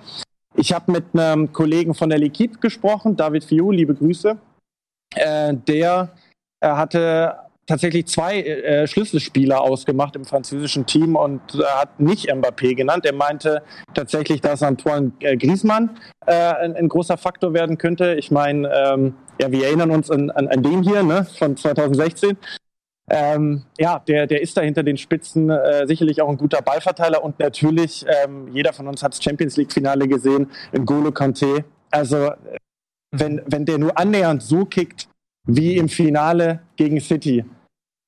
Ich 0.57 0.73
habe 0.73 0.93
mit 0.93 1.05
einem 1.15 1.53
Kollegen 1.53 1.95
von 1.95 2.11
der 2.11 2.19
L'Equipe 2.19 2.61
gesprochen, 2.61 3.17
David 3.17 3.45
Fiou, 3.45 3.71
liebe 3.73 3.95
Grüße. 3.95 4.37
Äh, 5.15 5.55
der 5.69 6.11
äh, 6.61 6.69
hatte 6.69 7.37
tatsächlich 7.67 8.07
zwei 8.07 8.41
äh, 8.41 8.87
Schlüsselspieler 8.87 9.61
ausgemacht 9.61 10.17
im 10.17 10.25
französischen 10.25 10.87
Team 10.87 11.17
und 11.17 11.41
äh, 11.55 11.65
hat 11.65 12.01
nicht 12.01 12.31
Mbappé 12.33 12.75
genannt. 12.75 13.07
Er 13.07 13.15
meinte 13.15 13.63
tatsächlich, 13.95 14.41
dass 14.41 14.63
Antoine 14.63 15.13
äh, 15.21 15.37
Griezmann 15.37 15.99
äh, 16.27 16.35
ein, 16.35 16.77
ein 16.77 16.89
großer 16.89 17.17
Faktor 17.17 17.55
werden 17.55 17.79
könnte. 17.79 18.15
Ich 18.15 18.31
meine, 18.31 18.71
ähm, 18.73 19.15
ja, 19.41 19.51
wir 19.51 19.67
erinnern 19.67 19.91
uns 19.91 20.11
an, 20.11 20.31
an, 20.31 20.49
an 20.49 20.63
den 20.63 20.83
hier 20.83 21.03
ne, 21.03 21.27
von 21.39 21.57
2016. 21.57 22.37
Ähm, 23.11 23.65
ja, 23.79 23.99
der, 23.99 24.27
der 24.27 24.41
ist 24.41 24.57
da 24.57 24.63
hinter 24.63 24.83
den 24.83 24.97
Spitzen 24.97 25.51
äh, 25.51 25.87
sicherlich 25.87 26.23
auch 26.23 26.29
ein 26.29 26.39
guter 26.39 26.63
Ballverteiler 26.63 27.23
und 27.23 27.39
natürlich, 27.39 28.05
ähm, 28.25 28.49
jeder 28.49 28.73
von 28.73 28.89
uns 28.89 29.03
hat 29.03 29.13
das 29.13 29.23
Champions 29.23 29.57
League-Finale 29.59 30.09
gesehen, 30.09 30.51
N'Golo 30.73 31.11
Kanté. 31.11 31.65
Also, 31.91 32.29
äh, 32.29 32.37
wenn, 33.11 33.43
wenn 33.47 33.65
der 33.65 33.79
nur 33.79 33.97
annähernd 33.99 34.43
so 34.43 34.65
kickt 34.65 35.09
wie 35.47 35.77
im 35.77 35.89
Finale 35.89 36.61
gegen 36.77 37.01
City 37.01 37.45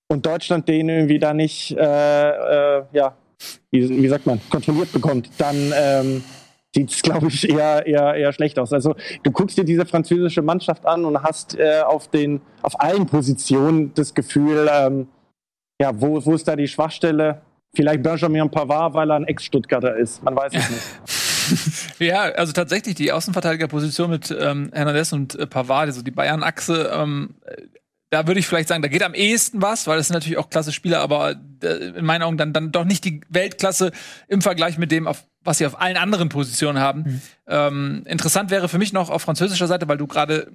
und 0.09 0.25
Deutschland 0.25 0.69
den 0.69 0.89
irgendwie 0.89 1.19
da 1.19 1.35
nicht, 1.35 1.73
äh, 1.73 2.79
äh, 2.79 2.85
ja, 2.93 3.17
wie, 3.71 3.89
wie 4.03 4.09
sagt 4.09 4.27
man, 4.27 4.41
kontrolliert 4.51 4.93
bekommt, 4.93 5.31
dann 5.39 5.73
ähm, 5.75 6.25
sieht 6.75 6.91
es, 6.91 7.03
glaube 7.03 7.29
ich, 7.29 7.49
eher, 7.49 7.87
eher, 7.87 8.15
eher 8.15 8.33
schlecht 8.33 8.59
aus. 8.59 8.73
Also 8.73 8.95
du 9.23 9.31
guckst 9.31 9.59
dir 9.59 9.65
diese 9.65 9.87
französische 9.87 10.43
Mannschaft 10.43 10.87
an 10.87 11.05
und 11.05 11.23
hast 11.23 11.59
äh, 11.59 11.81
auf, 11.81 12.09
den, 12.09 12.41
auf 12.63 12.81
allen 12.81 13.07
Positionen 13.07 13.93
das 13.95 14.15
Gefühl, 14.15 14.69
ähm, 14.73 15.09
ja, 15.81 15.91
wo, 16.01 16.25
wo 16.25 16.35
ist 16.35 16.49
da 16.49 16.57
die 16.57 16.69
Schwachstelle? 16.69 17.43
Vielleicht 17.75 18.03
Benjamin 18.03 18.51
Pavard, 18.51 18.95
weil 18.95 19.11
er 19.11 19.17
ein 19.17 19.25
Ex-Stuttgarter 19.25 19.97
ist. 19.97 20.23
Man 20.23 20.35
weiß 20.35 20.53
es 20.55 20.71
nicht. 20.71 20.83
Ja, 21.99 22.23
also 22.23 22.53
tatsächlich 22.53 22.95
die 22.95 23.13
Außenverteidigerposition 23.13 24.11
mit 24.11 24.35
ähm, 24.39 24.71
Hernandez 24.73 25.13
und 25.13 25.35
äh, 25.35 25.47
Pavard, 25.47 25.87
also 25.87 26.03
die 26.03 26.11
Bayern-Achse, 26.11 26.91
ähm, 26.93 27.35
äh, 27.45 27.63
da 28.11 28.27
würde 28.27 28.39
ich 28.39 28.47
vielleicht 28.47 28.69
sagen, 28.69 28.83
da 28.83 28.89
geht 28.89 29.03
am 29.03 29.15
ehesten 29.15 29.61
was, 29.63 29.87
weil 29.87 29.97
das 29.97 30.09
sind 30.09 30.15
natürlich 30.15 30.39
auch 30.39 30.49
klasse 30.49 30.73
Spieler, 30.73 31.01
aber 31.01 31.35
äh, 31.63 31.67
in 31.97 32.05
meinen 32.05 32.23
Augen 32.23 32.37
dann, 32.37 32.53
dann 32.53 32.71
doch 32.73 32.85
nicht 32.85 33.05
die 33.05 33.21
Weltklasse 33.29 33.91
im 34.29 34.43
Vergleich 34.43 34.79
mit 34.79 34.93
dem, 34.93 35.07
auf, 35.07 35.25
was 35.43 35.59
sie 35.59 35.67
auf 35.67 35.81
allen 35.81 35.97
anderen 35.97 36.29
Positionen 36.29 36.79
haben. 36.79 37.21
Ähm, 37.49 38.05
interessant 38.07 38.51
wäre 38.51 38.69
für 38.69 38.79
mich 38.79 38.93
noch 38.93 39.11
auf 39.11 39.23
französischer 39.23 39.67
Seite, 39.67 39.89
weil 39.89 39.99
du 39.99 40.07
gerade 40.07 40.53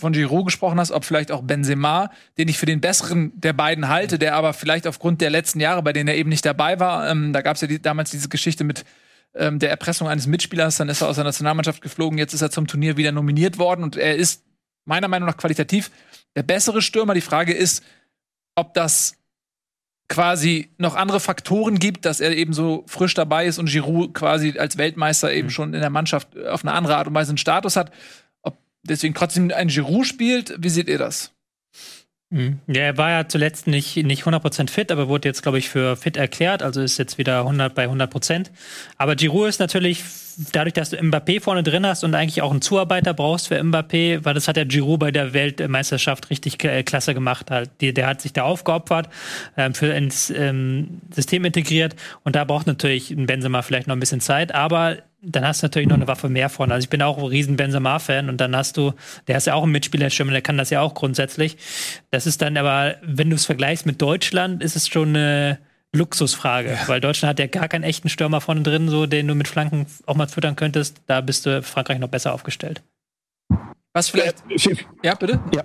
von 0.00 0.12
Giroud 0.12 0.46
gesprochen 0.46 0.80
hast, 0.80 0.90
ob 0.90 1.04
vielleicht 1.04 1.30
auch 1.30 1.42
Benzema, 1.42 2.10
den 2.36 2.48
ich 2.48 2.58
für 2.58 2.66
den 2.66 2.80
besseren 2.80 3.32
der 3.38 3.52
beiden 3.52 3.88
halte, 3.88 4.18
der 4.18 4.34
aber 4.34 4.52
vielleicht 4.52 4.86
aufgrund 4.86 5.20
der 5.20 5.30
letzten 5.30 5.60
Jahre, 5.60 5.82
bei 5.82 5.92
denen 5.92 6.08
er 6.08 6.16
eben 6.16 6.30
nicht 6.30 6.44
dabei 6.44 6.80
war, 6.80 7.08
ähm, 7.08 7.32
da 7.32 7.42
gab 7.42 7.56
es 7.56 7.62
ja 7.62 7.68
die, 7.68 7.80
damals 7.80 8.10
diese 8.10 8.28
Geschichte 8.28 8.64
mit 8.64 8.84
ähm, 9.34 9.58
der 9.58 9.70
Erpressung 9.70 10.08
eines 10.08 10.26
Mitspielers, 10.26 10.76
dann 10.76 10.88
ist 10.88 11.00
er 11.00 11.08
aus 11.08 11.16
der 11.16 11.24
Nationalmannschaft 11.24 11.82
geflogen, 11.82 12.18
jetzt 12.18 12.34
ist 12.34 12.42
er 12.42 12.50
zum 12.50 12.66
Turnier 12.66 12.96
wieder 12.96 13.12
nominiert 13.12 13.58
worden 13.58 13.82
und 13.82 13.96
er 13.96 14.16
ist 14.16 14.44
meiner 14.84 15.08
Meinung 15.08 15.28
nach 15.28 15.36
qualitativ 15.36 15.90
der 16.36 16.42
bessere 16.42 16.82
Stürmer. 16.82 17.14
Die 17.14 17.20
Frage 17.20 17.52
ist, 17.52 17.82
ob 18.54 18.74
das 18.74 19.16
quasi 20.08 20.70
noch 20.78 20.94
andere 20.94 21.20
Faktoren 21.20 21.78
gibt, 21.78 22.04
dass 22.04 22.20
er 22.20 22.36
eben 22.36 22.52
so 22.52 22.84
frisch 22.86 23.14
dabei 23.14 23.46
ist 23.46 23.58
und 23.58 23.70
Giroud 23.70 24.14
quasi 24.14 24.58
als 24.58 24.76
Weltmeister 24.76 25.32
eben 25.32 25.50
schon 25.50 25.74
in 25.74 25.80
der 25.80 25.90
Mannschaft 25.90 26.38
auf 26.38 26.62
eine 26.62 26.72
andere 26.72 26.96
Art 26.96 27.08
und 27.08 27.14
Weise 27.14 27.30
einen 27.30 27.38
Status 27.38 27.76
hat. 27.76 27.90
Ob 28.42 28.58
deswegen 28.82 29.14
trotzdem 29.14 29.50
ein 29.50 29.68
Giroud 29.68 30.06
spielt, 30.06 30.54
wie 30.58 30.68
seht 30.68 30.88
ihr 30.88 30.98
das? 30.98 31.33
Mhm. 32.30 32.58
Ja, 32.66 32.82
er 32.82 32.96
war 32.96 33.10
ja 33.10 33.28
zuletzt 33.28 33.66
nicht, 33.66 33.96
nicht 33.96 34.24
100% 34.24 34.70
fit, 34.70 34.90
aber 34.90 35.08
wurde 35.08 35.28
jetzt, 35.28 35.42
glaube 35.42 35.58
ich, 35.58 35.68
für 35.68 35.96
fit 35.96 36.16
erklärt. 36.16 36.62
Also 36.62 36.80
ist 36.80 36.98
jetzt 36.98 37.18
wieder 37.18 37.40
100 37.40 37.74
bei 37.74 37.86
100%. 37.86 38.50
Aber 38.96 39.14
Giroud 39.14 39.48
ist 39.48 39.60
natürlich, 39.60 40.02
dadurch, 40.52 40.72
dass 40.72 40.90
du 40.90 40.96
Mbappé 40.96 41.40
vorne 41.40 41.62
drin 41.62 41.86
hast 41.86 42.02
und 42.02 42.14
eigentlich 42.14 42.42
auch 42.42 42.50
einen 42.50 42.62
Zuarbeiter 42.62 43.14
brauchst 43.14 43.48
für 43.48 43.60
Mbappé, 43.60 44.24
weil 44.24 44.34
das 44.34 44.48
hat 44.48 44.56
der 44.56 44.64
Giroud 44.64 44.98
bei 45.00 45.10
der 45.10 45.32
Weltmeisterschaft 45.32 46.30
richtig 46.30 46.62
äh, 46.64 46.82
klasse 46.82 47.14
gemacht. 47.14 47.50
Halt. 47.50 47.70
Der 47.80 48.06
hat 48.06 48.20
sich 48.20 48.32
da 48.32 48.42
aufgeopfert, 48.42 49.08
ähm, 49.56 49.74
für 49.74 49.92
ins 49.92 50.30
ähm, 50.30 51.02
System 51.14 51.44
integriert 51.44 51.94
und 52.24 52.34
da 52.34 52.44
braucht 52.44 52.66
natürlich 52.66 53.10
ein 53.10 53.26
Benzema 53.26 53.62
vielleicht 53.62 53.86
noch 53.86 53.94
ein 53.94 54.00
bisschen 54.00 54.20
Zeit. 54.20 54.54
Aber 54.54 54.98
dann 55.24 55.46
hast 55.46 55.62
du 55.62 55.66
natürlich 55.66 55.88
noch 55.88 55.96
eine 55.96 56.06
Waffe 56.06 56.28
mehr 56.28 56.48
vorne. 56.48 56.74
Also 56.74 56.84
ich 56.84 56.90
bin 56.90 57.02
auch 57.02 57.18
ein 57.18 57.24
riesen 57.24 57.56
Benzema-Fan 57.56 58.28
und 58.28 58.40
dann 58.40 58.54
hast 58.54 58.76
du, 58.76 58.92
der 59.26 59.36
ist 59.36 59.46
ja 59.46 59.54
auch 59.54 59.64
ein 59.64 59.70
Mitspielerschirm, 59.70 60.30
der 60.30 60.42
kann 60.42 60.58
das 60.58 60.70
ja 60.70 60.80
auch 60.80 60.94
grundsätzlich. 60.94 61.56
Das 62.10 62.26
ist 62.26 62.42
dann 62.42 62.56
aber, 62.56 62.96
wenn 63.02 63.30
du 63.30 63.36
es 63.36 63.46
vergleichst 63.46 63.86
mit 63.86 64.00
Deutschland, 64.00 64.62
ist 64.62 64.76
es 64.76 64.88
schon 64.88 65.10
eine 65.10 65.58
Luxusfrage, 65.92 66.70
ja. 66.70 66.88
weil 66.88 67.00
Deutschland 67.00 67.30
hat 67.30 67.38
ja 67.38 67.46
gar 67.46 67.68
keinen 67.68 67.84
echten 67.84 68.08
Stürmer 68.08 68.40
vorne 68.40 68.62
drin, 68.62 68.88
so 68.88 69.06
den 69.06 69.28
du 69.28 69.34
mit 69.34 69.48
Flanken 69.48 69.86
auch 70.06 70.16
mal 70.16 70.28
füttern 70.28 70.56
könntest. 70.56 71.00
Da 71.06 71.20
bist 71.20 71.46
du 71.46 71.62
Frankreich 71.62 71.98
noch 71.98 72.08
besser 72.08 72.34
aufgestellt. 72.34 72.82
Was 73.92 74.08
vielleicht? 74.08 74.42
Ja, 75.02 75.14
bitte? 75.14 75.40
Ja. 75.54 75.64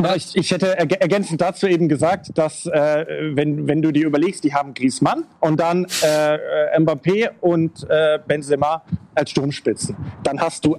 Ja, 0.00 0.16
ich, 0.16 0.34
ich, 0.34 0.50
hätte 0.50 0.76
ergänzend 0.76 1.40
dazu 1.40 1.68
eben 1.68 1.88
gesagt, 1.88 2.36
dass 2.36 2.66
äh, 2.66 3.06
wenn, 3.34 3.68
wenn 3.68 3.80
du 3.80 3.92
dir 3.92 4.06
überlegst, 4.06 4.42
die 4.42 4.52
haben 4.52 4.74
Griezmann 4.74 5.24
und 5.38 5.60
dann 5.60 5.86
äh, 6.02 6.34
äh, 6.34 6.78
Mbappé 6.80 7.30
und 7.40 7.88
äh, 7.88 8.18
Benzema 8.26 8.82
als 9.14 9.30
Sturmspitzen, 9.30 9.96
dann 10.24 10.40
hast 10.40 10.64
du 10.64 10.78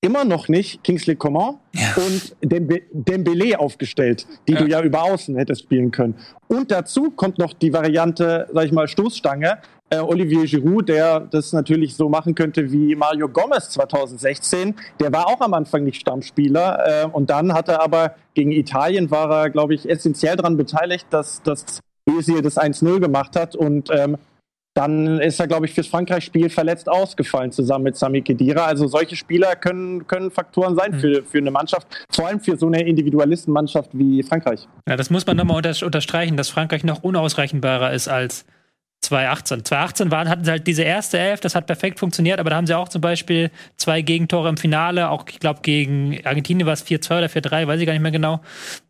immer 0.00 0.24
noch 0.24 0.48
nicht 0.48 0.84
Kingsley 0.84 1.16
Coman 1.16 1.56
ja. 1.72 1.94
und 1.96 2.36
Dembe 2.42 2.82
Dembele 2.92 3.58
aufgestellt, 3.58 4.26
die 4.46 4.52
ja. 4.52 4.60
du 4.60 4.66
ja 4.68 4.82
über 4.82 5.02
Außen 5.02 5.36
hättest 5.36 5.62
spielen 5.62 5.90
können. 5.90 6.14
Und 6.48 6.70
dazu 6.70 7.10
kommt 7.10 7.38
noch 7.38 7.52
die 7.52 7.72
Variante, 7.72 8.46
sag 8.52 8.66
ich 8.66 8.72
mal, 8.72 8.86
Stoßstange, 8.86 9.58
äh, 9.90 9.98
Olivier 9.98 10.44
Giroud, 10.44 10.88
der 10.88 11.20
das 11.20 11.52
natürlich 11.52 11.94
so 11.94 12.08
machen 12.08 12.34
könnte 12.34 12.70
wie 12.72 12.94
Mario 12.94 13.28
Gomez 13.28 13.70
2016. 13.70 14.74
Der 15.00 15.12
war 15.12 15.28
auch 15.28 15.40
am 15.40 15.54
Anfang 15.54 15.84
nicht 15.84 16.00
Stammspieler 16.00 17.04
äh, 17.04 17.06
und 17.06 17.30
dann 17.30 17.52
hat 17.52 17.68
er 17.68 17.82
aber 17.82 18.14
gegen 18.34 18.52
Italien 18.52 19.10
war 19.10 19.30
er, 19.30 19.50
glaube 19.50 19.74
ich, 19.74 19.88
essentiell 19.88 20.36
daran 20.36 20.56
beteiligt, 20.56 21.06
dass 21.10 21.42
das 21.42 21.80
Özil 22.08 22.42
das 22.42 22.56
1-0 22.56 23.00
gemacht 23.00 23.36
hat 23.36 23.56
und 23.56 23.90
ähm, 23.90 24.16
dann 24.76 25.20
ist 25.20 25.40
er, 25.40 25.46
glaube 25.46 25.66
ich, 25.66 25.72
fürs 25.72 25.86
Frankreich-Spiel 25.86 26.50
verletzt 26.50 26.88
ausgefallen, 26.88 27.50
zusammen 27.50 27.84
mit 27.84 27.96
Sami 27.96 28.20
Khedira. 28.20 28.66
Also 28.66 28.86
solche 28.86 29.16
Spieler 29.16 29.56
können, 29.56 30.06
können 30.06 30.30
Faktoren 30.30 30.76
sein 30.76 30.92
mhm. 30.92 31.00
für, 31.00 31.24
für 31.24 31.38
eine 31.38 31.50
Mannschaft, 31.50 31.86
vor 32.10 32.26
allem 32.26 32.40
für 32.40 32.56
so 32.58 32.66
eine 32.66 32.86
Individualistenmannschaft 32.86 33.90
wie 33.94 34.22
Frankreich. 34.22 34.68
Ja, 34.86 34.96
das 34.96 35.08
muss 35.08 35.26
man 35.26 35.38
nochmal 35.38 35.56
unterstreichen, 35.56 36.36
dass 36.36 36.50
Frankreich 36.50 36.84
noch 36.84 37.02
unausreichendbarer 37.02 37.92
ist 37.94 38.08
als 38.08 38.44
2018. 39.06 39.64
2018 39.64 40.10
waren, 40.10 40.28
hatten 40.28 40.44
sie 40.44 40.50
halt 40.50 40.66
diese 40.66 40.82
erste 40.82 41.18
Elf, 41.18 41.40
das 41.40 41.54
hat 41.54 41.66
perfekt 41.66 41.98
funktioniert, 41.98 42.38
aber 42.40 42.50
da 42.50 42.56
haben 42.56 42.66
sie 42.66 42.74
auch 42.74 42.88
zum 42.88 43.00
Beispiel 43.00 43.50
zwei 43.76 44.02
Gegentore 44.02 44.48
im 44.48 44.56
Finale, 44.56 45.10
auch 45.10 45.24
ich 45.28 45.40
glaube 45.40 45.60
gegen 45.62 46.18
Argentinien 46.24 46.66
war 46.66 46.74
es 46.74 46.86
4-2 46.86 47.18
oder 47.18 47.26
4-3, 47.26 47.66
weiß 47.66 47.80
ich 47.80 47.86
gar 47.86 47.92
nicht 47.92 48.02
mehr 48.02 48.12
genau. 48.12 48.40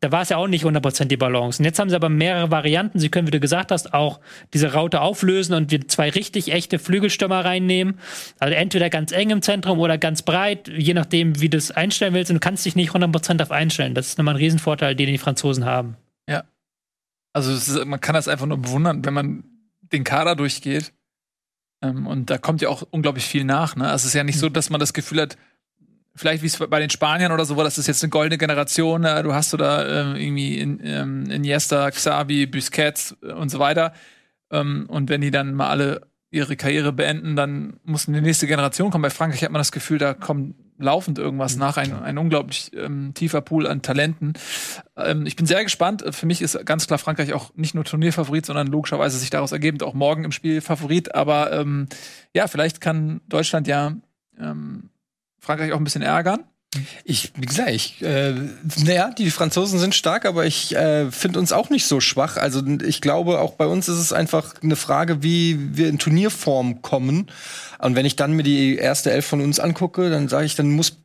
Da 0.01 0.13
war 0.13 0.23
es 0.23 0.29
ja 0.29 0.37
auch 0.37 0.49
nicht 0.49 0.65
100% 0.65 1.07
die 1.07 1.17
Balance. 1.17 1.61
Und 1.61 1.65
jetzt 1.65 1.79
haben 1.79 1.91
sie 1.91 1.97
aber 1.97 2.09
mehrere 2.09 2.51
Varianten. 2.51 2.99
Sie 2.99 3.09
können, 3.09 3.27
wie 3.27 3.33
du 3.33 3.41
gesagt 3.41 3.71
hast, 3.71 3.95
auch 3.95 4.21
diese 4.53 4.73
Raute 4.73 5.01
auflösen 5.01 5.55
und 5.55 5.71
wir 5.71 5.87
zwei 5.89 6.11
richtig 6.11 6.53
echte 6.53 6.79
Flügelstürmer 6.79 7.45
reinnehmen. 7.45 7.99
Also 8.39 8.55
entweder 8.55 8.91
ganz 8.91 9.13
eng 9.13 9.31
im 9.31 9.43
Zentrum 9.43 9.79
oder 9.79 9.99
ganz 9.99 10.23
breit, 10.23 10.69
je 10.69 10.95
nachdem, 10.95 11.41
wie 11.41 11.49
du 11.49 11.57
es 11.57 11.71
einstellen 11.71 12.15
willst. 12.15 12.31
Und 12.31 12.37
du 12.37 12.41
kannst 12.41 12.65
dich 12.65 12.77
nicht 12.77 12.91
100% 12.91 13.43
auf 13.43 13.51
einstellen. 13.51 13.95
Das 13.95 14.09
ist 14.09 14.19
nochmal 14.19 14.35
ein 14.35 14.39
Riesenvorteil, 14.39 14.95
den 14.95 15.09
die 15.09 15.19
Franzosen 15.19 15.65
haben. 15.65 15.97
Ja. 16.29 16.45
Also 17.33 17.53
ist, 17.53 17.85
man 17.85 18.01
kann 18.01 18.15
das 18.15 18.29
einfach 18.29 18.47
nur 18.47 18.59
bewundern, 18.59 19.05
wenn 19.05 19.15
man 19.15 19.45
den 19.93 20.05
Kader 20.05 20.37
durchgeht. 20.37 20.93
Ähm, 21.83 22.07
und 22.07 22.31
da 22.31 22.39
kommt 22.39 22.63
ja 22.63 22.69
auch 22.69 22.83
unglaublich 22.91 23.27
viel 23.27 23.45
nach. 23.45 23.77
Ne? 23.77 23.85
Also 23.85 24.03
es 24.03 24.07
ist 24.07 24.15
ja 24.15 24.25
nicht 24.25 24.39
so, 24.39 24.49
dass 24.49 24.71
man 24.71 24.81
das 24.81 24.93
Gefühl 24.93 25.21
hat, 25.21 25.37
vielleicht 26.15 26.43
wie 26.43 26.47
es 26.47 26.59
bei 26.59 26.81
den 26.81 26.91
Spaniern 26.91 27.33
oder 27.33 27.45
so 27.45 27.57
war, 27.57 27.65
das 27.65 27.79
ist 27.79 27.87
jetzt 27.87 28.03
eine 28.03 28.11
goldene 28.11 28.39
Generation. 28.39 29.05
Äh, 29.05 29.23
du 29.23 29.35
hast 29.35 29.53
da 29.55 29.83
äh, 30.15 30.23
irgendwie 30.23 30.59
in, 30.59 30.81
ähm, 30.83 31.31
Iniesta, 31.31 31.91
Xavi, 31.91 32.47
Busquets 32.47 33.13
und 33.23 33.51
so 33.51 33.59
weiter. 33.59 33.93
Ähm, 34.51 34.87
und 34.89 35.09
wenn 35.09 35.21
die 35.21 35.31
dann 35.31 35.55
mal 35.55 35.69
alle 35.69 36.09
ihre 36.31 36.57
Karriere 36.57 36.93
beenden, 36.93 37.37
dann 37.37 37.79
muss 37.85 38.09
eine 38.09 38.21
nächste 38.21 38.47
Generation 38.47 38.91
kommen. 38.91 39.03
Bei 39.03 39.11
Frankreich 39.11 39.43
hat 39.43 39.53
man 39.53 39.61
das 39.61 39.73
Gefühl, 39.73 39.99
da 39.99 40.15
kommen 40.15 40.55
laufend 40.79 41.19
irgendwas 41.19 41.55
mhm. 41.55 41.61
nach, 41.61 41.77
ein, 41.77 41.93
ein 42.03 42.19
unglaublich 42.19 42.71
ähm, 42.75 43.13
tiefer 43.15 43.41
Pool 43.41 43.67
an 43.67 43.83
Talenten. 43.83 44.35
Ähm, 44.97 45.27
ich 45.27 45.37
bin 45.37 45.47
sehr 45.47 45.63
gespannt. 45.63 46.05
Für 46.11 46.27
mich 46.27 46.43
ist 46.43 46.65
ganz 46.67 46.87
klar 46.87 46.99
Frankreich 46.99 47.33
auch 47.33 47.53
nicht 47.55 47.75
nur 47.75 47.85
Turnierfavorit, 47.85 48.47
sondern 48.47 48.67
logischerweise 48.67 49.19
sich 49.19 49.31
daraus 49.31 49.53
ergebend 49.53 49.83
auch 49.83 49.95
morgen 49.95 50.25
im 50.25 50.33
Spiel 50.33 50.61
Favorit. 50.61 51.15
Aber 51.15 51.53
ähm, 51.53 51.89
ja, 52.35 52.47
vielleicht 52.47 52.81
kann 52.81 53.21
Deutschland 53.29 53.67
ja 53.67 53.95
ähm, 54.39 54.91
Frankreich 55.39 55.73
auch 55.73 55.79
ein 55.79 55.85
bisschen 55.85 56.03
ärgern. 56.03 56.45
Ich, 57.05 57.33
wie 57.37 57.47
gesagt, 57.47 57.71
ich, 57.71 58.03
äh, 58.03 58.35
naja, 58.85 59.11
die 59.17 59.31
Franzosen 59.31 59.79
sind 59.79 59.95
stark, 59.95 60.27
aber 60.27 60.45
ich 60.45 60.75
äh, 60.75 61.11
finde 61.11 61.39
uns 61.39 61.53
auch 61.53 61.71
nicht 61.71 61.87
so 61.87 62.01
schwach. 62.01 62.37
Also 62.37 62.63
ich 62.85 63.01
glaube, 63.01 63.41
auch 63.41 63.55
bei 63.55 63.67
uns 63.67 63.89
ist 63.89 63.99
es 63.99 64.13
einfach 64.13 64.55
eine 64.63 64.77
Frage, 64.77 65.23
wie 65.23 65.77
wir 65.77 65.89
in 65.89 65.99
Turnierform 65.99 66.83
kommen. 66.83 67.31
Und 67.79 67.95
wenn 67.95 68.07
ich 68.07 68.17
dann 68.17 68.33
mir 68.33 68.43
die 68.43 68.77
erste 68.77 69.11
Elf 69.11 69.27
von 69.27 69.41
uns 69.41 69.61
angucke, 69.61 70.11
dann 70.11 70.29
sage 70.29 70.47
ich, 70.47 70.55
dann 70.55 70.71
muss 70.71 70.99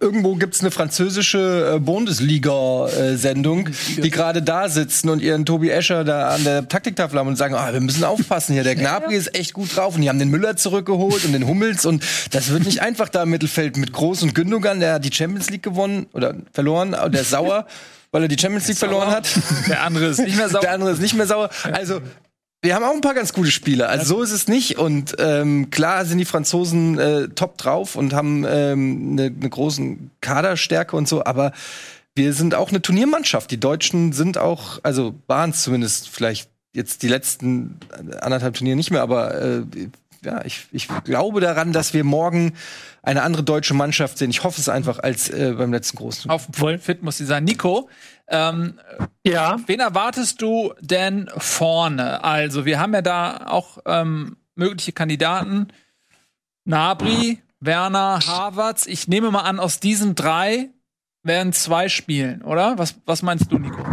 irgendwo 0.00 0.34
gibt's 0.34 0.60
eine 0.60 0.70
französische 0.70 1.74
äh, 1.74 1.78
Bundesliga-Sendung, 1.78 3.68
die 4.02 4.10
gerade 4.10 4.42
da 4.42 4.68
sitzen 4.68 5.08
und 5.08 5.22
ihren 5.22 5.44
Tobi 5.44 5.70
Escher 5.70 6.04
da 6.04 6.30
an 6.30 6.44
der 6.44 6.68
Taktiktafel 6.68 7.18
haben 7.18 7.28
und 7.28 7.36
sagen, 7.36 7.54
ah, 7.54 7.72
wir 7.72 7.80
müssen 7.80 8.04
aufpassen 8.04 8.54
hier, 8.54 8.64
der 8.64 8.74
Gnabry 8.76 9.14
ist 9.14 9.34
echt 9.36 9.52
gut 9.52 9.76
drauf 9.76 9.94
und 9.94 10.02
die 10.02 10.08
haben 10.08 10.18
den 10.18 10.30
Müller 10.30 10.56
zurückgeholt 10.56 11.24
und 11.24 11.32
den 11.32 11.46
Hummels 11.46 11.86
und 11.86 12.04
das 12.32 12.50
wird 12.50 12.64
nicht 12.64 12.82
einfach 12.82 13.08
da 13.08 13.22
im 13.22 13.30
Mittelfeld 13.30 13.76
mit 13.76 13.92
Groß 13.92 14.22
und 14.22 14.34
Gündogan, 14.34 14.80
der 14.80 14.94
hat 14.94 15.04
die 15.04 15.12
Champions 15.12 15.50
League 15.50 15.62
gewonnen 15.62 16.06
oder 16.12 16.34
verloren, 16.52 16.92
der 16.92 17.20
ist 17.20 17.30
sauer 17.30 17.66
weil 18.12 18.22
er 18.22 18.28
die 18.28 18.38
Champions 18.38 18.68
League 18.68 18.78
verloren 18.78 19.10
hat. 19.10 19.26
Der 19.68 19.82
andere 19.82 20.06
ist 20.06 20.18
nicht 20.18 20.36
mehr 20.36 20.48
sauer. 20.48 20.60
Der 20.60 20.72
andere 20.72 20.90
ist 20.90 21.00
nicht 21.00 21.14
mehr 21.14 21.26
sauer. 21.26 21.48
Also 21.72 22.00
wir 22.62 22.76
haben 22.76 22.84
auch 22.84 22.94
ein 22.94 23.00
paar 23.00 23.14
ganz 23.14 23.32
gute 23.32 23.50
Spiele. 23.50 23.88
Also 23.88 24.16
so 24.16 24.22
ist 24.22 24.30
es 24.30 24.46
nicht. 24.46 24.78
Und 24.78 25.16
ähm, 25.18 25.70
klar 25.70 26.04
sind 26.04 26.18
die 26.18 26.24
Franzosen 26.24 26.98
äh, 26.98 27.28
top 27.28 27.58
drauf 27.58 27.96
und 27.96 28.14
haben 28.14 28.44
ähm, 28.48 29.08
eine 29.12 29.30
ne 29.30 29.50
großen 29.50 30.12
Kaderstärke 30.20 30.96
und 30.96 31.08
so, 31.08 31.24
aber 31.24 31.52
wir 32.14 32.32
sind 32.32 32.54
auch 32.54 32.68
eine 32.68 32.80
Turniermannschaft. 32.80 33.50
Die 33.50 33.58
Deutschen 33.58 34.12
sind 34.12 34.38
auch, 34.38 34.78
also 34.84 35.14
waren 35.26 35.50
es 35.50 35.62
zumindest 35.62 36.08
vielleicht 36.08 36.50
jetzt 36.72 37.02
die 37.02 37.08
letzten 37.08 37.80
anderthalb 38.20 38.54
Turniere 38.54 38.76
nicht 38.76 38.90
mehr, 38.90 39.02
aber 39.02 39.34
äh, 39.34 39.62
ja, 40.24 40.44
ich, 40.44 40.66
ich 40.72 40.88
glaube 41.04 41.40
daran, 41.40 41.72
dass 41.72 41.94
wir 41.94 42.04
morgen 42.04 42.54
eine 43.02 43.22
andere 43.22 43.42
deutsche 43.42 43.74
Mannschaft 43.74 44.18
sehen. 44.18 44.30
Ich 44.30 44.44
hoffe 44.44 44.60
es 44.60 44.68
einfach 44.68 44.98
als 44.98 45.28
äh, 45.28 45.54
beim 45.56 45.72
letzten 45.72 45.96
großen. 45.96 46.30
Auf 46.30 46.48
voll 46.52 46.78
fit 46.78 47.02
muss 47.02 47.18
sie 47.18 47.24
sein. 47.24 47.44
Nico, 47.44 47.88
ähm, 48.28 48.78
ja. 49.24 49.56
Wen 49.66 49.80
erwartest 49.80 50.40
du 50.40 50.74
denn 50.80 51.28
vorne? 51.36 52.22
Also, 52.24 52.64
wir 52.64 52.78
haben 52.78 52.94
ja 52.94 53.02
da 53.02 53.48
auch 53.48 53.78
ähm, 53.86 54.36
mögliche 54.54 54.92
Kandidaten. 54.92 55.68
Nabri, 56.64 57.42
Werner, 57.60 58.20
Havertz. 58.26 58.86
Ich 58.86 59.08
nehme 59.08 59.30
mal 59.30 59.40
an, 59.40 59.58
aus 59.58 59.80
diesen 59.80 60.14
drei 60.14 60.70
werden 61.24 61.52
zwei 61.52 61.88
spielen, 61.88 62.42
oder? 62.42 62.78
Was, 62.78 62.96
was 63.06 63.22
meinst 63.22 63.50
du, 63.50 63.58
Nico? 63.58 63.84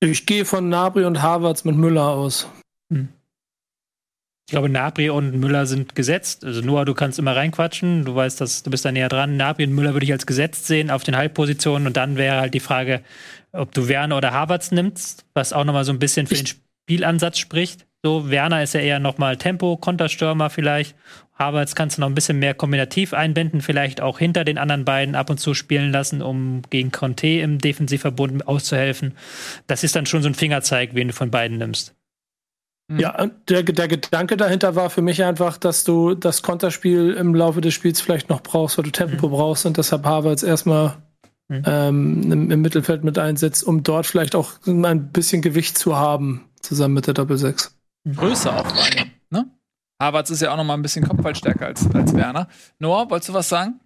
Ich 0.00 0.24
gehe 0.24 0.44
von 0.44 0.68
Nabri 0.68 1.04
und 1.04 1.20
Havertz 1.20 1.64
mit 1.64 1.76
Müller 1.76 2.08
aus. 2.08 2.48
Hm. 2.90 3.08
Ich 4.50 4.52
glaube, 4.52 4.68
Nabri 4.68 5.10
und 5.10 5.38
Müller 5.38 5.64
sind 5.64 5.94
gesetzt. 5.94 6.44
Also 6.44 6.60
Noah, 6.60 6.84
du 6.84 6.92
kannst 6.92 7.20
immer 7.20 7.36
reinquatschen. 7.36 8.04
Du 8.04 8.16
weißt, 8.16 8.40
dass 8.40 8.64
du 8.64 8.70
bist 8.72 8.84
da 8.84 8.90
näher 8.90 9.08
dran. 9.08 9.36
Nabri 9.36 9.62
und 9.62 9.72
Müller 9.72 9.92
würde 9.92 10.04
ich 10.04 10.10
als 10.10 10.26
gesetzt 10.26 10.66
sehen 10.66 10.90
auf 10.90 11.04
den 11.04 11.16
Halbpositionen. 11.16 11.86
Und 11.86 11.96
dann 11.96 12.16
wäre 12.16 12.40
halt 12.40 12.52
die 12.52 12.58
Frage, 12.58 13.00
ob 13.52 13.72
du 13.72 13.86
Werner 13.86 14.16
oder 14.16 14.32
Havertz 14.32 14.72
nimmst, 14.72 15.24
was 15.34 15.52
auch 15.52 15.62
nochmal 15.62 15.84
so 15.84 15.92
ein 15.92 16.00
bisschen 16.00 16.26
für 16.26 16.34
den 16.34 16.48
Spielansatz 16.48 17.38
spricht. 17.38 17.86
So, 18.02 18.28
Werner 18.28 18.64
ist 18.64 18.74
ja 18.74 18.80
eher 18.80 18.98
nochmal 18.98 19.36
Tempo, 19.36 19.76
Konterstürmer 19.76 20.50
vielleicht. 20.50 20.96
Havertz 21.38 21.76
kannst 21.76 21.98
du 21.98 22.00
noch 22.00 22.08
ein 22.08 22.16
bisschen 22.16 22.40
mehr 22.40 22.54
kombinativ 22.54 23.14
einbinden, 23.14 23.60
vielleicht 23.60 24.00
auch 24.00 24.18
hinter 24.18 24.42
den 24.42 24.58
anderen 24.58 24.84
beiden 24.84 25.14
ab 25.14 25.30
und 25.30 25.38
zu 25.38 25.54
spielen 25.54 25.92
lassen, 25.92 26.22
um 26.22 26.62
gegen 26.70 26.90
Conte 26.90 27.28
im 27.28 27.58
Defensivverbund 27.60 28.48
auszuhelfen. 28.48 29.14
Das 29.68 29.84
ist 29.84 29.94
dann 29.94 30.06
schon 30.06 30.22
so 30.22 30.28
ein 30.28 30.34
Fingerzeig, 30.34 30.90
wen 30.94 31.06
du 31.06 31.14
von 31.14 31.30
beiden 31.30 31.56
nimmst. 31.56 31.94
Ja, 32.98 33.26
der, 33.48 33.62
der 33.62 33.88
Gedanke 33.88 34.36
dahinter 34.36 34.74
war 34.74 34.90
für 34.90 35.02
mich 35.02 35.22
einfach, 35.22 35.58
dass 35.58 35.84
du 35.84 36.14
das 36.14 36.42
Konterspiel 36.42 37.12
im 37.12 37.34
Laufe 37.34 37.60
des 37.60 37.72
Spiels 37.74 38.00
vielleicht 38.00 38.28
noch 38.28 38.42
brauchst, 38.42 38.78
weil 38.78 38.84
du 38.84 38.90
Tempo 38.90 39.28
mhm. 39.28 39.32
brauchst 39.32 39.64
und 39.64 39.76
deshalb 39.76 40.04
Havertz 40.04 40.42
erstmal 40.42 40.96
mhm. 41.48 41.62
ähm, 41.66 42.32
im, 42.32 42.50
im, 42.50 42.60
Mittelfeld 42.60 43.04
mit 43.04 43.16
einsetzt, 43.16 43.62
um 43.62 43.84
dort 43.84 44.06
vielleicht 44.06 44.34
auch 44.34 44.54
ein 44.66 45.12
bisschen 45.12 45.40
Gewicht 45.40 45.78
zu 45.78 45.96
haben, 45.96 46.46
zusammen 46.60 46.94
mit 46.94 47.06
der 47.06 47.14
Doppel-6. 47.14 47.70
Mhm. 48.04 48.16
Größe 48.16 48.52
auch 48.52 48.66
vor 48.66 48.82
allem, 48.82 49.10
ne? 49.30 49.46
Havertz 50.00 50.30
ist 50.30 50.42
ja 50.42 50.52
auch 50.52 50.56
noch 50.56 50.64
mal 50.64 50.74
ein 50.74 50.82
bisschen 50.82 51.06
kopfballstärker 51.06 51.66
als, 51.66 51.88
als 51.94 52.14
Werner. 52.14 52.48
Noah, 52.80 53.08
wolltest 53.08 53.28
du 53.28 53.34
was 53.34 53.48
sagen? 53.48 53.78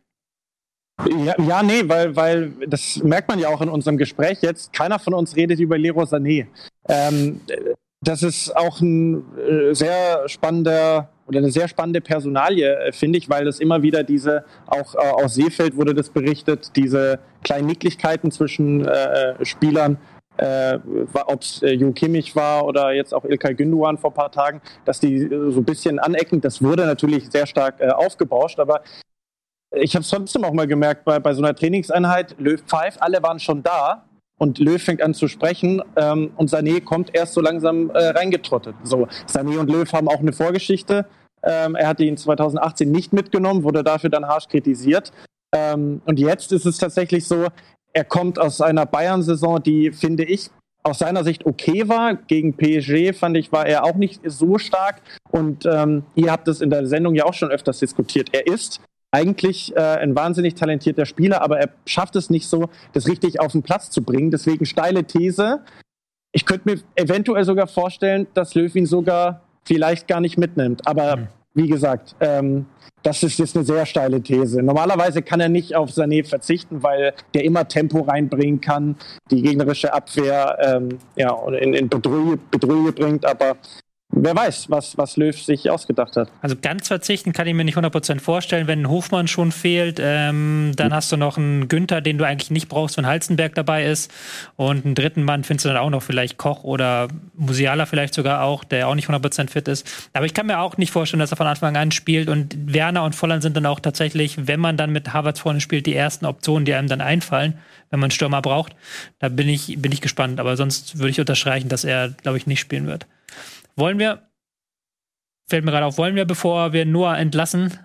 Ja, 1.25 1.35
ja, 1.43 1.63
nee, 1.63 1.83
weil, 1.87 2.15
weil 2.15 2.53
das 2.69 3.03
merkt 3.03 3.29
man 3.29 3.39
ja 3.41 3.49
auch 3.49 3.61
in 3.61 3.69
unserem 3.69 3.99
Gespräch 3.99 4.39
jetzt. 4.43 4.73
Keiner 4.73 4.99
von 4.99 5.13
uns 5.13 5.35
redet 5.35 5.59
über 5.59 5.77
Leroy 5.77 6.05
Sané. 6.05 6.47
Ähm, 6.89 7.41
das 8.05 8.23
ist 8.23 8.57
auch 8.57 8.81
ein 8.81 9.25
äh, 9.39 9.75
sehr 9.75 10.29
spannender 10.29 11.09
oder 11.27 11.39
eine 11.39 11.51
sehr 11.51 11.69
spannende 11.69 12.01
Personalie, 12.01 12.67
äh, 12.67 12.93
finde 12.93 13.19
ich, 13.19 13.29
weil 13.29 13.47
es 13.49 13.61
immer 13.61 13.83
wieder 13.83 14.03
diese, 14.03 14.45
auch 14.67 14.95
äh, 14.95 14.99
aus 14.99 15.35
Seefeld 15.35 15.77
wurde 15.77 15.95
das 15.95 16.11
berichtet, 16.11 16.77
diese 16.77 17.19
kleinen 17.43 17.67
Nicklichkeiten 17.67 18.31
zwischen 18.31 18.87
äh, 18.87 19.45
Spielern, 19.45 19.99
äh, 20.37 20.79
ob 21.27 21.43
es 21.43 21.63
äh, 21.63 21.73
Jo 21.73 21.93
Kimmich 21.93 22.35
war 22.37 22.67
oder 22.67 22.93
jetzt 22.93 23.15
auch 23.15 23.25
Ilkay 23.25 23.55
Günduan 23.55 23.99
vor 23.99 24.11
ein 24.11 24.15
paar 24.15 24.33
Tagen, 24.33 24.61
dass 24.85 25.01
die 25.01 25.23
äh, 25.23 25.51
so 25.51 25.61
ein 25.61 25.65
bisschen 25.65 25.99
anecken. 25.99 26.41
Das 26.41 26.63
wurde 26.63 26.85
natürlich 26.85 27.31
sehr 27.31 27.47
stark 27.47 27.81
äh, 27.81 27.89
aufgebauscht, 27.89 28.59
aber 28.59 28.83
ich 29.77 29.95
habe 29.97 30.03
es 30.03 30.11
trotzdem 30.11 30.45
auch 30.45 30.53
mal 30.53 30.67
gemerkt, 30.67 31.05
bei, 31.05 31.19
bei 31.19 31.33
so 31.33 31.43
einer 31.43 31.55
Trainingseinheit, 31.55 32.37
Löw 32.39 32.61
pfeift, 32.61 33.03
alle 33.03 33.23
waren 33.23 33.41
schon 33.41 33.63
da 33.63 34.05
und 34.39 34.59
Löw 34.59 34.83
fängt 34.83 35.03
an 35.03 35.15
zu 35.15 35.29
sprechen 35.29 35.83
ähm, 35.97 36.33
und 36.37 36.51
Sané 36.51 36.83
kommt 36.83 37.15
erst 37.15 37.35
so 37.35 37.41
langsam 37.41 37.91
äh, 37.91 38.09
reingetrottet. 38.09 38.75
So, 38.83 39.07
Sané 39.29 39.59
und 39.59 39.71
Löw 39.71 39.91
haben 39.93 40.09
auch 40.09 40.21
eine 40.21 40.33
Vorgeschichte. 40.33 41.07
Ähm, 41.43 41.75
er 41.75 41.89
hatte 41.89 42.05
ihn 42.05 42.17
2018 42.17 42.91
nicht 42.91 43.13
mitgenommen, 43.13 43.65
wurde 43.65 43.85
dafür 43.85 44.11
dann 44.11 44.27
harsch 44.27 44.49
kritisiert. 44.49 45.13
Ähm, 45.55 46.01
und 46.05 46.19
jetzt 46.19 46.53
ist 46.53 46.67
es 46.67 46.79
tatsächlich 46.79 47.27
so, 47.27 47.47
er 47.93 48.05
kommt 48.05 48.39
aus 48.39 48.61
einer 48.61 48.87
Bayern-Saison, 48.87 49.63
die, 49.63 49.93
finde 49.93 50.25
ich, 50.25 50.51
aus 50.83 50.99
seiner 50.99 51.23
Sicht 51.25 51.47
okay 51.47 51.89
war. 51.89 52.15
Gegen 52.15 52.57
PSG 52.57 53.17
fand 53.17 53.37
ich, 53.37 53.53
war 53.53 53.67
er 53.67 53.85
auch 53.85 53.95
nicht 53.95 54.21
so 54.25 54.59
stark. 54.59 55.01
Und 55.31 55.65
ähm, 55.65 56.05
ihr 56.15 56.33
habt 56.33 56.49
es 56.49 56.61
in 56.61 56.71
der 56.71 56.87
Sendung 56.87 57.15
ja 57.15 57.25
auch 57.25 57.35
schon 57.35 57.51
öfters 57.51 57.79
diskutiert. 57.79 58.31
Er 58.33 58.47
ist 58.47 58.81
eigentlich 59.15 59.75
äh, 59.77 59.81
ein 59.81 60.17
wahnsinnig 60.17 60.57
talentierter 60.57 61.07
Spieler, 61.07 61.41
aber 61.41 61.61
er 61.61 61.71
schafft 61.87 62.17
es 62.17 62.31
nicht 62.31 62.49
so, 62.49 62.69
das 62.93 63.07
richtig 63.07 63.39
auf 63.39 63.53
den 63.53 63.63
Platz 63.63 63.91
zu 63.91 64.03
bringen. 64.03 64.33
Deswegen 64.33 64.67
steile 64.67 65.05
These. 65.05 65.61
Ich 66.33 66.45
könnte 66.45 66.69
mir 66.69 66.81
eventuell 66.97 67.45
sogar 67.45 67.69
vorstellen, 67.69 68.27
dass 68.35 68.57
Löw 68.57 68.75
ihn 68.75 68.87
sogar 68.87 69.43
vielleicht 69.65 70.09
gar 70.09 70.21
nicht 70.21 70.37
mitnimmt. 70.37 70.89
Aber 70.89 71.17
mhm. 71.17 71.29
wie 71.55 71.69
gesagt, 71.69 72.17
ähm, 72.19 72.67
das 73.05 73.23
ist 73.23 73.39
jetzt 73.39 73.55
eine 73.55 73.65
sehr 73.65 73.87
steile 73.87 74.21
These. 74.21 74.63
Normalerweise 74.63 75.23
kann 75.23 75.39
er 75.39 75.49
nicht 75.49 75.77
auf 75.77 75.91
Sané 75.91 76.27
verzichten, 76.27 76.83
weil 76.83 77.15
der 77.35 77.45
immer 77.45 77.69
Tempo 77.69 78.01
reinbringen 78.01 78.61
kann, 78.61 78.97
die 79.31 79.43
gegnerische 79.43 79.95
Abwehr 79.95 80.59
ähm, 80.61 80.99
ja, 81.15 81.39
in, 81.51 81.73
in 81.73 81.89
Bedrohung, 81.89 82.41
bringt. 82.51 83.25
Aber 83.25 83.59
wer 84.17 84.35
weiß, 84.35 84.71
was, 84.71 84.97
was 84.97 85.17
Löw 85.17 85.37
sich 85.37 85.71
ausgedacht 85.71 86.17
hat. 86.17 86.31
Also 86.41 86.57
ganz 86.61 86.89
verzichten 86.89 87.33
kann 87.33 87.47
ich 87.47 87.55
mir 87.55 87.65
nicht 87.65 87.77
100% 87.77 88.21
vorstellen. 88.21 88.67
Wenn 88.67 88.83
ein 88.83 88.89
Hofmann 88.89 89.29
schon 89.29 89.53
fehlt, 89.53 90.01
ähm, 90.01 90.73
dann 90.77 90.95
hast 90.95 91.11
du 91.13 91.17
noch 91.17 91.37
einen 91.37 91.69
Günther, 91.69 92.01
den 92.01 92.19
du 92.19 92.25
eigentlich 92.25 92.51
nicht 92.51 92.69
brauchst, 92.69 92.97
wenn 92.97 93.07
Halzenberg 93.07 93.55
dabei 93.55 93.87
ist. 93.87 94.13
Und 94.57 94.85
einen 94.85 94.95
dritten 94.95 95.23
Mann 95.23 95.45
findest 95.45 95.67
du 95.67 95.69
dann 95.71 95.79
auch 95.79 95.91
noch 95.91 96.03
vielleicht 96.03 96.39
Koch 96.39 96.65
oder 96.65 97.09
Musiala 97.35 97.87
vielleicht 97.87 98.15
sogar 98.15 98.43
auch, 98.43 98.65
der 98.65 98.89
auch 98.89 98.95
nicht 98.95 99.09
100% 99.09 99.51
fit 99.51 99.69
ist. 99.69 100.09
Aber 100.13 100.27
ich 100.27 100.35
kann 100.35 100.47
mir 100.47 100.61
auch 100.61 100.77
nicht 100.77 100.91
vorstellen, 100.91 101.21
dass 101.21 101.33
er 101.33 101.37
von 101.37 101.47
Anfang 101.47 101.77
an 101.77 101.91
spielt. 101.91 102.29
Und 102.29 102.57
Werner 102.73 103.05
und 103.05 103.15
Volland 103.15 103.43
sind 103.43 103.57
dann 103.57 103.67
auch 103.67 103.81
tatsächlich, 103.81 104.47
wenn 104.47 104.61
man 104.61 104.77
dann 104.77 104.91
mit 104.91 105.13
Havertz 105.13 105.41
vorne 105.41 105.61
spielt, 105.61 105.87
die 105.87 105.95
ersten 105.95 106.27
Optionen, 106.27 106.65
die 106.65 106.75
einem 106.75 106.89
dann 106.89 107.01
einfallen, 107.01 107.59
wenn 107.91 108.01
man 108.01 108.05
einen 108.05 108.11
Stürmer 108.13 108.43
braucht. 108.43 108.75
Da 109.19 109.29
bin 109.29 109.49
ich, 109.49 109.81
bin 109.81 109.93
ich 109.93 110.01
gespannt. 110.01 110.41
Aber 110.41 110.57
sonst 110.57 110.99
würde 110.99 111.11
ich 111.11 111.21
unterstreichen, 111.21 111.69
dass 111.69 111.85
er, 111.85 112.11
glaube 112.11 112.39
ich, 112.39 112.47
nicht 112.47 112.61
spielen 112.61 112.87
wird. 112.87 113.07
Wollen 113.77 113.99
wir, 113.99 114.29
fällt 115.49 115.65
mir 115.65 115.71
gerade 115.71 115.87
auf, 115.87 115.99
wollen 115.99 116.15
wir, 116.15 116.25
bevor 116.25 116.73
wir 116.73 116.87
Noah 116.87 117.19
entlassen, 117.19 117.79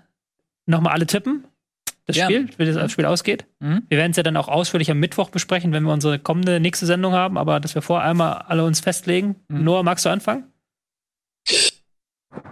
nochmal 0.66 0.94
alle 0.94 1.08
tippen? 1.08 1.46
Das 2.06 2.16
ja. 2.16 2.26
Spiel, 2.26 2.50
wie 2.58 2.66
das 2.66 2.92
Spiel 2.92 3.06
ausgeht. 3.06 3.46
Mhm. 3.60 3.84
Wir 3.88 4.00
werden 4.00 4.12
es 4.12 4.18
ja 4.18 4.24
dann 4.24 4.36
auch 4.36 4.48
ausführlich 4.48 4.90
am 4.90 5.00
Mittwoch 5.00 5.30
besprechen, 5.30 5.74
wenn 5.74 5.84
wir 5.84 5.94
unsere 5.94 6.18
kommende 6.18 6.60
nächste 6.60 6.88
Sendung 6.88 7.14
haben, 7.14 7.38
aber 7.38 7.60
dass 7.60 7.76
wir 7.76 7.84
vorher 7.84 8.10
einmal 8.10 8.34
alle 8.48 8.66
uns 8.66 8.80
festlegen. 8.80 9.36
Mhm. 9.48 9.64
Noah, 9.64 9.84
magst 9.84 10.06
du 10.06 10.10
anfangen? 10.10 10.49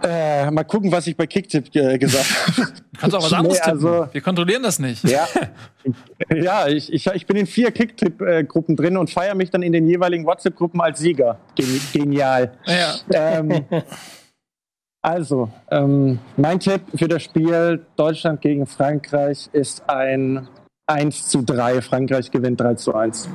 Äh, 0.02 0.50
mal 0.50 0.64
gucken, 0.64 0.90
was 0.90 1.06
ich 1.06 1.16
bei 1.16 1.26
Kicktip 1.26 1.74
äh, 1.76 1.98
gesagt 1.98 2.26
habe. 2.46 2.72
Kannst 2.98 3.16
auch 3.16 3.22
was 3.22 3.32
anderes 3.32 3.58
nee, 3.58 3.70
also, 3.70 4.08
Wir 4.10 4.20
kontrollieren 4.20 4.62
das 4.62 4.80
nicht. 4.80 5.04
Ja, 5.04 5.26
ja 6.34 6.66
ich, 6.66 6.92
ich, 6.92 7.06
ich 7.06 7.26
bin 7.26 7.36
in 7.36 7.46
vier 7.46 7.70
Kicktip-Gruppen 7.70 8.74
drin 8.74 8.96
und 8.96 9.08
feiere 9.10 9.36
mich 9.36 9.50
dann 9.50 9.62
in 9.62 9.72
den 9.72 9.86
jeweiligen 9.88 10.26
WhatsApp-Gruppen 10.26 10.80
als 10.80 10.98
Sieger. 10.98 11.38
Genial. 11.92 12.52
Ja. 12.66 12.94
Ähm, 13.12 13.66
also, 15.02 15.50
ähm, 15.70 16.18
mein 16.36 16.58
Tipp 16.58 16.82
für 16.96 17.06
das 17.06 17.22
Spiel 17.22 17.86
Deutschland 17.94 18.40
gegen 18.40 18.66
Frankreich 18.66 19.48
ist 19.52 19.88
ein 19.88 20.48
1 20.86 21.28
zu 21.28 21.42
3. 21.42 21.82
Frankreich 21.82 22.32
gewinnt 22.32 22.60
3 22.60 22.74
zu 22.74 22.94
1. 22.94 23.28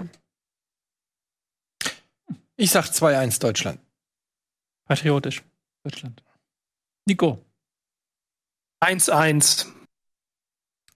Ich 2.58 2.72
sag 2.72 2.86
2-1 2.86 3.39
Deutschland. 3.39 3.80
Patriotisch. 4.88 5.41
Deutschland. 5.84 6.22
Nico. 7.06 7.43
1-1. 8.84 9.68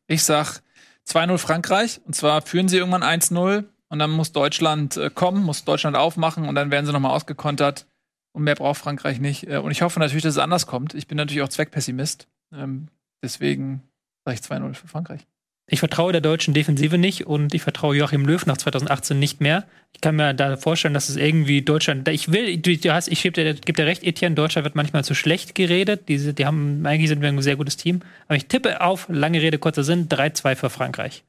Ich 0.08 0.24
sag 0.24 0.62
2-0 1.08 1.38
Frankreich. 1.38 2.01
Und 2.05 2.16
zwar 2.16 2.41
führen 2.41 2.68
sie 2.68 2.78
irgendwann 2.78 3.03
1-0 3.03 3.66
und 3.89 3.99
dann 3.99 4.12
muss 4.12 4.32
Deutschland 4.32 4.97
äh, 4.97 5.10
kommen, 5.10 5.43
muss 5.43 5.64
Deutschland 5.64 5.95
aufmachen 5.95 6.47
und 6.47 6.55
dann 6.55 6.72
werden 6.72 6.86
sie 6.86 6.93
nochmal 6.93 7.16
ausgekontert. 7.16 7.88
Und 8.34 8.43
mehr 8.43 8.55
braucht 8.55 8.80
Frankreich 8.80 9.20
nicht. 9.20 9.47
Äh, 9.47 9.58
und 9.58 9.72
ich 9.72 9.82
hoffe 9.82 9.99
natürlich, 9.99 10.24
dass 10.24 10.36
es 10.36 10.39
anders 10.39 10.68
kommt. 10.68 10.93
Ich 10.93 11.08
bin 11.08 11.18
natürlich 11.18 11.41
auch 11.41 11.49
Zweckpessimist. 11.49 12.28
Ähm, 12.53 12.89
deswegen 13.24 13.84
sage 14.26 14.36
ich 14.36 14.41
2-0 14.41 14.74
für 14.74 14.88
Frankreich. 14.88 15.26
Ich 15.70 15.80
vertraue 15.80 16.13
der 16.13 16.22
deutschen 16.22 16.53
Defensive 16.53 16.97
nicht 16.97 17.28
und 17.28 17.53
ich 17.53 17.61
vertraue 17.61 17.97
Joachim 17.97 18.26
Löw 18.26 18.45
nach 18.45 18.55
2018 18.55 19.20
nicht 19.20 19.41
mehr. 19.41 19.65
Ich 19.93 19.99
kann 19.99 20.15
mir 20.15 20.34
da 20.34 20.55
vorstellen, 20.55 20.93
dass 20.93 21.09
es 21.09 21.18
irgendwie 21.18 21.61
Deutschland. 21.61 22.07
Ich 22.07 22.32
will, 22.32 22.57
du, 22.57 22.93
hast, 22.93 23.09
ich 23.09 23.22
gebe 23.22 23.34
dir, 23.34 23.53
geb 23.53 23.76
dir 23.76 23.86
recht, 23.86 24.03
Etienne, 24.03 24.36
Deutschland 24.36 24.63
wird 24.63 24.76
manchmal 24.76 25.03
zu 25.03 25.13
schlecht 25.13 25.55
geredet. 25.55 26.07
Diese, 26.07 26.34
die 26.34 26.45
haben, 26.45 26.86
eigentlich 26.86 27.09
sind 27.09 27.22
wir 27.22 27.28
ein 27.28 27.41
sehr 27.41 27.57
gutes 27.57 27.76
Team. 27.76 27.99
Aber 28.28 28.38
ich 28.38 28.45
tippe 28.45 28.80
auf, 28.80 29.07
lange 29.09 29.41
Rede, 29.41 29.57
kurzer 29.57 29.84
Sinn, 29.84 30.07
3-2 30.07 30.55
für 30.55 30.70
Frankreich. 30.70 31.26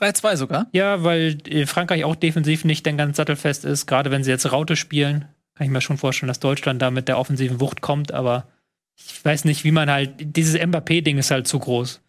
3-2 0.00 0.36
sogar? 0.36 0.68
Ja, 0.70 1.02
weil 1.02 1.38
äh, 1.48 1.66
Frankreich 1.66 2.04
auch 2.04 2.14
defensiv 2.14 2.64
nicht 2.64 2.86
dann 2.86 2.96
ganz 2.96 3.16
sattelfest 3.16 3.64
ist. 3.64 3.86
Gerade 3.86 4.12
wenn 4.12 4.22
sie 4.22 4.30
jetzt 4.30 4.52
Raute 4.52 4.76
spielen, 4.76 5.24
kann 5.56 5.66
ich 5.66 5.72
mir 5.72 5.80
schon 5.80 5.98
vorstellen, 5.98 6.28
dass 6.28 6.38
Deutschland 6.38 6.80
da 6.80 6.92
mit 6.92 7.08
der 7.08 7.18
offensiven 7.18 7.60
Wucht 7.60 7.80
kommt. 7.80 8.12
Aber 8.12 8.46
ich 8.94 9.24
weiß 9.24 9.44
nicht, 9.46 9.64
wie 9.64 9.72
man 9.72 9.90
halt. 9.90 10.12
Dieses 10.20 10.54
Mbappé-Ding 10.54 11.18
ist 11.18 11.32
halt 11.32 11.48
zu 11.48 11.58
groß 11.58 12.00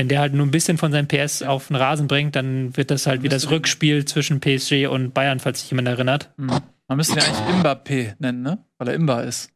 wenn 0.00 0.08
der 0.08 0.20
halt 0.20 0.32
nur 0.32 0.46
ein 0.46 0.50
bisschen 0.50 0.78
von 0.78 0.92
seinem 0.92 1.08
PS 1.08 1.42
auf 1.42 1.66
den 1.66 1.76
Rasen 1.76 2.08
bringt, 2.08 2.34
dann 2.34 2.74
wird 2.74 2.90
das 2.90 3.06
halt 3.06 3.22
wie 3.22 3.28
das 3.28 3.50
Rückspiel 3.50 4.06
zwischen 4.06 4.40
PSG 4.40 4.86
und 4.86 5.12
Bayern, 5.12 5.40
falls 5.40 5.60
sich 5.60 5.70
jemand 5.70 5.88
erinnert. 5.88 6.32
Mhm. 6.38 6.58
Man 6.88 6.96
müsste 6.96 7.18
ja 7.18 7.24
eigentlich 7.26 7.56
Mbappé 7.56 8.14
nennen, 8.18 8.40
ne? 8.40 8.64
Weil 8.78 8.88
er 8.88 8.94
Imba 8.94 9.20
ist. 9.20 9.52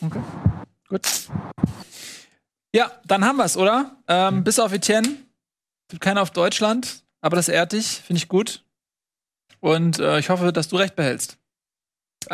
Okay. 0.00 0.20
Gut. 0.88 1.28
Ja, 2.74 2.90
dann 3.06 3.24
haben 3.24 3.36
wir 3.36 3.44
es, 3.44 3.56
oder? 3.56 3.96
Ähm, 4.08 4.38
mhm. 4.38 4.44
Bis 4.44 4.58
auf 4.58 4.72
Etienne. 4.72 5.16
Gibt 5.86 6.02
keiner 6.02 6.22
auf 6.22 6.32
Deutschland, 6.32 7.04
aber 7.20 7.36
das 7.36 7.48
ehrt 7.48 7.70
dich, 7.70 7.86
finde 7.86 8.18
ich 8.18 8.26
gut. 8.26 8.64
Und 9.60 10.00
äh, 10.00 10.18
ich 10.18 10.28
hoffe, 10.28 10.52
dass 10.52 10.66
du 10.66 10.74
recht 10.74 10.96
behältst. 10.96 11.38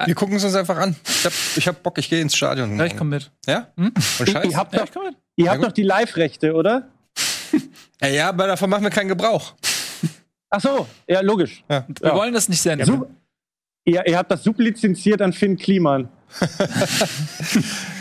Wir 0.05 0.15
gucken 0.15 0.37
es 0.37 0.45
uns 0.45 0.55
einfach 0.55 0.77
an. 0.77 0.97
Ich 1.07 1.25
hab, 1.25 1.33
ich 1.57 1.69
hab 1.69 1.83
Bock, 1.83 1.99
ich 1.99 2.09
gehe 2.09 2.21
ins 2.21 2.37
Stadion. 2.37 2.79
Ja, 2.79 2.85
ich 2.85 2.97
komm 2.97 3.09
mit. 3.09 3.31
Ja? 3.47 3.69
Hm? 3.77 3.93
Und 4.19 4.29
Scheiß? 4.29 4.51
Ihr 4.51 4.57
habt 4.57 4.75
doch, 4.75 4.87
ja, 4.95 5.11
ihr 5.37 5.51
habt 5.51 5.65
doch 5.65 5.73
die 5.73 5.83
Live-Rechte, 5.83 6.55
oder? 6.55 6.89
ja, 8.03 8.09
ja, 8.09 8.29
aber 8.29 8.47
davon 8.47 8.71
machen 8.71 8.83
wir 8.83 8.91
keinen 8.91 9.09
Gebrauch. 9.09 9.55
Ach 10.51 10.61
so, 10.61 10.87
ja, 11.07 11.21
logisch. 11.21 11.63
Ja. 11.69 11.85
Wir 12.01 12.11
ja. 12.11 12.17
wollen 12.17 12.33
das 12.33 12.49
nicht 12.49 12.63
senden. 12.63 13.05
Ja, 13.87 14.03
ihr, 14.03 14.07
ihr 14.07 14.19
habt 14.19 14.31
das 14.31 14.43
sublizenziert 14.45 15.21
an 15.21 15.33
Finn 15.33 15.57
Kliman. 15.57 16.09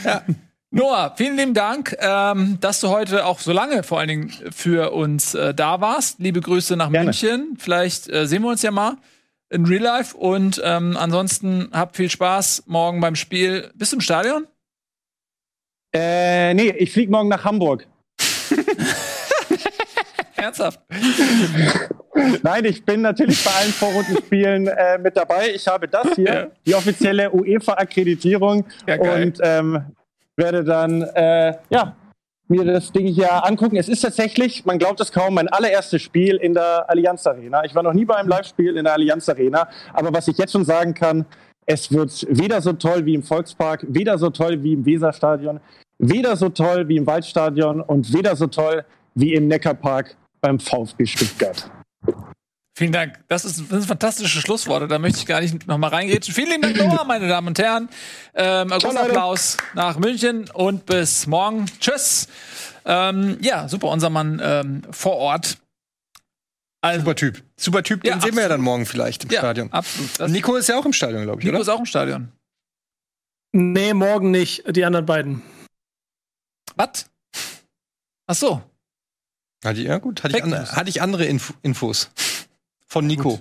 ja. 0.03 0.23
Noah, 0.69 1.13
vielen 1.15 1.37
lieben 1.37 1.53
Dank, 1.53 1.95
ähm, 1.99 2.57
dass 2.59 2.81
du 2.81 2.89
heute 2.89 3.25
auch 3.25 3.39
so 3.39 3.53
lange 3.53 3.83
vor 3.83 3.99
allen 3.99 4.09
Dingen 4.09 4.33
für 4.51 4.91
uns 4.91 5.33
äh, 5.33 5.53
da 5.53 5.79
warst. 5.79 6.19
Liebe 6.19 6.41
Grüße 6.41 6.75
nach 6.75 6.91
Gerne. 6.91 7.05
München. 7.05 7.55
Vielleicht 7.57 8.09
äh, 8.09 8.27
sehen 8.27 8.43
wir 8.43 8.49
uns 8.49 8.61
ja 8.61 8.71
mal 8.71 8.97
in 9.49 9.65
Real 9.65 9.83
Life. 9.83 10.15
Und 10.15 10.61
ähm, 10.63 10.97
ansonsten 10.97 11.69
habt 11.73 11.95
viel 11.95 12.09
Spaß 12.09 12.63
morgen 12.67 12.99
beim 13.01 13.15
Spiel. 13.15 13.71
Bist 13.75 13.91
du 13.91 13.97
im 13.97 14.01
Stadion? 14.01 14.47
Äh, 15.93 16.53
nee, 16.53 16.69
ich 16.77 16.91
fliege 16.91 17.11
morgen 17.11 17.29
nach 17.29 17.43
Hamburg. 17.43 17.87
Ernsthaft? 20.35 20.81
Nein, 22.43 22.65
ich 22.65 22.83
bin 22.83 23.01
natürlich 23.01 23.43
bei 23.43 23.51
allen 23.51 23.71
Vorrundenspielen 23.71 24.67
äh, 24.67 24.97
mit 24.97 25.15
dabei. 25.15 25.51
Ich 25.53 25.67
habe 25.67 25.87
das 25.87 26.15
hier, 26.15 26.25
ja. 26.25 26.47
die 26.65 26.75
offizielle 26.75 27.31
UEFA-Akkreditierung 27.31 28.65
ja, 28.87 28.99
und 28.99 29.39
ähm, 29.41 29.85
werde 30.35 30.63
dann 30.63 31.01
äh, 31.01 31.57
ja 31.69 31.95
mir 32.49 32.63
das 32.65 32.91
Ding 32.91 33.07
hier 33.07 33.45
angucken. 33.45 33.75
Es 33.75 33.89
ist 33.89 34.01
tatsächlich, 34.01 34.65
man 34.65 34.77
glaubt 34.77 34.99
es 34.99 35.11
kaum, 35.11 35.33
mein 35.33 35.47
allererstes 35.47 36.01
Spiel 36.01 36.37
in 36.37 36.53
der 36.53 36.89
Allianz 36.89 37.25
Arena. 37.27 37.63
Ich 37.65 37.75
war 37.75 37.83
noch 37.83 37.93
nie 37.93 38.05
bei 38.05 38.15
einem 38.15 38.29
Live-Spiel 38.29 38.77
in 38.77 38.85
der 38.85 38.93
Allianz 38.93 39.27
Arena, 39.29 39.67
aber 39.93 40.13
was 40.13 40.27
ich 40.27 40.37
jetzt 40.37 40.53
schon 40.53 40.65
sagen 40.65 40.93
kann, 40.93 41.25
es 41.65 41.91
wird 41.91 42.25
weder 42.29 42.61
so 42.61 42.73
toll 42.73 43.05
wie 43.05 43.15
im 43.15 43.23
Volkspark, 43.23 43.85
weder 43.89 44.17
so 44.17 44.29
toll 44.29 44.63
wie 44.63 44.73
im 44.73 44.85
Weserstadion. 44.85 45.59
weder 45.99 46.35
so 46.35 46.49
toll 46.49 46.87
wie 46.87 46.97
im 46.97 47.07
Waldstadion 47.07 47.81
und 47.81 48.13
weder 48.13 48.35
so 48.35 48.47
toll 48.47 48.85
wie 49.15 49.33
im 49.33 49.47
Neckarpark 49.47 50.15
beim 50.41 50.59
VfB 50.59 51.05
Stuttgart. 51.05 51.69
Vielen 52.77 52.91
Dank. 52.91 53.19
Das, 53.27 53.43
ist, 53.43 53.59
das 53.59 53.69
sind 53.69 53.85
fantastische 53.87 54.39
Schlussworte. 54.39 54.87
Da 54.87 54.99
möchte 54.99 55.17
ich 55.17 55.25
gar 55.25 55.41
nicht 55.41 55.65
nochmal 55.65 55.89
reingehen. 55.89 56.21
Vielen 56.21 56.61
lieben 56.61 56.61
Dank, 56.61 56.77
Noah, 56.77 57.05
meine 57.05 57.27
Damen 57.27 57.47
und 57.47 57.57
Herren. 57.57 57.89
Ähm, 58.35 58.67
großen 58.67 58.89
Leute. 58.91 58.99
Applaus 58.99 59.57
nach 59.73 59.97
München 59.97 60.47
und 60.51 60.85
bis 60.85 61.25
morgen. 61.25 61.65
Tschüss. 61.79 62.27
Ähm, 62.85 63.39
ja, 63.41 63.67
super, 63.67 63.87
unser 63.87 64.11
Mann 64.11 64.39
ähm, 64.43 64.83
vor 64.91 65.15
Ort. 65.15 65.57
Also, 66.81 66.99
Super 66.99 67.15
Typ. 67.15 67.43
Super 67.59 67.81
Typ, 67.81 68.03
den 68.03 68.11
Ja, 68.13 68.21
sehen 68.21 68.35
wir 68.35 68.43
ja 68.43 68.49
dann 68.49 68.61
morgen 68.61 68.85
vielleicht 68.85 69.23
im 69.23 69.31
ja, 69.31 69.39
Stadion. 69.39 69.73
absolut. 69.73 70.11
Das, 70.19 70.29
Nico 70.29 70.55
ist 70.55 70.69
ja 70.69 70.77
auch 70.77 70.85
im 70.85 70.93
Stadion, 70.93 71.23
glaube 71.23 71.39
ich, 71.39 71.45
Nico 71.45 71.55
oder? 71.55 71.63
ist 71.63 71.69
auch 71.69 71.79
im 71.79 71.87
Stadion. 71.87 72.31
Nee, 73.53 73.95
morgen 73.95 74.29
nicht. 74.29 74.63
Die 74.75 74.85
anderen 74.85 75.07
beiden. 75.07 75.41
Was? 76.75 77.07
Ach 78.27 78.35
so. 78.35 78.61
Hatte 79.65 79.79
ich, 79.79 79.87
ja, 79.87 79.97
gut. 79.97 80.23
Hatte 80.23 80.37
ich, 80.37 80.43
an, 80.43 80.53
hatte 80.53 80.89
ich 80.91 81.01
andere 81.01 81.25
Inf 81.25 81.55
Infos. 81.63 82.11
Von 82.87 83.05
Nico. 83.07 83.39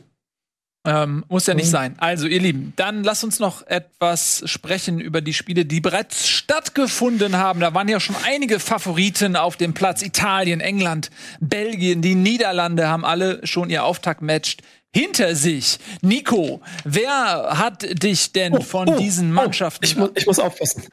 Ähm, 0.87 1.25
muss 1.29 1.47
ja 1.47 1.55
nicht 1.55 1.69
sein. 1.69 1.97
Also, 1.99 2.29
ihr 2.29 2.41
Lieben, 2.41 2.73
dann 2.77 3.03
lasst 3.03 3.25
uns 3.25 3.41
noch 3.41 3.67
etwas 3.67 4.43
sprechen 4.47 5.01
über 5.01 5.21
die 5.21 5.35
Spiele, 5.35 5.65
die 5.65 5.81
bereits 5.81 6.29
stattgefunden 6.29 7.37
haben. 7.37 7.59
Da 7.59 7.75
waren 7.75 7.89
ja 7.89 7.99
schon 7.99 8.15
einige 8.25 8.61
Favoriten 8.61 9.35
auf 9.35 9.57
dem 9.57 9.75
Platz. 9.75 10.03
Italien, 10.03 10.61
England, 10.61 11.11
Belgien, 11.41 12.03
die 12.03 12.15
Niederlande 12.15 12.89
haben 12.89 13.05
alle 13.05 13.45
schon 13.45 13.69
ihr 13.69 13.83
Auftaktmatch 13.85 14.59
hinter 14.95 15.35
sich. 15.35 15.79
Nico, 16.03 16.61
wer 16.85 17.59
hat 17.59 18.03
dich 18.03 18.33
denn 18.33 18.63
von 18.63 18.89
oh, 18.89 18.99
diesen 18.99 19.31
oh, 19.31 19.35
Mannschaften 19.35 19.85
Ich, 19.85 19.97
mu 19.97 20.09
ich 20.15 20.27
muss 20.27 20.39
aufpassen. 20.39 20.85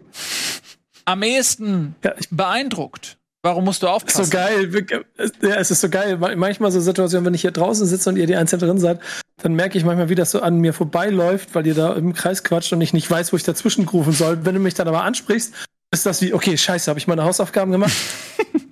am 1.06 1.22
ehesten 1.22 1.95
Ja, 2.04 2.14
ich, 2.20 2.28
beeindruckt? 2.32 3.18
Warum 3.44 3.66
musst 3.66 3.84
du 3.84 3.88
aufpassen? 3.88 4.24
so 4.26 4.32
geil. 4.32 4.72
Ja, 5.41 5.56
es 5.56 5.70
ist 5.70 5.82
so 5.82 5.89
geil. 5.89 6.18
Manchmal 6.18 6.72
so 6.72 6.80
Situationen, 6.80 7.26
wenn 7.26 7.34
ich 7.34 7.41
hier 7.41 7.52
draußen 7.52 7.86
sitze 7.86 8.10
und 8.10 8.16
ihr 8.16 8.26
die 8.26 8.36
einzeln 8.38 8.60
drin 8.60 8.80
seid, 8.80 9.00
dann 9.41 9.54
merke 9.54 9.78
ich 9.78 9.84
manchmal, 9.84 10.08
wie 10.10 10.16
das 10.16 10.32
so 10.32 10.41
an 10.41 10.60
mir 10.60 10.74
vorbeiläuft, 10.74 11.54
weil 11.54 11.68
ihr 11.68 11.74
da 11.76 11.94
im 11.94 12.14
Kreis 12.14 12.44
quatscht 12.44 12.72
und 12.72 12.80
ich 12.82 12.94
nicht 12.94 13.12
weiß, 13.12 13.34
wo 13.34 13.38
ich 13.38 13.44
dazwischen 13.44 13.88
rufen 13.88 14.14
soll. 14.14 14.46
Wenn 14.46 14.56
du 14.56 14.62
mich 14.62 14.76
dann 14.76 14.88
aber 14.88 15.04
ansprichst, 15.04 15.54
ist 15.91 16.06
das 16.06 16.22
wie, 16.22 16.34
okay, 16.34 16.58
scheiße, 16.58 16.89
habe 16.89 17.00
ich 17.00 17.08
meine 17.08 17.24
Hausaufgaben 17.24 17.72
gemacht? 17.72 17.94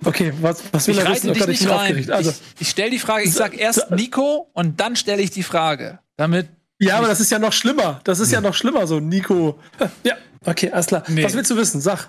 Okay, 0.04 0.32
was, 0.40 0.60
was 0.72 0.88
will 0.88 0.94
Ich 0.98 1.00
er 1.04 1.10
wissen? 1.12 1.30
Oh 1.30 1.32
dich 1.32 1.42
ich 1.42 1.48
nicht 1.48 1.60
bin 1.60 1.68
rein. 1.70 1.80
aufgeregt. 1.82 2.10
Also, 2.10 2.30
ich 2.30 2.62
ich 2.62 2.70
stelle 2.70 2.90
die 2.90 2.98
Frage, 2.98 3.22
ich 3.22 3.32
sag 3.32 3.56
erst 3.56 3.92
Nico 3.92 4.50
und 4.52 4.80
dann 4.80 4.96
stelle 4.96 5.22
ich 5.22 5.30
die 5.30 5.44
Frage. 5.44 6.00
Damit 6.16 6.48
ja, 6.80 6.98
aber 6.98 7.06
das 7.06 7.20
ist 7.20 7.30
ja 7.30 7.38
noch 7.38 7.52
schlimmer. 7.52 8.00
Das 8.02 8.18
ist 8.18 8.32
ja 8.32 8.40
noch 8.40 8.54
schlimmer, 8.54 8.88
so 8.88 8.98
Nico. 8.98 9.60
Ja, 10.02 10.16
okay, 10.44 10.72
alles 10.72 10.86
klar. 10.86 11.04
Nee. 11.06 11.22
Was 11.22 11.34
willst 11.34 11.52
du 11.52 11.56
wissen? 11.56 11.80
Sag. 11.80 12.08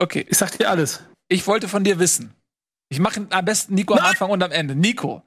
Okay, 0.00 0.26
Ich 0.28 0.36
sag 0.36 0.50
dir 0.58 0.68
alles. 0.68 1.00
Ich 1.30 1.46
wollte 1.46 1.68
von 1.68 1.84
dir 1.84 1.98
wissen. 1.98 2.34
Ich 2.90 2.98
mache 2.98 3.26
am 3.30 3.44
besten 3.44 3.74
Nico 3.74 3.94
am 3.94 4.04
Anfang 4.04 4.30
und 4.30 4.42
am 4.42 4.50
Ende. 4.50 4.74
Nico, 4.74 5.22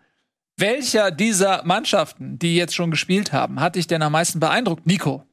welcher 0.57 1.09
dieser 1.11 1.63
Mannschaften, 1.63 2.37
die 2.37 2.55
jetzt 2.55 2.75
schon 2.75 2.91
gespielt 2.91 3.31
haben, 3.31 3.59
hat 3.59 3.75
dich 3.75 3.87
denn 3.87 4.01
am 4.01 4.11
meisten 4.11 4.39
beeindruckt? 4.39 4.85
Nico. 4.85 5.25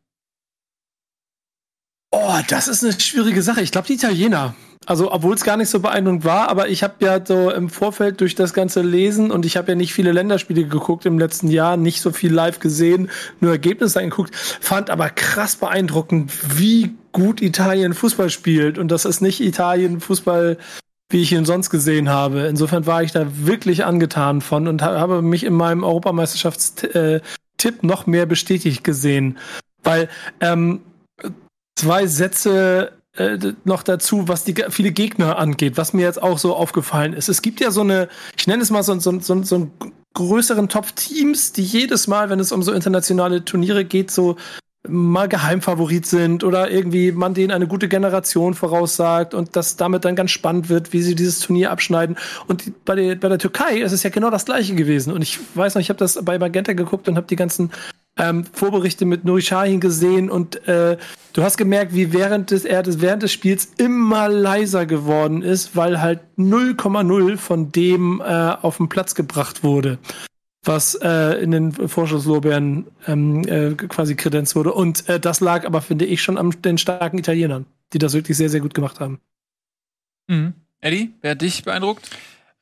Oh, 2.12 2.38
das 2.48 2.68
ist 2.68 2.84
eine 2.84 2.98
schwierige 2.98 3.42
Sache. 3.42 3.60
Ich 3.62 3.72
glaube, 3.72 3.88
die 3.88 3.94
Italiener. 3.94 4.54
Also, 4.87 5.12
obwohl 5.12 5.35
es 5.35 5.45
gar 5.45 5.59
nicht 5.59 5.68
so 5.68 5.81
beeindruckend 5.81 6.24
war, 6.24 6.49
aber 6.49 6.68
ich 6.68 6.83
habe 6.83 6.95
ja 7.01 7.24
so 7.24 7.51
im 7.51 7.68
Vorfeld 7.68 8.20
durch 8.20 8.35
das 8.35 8.55
ganze 8.55 8.81
Lesen 8.81 9.31
und 9.31 9.45
ich 9.45 9.59
habe 9.59 9.72
ja 9.72 9.74
nicht 9.74 9.93
viele 9.93 10.11
Länderspiele 10.11 10.64
geguckt 10.64 11.05
im 11.05 11.18
letzten 11.18 11.49
Jahr, 11.49 11.76
nicht 11.76 12.01
so 12.01 12.12
viel 12.12 12.33
live 12.33 12.61
gesehen, 12.61 13.11
nur 13.41 13.53
Ergebnisse 13.53 13.99
angeguckt, 14.01 14.35
fand 14.35 14.89
aber 14.89 15.11
krass 15.11 15.57
beeindruckend, 15.57 16.33
wie 16.59 16.95
gut 17.12 17.43
Italien 17.43 17.93
Fußball 17.93 18.31
spielt. 18.31 18.78
Und 18.78 18.89
das 18.89 19.05
ist 19.05 19.20
nicht 19.20 19.41
Italien 19.41 20.01
Fußball, 20.01 20.57
wie 21.11 21.20
ich 21.22 21.33
ihn 21.33 21.45
sonst 21.45 21.68
gesehen 21.68 22.09
habe. 22.09 22.47
Insofern 22.47 22.87
war 22.87 23.03
ich 23.03 23.12
da 23.12 23.26
wirklich 23.47 23.85
angetan 23.85 24.41
von 24.41 24.66
und 24.66 24.81
ha- 24.81 24.99
habe 24.99 25.20
mich 25.20 25.45
in 25.45 25.53
meinem 25.55 25.85
Europameisterschaftstipp 25.85 27.83
noch 27.83 28.07
mehr 28.07 28.24
bestätigt 28.24 28.83
gesehen. 28.83 29.37
Weil 29.83 30.09
ähm, 30.41 30.81
zwei 31.76 32.07
Sätze 32.07 32.93
äh, 33.20 33.52
noch 33.64 33.82
dazu, 33.82 34.28
was 34.28 34.44
die 34.44 34.54
viele 34.70 34.92
Gegner 34.92 35.38
angeht, 35.38 35.76
was 35.76 35.92
mir 35.92 36.02
jetzt 36.02 36.22
auch 36.22 36.38
so 36.38 36.56
aufgefallen 36.56 37.12
ist. 37.12 37.28
Es 37.28 37.42
gibt 37.42 37.60
ja 37.60 37.70
so 37.70 37.82
eine, 37.82 38.08
ich 38.36 38.46
nenne 38.46 38.62
es 38.62 38.70
mal 38.70 38.82
so, 38.82 38.98
so, 38.98 39.20
so, 39.20 39.42
so 39.42 39.54
einen 39.54 39.70
größeren 40.14 40.70
Top-Teams, 40.70 41.52
die 41.52 41.62
jedes 41.62 42.08
Mal, 42.08 42.30
wenn 42.30 42.40
es 42.40 42.50
um 42.50 42.62
so 42.62 42.72
internationale 42.72 43.44
Turniere 43.44 43.84
geht, 43.84 44.10
so 44.10 44.36
mal 44.88 45.28
Geheimfavorit 45.28 46.06
sind 46.06 46.42
oder 46.42 46.70
irgendwie 46.70 47.12
man 47.12 47.34
denen 47.34 47.50
eine 47.50 47.66
gute 47.66 47.88
Generation 47.88 48.54
voraussagt 48.54 49.34
und 49.34 49.54
das 49.54 49.76
damit 49.76 50.06
dann 50.06 50.16
ganz 50.16 50.30
spannend 50.30 50.70
wird, 50.70 50.94
wie 50.94 51.02
sie 51.02 51.14
dieses 51.14 51.40
Turnier 51.40 51.70
abschneiden. 51.70 52.16
Und 52.46 52.84
bei, 52.86 52.94
der, 52.94 53.16
bei 53.16 53.28
der 53.28 53.38
Türkei 53.38 53.80
ist 53.80 53.92
es 53.92 54.02
ja 54.02 54.08
genau 54.08 54.30
das 54.30 54.46
gleiche 54.46 54.74
gewesen. 54.74 55.12
Und 55.12 55.20
ich 55.20 55.38
weiß 55.54 55.74
noch, 55.74 55.82
ich 55.82 55.90
habe 55.90 55.98
das 55.98 56.18
bei 56.24 56.38
Magenta 56.38 56.72
geguckt 56.72 57.06
und 57.08 57.16
habe 57.16 57.26
die 57.26 57.36
ganzen 57.36 57.70
ähm, 58.20 58.44
Vorberichte 58.52 59.06
mit 59.06 59.24
Nuri 59.24 59.40
Sahin 59.40 59.80
gesehen 59.80 60.30
und 60.30 60.66
äh, 60.68 60.98
du 61.32 61.42
hast 61.42 61.56
gemerkt, 61.56 61.94
wie 61.94 62.12
während 62.12 62.50
des, 62.50 62.64
er 62.64 62.82
des, 62.82 63.00
während 63.00 63.22
des 63.22 63.32
Spiels 63.32 63.70
immer 63.78 64.28
leiser 64.28 64.84
geworden 64.84 65.42
ist, 65.42 65.74
weil 65.74 66.00
halt 66.00 66.20
0,0 66.36 67.36
von 67.38 67.72
dem 67.72 68.20
äh, 68.20 68.24
auf 68.24 68.76
den 68.76 68.90
Platz 68.90 69.14
gebracht 69.14 69.64
wurde, 69.64 69.98
was 70.64 70.94
äh, 70.96 71.42
in 71.42 71.50
den 71.50 71.72
Vorschusslorbeeren 71.72 72.86
ähm, 73.06 73.42
äh, 73.48 73.74
quasi 73.74 74.16
kredenzt 74.16 74.54
wurde. 74.54 74.74
Und 74.74 75.08
äh, 75.08 75.18
das 75.18 75.40
lag 75.40 75.64
aber, 75.64 75.80
finde 75.80 76.04
ich, 76.04 76.22
schon 76.22 76.36
an 76.36 76.54
den 76.62 76.76
starken 76.76 77.18
Italienern, 77.18 77.64
die 77.94 77.98
das 77.98 78.12
wirklich 78.12 78.36
sehr, 78.36 78.50
sehr 78.50 78.60
gut 78.60 78.74
gemacht 78.74 79.00
haben. 79.00 79.18
Mhm. 80.28 80.52
Eddie, 80.82 81.14
wer 81.22 81.32
hat 81.32 81.42
dich 81.42 81.64
beeindruckt? 81.64 82.10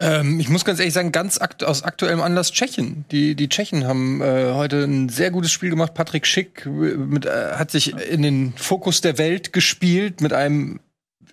Ähm, 0.01 0.39
ich 0.39 0.49
muss 0.49 0.65
ganz 0.65 0.79
ehrlich 0.79 0.95
sagen, 0.95 1.11
ganz 1.11 1.41
akt 1.41 1.65
aus 1.65 1.83
aktuellem 1.83 2.21
Anlass 2.21 2.53
Tschechien. 2.53 3.05
Die, 3.11 3.35
die 3.35 3.49
Tschechen 3.49 3.87
haben 3.87 4.21
äh, 4.23 4.53
heute 4.53 4.85
ein 4.85 5.09
sehr 5.09 5.31
gutes 5.31 5.51
Spiel 5.51 5.71
gemacht. 5.71 5.95
Patrick 5.95 6.27
Schick 6.27 6.67
äh, 6.67 6.69
mit, 6.69 7.27
äh, 7.27 7.55
hat 7.55 7.71
sich 7.71 7.97
in 7.97 8.23
den 8.23 8.53
Fokus 8.57 9.01
der 9.01 9.19
Welt 9.19 9.53
gespielt 9.53 10.21
mit 10.21 10.33
einem 10.33 10.81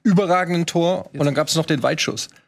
überragenden 0.04 0.66
Tor. 0.66 1.12
Und 1.14 1.26
dann 1.26 1.36
gab 1.36 1.48
es 1.48 1.56
noch 1.56 1.66
den 1.66 1.84
Weitschuss. 1.84 2.30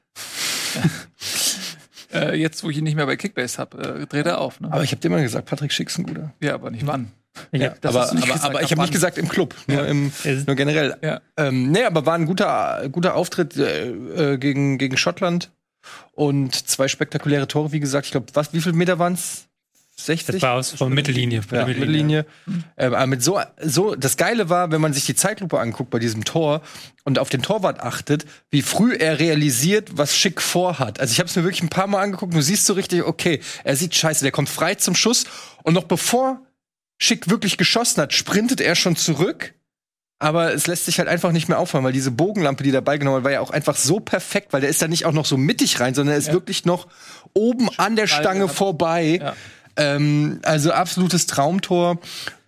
Äh, 2.13 2.39
jetzt, 2.39 2.63
wo 2.63 2.69
ich 2.69 2.77
ihn 2.77 2.85
nicht 2.85 2.95
mehr 2.95 3.05
bei 3.05 3.17
Kickbase 3.17 3.57
habe, 3.57 4.01
äh, 4.03 4.07
dreht 4.07 4.25
er 4.25 4.39
auf. 4.39 4.61
Ne? 4.61 4.71
Aber 4.71 4.81
ich 4.81 4.91
habe 4.91 5.01
dir 5.01 5.09
immer 5.09 5.21
gesagt, 5.21 5.45
Patrick 5.45 5.73
Schick 5.73 5.89
ist 5.89 5.97
ein 5.97 6.05
guter. 6.05 6.33
ja, 6.39 6.53
aber 6.53 6.71
nicht 6.71 6.87
wann. 6.87 7.11
Ja, 7.51 7.75
das 7.81 7.93
aber, 7.93 8.09
aber, 8.09 8.21
gesagt, 8.21 8.43
aber 8.45 8.61
ich 8.61 8.65
ab 8.65 8.71
habe 8.71 8.81
nicht 8.83 8.93
gesagt 8.93 9.17
im 9.17 9.27
Club, 9.27 9.53
nur, 9.67 9.85
im, 9.85 10.11
nur 10.45 10.55
generell. 10.55 10.95
Ja. 11.01 11.19
Ähm, 11.35 11.69
nee, 11.69 11.83
aber 11.83 12.05
war 12.05 12.15
ein 12.15 12.25
guter, 12.25 12.87
guter 12.91 13.15
Auftritt 13.15 13.57
äh, 13.57 13.89
äh, 13.89 14.37
gegen, 14.37 14.77
gegen 14.77 14.95
Schottland 14.95 15.51
und 16.13 16.55
zwei 16.67 16.87
spektakuläre 16.87 17.47
Tore, 17.47 17.71
wie 17.71 17.79
gesagt. 17.79 18.05
Ich 18.05 18.11
glaube, 18.11 18.27
was, 18.33 18.53
wie 18.53 18.61
viele 18.61 18.75
Meter 18.75 18.99
waren 18.99 19.13
es? 19.13 19.47
60? 19.99 20.35
Das 20.35 20.41
war 20.43 20.53
aus 20.53 20.71
von 20.71 20.93
Mittellinie. 20.93 21.41
von 21.41 21.57
Ja, 21.57 21.65
der 21.65 21.73
Mittellinie. 21.73 22.25
Ähm, 22.77 22.93
aber 22.93 23.07
mit 23.07 23.23
so, 23.23 23.39
so, 23.63 23.95
das 23.95 24.15
Geile 24.15 24.47
war, 24.47 24.71
wenn 24.71 24.79
man 24.79 24.93
sich 24.93 25.05
die 25.05 25.15
Zeitlupe 25.15 25.59
anguckt 25.59 25.89
bei 25.89 25.97
diesem 25.97 26.23
Tor 26.23 26.61
und 27.03 27.17
auf 27.17 27.29
den 27.29 27.41
Torwart 27.41 27.79
achtet, 27.79 28.25
wie 28.51 28.61
früh 28.61 28.93
er 28.93 29.19
realisiert, 29.19 29.97
was 29.97 30.15
Schick 30.15 30.39
vorhat. 30.39 30.99
Also 30.99 31.11
ich 31.11 31.19
habe 31.19 31.29
es 31.29 31.35
mir 31.35 31.43
wirklich 31.43 31.63
ein 31.63 31.69
paar 31.69 31.87
Mal 31.87 32.01
angeguckt. 32.01 32.35
Du 32.35 32.41
siehst 32.41 32.67
so 32.67 32.73
richtig, 32.73 33.03
okay, 33.03 33.41
er 33.63 33.75
sieht 33.75 33.95
scheiße, 33.95 34.23
der 34.23 34.31
kommt 34.31 34.49
frei 34.49 34.75
zum 34.75 34.93
Schuss 34.93 35.25
und 35.63 35.73
noch 35.73 35.85
bevor 35.85 36.41
Schick 36.99 37.29
wirklich 37.29 37.57
geschossen 37.57 38.01
hat, 38.01 38.13
sprintet 38.13 38.61
er 38.61 38.75
schon 38.75 38.95
zurück. 38.95 39.53
Aber 40.19 40.53
es 40.53 40.65
lässt 40.65 40.85
sich 40.85 40.97
halt 40.97 41.07
einfach 41.07 41.31
nicht 41.31 41.47
mehr 41.47 41.59
aufhören, 41.59 41.83
weil 41.83 41.93
diese 41.93 42.09
Bogenlampe, 42.09 42.63
die 42.63 42.71
dabei 42.71 42.97
genommen 42.97 43.17
hat, 43.17 43.23
war 43.23 43.31
ja 43.31 43.41
auch 43.41 43.51
einfach 43.51 43.75
so 43.75 43.99
perfekt, 43.99 44.51
weil 44.51 44.61
der 44.61 44.69
ist 44.69 44.81
da 44.81 44.87
nicht 44.87 45.05
auch 45.05 45.11
noch 45.11 45.25
so 45.25 45.37
mittig 45.37 45.79
rein, 45.79 45.93
sondern 45.93 46.13
er 46.13 46.17
ist 46.17 46.31
wirklich 46.31 46.65
noch 46.65 46.87
oben 47.33 47.69
an 47.77 47.95
der 47.95 48.07
Stange 48.07 48.47
vorbei. 48.47 49.19
Ja. 49.21 49.35
Ähm, 49.75 50.39
also 50.43 50.71
absolutes 50.71 51.27
Traumtor. 51.27 51.99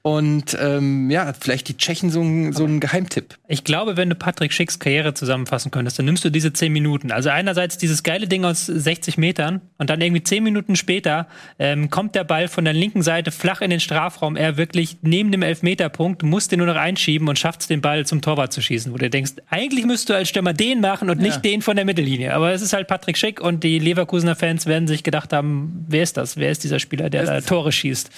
Und 0.02 0.58
ähm, 0.62 1.10
ja, 1.12 1.34
vielleicht 1.38 1.68
die 1.68 1.76
Tschechen 1.76 2.10
so 2.10 2.22
ein, 2.22 2.54
so 2.54 2.64
ein 2.64 2.80
Geheimtipp. 2.80 3.38
Ich 3.50 3.66
glaube, 3.66 3.98
wenn 3.98 4.10
du 4.10 4.16
Patrick 4.16 4.54
Schicks 4.54 4.80
Karriere 4.80 5.14
zusammenfassen 5.14 5.72
könntest, 5.72 6.00
dann 6.00 6.06
nimmst 6.06 6.24
du 6.24 6.30
diese 6.30 6.54
10 6.54 6.72
Minuten. 6.72 7.12
Also 7.12 7.30
einerseits 7.30 7.78
dieses 7.78 8.04
geile 8.04 8.28
Ding 8.28 8.46
aus 8.46 8.66
60 8.66 9.18
Metern 9.18 9.60
und 9.78 9.90
dann 9.90 10.00
irgendwie 10.00 10.24
10 10.24 10.42
Minuten 10.42 10.78
später 10.78 11.28
ähm, 11.58 11.90
kommt 11.90 12.16
der 12.16 12.24
Ball 12.24 12.48
von 12.48 12.64
der 12.64 12.74
linken 12.74 13.02
Seite 13.02 13.32
flach 13.32 13.60
in 13.60 13.72
den 13.72 13.82
Strafraum. 13.82 14.38
Er 14.38 14.56
wirklich 14.56 14.98
neben 15.02 15.34
dem 15.34 15.42
Elfmeterpunkt, 15.42 16.24
muss 16.24 16.48
den 16.48 16.60
nur 16.60 16.68
noch 16.68 16.78
einschieben 16.78 17.28
und 17.28 17.38
schafft 17.38 17.62
es, 17.62 17.68
den 17.68 17.82
Ball 17.82 18.06
zum 18.06 18.22
Torwart 18.22 18.54
zu 18.54 18.62
schießen. 18.62 18.94
Wo 18.94 18.98
du 18.98 19.10
denkst, 19.10 19.34
eigentlich 19.50 19.86
müsstest 19.86 20.10
du 20.10 20.14
als 20.14 20.30
Stürmer 20.30 20.54
den 20.54 20.80
machen 20.80 21.10
und 21.10 21.20
nicht 21.20 21.44
den 21.44 21.62
von 21.62 21.76
der 21.76 21.84
Mittellinie. 21.84 22.34
Aber 22.34 22.54
es 22.54 22.62
ist 22.62 22.72
halt 22.72 22.88
Patrick 22.88 23.18
Schick 23.18 23.42
und 23.42 23.66
die 23.66 23.80
Leverkusener 23.80 24.38
Fans 24.38 24.66
werden 24.66 24.88
sich 24.88 25.04
gedacht 25.04 25.34
haben, 25.34 25.86
wer 25.90 26.04
ist 26.04 26.16
das? 26.16 26.38
Wer 26.38 26.52
ist 26.52 26.64
dieser 26.64 26.80
Spieler, 26.80 27.10
der 27.10 27.26
da 27.26 27.42
Tore 27.42 27.74
schießt? 27.74 28.10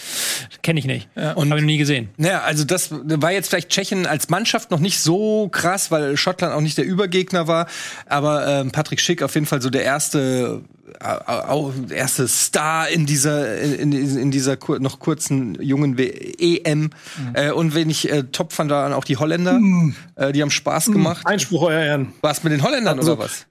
Kenne 0.61 0.79
ich 0.79 0.85
nicht. 0.85 1.09
Noch 1.15 1.61
nie 1.71 1.77
gesehen. 1.77 2.09
Naja, 2.17 2.41
also 2.41 2.63
das 2.63 2.89
war 2.91 3.31
jetzt 3.31 3.49
vielleicht 3.49 3.69
Tschechien 3.69 4.05
als 4.05 4.29
Mannschaft 4.29 4.71
noch 4.71 4.79
nicht 4.79 4.99
so 4.99 5.49
krass, 5.49 5.91
weil 5.91 6.17
Schottland 6.17 6.53
auch 6.53 6.61
nicht 6.61 6.77
der 6.77 6.85
Übergegner 6.85 7.47
war. 7.47 7.67
Aber 8.05 8.47
ähm, 8.47 8.71
Patrick 8.71 8.99
Schick 8.99 9.23
auf 9.23 9.33
jeden 9.33 9.45
Fall 9.45 9.61
so 9.61 9.69
der 9.69 9.83
erste, 9.83 10.61
äh, 10.99 11.93
erste 11.93 12.27
Star 12.27 12.89
in 12.89 13.05
dieser, 13.05 13.57
in, 13.59 13.91
in 13.91 14.31
dieser 14.31 14.57
kur 14.57 14.79
noch 14.79 14.99
kurzen 14.99 15.61
jungen 15.61 15.97
w 15.97 16.07
EM. 16.07 16.81
Mhm. 16.81 16.91
Äh, 17.33 17.51
und 17.51 17.73
wenn 17.73 17.89
ich 17.89 18.11
äh, 18.11 18.23
top 18.23 18.53
fand, 18.53 18.69
waren 18.69 18.93
auch 18.93 19.05
die 19.05 19.17
Holländer. 19.17 19.53
Mhm. 19.53 19.95
Äh, 20.15 20.31
die 20.33 20.41
haben 20.41 20.51
Spaß 20.51 20.87
mhm. 20.87 20.93
gemacht. 20.93 21.25
Einspruch, 21.25 21.63
euer 21.63 21.81
Ehren. 21.81 22.13
Was 22.21 22.43
mit 22.43 22.53
den 22.53 22.63
Holländern 22.63 22.99
also, 22.99 23.13
oder 23.13 23.23
was? 23.23 23.45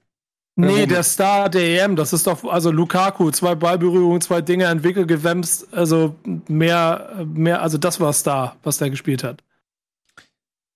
Nee, 0.61 0.85
der 0.85 1.03
Star 1.03 1.49
der 1.49 1.83
EM, 1.83 1.95
das 1.95 2.13
ist 2.13 2.27
doch, 2.27 2.43
also 2.43 2.71
Lukaku, 2.71 3.31
zwei 3.31 3.55
Ballberührungen, 3.55 4.21
zwei 4.21 4.41
Dinge 4.41 4.65
entwickelt, 4.65 5.07
gewämst, 5.07 5.67
also 5.73 6.15
mehr, 6.47 7.25
mehr, 7.25 7.61
also 7.61 7.77
das 7.77 7.99
war 7.99 8.13
Star, 8.13 8.57
was 8.63 8.77
der 8.77 8.89
gespielt 8.89 9.23
hat. 9.23 9.43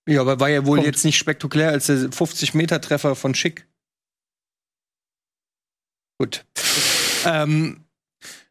Ja, 0.08 0.22
aber 0.22 0.40
war 0.40 0.50
ja 0.50 0.66
wohl 0.66 0.78
Kommt. 0.78 0.88
jetzt 0.88 1.04
nicht 1.04 1.18
spektakulär 1.18 1.70
als 1.70 1.88
der 1.88 1.98
50-Meter-Treffer 1.98 3.16
von 3.16 3.34
Schick. 3.34 3.68
Gut. 6.20 6.46
ähm, 7.26 7.86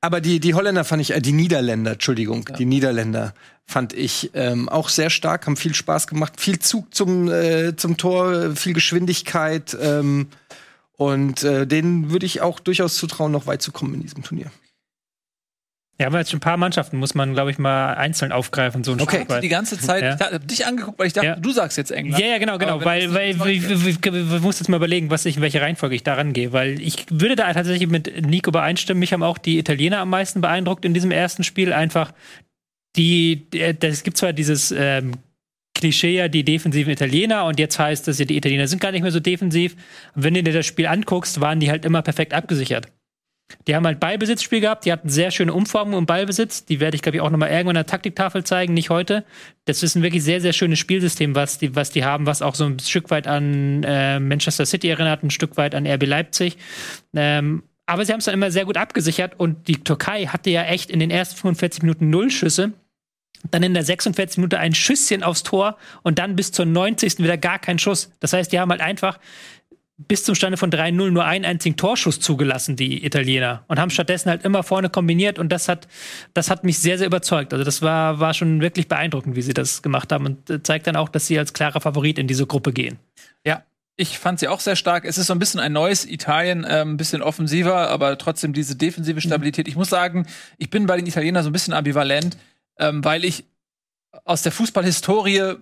aber 0.00 0.20
die, 0.20 0.38
die 0.40 0.54
Holländer 0.54 0.84
fand 0.84 1.00
ich, 1.00 1.12
äh, 1.12 1.20
die 1.20 1.32
Niederländer, 1.32 1.92
Entschuldigung, 1.92 2.44
ja. 2.48 2.56
die 2.56 2.66
Niederländer 2.66 3.34
fand 3.66 3.94
ich 3.94 4.30
ähm, 4.34 4.68
auch 4.68 4.90
sehr 4.90 5.08
stark, 5.08 5.46
haben 5.46 5.56
viel 5.56 5.74
Spaß 5.74 6.06
gemacht, 6.06 6.40
viel 6.40 6.58
Zug 6.58 6.94
zum, 6.94 7.30
äh, 7.30 7.74
zum 7.76 7.96
Tor, 7.96 8.54
viel 8.54 8.74
Geschwindigkeit. 8.74 9.76
Ähm, 9.80 10.28
und 10.96 11.42
äh, 11.42 11.66
denen 11.66 12.10
würde 12.10 12.26
ich 12.26 12.40
auch 12.40 12.60
durchaus 12.60 12.96
zutrauen, 12.96 13.32
noch 13.32 13.46
weit 13.46 13.62
zu 13.62 13.72
kommen 13.72 13.94
in 13.94 14.02
diesem 14.02 14.22
Turnier. 14.22 14.50
Ja, 16.00 16.08
aber 16.08 16.18
jetzt 16.18 16.30
schon 16.32 16.38
ein 16.38 16.40
paar 16.40 16.56
Mannschaften 16.56 16.96
muss 16.96 17.14
man, 17.14 17.34
glaube 17.34 17.52
ich, 17.52 17.58
mal 17.58 17.94
einzeln 17.94 18.32
aufgreifen, 18.32 18.82
so 18.82 18.92
ein 18.92 19.00
Okay, 19.00 19.24
Stück 19.24 19.40
die 19.42 19.48
ganze 19.48 19.78
Zeit, 19.78 20.02
ja. 20.02 20.14
ich 20.16 20.20
hab 20.20 20.48
dich 20.48 20.66
angeguckt, 20.66 20.98
weil 20.98 21.06
ich 21.06 21.12
dachte, 21.12 21.26
ja. 21.28 21.36
du 21.36 21.52
sagst 21.52 21.78
jetzt 21.78 21.92
England. 21.92 22.20
Ja, 22.20 22.30
ja, 22.30 22.38
genau, 22.38 22.58
genau, 22.58 22.84
weil, 22.84 23.14
weil, 23.14 23.38
wir 23.38 24.40
muss 24.40 24.58
jetzt 24.58 24.68
mal 24.68 24.78
überlegen, 24.78 25.10
was 25.10 25.24
ich, 25.24 25.36
in 25.36 25.42
welche 25.42 25.60
Reihenfolge 25.60 25.94
ich 25.94 26.02
da 26.02 26.14
rangehe, 26.14 26.52
weil 26.52 26.80
ich 26.80 27.06
würde 27.10 27.36
da 27.36 27.52
tatsächlich 27.52 27.88
mit 27.88 28.26
Nico 28.26 28.50
übereinstimmen. 28.50 28.98
Mich 28.98 29.12
haben 29.12 29.22
auch 29.22 29.38
die 29.38 29.56
Italiener 29.56 29.98
am 29.98 30.10
meisten 30.10 30.40
beeindruckt 30.40 30.84
in 30.84 30.94
diesem 30.94 31.12
ersten 31.12 31.44
Spiel. 31.44 31.72
Einfach 31.72 32.12
die, 32.96 33.46
es 33.52 34.02
gibt 34.02 34.16
zwar 34.16 34.32
dieses 34.32 34.74
ähm, 34.76 35.12
Klischee 35.84 36.16
ja 36.16 36.28
die 36.28 36.44
defensiven 36.44 36.90
Italiener 36.90 37.44
und 37.44 37.58
jetzt 37.58 37.78
heißt 37.78 38.08
es 38.08 38.18
ja, 38.18 38.24
die 38.24 38.38
Italiener 38.38 38.66
sind 38.66 38.80
gar 38.80 38.90
nicht 38.90 39.02
mehr 39.02 39.10
so 39.10 39.20
defensiv. 39.20 39.76
Wenn 40.14 40.32
du 40.32 40.42
dir 40.42 40.54
das 40.54 40.64
Spiel 40.64 40.86
anguckst, 40.86 41.42
waren 41.42 41.60
die 41.60 41.70
halt 41.70 41.84
immer 41.84 42.00
perfekt 42.00 42.32
abgesichert. 42.32 42.88
Die 43.66 43.76
haben 43.76 43.84
halt 43.84 44.00
Ballbesitzspiel 44.00 44.62
gehabt, 44.62 44.86
die 44.86 44.92
hatten 44.92 45.10
sehr 45.10 45.30
schöne 45.30 45.52
Umformungen 45.52 45.98
im 45.98 46.06
Ballbesitz. 46.06 46.64
Die 46.64 46.80
werde 46.80 46.94
ich, 46.94 47.02
glaube 47.02 47.16
ich, 47.16 47.20
auch 47.20 47.28
nochmal 47.28 47.50
irgendwann 47.50 47.76
in 47.76 47.80
der 47.80 47.86
Taktiktafel 47.86 48.44
zeigen, 48.44 48.72
nicht 48.72 48.88
heute. 48.88 49.26
Das 49.66 49.82
ist 49.82 49.94
ein 49.94 50.02
wirklich 50.02 50.24
sehr, 50.24 50.40
sehr 50.40 50.54
schönes 50.54 50.78
Spielsystem, 50.78 51.34
was 51.34 51.58
die, 51.58 51.76
was 51.76 51.90
die 51.90 52.02
haben, 52.02 52.24
was 52.24 52.40
auch 52.40 52.54
so 52.54 52.64
ein 52.64 52.78
Stück 52.78 53.10
weit 53.10 53.26
an 53.26 53.82
äh, 53.84 54.18
Manchester 54.20 54.64
City 54.64 54.88
erinnert, 54.88 55.22
ein 55.22 55.28
Stück 55.28 55.58
weit 55.58 55.74
an 55.74 55.86
RB 55.86 56.06
Leipzig. 56.06 56.56
Ähm, 57.14 57.62
aber 57.84 58.06
sie 58.06 58.12
haben 58.12 58.20
es 58.20 58.24
dann 58.24 58.34
immer 58.34 58.50
sehr 58.50 58.64
gut 58.64 58.78
abgesichert 58.78 59.38
und 59.38 59.68
die 59.68 59.84
Türkei 59.84 60.24
hatte 60.24 60.48
ja 60.48 60.62
echt 60.62 60.90
in 60.90 61.00
den 61.00 61.10
ersten 61.10 61.36
45 61.36 61.82
Minuten 61.82 62.08
null 62.08 62.30
Schüsse 62.30 62.72
dann 63.50 63.62
in 63.62 63.74
der 63.74 63.84
46 63.84 64.38
Minute 64.38 64.58
ein 64.58 64.74
Schüsschen 64.74 65.22
aufs 65.22 65.42
Tor 65.42 65.76
und 66.02 66.18
dann 66.18 66.36
bis 66.36 66.52
zur 66.52 66.66
90. 66.66 67.18
wieder 67.18 67.36
gar 67.36 67.58
kein 67.58 67.78
Schuss. 67.78 68.10
Das 68.20 68.32
heißt, 68.32 68.52
die 68.52 68.60
haben 68.60 68.70
halt 68.70 68.80
einfach 68.80 69.18
bis 69.96 70.24
zum 70.24 70.34
Stande 70.34 70.56
von 70.56 70.70
3-0 70.70 71.10
nur 71.10 71.24
einen 71.24 71.44
einzigen 71.44 71.76
Torschuss 71.76 72.18
zugelassen, 72.18 72.74
die 72.74 73.04
Italiener. 73.04 73.64
Und 73.68 73.78
haben 73.78 73.90
stattdessen 73.90 74.28
halt 74.28 74.44
immer 74.44 74.64
vorne 74.64 74.90
kombiniert 74.90 75.38
und 75.38 75.50
das 75.50 75.68
hat, 75.68 75.86
das 76.34 76.50
hat 76.50 76.64
mich 76.64 76.80
sehr, 76.80 76.98
sehr 76.98 77.06
überzeugt. 77.06 77.52
Also 77.52 77.64
das 77.64 77.80
war, 77.80 78.18
war 78.18 78.34
schon 78.34 78.60
wirklich 78.60 78.88
beeindruckend, 78.88 79.36
wie 79.36 79.42
sie 79.42 79.54
das 79.54 79.82
gemacht 79.82 80.10
haben 80.10 80.26
und 80.26 80.50
äh, 80.50 80.62
zeigt 80.62 80.88
dann 80.88 80.96
auch, 80.96 81.08
dass 81.08 81.26
sie 81.26 81.38
als 81.38 81.52
klarer 81.52 81.80
Favorit 81.80 82.18
in 82.18 82.26
diese 82.26 82.46
Gruppe 82.46 82.72
gehen. 82.72 82.98
Ja, 83.46 83.62
ich 83.96 84.18
fand 84.18 84.40
sie 84.40 84.48
auch 84.48 84.58
sehr 84.58 84.74
stark. 84.74 85.04
Es 85.04 85.16
ist 85.16 85.28
so 85.28 85.32
ein 85.32 85.38
bisschen 85.38 85.60
ein 85.60 85.72
neues 85.72 86.04
Italien, 86.04 86.64
äh, 86.64 86.80
ein 86.80 86.96
bisschen 86.96 87.22
offensiver, 87.22 87.88
aber 87.90 88.18
trotzdem 88.18 88.52
diese 88.52 88.74
defensive 88.74 89.20
Stabilität. 89.20 89.68
Ich 89.68 89.76
muss 89.76 89.90
sagen, 89.90 90.26
ich 90.58 90.70
bin 90.70 90.86
bei 90.86 90.96
den 90.96 91.06
Italienern 91.06 91.44
so 91.44 91.50
ein 91.50 91.52
bisschen 91.52 91.72
ambivalent 91.72 92.36
ähm, 92.78 93.04
weil 93.04 93.24
ich 93.24 93.44
aus 94.24 94.42
der 94.42 94.52
Fußballhistorie 94.52 95.56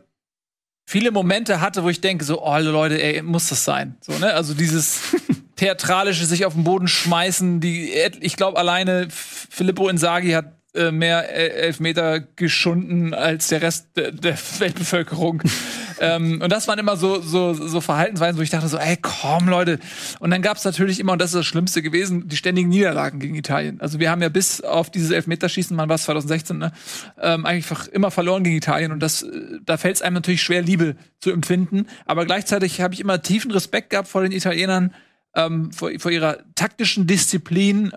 viele 0.85 1.11
Momente 1.11 1.61
hatte, 1.61 1.85
wo 1.85 1.89
ich 1.89 2.01
denke, 2.01 2.25
so, 2.25 2.43
oh 2.43 2.59
Leute, 2.59 3.03
ey, 3.03 3.23
muss 3.23 3.49
das 3.49 3.65
sein? 3.65 3.97
So, 4.01 4.13
ne? 4.19 4.35
Also 4.35 4.55
dieses 4.55 5.01
theatralische 5.57 6.27
sich 6.27 6.45
auf 6.45 6.55
den 6.55 6.65
Boden 6.65 6.89
schmeißen, 6.89 7.61
die, 7.61 7.93
ich 8.21 8.37
glaube 8.37 8.59
alleine 8.59 9.09
Filippo 9.11 9.89
Inzaghi 9.89 10.33
hat 10.33 10.62
äh, 10.75 10.91
mehr 10.91 11.31
Elfmeter 11.31 12.21
geschunden 12.21 13.13
als 13.13 13.49
der 13.49 13.61
Rest 13.61 13.89
der, 13.95 14.11
der 14.11 14.39
Weltbevölkerung. 14.59 15.43
ähm, 16.01 16.41
und 16.43 16.51
das 16.51 16.67
waren 16.67 16.79
immer 16.79 16.97
so, 16.97 17.21
so, 17.21 17.53
so 17.53 17.83
Verhaltensweisen, 17.83 18.39
wo 18.39 18.43
ich 18.43 18.49
dachte 18.49 18.69
so, 18.69 18.79
ey, 18.79 18.97
komm, 18.97 19.51
Leute. 19.51 19.79
Und 20.19 20.31
dann 20.31 20.41
gab 20.41 20.57
es 20.57 20.65
natürlich 20.65 20.99
immer, 20.99 21.13
und 21.13 21.21
das 21.21 21.31
ist 21.31 21.37
das 21.37 21.45
Schlimmste 21.45 21.83
gewesen, 21.83 22.27
die 22.27 22.37
ständigen 22.37 22.71
Niederlagen 22.71 23.21
gegen 23.21 23.35
Italien. 23.35 23.83
Also 23.83 24.01
wir 24.01 24.11
haben 24.11 24.23
ja 24.23 24.31
bis 24.31 24.63
auf 24.63 24.89
dieses 24.89 25.11
Elfmeterschießen, 25.11 25.77
man 25.77 25.91
war 25.91 25.97
es 25.97 26.05
2016, 26.05 26.57
ne, 26.57 26.73
ähm, 27.21 27.45
einfach 27.45 27.87
immer 27.89 28.11
verloren 28.11 28.43
gegen 28.43 28.57
Italien. 28.57 28.93
Und 28.93 29.01
das, 29.01 29.25
äh, 29.25 29.59
da 29.67 29.77
fällt 29.77 29.97
es 29.97 30.03
einem 30.03 30.15
natürlich 30.15 30.43
schwer, 30.43 30.63
Liebe 30.63 30.97
zu 31.21 31.33
empfinden. 31.33 31.87
Aber 32.07 32.25
gleichzeitig 32.25 32.81
habe 32.81 32.95
ich 32.95 33.01
immer 33.01 33.21
tiefen 33.21 33.51
Respekt 33.51 33.91
gehabt 33.91 34.09
vor 34.09 34.23
den 34.23 34.33
Italienern, 34.33 34.95
ähm, 35.35 35.71
vor, 35.71 35.91
vor 35.99 36.11
ihrer 36.11 36.39
taktischen 36.55 37.07
Disziplin 37.07 37.93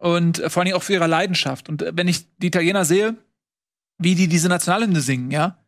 und 0.00 0.38
äh, 0.38 0.50
vor 0.50 0.62
allem 0.62 0.74
auch 0.74 0.82
für 0.82 0.94
ihre 0.94 1.06
Leidenschaft. 1.06 1.68
Und 1.68 1.82
äh, 1.82 1.92
wenn 1.94 2.08
ich 2.08 2.26
die 2.38 2.48
Italiener 2.48 2.84
sehe, 2.84 3.16
wie 3.98 4.14
die 4.14 4.28
diese 4.28 4.48
Nationalhymne 4.48 5.00
singen, 5.00 5.30
ja, 5.30 5.58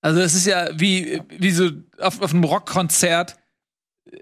also 0.00 0.20
es 0.20 0.34
ist 0.34 0.46
ja 0.46 0.68
wie, 0.78 1.22
wie 1.28 1.50
so 1.50 1.70
auf, 1.98 2.20
auf 2.20 2.32
einem 2.32 2.44
Rockkonzert. 2.44 3.36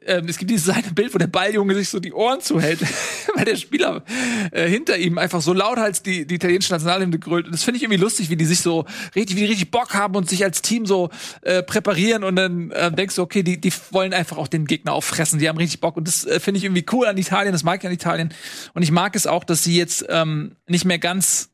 Ähm, 0.05 0.27
es 0.29 0.39
gibt 0.39 0.51
dieses 0.51 0.69
eine 0.69 0.91
Bild, 0.93 1.15
wo 1.15 1.19
der 1.19 1.27
Balljunge 1.27 1.75
sich 1.75 1.89
so 1.89 2.01
die 2.01 2.13
Ohren 2.13 2.41
zuhält, 2.41 2.81
weil 3.35 3.45
der 3.45 3.57
Spieler 3.57 4.03
äh, 4.51 4.69
hinter 4.69 4.97
ihm 4.97 5.19
einfach 5.19 5.41
so 5.41 5.53
lauthals 5.53 6.03
die, 6.03 6.27
die 6.27 6.37
italienische 6.37 6.73
Nationalhymne 6.73 7.19
grölt. 7.19 7.47
Und 7.47 7.53
das 7.53 7.63
finde 7.63 7.77
ich 7.77 7.85
irgendwie 7.85 8.01
lustig, 8.01 8.31
wie 8.31 8.37
die 8.37 8.45
sich 8.45 8.61
so 8.61 8.85
richtig, 9.15 9.37
wie 9.37 9.41
die 9.41 9.47
richtig 9.47 9.71
Bock 9.71 9.95
haben 9.95 10.17
und 10.17 10.29
sich 10.29 10.45
als 10.45 10.63
Team 10.63 10.87
so 10.87 11.11
äh, 11.43 11.63
präparieren 11.63 12.25
und 12.25 12.37
dann 12.37 12.71
äh, 12.71 12.91
denkst 12.91 13.17
du, 13.17 13.23
okay, 13.23 13.43
die, 13.43 13.61
die 13.61 13.73
wollen 13.91 14.13
einfach 14.13 14.39
auch 14.39 14.49
den 14.49 14.67
Gegner 14.67 14.93
auffressen, 14.93 15.39
die 15.39 15.49
haben 15.49 15.59
richtig 15.59 15.81
Bock. 15.81 15.97
Und 15.97 16.09
das 16.09 16.25
äh, 16.25 16.41
finde 16.41 16.59
ich 16.59 16.65
irgendwie 16.65 16.87
cool 16.93 17.07
an 17.07 17.17
Italien, 17.17 17.53
das 17.53 17.63
mag 17.63 17.81
ich 17.81 17.87
an 17.87 17.93
Italien. 17.93 18.35
Und 18.75 18.83
ich 18.83 18.91
mag 18.91 19.15
es 19.17 19.27
auch, 19.27 19.45
dass 19.45 19.63
sie 19.65 19.77
jetzt 19.77 20.07
ähm, 20.09 20.57
nicht 20.67 20.85
mehr 20.85 20.99
ganz 20.99 21.52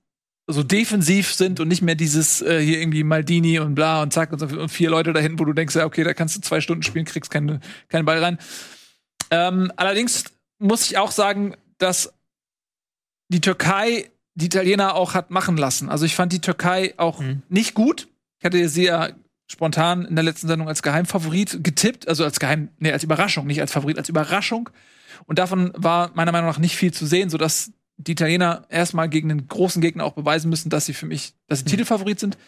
so 0.48 0.62
defensiv 0.62 1.34
sind 1.34 1.60
und 1.60 1.68
nicht 1.68 1.82
mehr 1.82 1.94
dieses 1.94 2.40
äh, 2.40 2.60
hier 2.60 2.80
irgendwie 2.80 3.04
Maldini 3.04 3.58
und 3.60 3.74
bla 3.74 4.02
und 4.02 4.12
zack 4.12 4.32
und, 4.32 4.38
so, 4.38 4.46
und 4.46 4.70
vier 4.70 4.88
Leute 4.88 5.12
dahin, 5.12 5.38
wo 5.38 5.44
du 5.44 5.52
denkst, 5.52 5.76
ja, 5.76 5.84
okay, 5.84 6.02
da 6.04 6.14
kannst 6.14 6.36
du 6.36 6.40
zwei 6.40 6.60
Stunden 6.60 6.82
spielen, 6.82 7.04
kriegst 7.04 7.30
keine, 7.30 7.60
keinen 7.88 8.06
Ball 8.06 8.22
rein. 8.22 8.38
Ähm, 9.30 9.70
allerdings 9.76 10.24
muss 10.58 10.90
ich 10.90 10.96
auch 10.96 11.10
sagen, 11.10 11.54
dass 11.76 12.14
die 13.28 13.42
Türkei 13.42 14.10
die 14.34 14.46
Italiener 14.46 14.94
auch 14.94 15.14
hat 15.14 15.30
machen 15.30 15.56
lassen. 15.56 15.90
Also 15.90 16.06
ich 16.06 16.14
fand 16.14 16.32
die 16.32 16.40
Türkei 16.40 16.94
auch 16.96 17.20
mhm. 17.20 17.42
nicht 17.48 17.74
gut. 17.74 18.08
Ich 18.38 18.44
hatte 18.44 18.68
sie 18.68 18.84
ja 18.84 19.10
spontan 19.50 20.04
in 20.04 20.14
der 20.14 20.24
letzten 20.24 20.48
Sendung 20.48 20.68
als 20.68 20.82
Geheimfavorit 20.82 21.62
getippt, 21.62 22.08
also 22.08 22.24
als 22.24 22.38
Geheim, 22.38 22.68
nee, 22.78 22.92
als 22.92 23.02
Überraschung, 23.02 23.46
nicht 23.46 23.60
als 23.60 23.72
Favorit, 23.72 23.98
als 23.98 24.08
Überraschung. 24.08 24.70
Und 25.26 25.38
davon 25.38 25.72
war 25.74 26.10
meiner 26.14 26.32
Meinung 26.32 26.48
nach 26.48 26.58
nicht 26.58 26.76
viel 26.76 26.92
zu 26.92 27.06
sehen, 27.06 27.30
sodass 27.30 27.72
die 27.98 28.12
Italiener 28.12 28.64
erstmal 28.70 29.08
gegen 29.08 29.28
den 29.28 29.48
großen 29.48 29.82
Gegner 29.82 30.04
auch 30.04 30.14
beweisen 30.14 30.48
müssen, 30.48 30.70
dass 30.70 30.86
sie 30.86 30.94
für 30.94 31.06
mich, 31.06 31.34
dass 31.48 31.60
sie 31.60 31.64
mhm. 31.64 31.70
Titelfavorit 31.70 32.20
sind. 32.20 32.38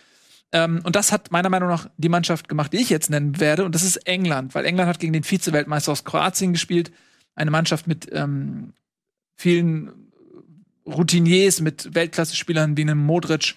Ähm, 0.53 0.81
und 0.85 0.97
das 0.97 1.13
hat 1.13 1.31
meiner 1.31 1.49
Meinung 1.49 1.69
nach 1.69 1.91
die 1.97 2.09
Mannschaft 2.09 2.49
gemacht, 2.49 2.73
die 2.73 2.79
ich 2.79 2.91
jetzt 2.91 3.11
nennen 3.11 3.39
werde. 3.41 3.65
Und 3.65 3.75
das 3.75 3.83
ist 3.83 3.97
England, 4.07 4.55
weil 4.55 4.65
England 4.65 4.89
hat 4.89 5.01
gegen 5.01 5.13
den 5.13 5.25
Vize-Weltmeister 5.25 5.93
aus 5.93 6.05
Kroatien 6.05 6.53
gespielt. 6.53 6.93
Eine 7.35 7.51
Mannschaft 7.51 7.87
mit 7.87 8.09
ähm, 8.13 8.73
vielen 9.37 10.13
Routiniers, 10.87 11.61
mit 11.61 11.95
Weltklasse-Spielern 11.95 12.77
wie 12.77 12.83
einem 12.83 12.99
Modric. 12.99 13.57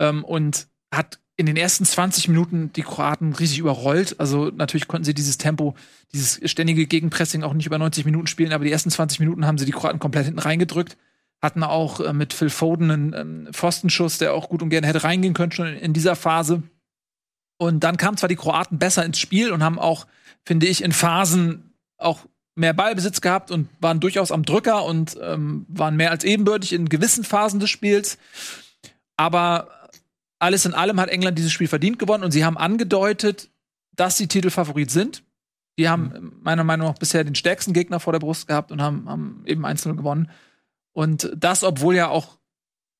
Ähm, 0.00 0.24
und 0.24 0.66
hat 0.92 1.20
in 1.40 1.46
den 1.46 1.56
ersten 1.56 1.86
20 1.86 2.28
Minuten 2.28 2.70
die 2.74 2.82
Kroaten 2.82 3.32
riesig 3.32 3.58
überrollt. 3.60 4.20
Also 4.20 4.50
natürlich 4.54 4.88
konnten 4.88 5.06
sie 5.06 5.14
dieses 5.14 5.38
Tempo, 5.38 5.74
dieses 6.12 6.38
ständige 6.50 6.86
Gegenpressing 6.86 7.44
auch 7.44 7.54
nicht 7.54 7.64
über 7.64 7.78
90 7.78 8.04
Minuten 8.04 8.26
spielen, 8.26 8.52
aber 8.52 8.64
die 8.64 8.70
ersten 8.70 8.90
20 8.90 9.20
Minuten 9.20 9.46
haben 9.46 9.56
sie 9.56 9.64
die 9.64 9.72
Kroaten 9.72 9.98
komplett 9.98 10.26
hinten 10.26 10.40
reingedrückt. 10.40 10.98
Hatten 11.40 11.62
auch 11.62 12.00
äh, 12.00 12.12
mit 12.12 12.34
Phil 12.34 12.50
Foden 12.50 12.90
einen 12.90 13.14
ähm, 13.14 13.48
Pfostenschuss, 13.54 14.18
der 14.18 14.34
auch 14.34 14.50
gut 14.50 14.60
und 14.60 14.68
gerne 14.68 14.86
hätte 14.86 15.02
reingehen 15.02 15.32
können, 15.32 15.50
schon 15.50 15.66
in, 15.66 15.76
in 15.76 15.92
dieser 15.94 16.14
Phase. 16.14 16.62
Und 17.56 17.84
dann 17.84 17.96
kamen 17.96 18.18
zwar 18.18 18.28
die 18.28 18.36
Kroaten 18.36 18.78
besser 18.78 19.06
ins 19.06 19.18
Spiel 19.18 19.50
und 19.50 19.64
haben 19.64 19.78
auch, 19.78 20.06
finde 20.44 20.66
ich, 20.66 20.84
in 20.84 20.92
Phasen 20.92 21.72
auch 21.96 22.26
mehr 22.54 22.74
Ballbesitz 22.74 23.22
gehabt 23.22 23.50
und 23.50 23.70
waren 23.80 23.98
durchaus 23.98 24.30
am 24.30 24.44
Drücker 24.44 24.84
und 24.84 25.16
ähm, 25.22 25.64
waren 25.70 25.96
mehr 25.96 26.10
als 26.10 26.22
ebenbürtig 26.22 26.74
in 26.74 26.90
gewissen 26.90 27.24
Phasen 27.24 27.60
des 27.60 27.70
Spiels. 27.70 28.18
Aber 29.16 29.79
alles 30.40 30.64
in 30.64 30.74
allem 30.74 30.98
hat 30.98 31.10
England 31.10 31.38
dieses 31.38 31.52
Spiel 31.52 31.68
verdient 31.68 31.98
gewonnen 31.98 32.24
und 32.24 32.32
sie 32.32 32.44
haben 32.44 32.58
angedeutet, 32.58 33.50
dass 33.94 34.16
sie 34.16 34.26
Titelfavorit 34.26 34.90
sind. 34.90 35.22
Die 35.78 35.88
haben 35.88 36.12
mhm. 36.12 36.32
meiner 36.42 36.64
Meinung 36.64 36.88
nach 36.88 36.98
bisher 36.98 37.22
den 37.22 37.34
stärksten 37.34 37.72
Gegner 37.72 38.00
vor 38.00 38.12
der 38.12 38.20
Brust 38.20 38.48
gehabt 38.48 38.72
und 38.72 38.82
haben, 38.82 39.08
haben 39.08 39.42
eben 39.46 39.64
einzeln 39.64 39.96
gewonnen. 39.96 40.30
Und 40.92 41.30
das, 41.36 41.62
obwohl 41.62 41.94
ja 41.94 42.08
auch 42.08 42.38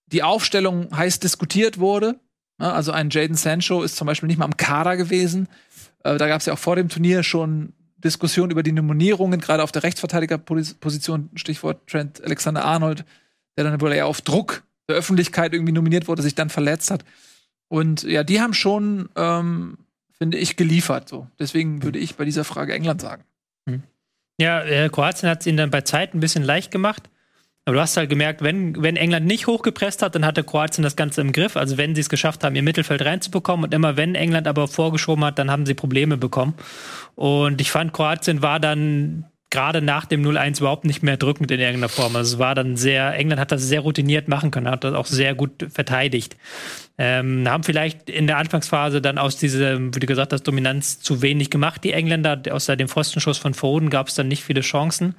die 0.07 0.23
Aufstellung 0.23 0.97
heiß 0.97 1.21
diskutiert 1.21 1.79
wurde, 1.79 2.21
Ja, 2.61 2.73
also 2.73 2.93
ein 2.93 3.11
Jaden 3.11 3.37
Sancho 3.37 3.83
ist 3.83 3.97
zum 3.97 4.07
Beispiel 4.07 4.27
nicht 4.27 4.39
mal 4.39 4.45
am 4.45 4.57
Kader 4.57 4.97
gewesen. 4.97 5.49
Äh, 6.05 6.19
da 6.19 6.29
gab 6.29 6.41
es 6.41 6.47
ja 6.47 6.53
auch 6.53 6.59
vor 6.59 6.77
dem 6.77 6.89
Turnier 6.89 7.23
schon 7.23 7.73
Diskussionen 7.97 8.51
über 8.51 8.63
die 8.63 8.73
Nominierungen, 8.73 9.41
gerade 9.41 9.63
auf 9.63 9.73
der 9.73 9.83
Rechtsverteidigerposition, 9.83 11.31
Stichwort 11.35 11.87
Trent 11.87 12.23
Alexander 12.23 12.65
Arnold, 12.65 13.05
der 13.57 13.65
dann 13.65 13.81
wohl 13.81 13.93
eher 13.93 14.07
auf 14.07 14.21
Druck 14.21 14.63
der 14.89 14.97
Öffentlichkeit 14.97 15.53
irgendwie 15.53 15.73
nominiert 15.73 16.09
wurde, 16.09 16.23
sich 16.23 16.35
dann 16.35 16.51
verletzt 16.51 16.91
hat. 16.91 17.05
Und 17.71 18.03
ja, 18.03 18.25
die 18.25 18.41
haben 18.41 18.53
schon, 18.53 19.09
ähm, 19.15 19.79
finde 20.19 20.39
ich, 20.39 20.57
geliefert. 20.57 21.09
So. 21.09 21.29
Deswegen 21.39 21.85
würde 21.85 22.01
ich 22.01 22.17
bei 22.17 22.25
dieser 22.25 22.43
Frage 22.43 22.75
England 22.75 23.01
sagen. 23.01 23.23
Ja, 24.41 24.63
äh, 24.63 24.89
Kroatien 24.89 25.29
hat 25.29 25.41
es 25.41 25.47
ihnen 25.47 25.59
dann 25.59 25.71
bei 25.71 25.83
Zeit 25.83 26.13
ein 26.13 26.21
bisschen 26.21 26.43
leicht 26.43 26.73
gemacht. 26.73 27.09
Aber 27.65 27.75
du 27.75 27.81
hast 27.81 27.97
halt 27.97 28.11
gemerkt, 28.11 28.43
wenn, 28.43 28.83
wenn 28.83 28.97
England 28.97 29.27
nicht 29.27 29.47
hochgepresst 29.47 30.03
hat, 30.03 30.17
dann 30.17 30.27
hatte 30.27 30.43
Kroatien 30.43 30.83
das 30.83 30.97
Ganze 30.97 31.21
im 31.21 31.31
Griff. 31.31 31.57
Also 31.57 31.77
wenn 31.77 31.95
sie 31.95 32.01
es 32.01 32.09
geschafft 32.09 32.43
haben, 32.43 32.57
ihr 32.57 32.63
Mittelfeld 32.63 33.05
reinzubekommen. 33.05 33.67
Und 33.67 33.75
immer 33.75 33.97
wenn 33.97 34.17
England 34.17 34.49
aber 34.49 34.67
vorgeschoben 34.67 35.25
hat, 35.25 35.39
dann 35.39 35.51
haben 35.51 35.65
sie 35.65 35.75
Probleme 35.75 36.17
bekommen. 36.17 36.55
Und 37.15 37.61
ich 37.61 37.71
fand, 37.71 37.93
Kroatien 37.93 38.43
war 38.43 38.59
dann 38.59 39.27
gerade 39.51 39.83
nach 39.83 40.07
dem 40.07 40.23
0-1 40.25 40.61
überhaupt 40.61 40.85
nicht 40.85 41.03
mehr 41.03 41.17
drückend 41.17 41.51
in 41.51 41.59
irgendeiner 41.59 41.89
Form. 41.89 42.15
Also 42.15 42.35
es 42.35 42.39
war 42.39 42.55
dann 42.55 42.77
sehr, 42.77 43.15
England 43.15 43.41
hat 43.41 43.51
das 43.51 43.63
sehr 43.63 43.81
routiniert 43.81 44.29
machen 44.29 44.53
können, 44.53 44.71
hat 44.71 44.85
das 44.85 44.95
auch 44.95 45.07
sehr 45.07 45.35
gut 45.35 45.67
verteidigt. 45.69 46.37
Ähm, 46.99 47.49
haben 47.49 47.65
vielleicht 47.65 48.09
in 48.09 48.29
der 48.29 48.39
Anfangsphase 48.39 49.03
dann 49.03 49.19
aus 49.19 49.37
dieser, 49.37 49.79
wie 49.79 49.99
du 49.99 50.07
gesagt 50.07 50.33
hast, 50.33 50.45
Dominanz 50.45 51.01
zu 51.01 51.21
wenig 51.21 51.51
gemacht, 51.51 51.83
die 51.83 51.93
Engländer. 51.93 52.41
Außer 52.51 52.77
dem 52.77 52.89
Pfostenschuss 52.89 53.39
von 53.39 53.55
Foden 53.55 53.91
gab 53.91 54.09
es 54.09 54.15
dann 54.15 54.29
nicht 54.29 54.45
viele 54.45 54.61
Chancen. 54.61 55.17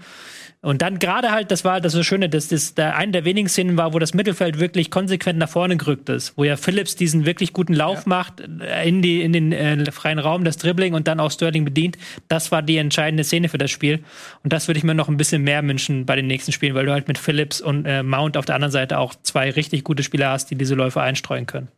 Und 0.63 0.83
dann 0.83 0.99
gerade 0.99 1.31
halt, 1.31 1.49
das 1.49 1.65
war 1.65 1.81
das 1.81 1.93
so 1.93 2.03
Schöne, 2.03 2.29
dass 2.29 2.49
das 2.49 2.75
da 2.75 2.91
eine 2.91 3.11
der 3.11 3.25
wenigen 3.25 3.49
Szenen 3.49 3.77
war, 3.77 3.95
wo 3.95 3.99
das 3.99 4.13
Mittelfeld 4.13 4.59
wirklich 4.59 4.91
konsequent 4.91 5.39
nach 5.39 5.49
vorne 5.49 5.75
gerückt 5.75 6.07
ist, 6.09 6.37
wo 6.37 6.43
ja 6.43 6.55
Phillips 6.55 6.95
diesen 6.95 7.25
wirklich 7.25 7.51
guten 7.51 7.73
Lauf 7.73 7.99
ja. 7.99 8.03
macht 8.05 8.41
äh, 8.41 8.87
in 8.87 9.01
die 9.01 9.23
in 9.23 9.33
den 9.33 9.53
äh, 9.53 9.91
freien 9.91 10.19
Raum, 10.19 10.43
das 10.43 10.57
Dribbling 10.57 10.93
und 10.93 11.07
dann 11.07 11.19
auch 11.19 11.31
Sterling 11.31 11.65
bedient. 11.65 11.97
Das 12.27 12.51
war 12.51 12.61
die 12.61 12.77
entscheidende 12.77 13.23
Szene 13.23 13.49
für 13.49 13.57
das 13.57 13.71
Spiel 13.71 14.03
und 14.43 14.53
das 14.53 14.67
würde 14.67 14.77
ich 14.77 14.83
mir 14.83 14.93
noch 14.93 15.09
ein 15.09 15.17
bisschen 15.17 15.41
mehr 15.41 15.65
wünschen 15.67 16.05
bei 16.05 16.15
den 16.15 16.27
nächsten 16.27 16.51
Spielen, 16.51 16.75
weil 16.75 16.85
du 16.85 16.91
halt 16.91 17.07
mit 17.07 17.17
Phillips 17.17 17.59
und 17.59 17.87
äh, 17.87 18.03
Mount 18.03 18.37
auf 18.37 18.45
der 18.45 18.53
anderen 18.53 18.71
Seite 18.71 18.99
auch 18.99 19.15
zwei 19.15 19.49
richtig 19.49 19.83
gute 19.83 20.03
Spieler 20.03 20.29
hast, 20.29 20.51
die 20.51 20.55
diese 20.55 20.75
Läufe 20.75 21.01
einstreuen 21.01 21.47
können. 21.47 21.69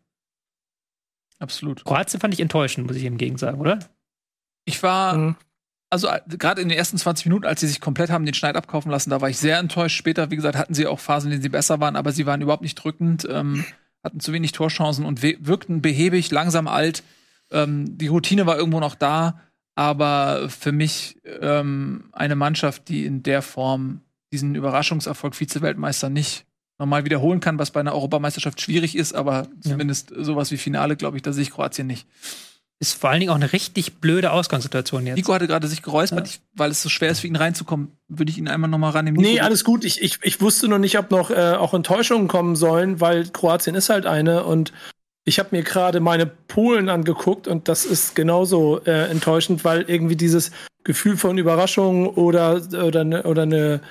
Absolut. 1.39 1.85
Kroatien 1.85 2.19
fand 2.19 2.33
ich 2.33 2.41
enttäuschend, 2.41 2.85
muss 2.85 2.97
ich 2.97 3.05
im 3.05 3.17
Gegenteil 3.17 3.51
sagen, 3.51 3.61
oder? 3.61 3.79
Ich 4.65 4.83
war 4.83 5.15
mhm 5.15 5.35
also 5.93 6.07
äh, 6.07 6.19
gerade 6.27 6.59
in 6.59 6.69
den 6.69 6.77
ersten 6.77 6.97
20 6.97 7.27
Minuten, 7.27 7.45
als 7.45 7.61
sie 7.61 7.67
sich 7.67 7.79
komplett 7.79 8.09
haben 8.09 8.25
den 8.25 8.33
Schneid 8.33 8.57
abkaufen 8.57 8.91
lassen, 8.91 9.11
da 9.11 9.21
war 9.21 9.29
ich 9.29 9.37
sehr 9.37 9.59
enttäuscht. 9.59 9.95
Später, 9.95 10.31
wie 10.31 10.35
gesagt, 10.35 10.57
hatten 10.57 10.73
sie 10.73 10.87
auch 10.87 10.99
Phasen, 10.99 11.27
in 11.27 11.33
denen 11.33 11.43
sie 11.43 11.49
besser 11.49 11.79
waren, 11.79 11.95
aber 11.95 12.11
sie 12.11 12.25
waren 12.25 12.41
überhaupt 12.41 12.63
nicht 12.63 12.75
drückend, 12.75 13.27
ähm, 13.29 13.63
hatten 14.03 14.19
zu 14.19 14.33
wenig 14.33 14.51
Torchancen 14.51 15.05
und 15.05 15.21
wirkten 15.21 15.81
behäbig, 15.81 16.31
langsam 16.31 16.67
alt. 16.67 17.03
Ähm, 17.51 17.97
die 17.97 18.07
Routine 18.07 18.45
war 18.45 18.57
irgendwo 18.57 18.79
noch 18.79 18.95
da, 18.95 19.39
aber 19.75 20.49
für 20.49 20.71
mich 20.71 21.21
ähm, 21.39 22.09
eine 22.11 22.35
Mannschaft, 22.35 22.89
die 22.89 23.05
in 23.05 23.21
der 23.23 23.41
Form 23.41 24.01
diesen 24.31 24.55
Überraschungserfolg 24.55 25.35
Vize-Weltmeister 25.35 26.09
nicht 26.09 26.45
nochmal 26.79 27.05
wiederholen 27.05 27.39
kann, 27.39 27.59
was 27.59 27.69
bei 27.69 27.79
einer 27.79 27.93
Europameisterschaft 27.93 28.59
schwierig 28.59 28.97
ist, 28.97 29.13
aber 29.13 29.47
zumindest 29.61 30.11
sowas 30.17 30.51
wie 30.51 30.57
Finale, 30.57 30.95
glaube 30.95 31.17
ich, 31.17 31.23
da 31.23 31.31
sehe 31.31 31.43
ich 31.43 31.51
Kroatien 31.51 31.85
nicht 31.85 32.07
ist 32.83 32.99
vor 32.99 33.09
allen 33.09 33.21
Dingen 33.21 33.31
auch 33.31 33.37
eine 33.37 33.53
richtig 33.53 33.95
blöde 34.01 34.31
Ausgangssituation 34.31 35.07
jetzt. 35.07 35.15
Nico 35.15 35.33
hatte 35.33 35.47
gerade 35.47 35.67
sich 35.67 35.81
geräuspert, 35.81 36.27
ja. 36.27 36.33
weil 36.53 36.71
es 36.71 36.81
so 36.81 36.89
schwer 36.89 37.09
ist 37.09 37.21
für 37.21 37.27
ihn 37.27 37.35
reinzukommen. 37.35 37.91
Würde 38.09 38.29
ich 38.29 38.37
ihn 38.37 38.47
einmal 38.47 38.69
noch 38.69 38.77
mal 38.77 38.89
rannehmen. 38.89 39.19
Nico, 39.19 39.33
nee, 39.33 39.39
alles 39.39 39.63
gut. 39.63 39.85
Ich, 39.85 40.01
ich, 40.01 40.19
ich 40.21 40.41
wusste 40.41 40.67
noch 40.67 40.79
nicht, 40.79 40.97
ob 40.99 41.09
noch 41.09 41.31
äh, 41.31 41.53
auch 41.53 41.73
Enttäuschungen 41.73 42.27
kommen 42.27 42.55
sollen, 42.55 42.99
weil 42.99 43.27
Kroatien 43.29 43.75
ist 43.75 43.89
halt 43.89 44.05
eine 44.05 44.43
und 44.43 44.73
ich 45.25 45.39
habe 45.39 45.49
mir 45.51 45.63
gerade 45.63 46.01
meine 46.01 46.25
Polen 46.25 46.89
angeguckt 46.89 47.47
und 47.47 47.69
das 47.69 47.85
ist 47.85 48.15
genauso 48.15 48.81
äh, 48.83 49.09
enttäuschend, 49.09 49.63
weil 49.63 49.83
irgendwie 49.83 50.17
dieses 50.17 50.51
Gefühl 50.83 51.15
von 51.15 51.37
Überraschung 51.37 52.07
oder 52.07 52.61
oder 52.73 53.05
ne, 53.05 53.23
oder 53.23 53.43
eine 53.43 53.81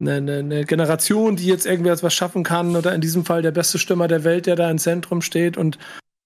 eine, 0.00 0.38
eine 0.38 0.64
Generation, 0.64 1.36
die 1.36 1.46
jetzt 1.46 1.64
irgendwie 1.64 1.90
etwas 1.90 2.12
schaffen 2.12 2.42
kann, 2.42 2.76
oder 2.76 2.94
in 2.94 3.00
diesem 3.00 3.24
Fall 3.24 3.42
der 3.42 3.52
beste 3.52 3.78
Stürmer 3.78 4.08
der 4.08 4.24
Welt, 4.24 4.46
der 4.46 4.56
da 4.56 4.70
im 4.70 4.78
Zentrum 4.78 5.22
steht 5.22 5.56
und 5.56 5.78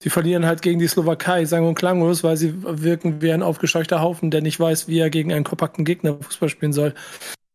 Sie 0.02 0.10
verlieren 0.10 0.46
halt 0.46 0.62
gegen 0.62 0.78
die 0.78 0.88
Slowakei, 0.88 1.44
sang- 1.44 1.66
und 1.66 1.74
klanglos, 1.74 2.24
weil 2.24 2.36
sie 2.36 2.54
wirken 2.62 3.20
wie 3.20 3.32
ein 3.32 3.42
aufgescheuchter 3.42 4.00
Haufen, 4.00 4.30
der 4.30 4.40
nicht 4.40 4.58
weiß, 4.58 4.88
wie 4.88 4.98
er 4.98 5.10
gegen 5.10 5.32
einen 5.32 5.44
kompakten 5.44 5.84
Gegner 5.84 6.16
Fußball 6.20 6.48
spielen 6.48 6.72
soll. 6.72 6.94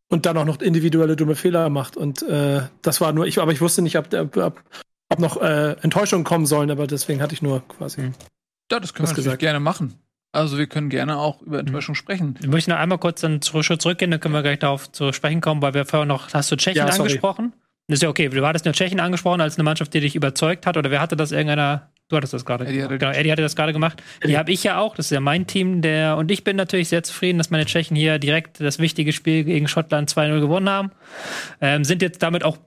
Und 0.10 0.28
dann 0.28 0.38
auch 0.38 0.46
noch 0.46 0.62
individuelle 0.62 1.16
dumme 1.16 1.36
Fehler 1.36 1.70
macht. 1.70 1.98
Und 1.98 2.22
äh, 2.22 2.62
das 2.84 3.02
war 3.02 3.12
nur 3.14 3.26
ich, 3.26 3.40
aber 3.40 3.52
ich 3.52 3.62
wusste 3.62 3.82
nicht, 3.82 3.98
ob, 3.98 4.14
ob, 4.14 4.64
ob 5.10 5.20
noch 5.20 5.42
äh, 5.42 5.72
Enttäuschungen 5.82 6.24
kommen 6.24 6.46
sollen, 6.46 6.70
aber 6.70 6.86
deswegen 6.86 7.22
hatte 7.22 7.34
ich 7.34 7.42
nur 7.42 7.68
quasi. 7.68 8.02
Hm. 8.02 8.14
Ja, 8.72 8.80
das 8.80 8.94
können 8.94 9.10
wir 9.10 9.16
gesagt. 9.16 9.40
gerne 9.40 9.60
machen. 9.60 9.96
Also 10.32 10.58
wir 10.58 10.68
können 10.68 10.90
gerne 10.90 11.18
auch 11.18 11.42
über 11.42 11.60
Enttäuschung 11.60 11.94
mhm. 11.94 11.98
sprechen. 11.98 12.40
Ich 12.42 12.48
möchte 12.48 12.70
noch 12.70 12.78
einmal 12.78 12.98
kurz 12.98 13.22
dann 13.22 13.42
zurück, 13.42 13.82
zurückgehen, 13.82 14.12
dann 14.12 14.20
können 14.20 14.34
wir 14.34 14.44
gleich 14.44 14.60
darauf 14.60 14.92
zu 14.92 15.14
sprechen 15.14 15.40
kommen, 15.42 15.62
weil 15.62 15.74
wir 15.74 15.86
vorher 15.86 16.06
noch, 16.06 16.34
hast 16.34 16.52
du 16.52 16.58
Tschechien 16.58 16.86
ja, 16.86 16.94
angesprochen? 16.94 17.54
Das 17.88 17.98
ist 17.98 18.04
ja 18.04 18.10
okay, 18.10 18.28
du 18.28 18.46
hattest 18.46 18.66
ja 18.66 18.74
Tschechien 18.74 19.00
angesprochen 19.00 19.40
als 19.40 19.56
eine 19.56 19.64
Mannschaft, 19.64 19.94
die 19.94 20.02
dich 20.02 20.16
überzeugt 20.16 20.66
hat, 20.66 20.76
oder 20.76 20.92
wer 20.92 21.00
hatte 21.00 21.16
das 21.16 21.32
irgendeiner 21.32 21.90
Du 22.08 22.16
hattest 22.16 22.34
das 22.34 22.46
gerade. 22.46 22.68
Eddie, 22.68 22.84
hatte 22.84 22.98
genau, 23.00 23.12
Eddie 23.12 23.32
hatte 23.32 23.42
das 23.42 23.56
gerade 23.56 23.74
gemacht. 23.74 24.04
Die 24.24 24.38
habe 24.38 24.52
ich 24.52 24.64
ja 24.64 24.78
auch. 24.78 24.96
Das 24.96 25.08
ist 25.08 25.12
ja 25.12 25.20
mein 25.20 25.48
Team. 25.48 25.82
Der, 25.82 26.18
und 26.18 26.30
ich 26.30 26.44
bin 26.44 26.56
natürlich 26.56 26.90
sehr 26.90 27.02
zufrieden, 27.02 27.40
dass 27.40 27.50
meine 27.50 27.66
Tschechen 27.66 27.96
hier 27.96 28.20
direkt 28.20 28.62
das 28.62 28.78
wichtige 28.78 29.12
Spiel 29.12 29.44
gegen 29.44 29.68
Schottland 29.68 30.12
2-0 30.12 30.40
gewonnen 30.40 30.70
haben. 30.70 30.92
Ähm, 31.62 31.84
sind 31.84 32.04
jetzt 32.04 32.22
damit 32.22 32.44
auch 32.44 32.60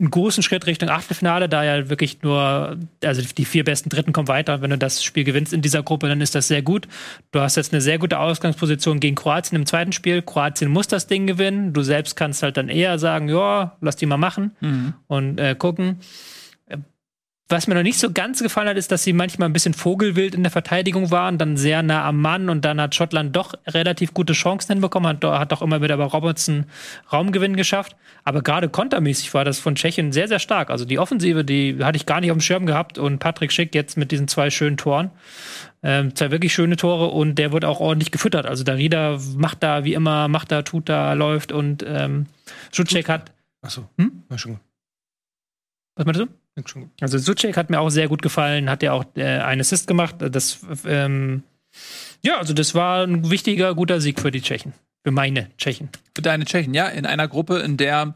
einen 0.00 0.10
großen 0.10 0.42
Schritt 0.42 0.66
Richtung 0.66 0.88
Achtelfinale, 0.88 1.50
da 1.50 1.62
ja 1.62 1.90
wirklich 1.90 2.22
nur, 2.22 2.78
also 3.04 3.22
die 3.22 3.44
vier 3.44 3.64
besten 3.64 3.90
Dritten 3.90 4.14
kommen 4.14 4.28
weiter. 4.28 4.62
Wenn 4.62 4.70
du 4.70 4.78
das 4.78 5.04
Spiel 5.04 5.24
gewinnst 5.24 5.52
in 5.52 5.60
dieser 5.60 5.82
Gruppe, 5.82 6.08
dann 6.08 6.22
ist 6.22 6.34
das 6.34 6.48
sehr 6.48 6.62
gut. 6.62 6.88
Du 7.32 7.40
hast 7.40 7.56
jetzt 7.56 7.74
eine 7.74 7.82
sehr 7.82 7.98
gute 7.98 8.18
Ausgangsposition 8.18 8.98
gegen 8.98 9.14
Kroatien 9.14 9.56
im 9.56 9.66
zweiten 9.66 9.92
Spiel. 9.92 10.22
Kroatien 10.22 10.70
muss 10.70 10.88
das 10.88 11.06
Ding 11.06 11.26
gewinnen. 11.26 11.74
Du 11.74 11.82
selbst 11.82 12.16
kannst 12.16 12.42
halt 12.42 12.56
dann 12.56 12.70
eher 12.70 12.98
sagen, 12.98 13.28
ja, 13.28 13.76
lass 13.82 13.96
die 13.96 14.06
mal 14.06 14.16
machen 14.16 14.52
mhm. 14.60 14.94
und 15.06 15.38
äh, 15.38 15.54
gucken. 15.54 15.98
Was 17.50 17.66
mir 17.66 17.74
noch 17.74 17.82
nicht 17.82 17.98
so 17.98 18.12
ganz 18.12 18.40
gefallen 18.40 18.68
hat, 18.68 18.76
ist, 18.76 18.92
dass 18.92 19.02
sie 19.02 19.12
manchmal 19.12 19.48
ein 19.48 19.52
bisschen 19.52 19.74
vogelwild 19.74 20.36
in 20.36 20.44
der 20.44 20.52
Verteidigung 20.52 21.10
waren, 21.10 21.36
dann 21.36 21.56
sehr 21.56 21.82
nah 21.82 22.06
am 22.06 22.20
Mann 22.20 22.48
und 22.48 22.64
dann 22.64 22.80
hat 22.80 22.94
Schottland 22.94 23.34
doch 23.34 23.54
relativ 23.66 24.14
gute 24.14 24.34
Chancen 24.34 24.74
hinbekommen, 24.74 25.08
hat, 25.08 25.24
hat 25.24 25.52
auch 25.52 25.60
immer 25.60 25.82
wieder 25.82 25.96
bei 25.96 26.04
Robertson 26.04 26.66
Raumgewinn 27.12 27.56
geschafft. 27.56 27.96
Aber 28.22 28.42
gerade 28.42 28.68
kontermäßig 28.68 29.34
war 29.34 29.44
das 29.44 29.58
von 29.58 29.74
Tschechien 29.74 30.12
sehr, 30.12 30.28
sehr 30.28 30.38
stark. 30.38 30.70
Also 30.70 30.84
die 30.84 31.00
Offensive, 31.00 31.44
die 31.44 31.78
hatte 31.82 31.96
ich 31.96 32.06
gar 32.06 32.20
nicht 32.20 32.30
auf 32.30 32.36
dem 32.36 32.40
Schirm 32.40 32.66
gehabt 32.66 32.98
und 32.98 33.18
Patrick 33.18 33.50
Schick 33.50 33.74
jetzt 33.74 33.96
mit 33.96 34.12
diesen 34.12 34.28
zwei 34.28 34.50
schönen 34.50 34.76
Toren. 34.76 35.10
Ähm, 35.82 36.14
zwei 36.14 36.30
wirklich 36.30 36.54
schöne 36.54 36.76
Tore 36.76 37.08
und 37.08 37.34
der 37.34 37.50
wird 37.50 37.64
auch 37.64 37.80
ordentlich 37.80 38.12
gefüttert. 38.12 38.46
Also 38.46 38.62
der 38.62 38.76
Rieder 38.76 39.18
macht 39.36 39.64
da 39.64 39.82
wie 39.82 39.94
immer, 39.94 40.28
macht 40.28 40.52
da, 40.52 40.62
tut 40.62 40.88
da, 40.88 41.14
läuft 41.14 41.50
und 41.50 41.84
ähm, 41.84 42.26
Schutschek 42.70 43.08
hat. 43.08 43.32
Achso, 43.60 43.88
hm? 43.98 44.22
schon. 44.36 44.60
Was 45.96 46.06
meinst 46.06 46.20
du? 46.20 46.39
Also 47.00 47.18
Suchek 47.18 47.56
hat 47.56 47.70
mir 47.70 47.80
auch 47.80 47.90
sehr 47.90 48.08
gut 48.08 48.22
gefallen, 48.22 48.70
hat 48.70 48.82
ja 48.82 48.92
auch 48.92 49.04
äh, 49.16 49.24
einen 49.24 49.60
Assist 49.60 49.86
gemacht. 49.86 50.16
Das, 50.18 50.60
ähm, 50.84 51.42
ja, 52.22 52.38
also 52.38 52.52
das 52.52 52.74
war 52.74 53.06
ein 53.06 53.30
wichtiger, 53.30 53.74
guter 53.74 54.00
Sieg 54.00 54.20
für 54.20 54.30
die 54.30 54.42
Tschechen. 54.42 54.72
Für 55.04 55.12
meine 55.12 55.50
Tschechen. 55.56 55.88
Für 56.14 56.22
deine 56.22 56.44
Tschechen, 56.44 56.74
ja, 56.74 56.88
in 56.88 57.06
einer 57.06 57.28
Gruppe, 57.28 57.60
in 57.60 57.76
der 57.76 58.14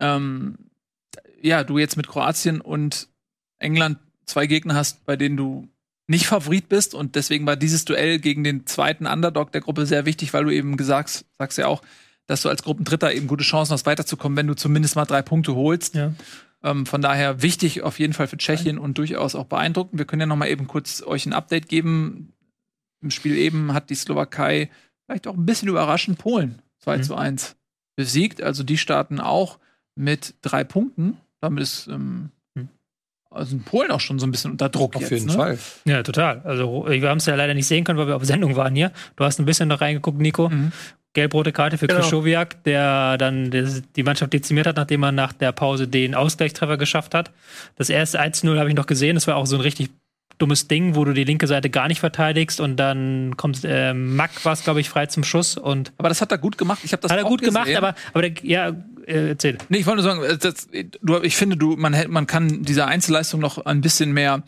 ähm, 0.00 0.56
ja, 1.42 1.64
du 1.64 1.78
jetzt 1.78 1.96
mit 1.96 2.08
Kroatien 2.08 2.60
und 2.60 3.08
England 3.58 3.98
zwei 4.26 4.46
Gegner 4.46 4.74
hast, 4.74 5.04
bei 5.04 5.16
denen 5.16 5.36
du 5.36 5.68
nicht 6.06 6.26
Favorit 6.26 6.68
bist 6.68 6.94
und 6.94 7.14
deswegen 7.14 7.46
war 7.46 7.56
dieses 7.56 7.84
Duell 7.84 8.18
gegen 8.18 8.42
den 8.42 8.66
zweiten 8.66 9.06
Underdog 9.06 9.52
der 9.52 9.60
Gruppe 9.60 9.86
sehr 9.86 10.06
wichtig, 10.06 10.32
weil 10.32 10.44
du 10.44 10.50
eben 10.50 10.76
gesagt 10.76 11.24
sagst 11.38 11.58
ja 11.58 11.66
auch, 11.66 11.82
dass 12.26 12.42
du 12.42 12.48
als 12.48 12.62
Gruppendritter 12.62 13.12
eben 13.12 13.26
gute 13.26 13.44
Chancen 13.44 13.72
hast, 13.72 13.86
weiterzukommen, 13.86 14.36
wenn 14.36 14.46
du 14.46 14.54
zumindest 14.54 14.96
mal 14.96 15.04
drei 15.04 15.22
Punkte 15.22 15.54
holst. 15.54 15.94
Ja. 15.94 16.12
Ähm, 16.62 16.86
von 16.86 17.00
daher 17.00 17.42
wichtig 17.42 17.82
auf 17.82 17.98
jeden 17.98 18.12
Fall 18.12 18.26
für 18.26 18.36
Tschechien 18.36 18.78
und 18.78 18.98
durchaus 18.98 19.34
auch 19.34 19.46
beeindruckend. 19.46 19.98
Wir 19.98 20.04
können 20.04 20.20
ja 20.20 20.26
noch 20.26 20.36
mal 20.36 20.48
eben 20.48 20.66
kurz 20.66 21.02
euch 21.02 21.26
ein 21.26 21.32
Update 21.32 21.68
geben. 21.68 22.32
Im 23.00 23.10
Spiel 23.10 23.36
eben 23.36 23.72
hat 23.72 23.88
die 23.88 23.94
Slowakei 23.94 24.70
vielleicht 25.06 25.26
auch 25.26 25.34
ein 25.34 25.46
bisschen 25.46 25.68
überraschend 25.68 26.18
Polen 26.18 26.60
2 26.80 26.98
mhm. 26.98 27.02
zu 27.02 27.16
1 27.16 27.56
besiegt. 27.96 28.42
Also 28.42 28.62
die 28.62 28.76
starten 28.76 29.20
auch 29.20 29.58
mit 29.94 30.34
drei 30.42 30.64
Punkten. 30.64 31.16
Damit 31.40 31.62
ist 31.62 31.86
ähm, 31.86 32.28
mhm. 32.54 32.68
also 33.30 33.56
in 33.56 33.62
Polen 33.62 33.90
auch 33.90 34.00
schon 34.00 34.18
so 34.18 34.26
ein 34.26 34.30
bisschen 34.30 34.50
unter 34.50 34.68
Druck. 34.68 34.96
Auf 34.96 35.02
jetzt, 35.02 35.12
jeden 35.12 35.26
ne? 35.26 35.32
Fall. 35.32 35.58
Ja, 35.86 36.02
total. 36.02 36.42
Also 36.44 36.84
wir 36.86 37.08
haben 37.08 37.18
es 37.18 37.26
ja 37.26 37.36
leider 37.36 37.54
nicht 37.54 37.66
sehen 37.66 37.84
können, 37.84 37.98
weil 37.98 38.06
wir 38.06 38.16
auf 38.16 38.24
Sendung 38.26 38.54
waren 38.56 38.74
hier. 38.74 38.92
Du 39.16 39.24
hast 39.24 39.38
ein 39.38 39.46
bisschen 39.46 39.68
noch 39.68 39.80
reingeguckt, 39.80 40.18
Nico. 40.18 40.50
Mhm 40.50 40.72
gelb-rote 41.12 41.52
Karte 41.52 41.76
für 41.78 41.86
genau. 41.86 42.00
Krzyzowiak, 42.00 42.62
der 42.64 43.18
dann 43.18 43.50
die 43.96 44.02
Mannschaft 44.02 44.32
dezimiert 44.32 44.66
hat, 44.66 44.76
nachdem 44.76 45.02
er 45.02 45.12
nach 45.12 45.32
der 45.32 45.52
Pause 45.52 45.88
den 45.88 46.14
Ausgleichstreffer 46.14 46.76
geschafft 46.76 47.14
hat. 47.14 47.32
Das 47.76 47.90
erste 47.90 48.20
1-0 48.20 48.58
habe 48.58 48.68
ich 48.68 48.76
noch 48.76 48.86
gesehen. 48.86 49.16
Das 49.16 49.26
war 49.26 49.36
auch 49.36 49.46
so 49.46 49.56
ein 49.56 49.62
richtig 49.62 49.90
dummes 50.38 50.68
Ding, 50.68 50.94
wo 50.94 51.04
du 51.04 51.12
die 51.12 51.24
linke 51.24 51.46
Seite 51.46 51.68
gar 51.68 51.86
nicht 51.88 52.00
verteidigst 52.00 52.60
und 52.60 52.76
dann 52.76 53.36
kommt 53.36 53.60
äh, 53.62 53.92
Mack 53.92 54.42
war 54.44 54.54
es 54.54 54.64
glaube 54.64 54.80
ich 54.80 54.88
frei 54.88 55.04
zum 55.04 55.22
Schuss 55.22 55.58
und 55.58 55.92
aber 55.98 56.08
das 56.08 56.22
hat 56.22 56.32
er 56.32 56.38
gut 56.38 56.56
gemacht. 56.56 56.78
Ich 56.82 56.92
habe 56.92 57.02
das 57.02 57.12
hat 57.12 57.18
er 57.18 57.24
gut 57.24 57.40
gesehen. 57.40 57.52
gemacht, 57.62 57.76
aber 57.76 57.94
aber 58.14 58.22
der, 58.22 58.32
ja 58.42 58.68
äh, 59.06 59.28
erzähl. 59.30 59.58
Nee, 59.68 59.78
ich 59.78 59.86
wollte 59.86 60.02
nur 60.02 60.10
sagen, 60.10 60.22
äh, 60.22 60.38
das, 60.38 60.68
du, 61.02 61.20
ich 61.20 61.36
finde, 61.36 61.58
du, 61.58 61.76
man, 61.76 61.92
hält- 61.92 62.08
man 62.08 62.26
kann 62.26 62.62
dieser 62.62 62.86
Einzelleistung 62.86 63.38
noch 63.40 63.66
ein 63.66 63.82
bisschen 63.82 64.12
mehr 64.12 64.42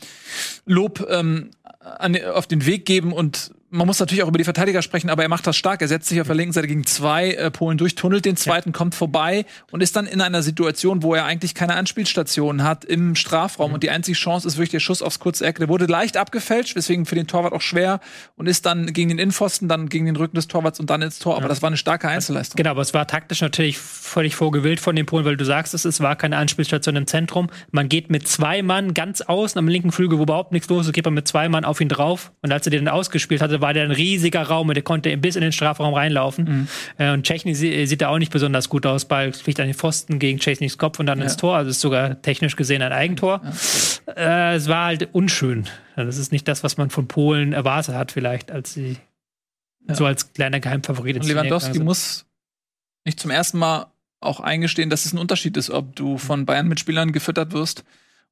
Lob 0.65 1.07
ähm, 1.11 1.51
an, 1.81 2.17
auf 2.25 2.47
den 2.47 2.65
Weg 2.65 2.87
geben 2.87 3.13
und 3.13 3.53
man 3.73 3.87
muss 3.87 3.99
natürlich 4.01 4.23
auch 4.23 4.29
über 4.29 4.37
die 4.37 4.45
Verteidiger 4.45 4.83
sprechen, 4.83 5.09
aber 5.09 5.23
er 5.23 5.31
macht 5.31 5.47
das 5.47 5.57
stark. 5.57 5.81
Er 5.81 5.89
setzt 5.89 6.07
sich 6.07 6.21
auf 6.21 6.27
der 6.27 6.37
linken 6.37 6.53
Seite 6.53 6.69
gegen 6.69 6.85
zwei 6.85 7.33
äh, 7.33 7.51
Polen 7.51 7.79
durch, 7.79 7.95
tunnelt 7.95 8.27
den 8.27 8.37
zweiten, 8.37 8.73
kommt 8.73 8.95
vorbei 8.95 9.47
und 9.71 9.83
ist 9.83 9.97
dann 9.97 10.07
in 10.07 10.21
einer 10.21 10.43
Situation, 10.43 11.03
wo 11.03 11.15
er 11.15 11.25
eigentlich 11.25 11.55
keine 11.55 11.75
Anspielstation 11.77 12.65
hat 12.65 12.85
im 12.85 13.15
Strafraum. 13.17 13.73
Und 13.73 13.83
die 13.83 13.89
einzige 13.89 14.17
Chance 14.17 14.47
ist 14.47 14.59
wirklich 14.59 14.73
der 14.73 14.81
Schuss 14.81 15.01
aufs 15.01 15.21
kurze 15.21 15.47
Eck. 15.47 15.59
Der 15.59 15.71
wurde 15.71 15.87
leicht 15.87 16.19
abgefälscht, 16.19 16.77
weswegen 16.77 17.07
für 17.07 17.15
den 17.15 17.27
Torwart 17.27 17.55
auch 17.55 17.63
schwer 17.63 18.01
und 18.37 18.47
ist 18.47 18.67
dann 18.67 18.93
gegen 18.93 19.09
den 19.09 19.19
Innenpfosten, 19.19 19.69
dann 19.69 19.89
gegen 19.89 20.05
den 20.05 20.17
Rücken 20.17 20.37
des 20.37 20.49
Torwarts 20.49 20.79
und 20.79 20.91
dann 20.91 21.01
ins 21.01 21.19
Tor. 21.19 21.39
Aber 21.39 21.49
das 21.49 21.63
war 21.63 21.69
eine 21.69 21.79
starke 21.79 22.09
Einzelleistung. 22.09 22.59
Genau, 22.59 22.73
aber 22.73 22.83
es 22.83 22.93
war 22.93 23.07
taktisch 23.07 23.41
natürlich 23.41 23.79
völlig 23.79 24.37
vorgewillt 24.37 24.81
von 24.81 24.95
den 24.95 25.07
Polen, 25.07 25.25
weil 25.25 25.39
du 25.39 25.47
sagst, 25.47 25.73
es, 25.73 25.87
es 25.87 26.01
war 26.01 26.15
keine 26.17 26.37
Anspielstation 26.37 26.95
im 26.97 27.07
Zentrum. 27.07 27.49
Man 27.71 27.89
geht 27.89 28.11
mit 28.11 28.29
zwei 28.29 28.61
Mann 28.61 28.93
ganz 28.93 29.23
außen 29.23 29.59
am 29.59 29.67
linken 29.67 29.93
Flügel, 29.93 30.19
wo 30.19 30.25
überhaupt 30.25 30.53
nichts 30.53 30.69
los 30.69 30.87
ist, 30.87 30.93
geht 30.93 31.07
man 31.07 31.15
mit 31.15 31.27
zwei 31.27 31.49
Mann 31.49 31.65
auf 31.65 31.81
ihn 31.81 31.89
drauf. 31.89 32.33
Und 32.43 32.53
als 32.53 32.67
er 32.67 32.71
den 32.71 32.87
ausgespielt 32.87 33.41
hatte, 33.41 33.62
war 33.63 33.73
der 33.73 33.85
ein 33.85 33.91
riesiger 33.91 34.43
Raum 34.43 34.69
und 34.69 34.75
der 34.75 34.83
konnte 34.83 35.17
bis 35.17 35.37
in 35.37 35.41
den 35.43 35.53
Strafraum 35.53 35.95
reinlaufen. 35.95 36.69
Äh, 36.99 37.13
und 37.13 37.23
Czechny 37.27 37.55
sie- 37.55 37.87
sieht 37.87 38.03
da 38.03 38.09
auch 38.09 38.19
nicht 38.19 38.31
besonders 38.33 38.69
gut 38.69 38.85
aus. 38.85 39.07
Ball 39.07 39.33
fliegt 39.33 39.59
an 39.61 39.67
den 39.67 39.75
Pfosten 39.75 40.19
gegen 40.19 40.39
Czechnys 40.39 40.77
Kopf 40.77 40.99
und 41.01 41.07
dann 41.07 41.23
ins 41.23 41.39
Tor. 41.39 41.57
Also 41.57 41.71
ist 41.71 41.81
sogar 41.81 42.21
technisch 42.21 42.57
gesehen 42.57 42.83
ein 42.83 42.93
Eigentor. 42.93 43.41
Äh, 44.15 44.57
es 44.57 44.69
war 44.69 44.85
halt 44.87 45.09
unschön. 45.13 45.67
Ja, 45.97 46.05
Das 46.05 46.19
ist 46.19 46.31
nicht 46.33 46.47
das, 46.47 46.63
was 46.63 46.77
man 46.77 46.91
von 46.91 47.09
Polen 47.09 47.55
erwartet 47.55 47.95
hat, 47.95 48.13
vielleicht, 48.13 48.51
als 48.51 48.75
sie 48.75 48.99
so 49.89 50.05
als 50.07 50.33
kleiner 50.35 50.61
Geheimfavorit 50.61 51.17
Und 51.17 51.27
Lewandowski 51.27 51.79
muss 51.81 52.27
nicht 53.05 53.19
zum 53.19 53.31
ersten 53.31 53.59
Mal 53.59 53.87
auch 54.21 54.39
eingestehen, 54.41 54.91
dass 54.91 55.05
es 55.07 55.13
ein 55.13 55.19
Unterschied 55.19 55.57
ist, 55.57 55.71
ob 55.71 55.97
du 55.97 56.19
von 56.19 56.47
Bayern-Mitspielern 56.47 57.11
gefüttert 57.13 57.53
wirst 57.53 57.83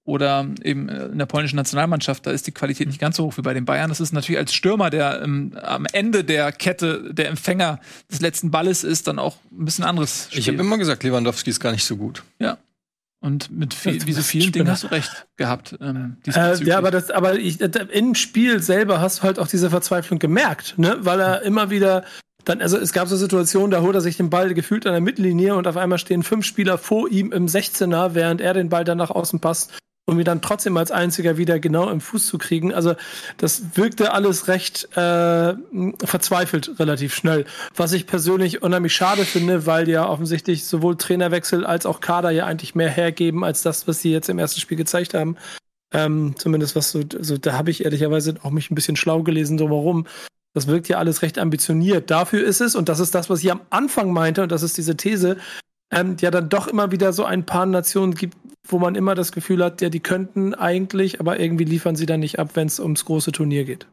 oder 0.04 0.46
eben 0.62 0.88
äh, 0.88 1.06
in 1.06 1.18
der 1.18 1.26
polnischen 1.26 1.56
Nationalmannschaft. 1.56 2.26
Da 2.26 2.30
ist 2.30 2.46
die 2.46 2.52
Qualität 2.52 2.86
nicht 2.88 3.00
ganz 3.00 3.16
so 3.16 3.24
hoch 3.24 3.36
wie 3.36 3.42
bei 3.42 3.54
den 3.54 3.64
Bayern. 3.64 3.88
Das 3.88 4.00
ist 4.00 4.12
natürlich 4.12 4.38
als 4.38 4.52
Stürmer, 4.54 4.90
der 4.90 5.22
ähm, 5.22 5.52
am 5.62 5.86
Ende 5.92 6.24
der 6.24 6.52
Kette 6.52 7.12
der 7.12 7.28
Empfänger 7.28 7.80
des 8.10 8.20
letzten 8.20 8.50
Balles 8.50 8.84
ist, 8.84 9.06
dann 9.06 9.18
auch 9.18 9.36
ein 9.52 9.64
bisschen 9.64 9.84
anderes 9.84 10.26
Spiel. 10.28 10.40
Ich 10.40 10.48
habe 10.48 10.58
immer 10.58 10.78
gesagt, 10.78 11.02
Lewandowski 11.02 11.50
ist 11.50 11.60
gar 11.60 11.72
nicht 11.72 11.84
so 11.84 11.96
gut. 11.96 12.22
ja. 12.38 12.58
Und 13.22 13.50
mit 13.50 13.74
viel, 13.74 14.00
so 14.14 14.22
vielen 14.22 14.50
Dingen 14.50 14.70
hast 14.70 14.84
du 14.84 14.86
recht 14.86 15.26
gehabt. 15.36 15.76
Ähm, 15.78 16.16
Äh, 16.26 16.56
ja, 16.64 16.78
aber 16.78 16.90
das, 16.90 17.10
aber 17.10 17.34
ich, 17.34 17.60
äh, 17.60 17.68
im 17.92 18.14
Spiel 18.14 18.62
selber 18.62 19.02
hast 19.02 19.18
du 19.18 19.22
halt 19.24 19.38
auch 19.38 19.46
diese 19.46 19.68
Verzweiflung 19.68 20.18
gemerkt, 20.18 20.78
ne? 20.78 20.96
Weil 21.00 21.20
er 21.20 21.42
immer 21.42 21.68
wieder 21.68 22.04
dann, 22.44 22.62
also 22.62 22.78
es 22.78 22.92
gab 22.92 23.08
so 23.08 23.16
Situationen, 23.16 23.70
da 23.70 23.82
holt 23.82 23.94
er 23.94 24.00
sich 24.00 24.16
den 24.16 24.30
Ball 24.30 24.54
gefühlt 24.54 24.86
an 24.86 24.92
der 24.92 25.02
Mittellinie 25.02 25.54
und 25.54 25.66
auf 25.66 25.76
einmal 25.76 25.98
stehen 25.98 26.22
fünf 26.22 26.46
Spieler 26.46 26.78
vor 26.78 27.10
ihm 27.10 27.30
im 27.32 27.46
16er, 27.46 28.14
während 28.14 28.40
er 28.40 28.54
den 28.54 28.70
Ball 28.70 28.84
dann 28.84 28.96
nach 28.96 29.10
außen 29.10 29.40
passt, 29.40 29.72
um 30.06 30.18
ihn 30.18 30.24
dann 30.24 30.42
trotzdem 30.42 30.76
als 30.76 30.90
einziger 30.90 31.36
wieder 31.36 31.60
genau 31.60 31.88
im 31.88 32.00
Fuß 32.00 32.26
zu 32.26 32.38
kriegen. 32.38 32.74
Also 32.74 32.94
das 33.36 33.76
wirkte 33.76 34.12
alles 34.12 34.48
recht 34.48 34.88
äh, 34.96 35.54
verzweifelt 36.04 36.78
relativ 36.78 37.14
schnell. 37.14 37.44
Was 37.76 37.92
ich 37.92 38.06
persönlich 38.06 38.62
unheimlich 38.62 38.94
schade 38.94 39.24
finde, 39.24 39.66
weil 39.66 39.88
ja 39.88 40.08
offensichtlich 40.08 40.64
sowohl 40.64 40.96
Trainerwechsel 40.96 41.64
als 41.64 41.86
auch 41.86 42.00
Kader 42.00 42.30
ja 42.30 42.46
eigentlich 42.46 42.74
mehr 42.74 42.90
hergeben 42.90 43.44
als 43.44 43.62
das, 43.62 43.86
was 43.86 44.00
sie 44.00 44.10
jetzt 44.10 44.28
im 44.28 44.38
ersten 44.38 44.60
Spiel 44.60 44.76
gezeigt 44.76 45.14
haben. 45.14 45.36
Ähm, 45.92 46.34
zumindest 46.36 46.76
was 46.76 46.90
so, 46.92 47.02
also 47.16 47.36
da 47.36 47.54
habe 47.54 47.70
ich 47.70 47.84
ehrlicherweise 47.84 48.34
auch 48.42 48.50
mich 48.50 48.70
ein 48.70 48.76
bisschen 48.76 48.96
schlau 48.96 49.22
gelesen 49.22 49.56
drumherum. 49.56 50.06
Das 50.54 50.66
wirkt 50.66 50.88
ja 50.88 50.98
alles 50.98 51.22
recht 51.22 51.38
ambitioniert. 51.38 52.10
Dafür 52.10 52.44
ist 52.44 52.60
es, 52.60 52.74
und 52.74 52.88
das 52.88 52.98
ist 52.98 53.14
das, 53.14 53.30
was 53.30 53.42
ich 53.42 53.52
am 53.52 53.60
Anfang 53.70 54.12
meinte, 54.12 54.42
und 54.42 54.50
das 54.50 54.62
ist 54.62 54.76
diese 54.76 54.96
These, 54.96 55.36
ähm, 55.90 56.16
ja 56.20 56.30
dann 56.30 56.48
doch 56.48 56.66
immer 56.66 56.90
wieder 56.90 57.12
so 57.12 57.24
ein 57.24 57.44
paar 57.44 57.66
Nationen 57.66 58.14
gibt, 58.14 58.36
wo 58.66 58.78
man 58.78 58.94
immer 58.94 59.14
das 59.14 59.32
Gefühl 59.32 59.64
hat, 59.64 59.80
ja, 59.80 59.88
die 59.88 60.00
könnten 60.00 60.54
eigentlich, 60.54 61.20
aber 61.20 61.40
irgendwie 61.40 61.64
liefern 61.64 61.96
sie 61.96 62.06
dann 62.06 62.20
nicht 62.20 62.38
ab, 62.38 62.50
wenn 62.54 62.66
es 62.66 62.78
ums 62.80 63.04
große 63.04 63.32
Turnier 63.32 63.64
geht. 63.64 63.86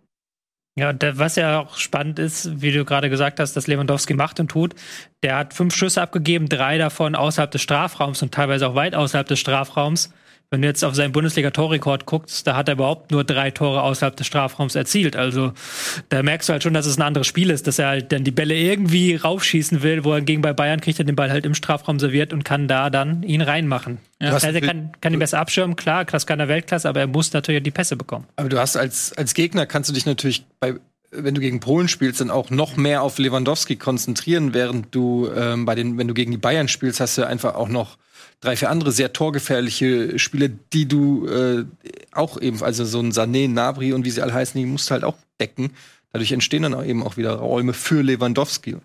Ja, 0.77 0.93
da, 0.93 1.17
was 1.17 1.35
ja 1.37 1.59
auch 1.59 1.77
spannend 1.77 2.19
ist, 2.19 2.61
wie 2.61 2.71
du 2.71 2.85
gerade 2.85 3.09
gesagt 3.09 3.39
hast, 3.39 3.53
dass 3.53 3.65
Lewandowski 3.65 4.13
macht 4.13 4.39
und 4.39 4.49
tut. 4.49 4.75
Der 5.23 5.35
hat 5.35 5.55
fünf 5.55 5.75
Schüsse 5.75 6.03
abgegeben, 6.03 6.49
drei 6.49 6.77
davon 6.77 7.15
außerhalb 7.15 7.49
des 7.49 7.63
Strafraums 7.63 8.21
und 8.21 8.31
teilweise 8.31 8.67
auch 8.67 8.75
weit 8.75 8.93
außerhalb 8.93 9.27
des 9.27 9.39
Strafraums. 9.39 10.13
Wenn 10.49 10.61
du 10.61 10.67
jetzt 10.69 10.85
auf 10.85 10.95
seinen 10.95 11.11
Bundesliga-Torrekord 11.11 12.05
guckst, 12.05 12.47
da 12.47 12.55
hat 12.55 12.69
er 12.69 12.75
überhaupt 12.75 13.11
nur 13.11 13.25
drei 13.25 13.51
Tore 13.51 13.81
außerhalb 13.81 14.15
des 14.15 14.27
Strafraums 14.27 14.75
erzielt. 14.75 15.17
Also 15.17 15.51
da 16.07 16.23
merkst 16.23 16.47
du 16.47 16.53
halt 16.53 16.63
schon, 16.63 16.73
dass 16.73 16.85
es 16.85 16.97
ein 16.97 17.01
anderes 17.01 17.27
Spiel 17.27 17.49
ist, 17.49 17.67
dass 17.67 17.79
er 17.79 17.87
halt 17.87 18.13
dann 18.13 18.23
die 18.23 18.31
Bälle 18.31 18.55
irgendwie 18.55 19.15
raufschießen 19.15 19.83
will, 19.83 20.05
wo 20.05 20.13
er 20.13 20.21
gegen 20.21 20.41
bei 20.41 20.53
Bayern 20.53 20.79
kriegt 20.79 20.99
er 20.99 21.05
den 21.05 21.17
Ball 21.17 21.31
halt 21.31 21.45
im 21.45 21.53
Strafraum 21.53 21.99
serviert 21.99 22.31
und 22.31 22.45
kann 22.45 22.69
da 22.69 22.89
dann 22.89 23.23
ihn 23.23 23.41
reinmachen. 23.41 23.97
Ja. 24.21 24.31
Also 24.31 24.47
er 24.47 24.61
kann, 24.61 24.93
kann 25.01 25.11
ihn 25.11 25.19
besser 25.19 25.39
abschirmen, 25.39 25.75
klar, 25.75 26.05
das 26.05 26.25
kann 26.25 26.39
er 26.39 26.47
Weltklasse, 26.47 26.87
aber 26.87 27.01
er 27.01 27.07
muss 27.07 27.33
natürlich 27.33 27.63
die 27.63 27.71
Pässe 27.71 27.97
bekommen. 27.97 28.25
Aber 28.37 28.47
du 28.47 28.57
hast 28.57 28.77
als, 28.77 29.11
als 29.17 29.33
Gegner 29.33 29.65
kannst 29.65 29.89
du 29.89 29.93
dich 29.93 30.05
natürlich 30.05 30.45
bei 30.61 30.75
wenn 31.11 31.35
du 31.35 31.41
gegen 31.41 31.61
Polen 31.61 31.87
spielst, 31.87 32.19
dann 32.19 32.29
auch 32.29 32.49
noch 32.49 32.75
mehr 32.75 33.01
auf 33.01 33.17
Lewandowski 33.17 33.77
konzentrieren, 33.77 34.53
während 34.53 34.93
du 34.93 35.29
ähm, 35.33 35.65
bei 35.65 35.73
den, 35.73 35.97
wenn 35.97 36.07
du 36.07 36.13
gegen 36.13 36.31
die 36.31 36.37
Bayern 36.37 36.67
spielst, 36.67 36.99
hast 36.99 37.17
du 37.17 37.25
einfach 37.25 37.55
auch 37.55 37.69
noch 37.69 37.97
drei, 38.39 38.55
vier 38.55 38.69
andere 38.69 38.91
sehr 38.91 39.13
torgefährliche 39.13 40.19
Spiele, 40.19 40.49
die 40.73 40.87
du 40.87 41.27
äh, 41.27 41.65
auch 42.11 42.39
eben, 42.39 42.61
also 42.63 42.85
so 42.85 42.99
ein 42.99 43.11
Sané, 43.11 43.49
Nabri 43.49 43.93
und 43.93 44.05
wie 44.05 44.11
sie 44.11 44.21
alle 44.21 44.33
heißen, 44.33 44.59
die 44.59 44.65
musst 44.65 44.89
du 44.89 44.93
halt 44.93 45.03
auch 45.03 45.15
decken. 45.39 45.71
Dadurch 46.13 46.31
entstehen 46.31 46.63
dann 46.63 46.73
auch 46.73 46.85
eben 46.85 47.03
auch 47.03 47.17
wieder 47.17 47.33
Räume 47.33 47.73
für 47.73 48.01
Lewandowski. 48.01 48.77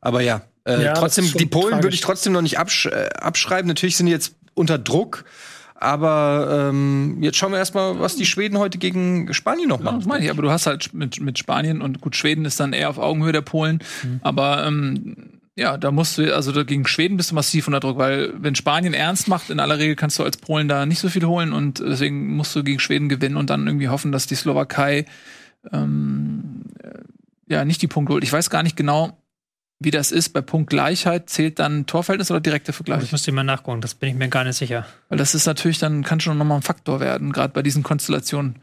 Aber 0.00 0.20
ja, 0.22 0.42
äh, 0.64 0.84
Ja, 0.84 0.94
trotzdem, 0.94 1.30
die 1.32 1.46
Polen 1.46 1.82
würde 1.82 1.94
ich 1.94 2.00
trotzdem 2.00 2.32
noch 2.32 2.42
nicht 2.42 2.58
absch 2.58 2.86
äh, 2.86 3.08
abschreiben. 3.20 3.68
Natürlich 3.68 3.96
sind 3.96 4.06
die 4.06 4.12
jetzt 4.12 4.34
unter 4.54 4.78
Druck. 4.78 5.24
Aber 5.80 6.68
ähm, 6.70 7.18
jetzt 7.20 7.36
schauen 7.36 7.52
wir 7.52 7.58
erstmal, 7.58 8.00
was 8.00 8.16
die 8.16 8.26
Schweden 8.26 8.58
heute 8.58 8.78
gegen 8.78 9.32
Spanien 9.32 9.68
noch 9.68 9.78
Ja, 9.78 9.84
machen. 9.84 10.00
das 10.00 10.08
meine 10.08 10.24
ich, 10.24 10.30
aber 10.30 10.42
du 10.42 10.50
hast 10.50 10.66
halt 10.66 10.92
mit, 10.92 11.20
mit 11.20 11.38
Spanien 11.38 11.82
und 11.82 12.00
gut, 12.00 12.16
Schweden 12.16 12.44
ist 12.46 12.58
dann 12.58 12.72
eher 12.72 12.90
auf 12.90 12.98
Augenhöhe 12.98 13.30
der 13.30 13.42
Polen. 13.42 13.78
Aber 14.22 14.66
ähm, 14.66 15.37
ja, 15.58 15.76
da 15.76 15.90
musst 15.90 16.18
du, 16.18 16.34
also 16.34 16.52
da 16.52 16.62
gegen 16.62 16.86
Schweden 16.86 17.16
bist 17.16 17.32
du 17.32 17.34
massiv 17.34 17.66
unter 17.66 17.80
Druck, 17.80 17.98
weil 17.98 18.32
wenn 18.40 18.54
Spanien 18.54 18.94
ernst 18.94 19.26
macht, 19.26 19.50
in 19.50 19.58
aller 19.58 19.78
Regel 19.78 19.96
kannst 19.96 20.16
du 20.18 20.22
als 20.22 20.36
Polen 20.36 20.68
da 20.68 20.86
nicht 20.86 21.00
so 21.00 21.08
viel 21.08 21.24
holen 21.24 21.52
und 21.52 21.80
deswegen 21.80 22.36
musst 22.36 22.54
du 22.54 22.62
gegen 22.62 22.78
Schweden 22.78 23.08
gewinnen 23.08 23.36
und 23.36 23.50
dann 23.50 23.66
irgendwie 23.66 23.88
hoffen, 23.88 24.12
dass 24.12 24.28
die 24.28 24.36
Slowakei 24.36 25.04
ähm, 25.72 26.62
äh, 26.80 27.00
ja 27.52 27.64
nicht 27.64 27.82
die 27.82 27.88
Punkte 27.88 28.12
holt. 28.12 28.22
Ich 28.22 28.32
weiß 28.32 28.50
gar 28.50 28.62
nicht 28.62 28.76
genau, 28.76 29.18
wie 29.80 29.90
das 29.90 30.12
ist. 30.12 30.28
Bei 30.28 30.42
Punktgleichheit 30.42 31.28
zählt 31.28 31.58
dann 31.58 31.86
Torverhältnis 31.86 32.30
oder 32.30 32.40
direkter 32.40 32.70
Ich 32.70 32.76
Vergleich? 32.76 33.10
müsste 33.10 33.32
mal 33.32 33.42
nachgucken, 33.42 33.80
das 33.80 33.96
bin 33.96 34.10
ich 34.10 34.14
mir 34.14 34.28
gar 34.28 34.44
nicht 34.44 34.56
sicher. 34.56 34.86
Weil 35.08 35.18
das 35.18 35.34
ist 35.34 35.46
natürlich 35.46 35.80
dann, 35.80 36.04
kann 36.04 36.20
schon 36.20 36.38
nochmal 36.38 36.58
ein 36.58 36.62
Faktor 36.62 37.00
werden, 37.00 37.32
gerade 37.32 37.52
bei 37.52 37.64
diesen 37.64 37.82
Konstellationen. 37.82 38.60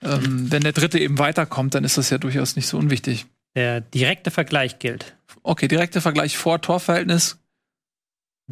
Ähm, 0.00 0.50
wenn 0.50 0.62
der 0.62 0.72
Dritte 0.72 0.98
eben 0.98 1.18
weiterkommt, 1.18 1.74
dann 1.74 1.84
ist 1.84 1.98
das 1.98 2.08
ja 2.08 2.16
durchaus 2.16 2.56
nicht 2.56 2.66
so 2.66 2.78
unwichtig. 2.78 3.26
Der 3.56 3.80
direkte 3.80 4.30
Vergleich 4.30 4.78
gilt. 4.78 5.16
Okay, 5.42 5.68
direkter 5.68 6.00
Vergleich 6.00 6.36
vor 6.36 6.60
Torverhältnis. 6.60 7.38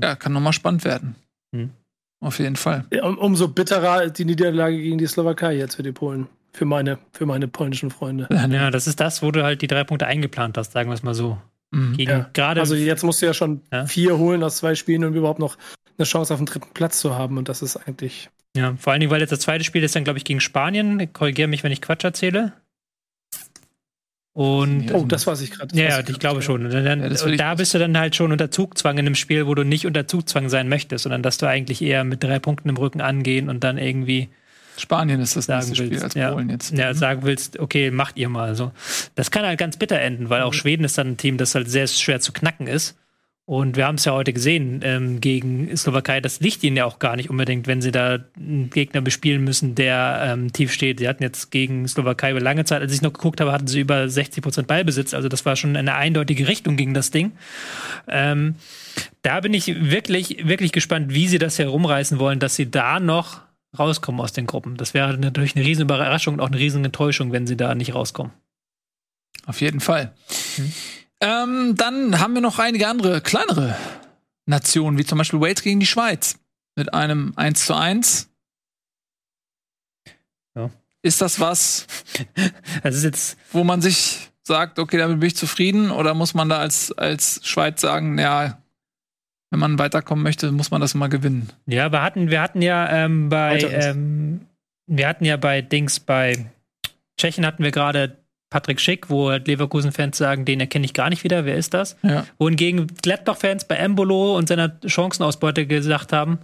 Ja, 0.00 0.14
kann 0.16 0.32
nochmal 0.32 0.52
spannend 0.52 0.84
werden. 0.84 1.16
Hm. 1.54 1.70
Auf 2.20 2.38
jeden 2.38 2.56
Fall. 2.56 2.84
Um, 3.02 3.18
umso 3.18 3.48
bitterer 3.48 4.08
die 4.10 4.24
Niederlage 4.24 4.76
gegen 4.80 4.98
die 4.98 5.06
Slowakei 5.06 5.54
jetzt 5.56 5.74
für 5.76 5.82
die 5.82 5.92
Polen. 5.92 6.28
Für 6.52 6.66
meine, 6.66 6.98
für 7.12 7.26
meine 7.26 7.48
polnischen 7.48 7.90
Freunde. 7.90 8.28
Ja, 8.30 8.70
das 8.70 8.86
ist 8.86 9.00
das, 9.00 9.22
wo 9.22 9.30
du 9.30 9.42
halt 9.42 9.62
die 9.62 9.66
drei 9.66 9.84
Punkte 9.84 10.06
eingeplant 10.06 10.56
hast, 10.58 10.72
sagen 10.72 10.90
wir 10.90 10.94
es 10.94 11.02
mal 11.02 11.14
so. 11.14 11.38
Mhm. 11.72 11.96
Gegen 11.96 12.10
Ja, 12.10 12.30
gerade 12.32 12.60
Also 12.60 12.74
jetzt 12.74 13.02
musst 13.02 13.22
du 13.22 13.26
ja 13.26 13.34
schon 13.34 13.62
Ja. 13.72 13.86
vier 13.86 14.18
holen 14.18 14.42
aus 14.44 14.58
zwei 14.58 14.74
Spielen, 14.74 15.04
um 15.04 15.14
überhaupt 15.14 15.38
noch 15.40 15.56
eine 15.98 16.04
Chance 16.06 16.32
auf 16.32 16.38
den 16.40 16.46
dritten 16.46 16.68
Platz 16.74 17.00
zu 17.00 17.16
haben. 17.16 17.38
Und 17.38 17.48
das 17.48 17.62
ist 17.62 17.76
eigentlich. 17.76 18.28
ja, 18.56 18.76
vor 18.76 18.92
allen 18.92 19.00
Dingen, 19.00 19.10
weil 19.10 19.20
jetzt 19.20 19.32
das 19.32 19.40
zweite 19.40 19.64
Spiel 19.64 19.82
ist 19.82 19.96
dann, 19.96 20.04
glaube 20.04 20.18
ich, 20.18 20.24
gegen 20.24 20.40
Spanien. 20.40 21.12
Korrigiere 21.12 21.48
mich, 21.48 21.64
wenn 21.64 21.72
ich 21.72 21.80
Quatsch 21.80 22.04
erzähle. 22.04 22.52
Und 24.34 24.88
Ja, 24.88 24.96
Oh, 24.96 25.04
das 25.04 25.26
weiß 25.26 25.42
ich 25.42 25.50
gerade. 25.50 25.76
ja, 25.76 25.90
ja, 25.90 26.00
ich 26.08 26.18
glaube 26.18 26.40
schon. 26.40 26.64
Und, 26.64 26.72
dann, 26.72 27.00
Ja, 27.00 27.06
und 27.06 27.32
ich- 27.32 27.36
da 27.36 27.54
bist 27.54 27.74
du 27.74 27.78
dann 27.78 27.98
halt 27.98 28.16
schon 28.16 28.32
unter 28.32 28.50
Zugzwang 28.50 28.96
in 28.96 29.04
einem 29.06 29.14
Spiel, 29.14 29.46
wo 29.46 29.54
du 29.54 29.62
nicht 29.62 29.86
unter 29.86 30.06
Zugzwang 30.06 30.48
sein 30.48 30.68
möchtest, 30.70 31.02
sondern 31.02 31.22
dass 31.22 31.36
du 31.36 31.46
eigentlich 31.46 31.82
eher 31.82 32.02
mit 32.04 32.22
drei 32.24 32.38
Punkten 32.38 32.70
im 32.70 32.76
Rücken 32.78 33.00
angehen 33.02 33.48
und 33.50 33.62
dann 33.62 33.76
irgendwie 33.76 34.30
Spanien 34.78 35.20
ist 35.20 35.36
das 35.36 35.44
sagen 35.44 35.58
nächste 35.66 35.76
Spiel 35.76 35.90
willst, 35.90 36.04
als 36.04 36.14
ja, 36.14 36.30
Polen 36.32 36.48
jetzt. 36.48 36.72
ja, 36.76 36.88
Mhm. 36.90 36.96
sagen 36.96 37.20
willst, 37.24 37.58
okay, 37.58 37.90
macht 37.90 38.16
ihr 38.16 38.30
mal 38.30 38.54
so. 38.54 38.72
Das 39.16 39.30
kann 39.30 39.44
halt 39.44 39.58
ganz 39.58 39.76
bitter 39.76 40.00
enden, 40.00 40.30
weil 40.30 40.40
Mhm. 40.40 40.46
auch 40.46 40.54
Schweden 40.54 40.84
ist 40.84 40.96
dann 40.96 41.08
ein 41.08 41.16
Team, 41.18 41.36
das 41.36 41.54
halt 41.54 41.70
sehr 41.70 41.86
schwer 41.86 42.20
zu 42.20 42.32
knacken 42.32 42.66
ist. 42.66 42.96
Und 43.44 43.76
wir 43.76 43.86
haben 43.86 43.96
es 43.96 44.04
ja 44.04 44.12
heute 44.12 44.32
gesehen 44.32 44.80
ähm, 44.84 45.20
gegen 45.20 45.76
Slowakei, 45.76 46.20
das 46.20 46.38
liegt 46.38 46.62
ihnen 46.62 46.76
ja 46.76 46.84
auch 46.84 47.00
gar 47.00 47.16
nicht 47.16 47.28
unbedingt, 47.28 47.66
wenn 47.66 47.82
sie 47.82 47.90
da 47.90 48.20
einen 48.36 48.70
Gegner 48.70 49.00
bespielen 49.00 49.42
müssen, 49.42 49.74
der 49.74 50.22
ähm, 50.24 50.52
tief 50.52 50.72
steht. 50.72 51.00
Sie 51.00 51.08
hatten 51.08 51.24
jetzt 51.24 51.50
gegen 51.50 51.88
Slowakei 51.88 52.30
über 52.30 52.40
lange 52.40 52.64
Zeit, 52.64 52.82
als 52.82 52.94
ich 52.94 53.02
noch 53.02 53.12
geguckt 53.12 53.40
habe, 53.40 53.50
hatten 53.50 53.66
sie 53.66 53.80
über 53.80 54.08
60 54.08 54.44
Prozent 54.44 54.68
Ballbesitz. 54.68 55.12
Also 55.12 55.28
das 55.28 55.44
war 55.44 55.56
schon 55.56 55.76
eine 55.76 55.96
eindeutige 55.96 56.46
Richtung 56.46 56.76
gegen 56.76 56.94
das 56.94 57.10
Ding. 57.10 57.32
Ähm, 58.06 58.54
da 59.22 59.40
bin 59.40 59.54
ich 59.54 59.90
wirklich, 59.90 60.46
wirklich 60.46 60.70
gespannt, 60.70 61.12
wie 61.12 61.26
sie 61.26 61.38
das 61.38 61.58
herumreißen 61.58 62.20
wollen, 62.20 62.38
dass 62.38 62.54
sie 62.54 62.70
da 62.70 63.00
noch 63.00 63.40
rauskommen 63.76 64.20
aus 64.20 64.32
den 64.32 64.46
Gruppen. 64.46 64.76
Das 64.76 64.94
wäre 64.94 65.18
natürlich 65.18 65.56
eine 65.56 65.64
riesen 65.64 65.82
Überraschung 65.82 66.34
und 66.34 66.40
auch 66.40 66.48
eine 66.48 66.58
riesen 66.58 66.84
Enttäuschung, 66.84 67.32
wenn 67.32 67.48
sie 67.48 67.56
da 67.56 67.74
nicht 67.74 67.94
rauskommen. 67.94 68.32
Auf 69.46 69.60
jeden 69.60 69.80
Fall. 69.80 70.12
Ähm, 71.22 71.76
dann 71.76 72.18
haben 72.18 72.34
wir 72.34 72.40
noch 72.40 72.58
einige 72.58 72.88
andere 72.88 73.20
kleinere 73.20 73.76
Nationen, 74.44 74.98
wie 74.98 75.04
zum 75.04 75.18
Beispiel 75.18 75.40
Wales 75.40 75.62
gegen 75.62 75.78
die 75.78 75.86
Schweiz, 75.86 76.36
mit 76.74 76.92
einem 76.92 77.32
1 77.36 77.64
zu 77.64 77.74
1. 77.74 78.28
Ja. 80.56 80.68
Ist 81.02 81.20
das 81.20 81.38
was, 81.38 81.86
Das 82.82 82.96
ist 82.96 83.04
jetzt, 83.04 83.38
wo 83.52 83.62
man 83.62 83.80
sich 83.80 84.30
sagt, 84.42 84.80
okay, 84.80 84.98
damit 84.98 85.20
bin 85.20 85.28
ich 85.28 85.36
zufrieden? 85.36 85.92
Oder 85.92 86.14
muss 86.14 86.34
man 86.34 86.48
da 86.48 86.58
als, 86.58 86.90
als 86.90 87.40
Schweiz 87.46 87.80
sagen, 87.80 88.18
ja, 88.18 88.60
wenn 89.50 89.60
man 89.60 89.78
weiterkommen 89.78 90.24
möchte, 90.24 90.50
muss 90.50 90.72
man 90.72 90.80
das 90.80 90.94
mal 90.94 91.08
gewinnen? 91.08 91.50
ja, 91.66 91.92
wir 91.92 92.02
hatten, 92.02 92.30
wir 92.30 92.40
hatten 92.40 92.62
ja 92.62 92.90
ähm, 92.90 93.28
bei, 93.28 93.60
ähm, 93.60 94.40
wir 94.88 95.06
hatten 95.06 95.24
ja 95.24 95.36
bei 95.36 95.62
Dings, 95.62 96.00
bei 96.00 96.50
Tschechien 97.16 97.46
hatten 97.46 97.62
wir 97.62 97.70
gerade 97.70 98.21
Patrick 98.52 98.80
Schick, 98.80 99.08
wo 99.08 99.30
halt 99.30 99.48
Leverkusen-Fans 99.48 100.18
sagen, 100.18 100.44
den 100.44 100.60
erkenne 100.60 100.84
ich 100.84 100.92
gar 100.92 101.08
nicht 101.08 101.24
wieder, 101.24 101.46
wer 101.46 101.56
ist 101.56 101.72
das? 101.72 101.96
Ja. 102.02 102.26
Wohingegen 102.38 102.86
Gladbach-Fans 103.00 103.66
bei 103.66 103.76
Embolo 103.76 104.36
und 104.36 104.46
seiner 104.46 104.78
Chancenausbeute 104.86 105.66
gesagt 105.66 106.12
haben, 106.12 106.38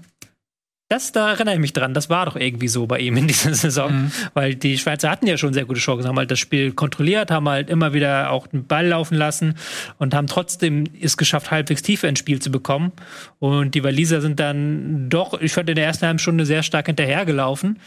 das, 0.89 1.13
da 1.13 1.29
erinnere 1.29 1.53
ich 1.57 1.61
mich 1.61 1.75
dran, 1.75 1.93
das 1.93 2.09
war 2.09 2.25
doch 2.25 2.35
irgendwie 2.35 2.69
so 2.69 2.87
bei 2.87 2.99
ihm 2.99 3.19
in 3.19 3.27
dieser 3.27 3.53
Saison. 3.53 3.93
Mhm. 3.93 4.13
Weil 4.33 4.55
die 4.55 4.79
Schweizer 4.79 5.11
hatten 5.11 5.27
ja 5.27 5.37
schon 5.37 5.53
sehr 5.53 5.67
gute 5.67 5.81
Chancen, 5.81 6.09
haben 6.09 6.17
halt 6.17 6.31
das 6.31 6.39
Spiel 6.39 6.73
kontrolliert, 6.73 7.31
haben 7.31 7.47
halt 7.47 7.69
immer 7.69 7.93
wieder 7.93 8.31
auch 8.31 8.47
den 8.47 8.65
Ball 8.65 8.87
laufen 8.87 9.15
lassen 9.15 9.57
und 9.99 10.15
haben 10.15 10.29
trotzdem 10.29 10.85
es 10.99 11.19
geschafft, 11.19 11.51
halbwegs 11.51 11.83
Tiefe 11.83 12.07
ins 12.07 12.21
Spiel 12.21 12.41
zu 12.41 12.51
bekommen. 12.51 12.93
Und 13.39 13.75
die 13.75 13.85
Waliser 13.85 14.23
sind 14.23 14.41
dann 14.41 15.11
doch, 15.11 15.39
ich 15.39 15.53
fand 15.53 15.69
in 15.69 15.77
der 15.77 15.85
ersten 15.85 16.07
halben 16.07 16.19
Stunde 16.19 16.47
sehr 16.47 16.63
stark 16.63 16.87
hinterhergelaufen. 16.87 17.79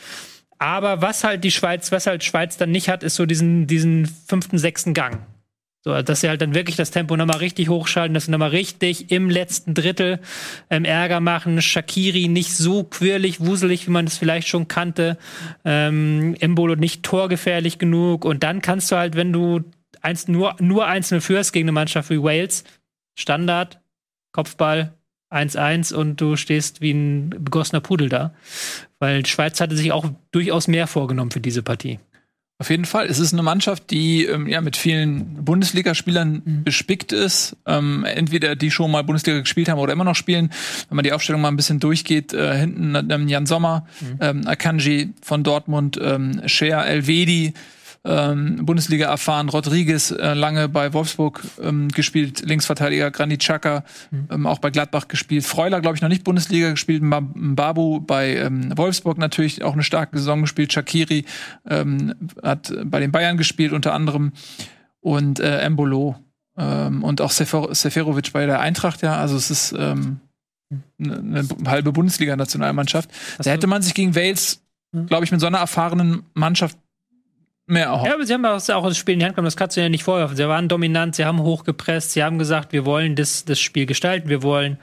Aber 0.61 1.01
was 1.01 1.23
halt 1.23 1.43
die 1.43 1.49
Schweiz, 1.49 1.91
was 1.91 2.05
halt 2.05 2.23
Schweiz 2.23 2.55
dann 2.55 2.69
nicht 2.69 2.87
hat, 2.87 3.01
ist 3.01 3.15
so 3.15 3.25
diesen, 3.25 3.65
diesen 3.65 4.05
fünften, 4.05 4.59
sechsten 4.59 4.93
Gang. 4.93 5.25
So, 5.83 5.99
dass 6.03 6.21
sie 6.21 6.29
halt 6.29 6.39
dann 6.43 6.53
wirklich 6.53 6.75
das 6.75 6.91
Tempo 6.91 7.17
nochmal 7.17 7.37
richtig 7.39 7.67
hochschalten, 7.67 8.13
dass 8.13 8.25
sie 8.25 8.31
nochmal 8.31 8.51
richtig 8.51 9.09
im 9.09 9.31
letzten 9.31 9.73
Drittel 9.73 10.19
ähm, 10.69 10.85
Ärger 10.85 11.19
machen. 11.19 11.63
Shakiri 11.63 12.27
nicht 12.27 12.53
so 12.55 12.83
quirlig, 12.83 13.39
wuselig, 13.39 13.87
wie 13.87 13.91
man 13.91 14.05
es 14.05 14.19
vielleicht 14.19 14.47
schon 14.47 14.67
kannte. 14.67 15.17
Ähm, 15.65 16.35
Embolo 16.39 16.75
nicht 16.75 17.01
torgefährlich 17.01 17.79
genug. 17.79 18.23
Und 18.23 18.43
dann 18.43 18.61
kannst 18.61 18.91
du 18.91 18.97
halt, 18.97 19.15
wenn 19.15 19.33
du 19.33 19.61
eins, 20.01 20.27
nur, 20.27 20.57
nur 20.59 20.85
einzelne 20.85 21.21
führst 21.21 21.53
gegen 21.53 21.65
eine 21.65 21.71
Mannschaft 21.71 22.11
wie 22.11 22.21
Wales, 22.21 22.65
Standard, 23.17 23.79
Kopfball, 24.31 24.93
1-1 25.31 25.93
und 25.93 26.19
du 26.19 26.35
stehst 26.35 26.81
wie 26.81 26.91
ein 26.91 27.29
begossener 27.29 27.81
Pudel 27.81 28.09
da. 28.09 28.33
Weil 28.99 29.25
Schweiz 29.25 29.59
hatte 29.61 29.77
sich 29.77 29.91
auch 29.91 30.05
durchaus 30.31 30.67
mehr 30.67 30.87
vorgenommen 30.87 31.31
für 31.31 31.39
diese 31.39 31.63
Partie. 31.63 31.99
Auf 32.61 32.69
jeden 32.69 32.85
Fall. 32.85 33.07
Es 33.07 33.17
ist 33.17 33.33
eine 33.33 33.41
Mannschaft, 33.41 33.89
die 33.89 34.25
ähm, 34.25 34.47
ja 34.47 34.61
mit 34.61 34.77
vielen 34.77 35.43
Bundesligaspielern 35.43 36.61
bespickt 36.63 37.11
ist. 37.11 37.57
Ähm, 37.65 38.05
entweder 38.05 38.55
die 38.55 38.69
schon 38.69 38.91
mal 38.91 39.03
Bundesliga 39.03 39.39
gespielt 39.39 39.67
haben 39.67 39.79
oder 39.79 39.93
immer 39.93 40.03
noch 40.03 40.15
spielen. 40.15 40.51
Wenn 40.87 40.95
man 40.95 41.03
die 41.03 41.11
Aufstellung 41.11 41.41
mal 41.41 41.47
ein 41.47 41.55
bisschen 41.55 41.79
durchgeht, 41.79 42.33
äh, 42.33 42.55
hinten 42.55 43.09
ähm, 43.09 43.27
Jan 43.27 43.47
Sommer, 43.47 43.87
ähm, 44.19 44.45
Akanji 44.45 45.09
von 45.23 45.43
Dortmund, 45.43 45.99
ähm, 45.99 46.43
Scher, 46.45 46.85
Elvedi, 46.85 47.55
ähm, 48.03 48.65
Bundesliga 48.65 49.07
erfahren, 49.07 49.49
Rodriguez 49.49 50.11
äh, 50.11 50.33
lange 50.33 50.69
bei 50.69 50.93
Wolfsburg 50.93 51.41
ähm, 51.61 51.87
gespielt, 51.89 52.41
Linksverteidiger 52.41 53.11
Granit 53.11 53.41
Xhaka, 53.41 53.83
ähm, 54.29 54.47
auch 54.47 54.59
bei 54.59 54.71
Gladbach 54.71 55.07
gespielt, 55.07 55.45
Freuler 55.45 55.81
glaube 55.81 55.95
ich 55.95 56.01
noch 56.01 56.09
nicht 56.09 56.23
Bundesliga 56.23 56.71
gespielt, 56.71 57.03
Mba- 57.03 57.35
Mbabu 57.35 58.01
bei 58.01 58.37
ähm, 58.37 58.75
Wolfsburg 58.77 59.17
natürlich 59.17 59.63
auch 59.63 59.73
eine 59.73 59.83
starke 59.83 60.17
Saison 60.17 60.41
gespielt, 60.41 60.73
Shakiri 60.73 61.25
ähm, 61.69 62.15
hat 62.41 62.73
bei 62.85 62.99
den 62.99 63.11
Bayern 63.11 63.37
gespielt 63.37 63.71
unter 63.71 63.93
anderem. 63.93 64.33
Und 65.03 65.39
äh, 65.39 65.61
Embolo 65.61 66.15
ähm, 66.59 67.03
und 67.03 67.21
auch 67.21 67.31
Sefer 67.31 67.73
Seferovic 67.73 68.33
bei 68.33 68.45
der 68.45 68.59
Eintracht, 68.59 69.01
ja, 69.01 69.17
also 69.17 69.35
es 69.35 69.49
ist 69.49 69.73
ähm, 69.75 70.19
eine, 70.99 71.17
eine 71.17 71.47
halbe 71.65 71.91
Bundesliga-Nationalmannschaft. 71.91 73.09
Da 73.39 73.49
hätte 73.49 73.65
man 73.65 73.81
sich 73.81 73.95
gegen 73.95 74.15
Wales, 74.15 74.61
glaube 75.07 75.25
ich, 75.25 75.31
mit 75.31 75.41
so 75.41 75.47
einer 75.47 75.57
erfahrenen 75.57 76.21
Mannschaft 76.35 76.77
mehr 77.71 77.85
erhofft. 77.85 78.07
Ja, 78.07 78.13
aber 78.13 78.25
sie 78.25 78.33
haben 78.33 78.45
auch 78.45 78.69
auch 78.69 78.87
das 78.87 78.97
Spiel 78.97 79.13
in 79.13 79.19
die 79.19 79.25
Hand 79.25 79.35
genommen, 79.35 79.47
das 79.47 79.57
kannst 79.57 79.77
du 79.77 79.81
ja 79.81 79.89
nicht 79.89 80.03
vorwerfen. 80.03 80.35
Sie 80.35 80.47
waren 80.47 80.67
dominant, 80.67 81.15
sie 81.15 81.25
haben 81.25 81.41
hochgepresst, 81.41 82.11
sie 82.11 82.23
haben 82.23 82.37
gesagt, 82.37 82.73
wir 82.73 82.85
wollen 82.85 83.15
das, 83.15 83.45
das 83.45 83.59
Spiel 83.59 83.85
gestalten, 83.85 84.29
wir 84.29 84.43
wollen 84.43 84.77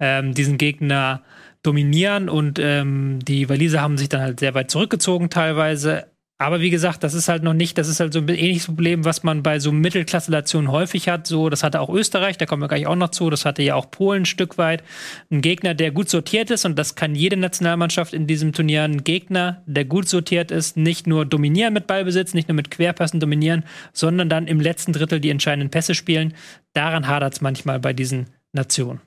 ähm, 0.00 0.34
diesen 0.34 0.58
Gegner 0.58 1.22
dominieren 1.62 2.28
und 2.28 2.58
ähm, 2.58 3.20
die 3.22 3.48
Waliser 3.48 3.80
haben 3.80 3.96
sich 3.96 4.08
dann 4.08 4.20
halt 4.20 4.40
sehr 4.40 4.54
weit 4.54 4.70
zurückgezogen 4.70 5.30
teilweise. 5.30 6.06
Aber 6.42 6.60
wie 6.60 6.70
gesagt, 6.70 7.04
das 7.04 7.14
ist 7.14 7.28
halt 7.28 7.42
noch 7.42 7.54
nicht, 7.54 7.78
das 7.78 7.88
ist 7.88 8.00
halt 8.00 8.12
so 8.12 8.18
ein 8.18 8.28
ähnliches 8.28 8.66
Problem, 8.66 9.04
was 9.04 9.22
man 9.22 9.42
bei 9.42 9.58
so 9.58 9.70
Mittelklasse-Nationen 9.70 10.70
häufig 10.70 11.08
hat. 11.08 11.26
So, 11.26 11.48
das 11.48 11.62
hatte 11.62 11.80
auch 11.80 11.88
Österreich, 11.88 12.36
da 12.38 12.46
kommen 12.46 12.62
wir 12.62 12.68
gleich 12.68 12.86
auch 12.86 12.96
noch 12.96 13.10
zu. 13.10 13.30
Das 13.30 13.44
hatte 13.44 13.62
ja 13.62 13.74
auch 13.74 13.90
Polen 13.90 14.22
ein 14.22 14.26
Stück 14.26 14.58
weit. 14.58 14.82
Ein 15.30 15.40
Gegner, 15.40 15.74
der 15.74 15.90
gut 15.90 16.08
sortiert 16.08 16.50
ist, 16.50 16.64
und 16.64 16.78
das 16.78 16.94
kann 16.94 17.14
jede 17.14 17.36
Nationalmannschaft 17.36 18.12
in 18.12 18.26
diesem 18.26 18.52
Turnier, 18.52 18.82
ein 18.82 19.04
Gegner, 19.04 19.62
der 19.66 19.84
gut 19.84 20.08
sortiert 20.08 20.50
ist, 20.50 20.76
nicht 20.76 21.06
nur 21.06 21.24
dominieren 21.24 21.74
mit 21.74 21.86
Ballbesitz, 21.86 22.34
nicht 22.34 22.48
nur 22.48 22.56
mit 22.56 22.70
Querpassen 22.70 23.20
dominieren, 23.20 23.64
sondern 23.92 24.28
dann 24.28 24.46
im 24.46 24.60
letzten 24.60 24.92
Drittel 24.92 25.20
die 25.20 25.30
entscheidenden 25.30 25.70
Pässe 25.70 25.94
spielen. 25.94 26.34
Daran 26.72 27.06
hadert 27.08 27.34
es 27.34 27.40
manchmal 27.40 27.78
bei 27.80 27.92
diesen 27.92 28.26
Nationen. 28.52 29.00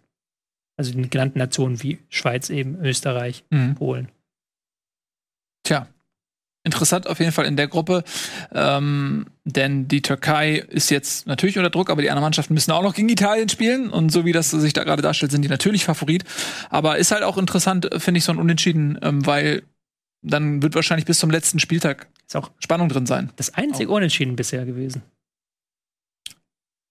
Also 0.77 0.91
den 0.91 1.09
genannten 1.09 1.39
Nationen 1.39 1.81
wie 1.83 1.99
Schweiz 2.09 2.49
eben, 2.49 2.75
Österreich, 2.83 3.43
Mhm. 3.49 3.75
Polen. 3.75 4.09
Tja, 5.63 5.87
interessant 6.65 7.07
auf 7.07 7.19
jeden 7.19 7.31
Fall 7.31 7.45
in 7.45 7.55
der 7.55 7.67
Gruppe, 7.67 8.03
ähm, 8.53 9.27
denn 9.45 9.87
die 9.87 10.01
Türkei 10.01 10.55
ist 10.55 10.89
jetzt 10.89 11.27
natürlich 11.27 11.57
unter 11.57 11.69
Druck, 11.69 11.89
aber 11.89 12.01
die 12.01 12.09
anderen 12.09 12.23
Mannschaften 12.25 12.53
müssen 12.53 12.71
auch 12.71 12.83
noch 12.83 12.95
gegen 12.95 13.07
Italien 13.09 13.47
spielen 13.47 13.89
und 13.89 14.11
so 14.11 14.25
wie 14.25 14.31
das 14.31 14.51
sich 14.51 14.73
da 14.73 14.83
gerade 14.83 15.01
darstellt, 15.01 15.31
sind 15.31 15.43
die 15.43 15.49
natürlich 15.49 15.85
Favorit. 15.85 16.23
Aber 16.69 16.97
ist 16.97 17.11
halt 17.11 17.23
auch 17.23 17.37
interessant, 17.37 17.89
finde 17.97 18.17
ich, 18.17 18.23
so 18.23 18.31
ein 18.31 18.39
Unentschieden, 18.39 18.97
ähm, 19.01 19.25
weil 19.25 19.63
dann 20.21 20.63
wird 20.63 20.75
wahrscheinlich 20.75 21.05
bis 21.05 21.19
zum 21.19 21.29
letzten 21.29 21.59
Spieltag 21.59 22.07
Ist 22.27 22.35
auch 22.35 22.49
Spannung 22.59 22.89
drin 22.89 23.05
sein. 23.05 23.31
das 23.35 23.53
einzige 23.53 23.91
Unentschieden 23.91 24.35
bisher 24.35 24.65
gewesen. 24.65 25.03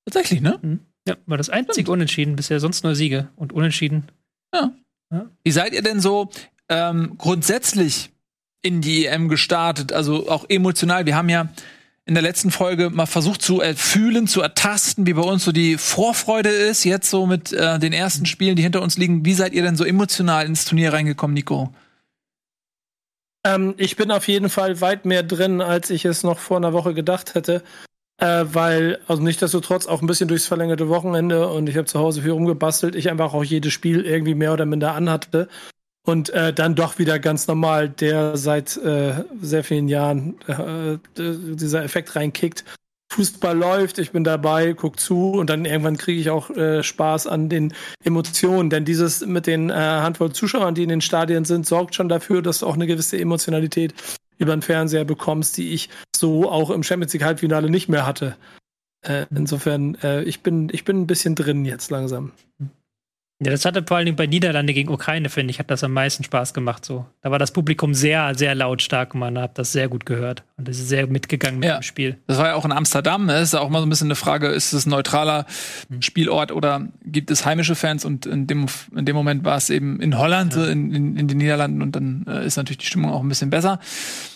Tatsächlich, 0.07 0.41
ne? 0.41 0.79
Ja, 1.09 1.17
war 1.27 1.37
das 1.37 1.51
einzige 1.51 1.91
Unentschieden 1.91 2.37
bisher, 2.37 2.61
sonst 2.61 2.85
nur 2.85 2.95
Siege 2.95 3.29
und 3.37 3.53
Unentschieden. 3.53 4.05
Wie 5.43 5.51
seid 5.51 5.73
ihr 5.75 5.83
denn 5.83 6.01
so 6.01 6.31
ähm, 6.69 7.15
grundsätzlich 7.19 8.11
in 8.65 8.81
die 8.81 9.07
EM 9.07 9.29
gestartet? 9.29 9.93
Also 9.93 10.29
auch 10.29 10.47
emotional. 10.49 11.07
Wir 11.07 11.17
haben 11.17 11.29
ja 11.29 11.49
in 12.07 12.15
der 12.15 12.23
letzten 12.23 12.51
Folge 12.51 12.91
mal 12.91 13.07
versucht 13.07 13.41
zu 13.41 13.61
erfühlen, 13.61 14.27
zu 14.27 14.41
ertasten, 14.41 15.07
wie 15.07 15.15
bei 15.15 15.23
uns 15.23 15.45
so 15.45 15.53
die 15.53 15.79
Vorfreude 15.79 16.51
ist, 16.51 16.85
jetzt 16.85 17.09
so 17.09 17.27
mit 17.27 17.53
äh, 17.53 17.79
den 17.79 17.93
ersten 17.93 18.27
Spielen, 18.27 18.57
die 18.57 18.63
hinter 18.63 18.83
uns 18.83 18.99
liegen. 18.99 19.25
Wie 19.25 19.35
seid 19.35 19.55
ihr 19.55 19.63
denn 19.63 19.77
so 19.77 19.85
emotional 19.85 20.45
ins 20.47 20.65
Turnier 20.65 20.93
reingekommen, 20.93 21.35
Nico? 21.35 21.73
Ähm, 23.47 23.75
ich 23.77 23.97
bin 23.97 24.11
auf 24.11 24.29
jeden 24.29 24.51
Fall 24.51 24.81
weit 24.81 25.05
mehr 25.05 25.23
drin, 25.23 25.61
als 25.61 25.91
ich 25.91 26.05
es 26.05 26.23
noch 26.23 26.39
vor 26.39 26.57
einer 26.57 26.73
Woche 26.73 26.95
gedacht 26.95 27.35
hätte. 27.35 27.63
Äh, 28.19 28.45
weil, 28.53 29.01
also 29.09 29.23
nichtsdestotrotz 29.23 29.87
auch 29.87 30.01
ein 30.01 30.07
bisschen 30.07 30.29
durchs 30.29 30.47
verlängerte 30.47 30.89
Wochenende 30.89 31.49
und 31.49 31.69
ich 31.69 31.77
habe 31.77 31.87
zu 31.87 31.99
Hause 31.99 32.23
viel 32.23 32.31
rumgebastelt, 32.31 32.95
ich 32.95 33.11
einfach 33.11 33.35
auch 33.35 33.43
jedes 33.43 33.73
Spiel 33.73 34.03
irgendwie 34.03 34.37
mehr 34.37 34.53
oder 34.53 34.67
minder 34.67 34.95
anhatte. 34.95 35.49
Und 36.07 36.31
äh, 36.31 36.53
dann 36.53 36.75
doch 36.75 36.99
wieder 36.99 37.19
ganz 37.19 37.47
normal, 37.47 37.89
der 37.89 38.37
seit 38.37 38.77
äh, 38.77 39.25
sehr 39.41 39.65
vielen 39.65 39.89
Jahren 39.89 40.37
äh, 40.47 40.99
dieser 41.17 41.83
Effekt 41.83 42.15
reinkickt. 42.15 42.65
Fußball 43.15 43.57
läuft, 43.57 43.99
ich 43.99 44.11
bin 44.11 44.25
dabei, 44.25 44.75
guck 44.75 44.99
zu 44.99 45.31
und 45.31 45.49
dann 45.49 45.65
irgendwann 45.65 45.97
kriege 45.97 46.21
ich 46.21 46.31
auch 46.31 46.51
äh, 46.51 46.83
Spaß 46.83 47.27
an 47.27 47.49
den 47.49 47.73
Emotionen. 48.03 48.71
Denn 48.71 48.85
dieses 48.85 49.25
mit 49.25 49.47
den 49.47 49.71
äh, 49.71 49.75
Handvoll 49.75 50.33
Zuschauern, 50.33 50.75
die 50.75 50.83
in 50.83 50.89
den 50.89 51.01
Stadien 51.01 51.45
sind, 51.45 51.65
sorgt 51.65 51.95
schon 51.95 52.09
dafür, 52.09 52.43
dass 52.43 52.59
du 52.59 52.67
auch 52.67 52.75
eine 52.75 52.87
gewisse 52.87 53.19
Emotionalität 53.19 53.95
über 54.39 54.55
den 54.55 54.63
Fernseher 54.63 55.05
bekommst, 55.05 55.57
die 55.57 55.73
ich 55.73 55.89
so 56.15 56.51
auch 56.51 56.71
im 56.71 56.83
Champions 56.83 57.13
League 57.13 57.25
Halbfinale 57.25 57.71
nicht 57.71 57.89
mehr 57.89 58.05
hatte. 58.05 58.37
Äh, 59.03 59.27
insofern, 59.31 59.95
äh, 60.03 60.23
ich 60.25 60.43
bin, 60.43 60.69
ich 60.73 60.85
bin 60.85 61.03
ein 61.03 61.07
bisschen 61.07 61.35
drin 61.37 61.65
jetzt 61.65 61.91
langsam. 61.91 62.33
Ja, 63.43 63.51
das 63.51 63.65
hatte 63.65 63.83
vor 63.87 63.97
allen 63.97 64.07
Dingen 64.07 64.17
bei 64.17 64.27
Niederlande 64.29 64.73
gegen 64.73 64.91
Ukraine, 64.93 65.29
finde 65.29 65.51
ich, 65.51 65.59
hat 65.59 65.69
das 65.69 65.83
am 65.83 65.93
meisten 65.93 66.23
Spaß 66.23 66.55
gemacht. 66.55 66.85
So. 66.85 67.05
Da 67.21 67.33
war 67.33 67.39
das 67.41 67.51
Publikum 67.51 67.93
sehr, 67.93 68.33
sehr 68.37 68.55
lautstark 68.55 69.13
und 69.13 69.21
man 69.21 69.37
hat 69.39 69.59
das 69.59 69.73
sehr 69.73 69.89
gut 69.89 70.07
gehört. 70.07 70.45
Und 70.57 70.69
ist 70.69 70.89
sehr 70.89 71.09
mitgegangen 71.09 71.59
mit 71.59 71.69
Ja. 71.69 71.79
dem 71.79 71.83
Spiel. 71.83 72.17
Das 72.29 72.39
war 72.39 72.47
ja 72.47 72.55
auch 72.55 72.65
in 72.65 72.71
Amsterdam. 72.71 73.27
Ne? 73.27 73.41
Ist 73.41 73.53
ja 73.53 73.59
auch 73.61 73.69
mal 73.71 73.81
so 73.81 73.87
ein 73.87 73.91
bisschen 73.91 74.07
eine 74.07 74.15
Frage, 74.15 74.47
ist 74.47 74.73
es 74.73 74.87
ein 74.87 74.91
neutraler 74.91 75.47
Spielort 75.99 76.53
oder 76.53 76.87
gibt 77.05 77.31
es 77.33 77.45
heimische 77.45 77.75
Fans? 77.75 78.05
Und 78.05 78.25
in 78.25 78.47
dem, 78.47 78.67
in 78.97 79.05
dem 79.05 79.17
Moment 79.17 79.45
war 79.45 79.57
es 79.57 79.69
eben 79.69 80.01
in 80.01 80.17
Holland, 80.17 80.55
in, 80.55 80.95
in, 80.95 81.17
in 81.17 81.27
den 81.27 81.39
Niederlanden 81.39 81.83
und 81.83 81.97
dann 81.97 82.25
äh, 82.29 82.47
ist 82.47 82.57
natürlich 82.57 82.79
die 82.79 82.87
Stimmung 82.87 83.11
auch 83.11 83.21
ein 83.21 83.29
bisschen 83.29 83.51
besser. 83.51 83.81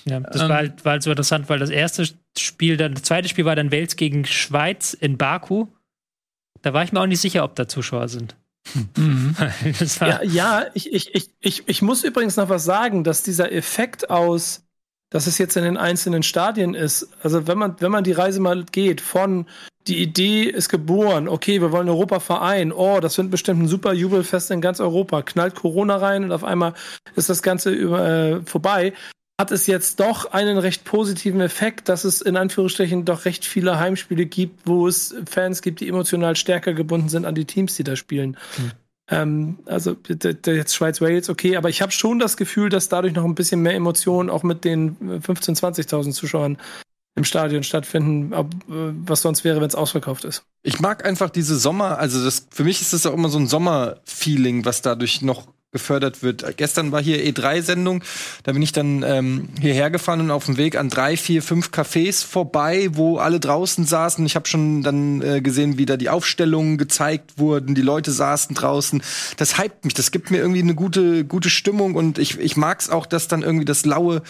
Ja, 0.07 0.19
das 0.21 0.43
Ähm. 0.43 0.49
war, 0.49 0.57
halt, 0.57 0.85
war 0.85 0.93
halt 0.93 1.05
so 1.05 1.11
interessant, 1.11 1.49
weil 1.49 1.61
das 1.61 1.71
erste 1.71 2.05
Spiel, 2.37 2.77
dann, 2.77 2.95
das 2.95 3.05
zweite 3.05 3.29
Spiel 3.29 3.45
war 3.45 3.55
dann 3.55 3.71
Wales 3.71 3.95
gegen 3.95 4.25
Schweiz 4.25 4.93
in 4.93 5.17
Baku. 5.17 5.69
Da 6.63 6.75
war 6.75 6.83
ich 6.83 6.91
mir 6.93 7.01
auch 7.01 7.07
nicht 7.07 7.21
sicher, 7.21 7.45
ob 7.45 7.55
da 7.55 7.69
Zuschauer 7.69 8.09
sind. 8.09 8.35
Mhm. 8.97 9.35
Ja, 10.01 10.23
ja 10.23 10.67
ich, 10.75 10.93
ich, 10.93 11.15
ich, 11.15 11.31
ich, 11.41 11.69
ich 11.69 11.83
muss 11.83 12.05
übrigens 12.05 12.37
noch 12.37 12.49
was 12.49 12.65
sagen, 12.65 13.05
dass 13.05 13.23
dieser 13.23 13.53
Effekt 13.53 14.11
aus 14.11 14.63
dass 15.11 15.27
es 15.27 15.39
jetzt 15.39 15.57
in 15.57 15.65
den 15.65 15.77
einzelnen 15.77 16.23
Stadien 16.23 16.75
ist. 16.75 17.09
Also 17.23 17.47
wenn 17.47 17.59
man, 17.59 17.77
wenn 17.81 17.91
man 17.91 18.05
die 18.05 18.13
Reise 18.13 18.41
mal 18.41 18.65
geht 18.65 19.01
von 19.01 19.47
die 19.87 20.03
Idee 20.03 20.43
ist 20.43 20.69
geboren, 20.69 21.29
okay, 21.29 21.63
wir 21.63 21.73
wollen 21.73 21.89
Europa 21.89 22.21
vereinen, 22.21 22.73
oh, 22.73 23.01
das 23.01 23.17
wird 23.17 23.31
bestimmt 23.31 23.63
ein 23.63 23.69
super 23.69 23.95
Jubelfest 23.95 24.51
in 24.51 24.61
ganz 24.61 24.81
Europa, 24.81 25.23
knallt 25.23 25.55
Corona 25.55 25.97
rein 25.97 26.25
und 26.25 26.33
auf 26.33 26.45
einmal 26.45 26.75
ist 27.17 27.31
das 27.31 27.43
Ganze 27.43 27.71
über, 27.71 28.07
äh, 28.07 28.41
vorbei, 28.43 28.93
hat 29.41 29.53
es 29.53 29.67
jetzt 29.67 30.01
doch 30.01 30.33
einen 30.33 30.59
recht 30.59 30.85
positiven 30.85 31.41
Effekt, 31.41 31.89
dass 31.89 32.05
es 32.05 32.21
in 32.21 32.37
Anführungsstrichen 32.37 33.05
doch 33.05 33.25
recht 33.25 33.45
viele 33.45 33.79
Heimspiele 33.79 34.27
gibt, 34.27 34.67
wo 34.67 34.89
es 34.89 35.15
Fans 35.31 35.63
gibt, 35.63 35.81
die 35.81 35.89
emotional 35.89 36.35
stärker 36.35 36.75
gebunden 36.75 37.09
sind 37.09 37.25
an 37.25 37.37
die 37.37 37.45
Teams, 37.45 37.77
die 37.77 37.85
da 37.85 37.95
spielen. 37.95 38.37
Hm. 38.57 38.73
Ähm, 39.11 39.59
also 39.65 39.97
jetzt 40.45 40.75
Schweiz-Wales, 40.75 41.31
okay, 41.31 41.57
aber 41.57 41.69
ich 41.69 41.81
habe 41.81 41.93
schon 41.93 42.19
das 42.19 42.37
Gefühl, 42.37 42.69
dass 42.69 42.89
dadurch 42.89 43.15
noch 43.15 43.25
ein 43.25 43.37
bisschen 43.37 43.63
mehr 43.63 43.75
Emotionen 43.75 44.29
auch 44.29 44.43
mit 44.43 44.65
den 44.65 44.97
15.000, 45.21 45.89
20.000 45.89 46.13
Zuschauern 46.13 46.59
im 47.15 47.25
Stadion 47.25 47.63
stattfinden, 47.63 48.35
ob, 48.35 48.53
äh, 48.69 48.93
was 49.07 49.23
sonst 49.23 49.45
wäre, 49.45 49.61
wenn 49.61 49.69
es 49.69 49.75
ausverkauft 49.75 50.25
ist. 50.25 50.43
Ich 50.63 50.81
mag 50.81 51.05
einfach 51.07 51.31
diese 51.31 51.57
Sommer, 51.57 51.99
also 51.99 52.25
das, 52.25 52.49
für 52.51 52.65
mich 52.65 52.81
ist 52.81 52.93
das 52.93 53.07
auch 53.07 53.15
immer 53.15 53.29
so 53.29 53.39
ein 53.39 53.47
Sommerfeeling, 53.47 54.65
was 54.65 54.83
dadurch 54.83 55.23
noch 55.23 55.47
gefördert 55.71 56.23
wird. 56.23 56.57
Gestern 56.57 56.93
war 56.93 57.03
hier 57.03 57.23
E3-Sendung, 57.23 58.03
da 58.43 58.53
bin 58.53 58.63
ich 58.63 58.73
dann 58.73 59.03
ähm, 59.03 59.51
hierher 59.61 59.91
gefahren 59.91 60.21
und 60.21 60.31
auf 60.31 60.47
dem 60.47 60.57
Weg 60.57 60.77
an 60.79 60.89
drei, 60.89 61.19
vier, 61.19 61.43
fünf 61.43 61.69
Cafés 61.69 62.25
vorbei, 62.25 62.89
wo 62.93 63.19
alle 63.19 63.39
draußen 63.39 63.85
saßen. 63.85 64.25
Ich 64.25 64.35
habe 64.35 64.49
schon 64.49 64.83
dann 64.83 65.21
äh, 65.21 65.43
gesehen, 65.43 65.77
wie 65.77 65.85
da 65.85 65.99
die 65.99 66.09
Aufstellungen 66.09 66.79
gezeigt 66.79 67.39
wurden, 67.39 67.75
die 67.75 67.83
Leute 67.83 68.13
saßen 68.13 68.57
draußen. 68.57 69.03
Das 69.37 69.59
hypt 69.59 69.85
mich, 69.85 69.93
das 69.93 70.11
gibt 70.11 70.31
mir 70.31 70.39
irgendwie 70.39 70.63
eine 70.63 70.75
gute, 70.75 71.27
gute 71.27 71.51
Stimmung 71.51 71.97
und 71.97 72.19
ich, 72.19 72.39
ich 72.39 72.57
mag's 72.57 72.89
auch, 72.89 73.05
dass 73.05 73.29
dann 73.29 73.43
irgendwie 73.43 73.67
das 73.67 73.85
laue 73.85 74.23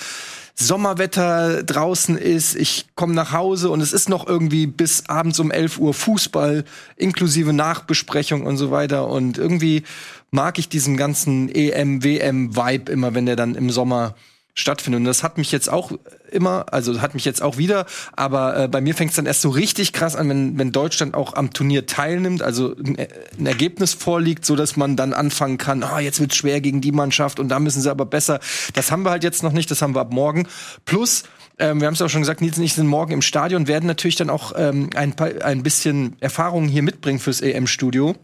Sommerwetter 0.60 1.62
draußen 1.62 2.18
ist, 2.18 2.56
ich 2.56 2.86
komme 2.96 3.14
nach 3.14 3.30
Hause 3.30 3.70
und 3.70 3.80
es 3.80 3.92
ist 3.92 4.08
noch 4.08 4.26
irgendwie 4.26 4.66
bis 4.66 5.08
abends 5.08 5.38
um 5.38 5.52
11 5.52 5.78
Uhr 5.78 5.94
Fußball, 5.94 6.64
inklusive 6.96 7.52
Nachbesprechung 7.52 8.44
und 8.44 8.56
so 8.56 8.72
weiter. 8.72 9.06
Und 9.06 9.38
irgendwie 9.38 9.84
mag 10.32 10.58
ich 10.58 10.68
diesen 10.68 10.96
ganzen 10.96 11.48
EM, 11.48 12.02
WM-Vibe 12.02 12.90
immer, 12.90 13.14
wenn 13.14 13.26
der 13.26 13.36
dann 13.36 13.54
im 13.54 13.70
Sommer 13.70 14.16
stattfindet. 14.58 15.00
Und 15.00 15.04
das 15.04 15.22
hat 15.22 15.38
mich 15.38 15.52
jetzt 15.52 15.70
auch 15.70 15.92
immer, 16.30 16.66
also 16.72 17.00
hat 17.00 17.14
mich 17.14 17.24
jetzt 17.24 17.42
auch 17.42 17.56
wieder, 17.56 17.86
aber 18.12 18.64
äh, 18.64 18.68
bei 18.68 18.80
mir 18.80 18.94
fängt 18.94 19.10
es 19.10 19.16
dann 19.16 19.26
erst 19.26 19.40
so 19.40 19.50
richtig 19.50 19.92
krass 19.92 20.16
an, 20.16 20.28
wenn, 20.28 20.58
wenn 20.58 20.72
Deutschland 20.72 21.14
auch 21.14 21.34
am 21.34 21.52
Turnier 21.52 21.86
teilnimmt, 21.86 22.42
also 22.42 22.74
ein, 22.76 22.96
ein 23.38 23.46
Ergebnis 23.46 23.94
vorliegt, 23.94 24.44
so 24.44 24.56
dass 24.56 24.76
man 24.76 24.96
dann 24.96 25.12
anfangen 25.12 25.58
kann, 25.58 25.82
ah, 25.82 26.00
jetzt 26.00 26.20
wird's 26.20 26.36
schwer 26.36 26.60
gegen 26.60 26.80
die 26.80 26.92
Mannschaft 26.92 27.40
und 27.40 27.48
da 27.48 27.58
müssen 27.60 27.80
sie 27.80 27.90
aber 27.90 28.06
besser. 28.06 28.40
Das 28.74 28.90
haben 28.90 29.02
wir 29.02 29.10
halt 29.10 29.24
jetzt 29.24 29.42
noch 29.42 29.52
nicht, 29.52 29.70
das 29.70 29.80
haben 29.80 29.94
wir 29.94 30.00
ab 30.00 30.12
morgen. 30.12 30.46
Plus, 30.84 31.24
ähm, 31.58 31.80
wir 31.80 31.86
haben 31.86 31.94
es 31.94 32.02
auch 32.02 32.08
schon 32.08 32.22
gesagt, 32.22 32.40
Nils 32.40 32.58
und 32.58 32.64
ich 32.64 32.74
sind 32.74 32.86
morgen 32.86 33.12
im 33.12 33.22
Stadion, 33.22 33.66
werden 33.66 33.86
natürlich 33.86 34.16
dann 34.16 34.30
auch 34.30 34.52
ähm, 34.56 34.90
ein, 34.94 35.14
paar, 35.14 35.30
ein 35.42 35.62
bisschen 35.62 36.16
Erfahrungen 36.20 36.68
hier 36.68 36.82
mitbringen 36.82 37.18
fürs 37.18 37.40
EM-Studio 37.40 38.14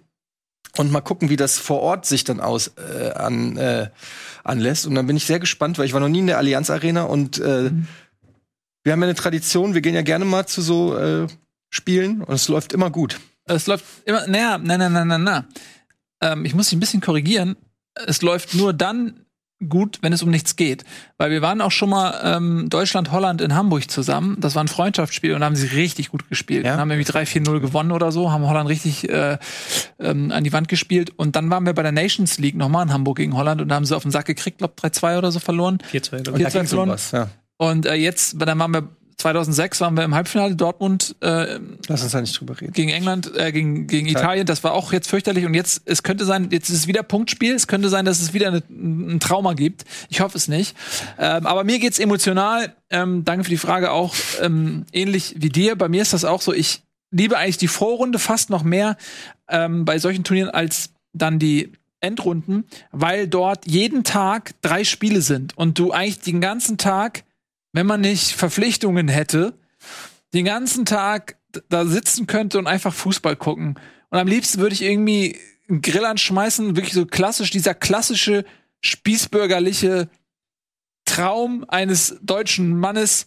und 0.76 0.90
mal 0.90 1.00
gucken, 1.00 1.30
wie 1.30 1.36
das 1.36 1.58
vor 1.58 1.80
Ort 1.80 2.06
sich 2.06 2.24
dann 2.24 2.40
aus 2.40 2.72
äh, 2.76 3.10
an, 3.10 3.56
äh, 3.56 3.88
anlässt. 4.44 4.86
Und 4.86 4.94
dann 4.94 5.06
bin 5.06 5.16
ich 5.16 5.26
sehr 5.26 5.40
gespannt, 5.40 5.78
weil 5.78 5.86
ich 5.86 5.92
war 5.92 6.00
noch 6.00 6.08
nie 6.08 6.20
in 6.20 6.26
der 6.26 6.38
Allianz 6.38 6.70
Arena 6.70 7.04
und 7.04 7.38
äh, 7.38 7.70
mhm. 7.70 7.88
wir 8.84 8.92
haben 8.92 9.00
ja 9.00 9.08
eine 9.08 9.14
Tradition, 9.14 9.74
wir 9.74 9.80
gehen 9.80 9.94
ja 9.94 10.02
gerne 10.02 10.24
mal 10.24 10.46
zu 10.46 10.62
so 10.62 10.96
äh, 10.96 11.26
Spielen 11.70 12.22
und 12.22 12.34
es 12.34 12.48
läuft 12.48 12.72
immer 12.72 12.90
gut. 12.90 13.18
Es 13.46 13.66
läuft 13.66 13.84
immer, 14.04 14.26
naja, 14.26 14.58
na, 14.58 14.78
na, 14.78 14.88
na, 14.88 15.04
na, 15.04 15.18
na. 15.18 15.44
Ähm, 16.20 16.44
ich 16.44 16.54
muss 16.54 16.68
dich 16.68 16.76
ein 16.76 16.80
bisschen 16.80 17.00
korrigieren. 17.00 17.56
Es 17.94 18.22
läuft 18.22 18.54
nur 18.54 18.72
dann 18.72 19.23
gut, 19.64 19.98
wenn 20.02 20.12
es 20.12 20.22
um 20.22 20.30
nichts 20.30 20.56
geht. 20.56 20.84
Weil 21.18 21.30
wir 21.30 21.42
waren 21.42 21.60
auch 21.60 21.70
schon 21.70 21.90
mal 21.90 22.20
ähm, 22.22 22.68
Deutschland-Holland 22.70 23.40
in 23.40 23.54
Hamburg 23.54 23.90
zusammen. 23.90 24.36
Das 24.40 24.54
war 24.54 24.64
ein 24.64 24.68
Freundschaftsspiel 24.68 25.34
und 25.34 25.40
da 25.40 25.46
haben 25.46 25.56
sie 25.56 25.66
richtig 25.66 26.10
gut 26.10 26.28
gespielt. 26.28 26.64
Ja. 26.64 26.76
haben 26.76 26.88
nämlich 26.88 27.08
3-4-0 27.08 27.60
gewonnen 27.60 27.92
oder 27.92 28.12
so, 28.12 28.30
haben 28.30 28.46
Holland 28.46 28.68
richtig 28.68 29.08
äh, 29.08 29.38
ähm, 29.98 30.30
an 30.30 30.44
die 30.44 30.52
Wand 30.52 30.68
gespielt. 30.68 31.12
Und 31.16 31.36
dann 31.36 31.50
waren 31.50 31.66
wir 31.66 31.72
bei 31.72 31.82
der 31.82 31.92
Nations 31.92 32.38
League 32.38 32.56
nochmal 32.56 32.86
in 32.86 32.92
Hamburg 32.92 33.16
gegen 33.16 33.36
Holland 33.36 33.60
und 33.60 33.68
da 33.68 33.74
haben 33.74 33.84
sie 33.84 33.96
auf 33.96 34.02
den 34.02 34.10
Sack 34.10 34.26
gekriegt, 34.26 34.58
glaub 34.58 34.78
3-2 34.78 35.18
oder 35.18 35.32
so 35.32 35.40
verloren. 35.40 35.78
4-2, 35.92 36.22
glaube 36.22 36.40
ich. 36.40 36.46
4-2 36.46 36.64
verloren. 36.66 36.98
Ja. 37.12 37.28
Und 37.56 37.86
äh, 37.86 37.94
jetzt, 37.94 38.36
dann 38.40 38.58
waren 38.58 38.72
wir 38.72 38.88
2006 39.16 39.80
waren 39.80 39.96
wir 39.96 40.04
im 40.04 40.14
Halbfinale 40.14 40.56
Dortmund. 40.56 41.16
Äh, 41.20 41.58
Lass 41.88 42.02
uns 42.02 42.12
da 42.12 42.20
nicht 42.20 42.38
drüber 42.38 42.60
reden. 42.60 42.72
Gegen 42.72 42.90
England, 42.90 43.30
äh, 43.36 43.52
gegen, 43.52 43.86
gegen 43.86 44.06
Italien. 44.06 44.46
Das 44.46 44.64
war 44.64 44.72
auch 44.72 44.92
jetzt 44.92 45.08
fürchterlich. 45.08 45.46
Und 45.46 45.54
jetzt, 45.54 45.82
es 45.84 46.02
könnte 46.02 46.24
sein, 46.24 46.48
jetzt 46.50 46.68
ist 46.68 46.76
es 46.76 46.86
wieder 46.86 47.02
Punktspiel. 47.02 47.54
Es 47.54 47.66
könnte 47.66 47.88
sein, 47.88 48.04
dass 48.04 48.20
es 48.20 48.34
wieder 48.34 48.48
eine, 48.48 48.62
ein 48.68 49.20
Trauma 49.20 49.54
gibt. 49.54 49.84
Ich 50.08 50.20
hoffe 50.20 50.36
es 50.36 50.48
nicht. 50.48 50.76
Ähm, 51.18 51.46
aber 51.46 51.64
mir 51.64 51.78
geht's 51.78 51.98
emotional. 51.98 52.74
Ähm, 52.90 53.24
danke 53.24 53.44
für 53.44 53.50
die 53.50 53.56
Frage 53.56 53.92
auch. 53.92 54.14
Ähm, 54.40 54.84
ähnlich 54.92 55.34
wie 55.38 55.48
dir. 55.48 55.76
Bei 55.76 55.88
mir 55.88 56.02
ist 56.02 56.12
das 56.12 56.24
auch 56.24 56.42
so. 56.42 56.52
Ich 56.52 56.82
liebe 57.10 57.38
eigentlich 57.38 57.58
die 57.58 57.68
Vorrunde 57.68 58.18
fast 58.18 58.50
noch 58.50 58.64
mehr 58.64 58.96
ähm, 59.48 59.84
bei 59.84 59.98
solchen 59.98 60.24
Turnieren 60.24 60.50
als 60.50 60.90
dann 61.12 61.38
die 61.38 61.72
Endrunden, 62.00 62.64
weil 62.92 63.26
dort 63.26 63.66
jeden 63.66 64.04
Tag 64.04 64.52
drei 64.60 64.84
Spiele 64.84 65.22
sind 65.22 65.56
und 65.56 65.78
du 65.78 65.92
eigentlich 65.92 66.20
den 66.20 66.40
ganzen 66.40 66.76
Tag 66.76 67.24
wenn 67.74 67.86
man 67.86 68.00
nicht 68.00 68.32
Verpflichtungen 68.32 69.08
hätte, 69.08 69.58
den 70.32 70.44
ganzen 70.44 70.86
Tag 70.86 71.36
da 71.68 71.84
sitzen 71.84 72.26
könnte 72.26 72.58
und 72.58 72.66
einfach 72.66 72.94
Fußball 72.94 73.36
gucken. 73.36 73.74
Und 74.10 74.18
am 74.18 74.28
liebsten 74.28 74.60
würde 74.60 74.74
ich 74.74 74.82
irgendwie 74.82 75.38
einen 75.68 75.82
Grill 75.82 76.04
anschmeißen, 76.04 76.76
wirklich 76.76 76.94
so 76.94 77.04
klassisch, 77.04 77.50
dieser 77.50 77.74
klassische 77.74 78.44
spießbürgerliche 78.80 80.08
Traum 81.04 81.64
eines 81.68 82.16
deutschen 82.22 82.78
Mannes, 82.78 83.26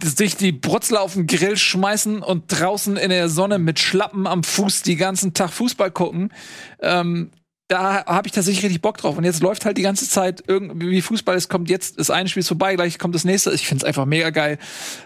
sich 0.00 0.36
die 0.36 0.52
Brutzler 0.52 1.02
auf 1.02 1.14
den 1.14 1.26
Grill 1.26 1.56
schmeißen 1.56 2.22
und 2.22 2.44
draußen 2.48 2.96
in 2.96 3.10
der 3.10 3.28
Sonne 3.28 3.58
mit 3.58 3.80
Schlappen 3.80 4.28
am 4.28 4.44
Fuß 4.44 4.82
die 4.82 4.96
ganzen 4.96 5.34
Tag 5.34 5.50
Fußball 5.50 5.90
gucken. 5.90 6.32
Ähm, 6.80 7.32
da 7.72 8.04
habe 8.04 8.28
ich 8.28 8.32
tatsächlich 8.32 8.62
richtig 8.64 8.82
Bock 8.82 8.98
drauf. 8.98 9.16
Und 9.16 9.24
jetzt 9.24 9.40
läuft 9.40 9.64
halt 9.64 9.78
die 9.78 9.82
ganze 9.82 10.06
Zeit 10.06 10.44
irgendwie 10.46 11.00
Fußball. 11.00 11.34
Es 11.34 11.48
kommt 11.48 11.70
jetzt, 11.70 11.98
das 11.98 12.10
eine 12.10 12.28
Spiel 12.28 12.40
ist 12.40 12.48
vorbei, 12.48 12.74
gleich 12.74 12.98
kommt 12.98 13.14
das 13.14 13.24
nächste. 13.24 13.50
Ich 13.52 13.66
finde 13.66 13.82
es 13.82 13.88
einfach 13.88 14.04
mega 14.04 14.28
geil, 14.28 14.58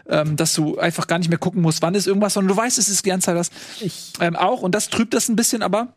ähm, 0.08 0.34
dass 0.34 0.52
du 0.52 0.76
einfach 0.76 1.06
gar 1.06 1.18
nicht 1.18 1.28
mehr 1.28 1.38
gucken 1.38 1.62
musst, 1.62 1.80
wann 1.82 1.94
ist 1.94 2.08
irgendwas, 2.08 2.34
sondern 2.34 2.56
du 2.56 2.60
weißt, 2.60 2.76
es 2.78 2.88
ist 2.88 3.04
die 3.04 3.10
ganze 3.10 3.26
Zeit. 3.26 3.50
Ich 3.80 4.14
ähm, 4.18 4.34
auch. 4.34 4.62
Und 4.62 4.74
das 4.74 4.90
trübt 4.90 5.14
das 5.14 5.28
ein 5.28 5.36
bisschen, 5.36 5.62
aber 5.62 5.94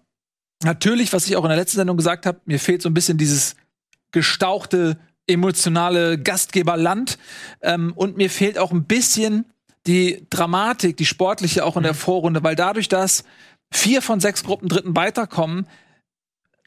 natürlich, 0.63 1.11
was 1.11 1.25
ich 1.25 1.35
auch 1.37 1.43
in 1.43 1.49
der 1.49 1.57
letzten 1.57 1.77
Sendung 1.77 1.97
gesagt 1.97 2.27
habe, 2.27 2.39
mir 2.45 2.59
fehlt 2.59 2.83
so 2.83 2.89
ein 2.89 2.93
bisschen 2.93 3.17
dieses 3.17 3.55
gestauchte, 4.11 4.99
emotionale 5.25 6.19
Gastgeberland. 6.19 7.17
Ähm, 7.63 7.93
und 7.95 8.15
mir 8.15 8.29
fehlt 8.29 8.59
auch 8.59 8.71
ein 8.71 8.83
bisschen 8.83 9.45
die 9.87 10.27
Dramatik, 10.29 10.97
die 10.97 11.05
sportliche 11.07 11.65
auch 11.65 11.77
in 11.77 11.83
der 11.83 11.93
mhm. 11.93 11.97
Vorrunde, 11.97 12.43
weil 12.43 12.55
dadurch, 12.55 12.89
dass 12.89 13.23
vier 13.71 14.03
von 14.03 14.19
sechs 14.19 14.43
Gruppen 14.43 14.69
Dritten 14.69 14.95
weiterkommen, 14.95 15.65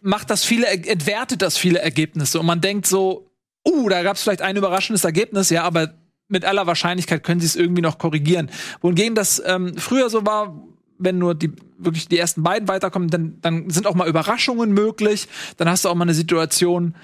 macht 0.02 0.30
das 0.30 0.44
viele, 0.44 0.66
entwertet 0.66 1.42
das 1.42 1.56
viele 1.56 1.78
Ergebnisse 1.80 2.40
und 2.40 2.46
man 2.46 2.60
denkt 2.60 2.86
so, 2.86 3.30
uh, 3.66 3.88
da 3.88 4.02
gab 4.02 4.16
es 4.16 4.22
vielleicht 4.22 4.42
ein 4.42 4.56
überraschendes 4.56 5.04
Ergebnis, 5.04 5.50
ja, 5.50 5.64
aber 5.64 5.94
mit 6.28 6.44
aller 6.44 6.66
Wahrscheinlichkeit 6.66 7.22
können 7.22 7.40
sie 7.40 7.46
es 7.46 7.56
irgendwie 7.56 7.82
noch 7.82 7.98
korrigieren. 7.98 8.50
Wohingegen 8.80 9.14
das 9.14 9.42
ähm, 9.44 9.76
früher 9.76 10.10
so 10.10 10.24
war, 10.26 10.62
wenn 10.98 11.18
nur 11.18 11.34
die 11.34 11.52
wirklich 11.78 12.08
die 12.08 12.18
ersten 12.18 12.42
beiden 12.42 12.68
weiterkommen, 12.68 13.08
dann, 13.08 13.38
dann 13.40 13.70
sind 13.70 13.86
auch 13.86 13.94
mal 13.94 14.08
Überraschungen 14.08 14.72
möglich. 14.72 15.28
Dann 15.56 15.68
hast 15.68 15.84
du 15.84 15.88
auch 15.88 15.94
mal 15.94 16.04
eine 16.04 16.14
Situation, 16.14 16.94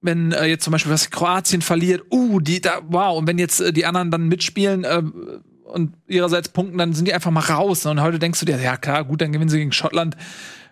wenn 0.00 0.32
äh, 0.32 0.44
jetzt 0.46 0.64
zum 0.64 0.72
Beispiel 0.72 0.92
was 0.92 1.10
Kroatien 1.10 1.62
verliert, 1.62 2.04
uh, 2.12 2.40
die 2.40 2.60
da, 2.60 2.80
wow, 2.88 3.18
und 3.18 3.26
wenn 3.26 3.38
jetzt 3.38 3.60
äh, 3.60 3.72
die 3.72 3.86
anderen 3.86 4.10
dann 4.10 4.28
mitspielen 4.28 4.84
äh, 4.84 5.02
und 5.64 5.94
ihrerseits 6.06 6.50
punkten, 6.50 6.78
dann 6.78 6.92
sind 6.92 7.08
die 7.08 7.14
einfach 7.14 7.30
mal 7.30 7.40
raus. 7.40 7.86
Und 7.86 8.00
heute 8.00 8.18
denkst 8.18 8.40
du 8.40 8.46
dir, 8.46 8.60
ja 8.60 8.76
klar, 8.76 9.04
gut, 9.04 9.20
dann 9.20 9.32
gewinnen 9.32 9.48
sie 9.48 9.58
gegen 9.58 9.72
Schottland. 9.72 10.16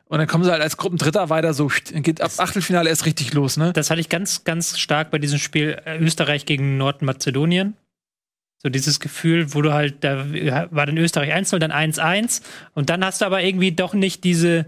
Und 0.06 0.18
dann 0.18 0.26
kommen 0.26 0.44
sie 0.44 0.50
halt 0.50 0.62
als 0.62 0.76
Gruppendritter 0.76 1.30
weiter, 1.30 1.54
so 1.54 1.70
geht 1.92 2.20
ab 2.20 2.30
Achtelfinale 2.36 2.90
erst 2.90 3.06
richtig 3.06 3.32
los, 3.32 3.56
ne? 3.56 3.72
Das 3.72 3.90
hatte 3.90 4.00
ich 4.00 4.08
ganz, 4.08 4.44
ganz 4.44 4.78
stark 4.78 5.10
bei 5.10 5.18
diesem 5.18 5.38
Spiel 5.38 5.80
äh, 5.84 5.98
Österreich 5.98 6.46
gegen 6.46 6.76
Nordmazedonien. 6.76 7.74
So 8.58 8.68
dieses 8.68 9.00
Gefühl, 9.00 9.54
wo 9.54 9.60
du 9.60 9.72
halt, 9.72 10.04
da 10.04 10.26
war 10.70 10.86
dann 10.86 10.96
Österreich 10.96 11.34
1-0, 11.34 11.58
dann 11.58 11.72
1-1 11.72 12.42
und 12.74 12.88
dann 12.88 13.04
hast 13.04 13.20
du 13.20 13.26
aber 13.26 13.42
irgendwie 13.42 13.72
doch 13.72 13.92
nicht 13.92 14.24
diese, 14.24 14.66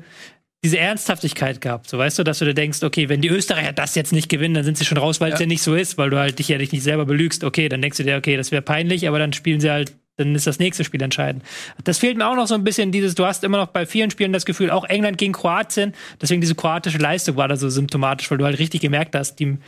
diese 0.62 0.78
Ernsthaftigkeit 0.78 1.60
gehabt. 1.60 1.88
So 1.88 1.96
weißt 1.96 2.18
du, 2.18 2.24
dass 2.24 2.40
du 2.40 2.44
dir 2.44 2.52
denkst, 2.52 2.82
okay, 2.82 3.08
wenn 3.08 3.22
die 3.22 3.28
Österreicher 3.28 3.72
das 3.72 3.94
jetzt 3.94 4.12
nicht 4.12 4.28
gewinnen, 4.28 4.54
dann 4.54 4.64
sind 4.64 4.76
sie 4.76 4.84
schon 4.84 4.98
raus, 4.98 5.20
weil 5.20 5.32
es 5.32 5.38
ja. 5.38 5.44
ja 5.44 5.48
nicht 5.48 5.62
so 5.62 5.74
ist, 5.74 5.96
weil 5.96 6.10
du 6.10 6.18
halt 6.18 6.38
dich 6.38 6.48
ja 6.48 6.58
dich 6.58 6.72
nicht 6.72 6.82
selber 6.82 7.06
belügst. 7.06 7.44
Okay, 7.44 7.68
dann 7.68 7.80
denkst 7.80 7.96
du 7.96 8.04
dir, 8.04 8.16
okay, 8.16 8.36
das 8.36 8.52
wäre 8.52 8.62
peinlich, 8.62 9.06
aber 9.08 9.18
dann 9.18 9.32
spielen 9.32 9.60
sie 9.60 9.70
halt 9.70 9.92
dann 10.16 10.34
ist 10.34 10.46
das 10.46 10.58
nächste 10.58 10.84
Spiel 10.84 11.02
entscheidend. 11.02 11.44
Das 11.84 11.98
fehlt 11.98 12.16
mir 12.16 12.26
auch 12.26 12.36
noch 12.36 12.46
so 12.46 12.54
ein 12.54 12.64
bisschen 12.64 12.92
dieses, 12.92 13.14
du 13.14 13.26
hast 13.26 13.44
immer 13.44 13.58
noch 13.58 13.68
bei 13.68 13.86
vielen 13.86 14.10
Spielen 14.10 14.32
das 14.32 14.46
Gefühl, 14.46 14.70
auch 14.70 14.84
England 14.84 15.18
gegen 15.18 15.32
Kroatien, 15.32 15.92
deswegen 16.20 16.40
diese 16.40 16.54
kroatische 16.54 16.98
Leistung 16.98 17.36
war 17.36 17.48
da 17.48 17.56
so 17.56 17.68
symptomatisch, 17.68 18.30
weil 18.30 18.38
du 18.38 18.44
halt 18.44 18.58
richtig 18.58 18.80
gemerkt 18.80 19.14
hast, 19.14 19.36
die 19.36 19.58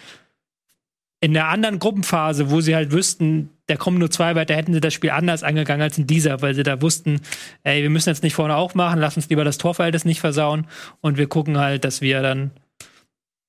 in 1.21 1.35
der 1.35 1.49
anderen 1.49 1.79
Gruppenphase, 1.79 2.51
wo 2.51 2.61
sie 2.61 2.77
halt 2.77 2.93
wüssten, 2.93 3.51
da 3.67 3.77
kommen 3.77 3.99
nur 3.99 4.11
zwei 4.11 4.35
weiter, 4.35 4.55
hätten 4.55 4.73
sie 4.73 4.81
das 4.81 4.95
Spiel 4.95 5.11
anders 5.11 5.43
angegangen 5.43 5.83
als 5.83 5.99
in 5.99 6.07
dieser, 6.07 6.41
weil 6.43 6.55
sie 6.55 6.63
da 6.63 6.81
wussten, 6.81 7.21
ey, 7.65 7.83
wir 7.83 7.91
müssen 7.91 8.09
jetzt 8.09 8.23
nicht 8.23 8.35
vorne 8.35 8.55
aufmachen, 8.55 9.01
lass 9.01 9.17
uns 9.17 9.29
lieber 9.29 9.45
das 9.45 9.59
Torverhältnis 9.59 10.05
nicht 10.05 10.21
versauen 10.21 10.67
und 11.01 11.19
wir 11.19 11.29
gucken 11.29 11.59
halt, 11.59 11.85
dass 11.85 12.01
wir 12.01 12.23
dann 12.23 12.53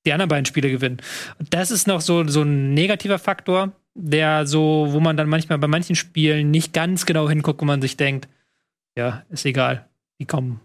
die 0.06 0.14
anderen 0.14 0.30
beiden 0.30 0.46
Spiele 0.46 0.72
gewinnen. 0.72 0.98
Das 1.50 1.72
ist 1.72 1.88
noch 1.88 2.02
so, 2.02 2.28
so 2.28 2.42
ein 2.42 2.74
negativer 2.74 3.20
Faktor 3.20 3.74
der 3.96 4.48
so, 4.48 4.88
wo 4.90 5.00
man 5.00 5.18
dann 5.18 5.30
manchmal 5.30 5.58
bei 5.58 5.68
manchen 5.68 5.96
Spielen 5.96 6.52
nicht 6.52 6.74
ganz 6.74 7.06
genau 7.06 7.30
hinguckt, 7.30 7.62
wo 7.62 7.66
man 7.66 7.82
sich 7.82 7.98
denkt, 7.98 8.28
ja, 8.98 9.24
ist 9.30 9.46
egal, 9.46 9.88
die 10.20 10.26
kommen. 10.26 10.62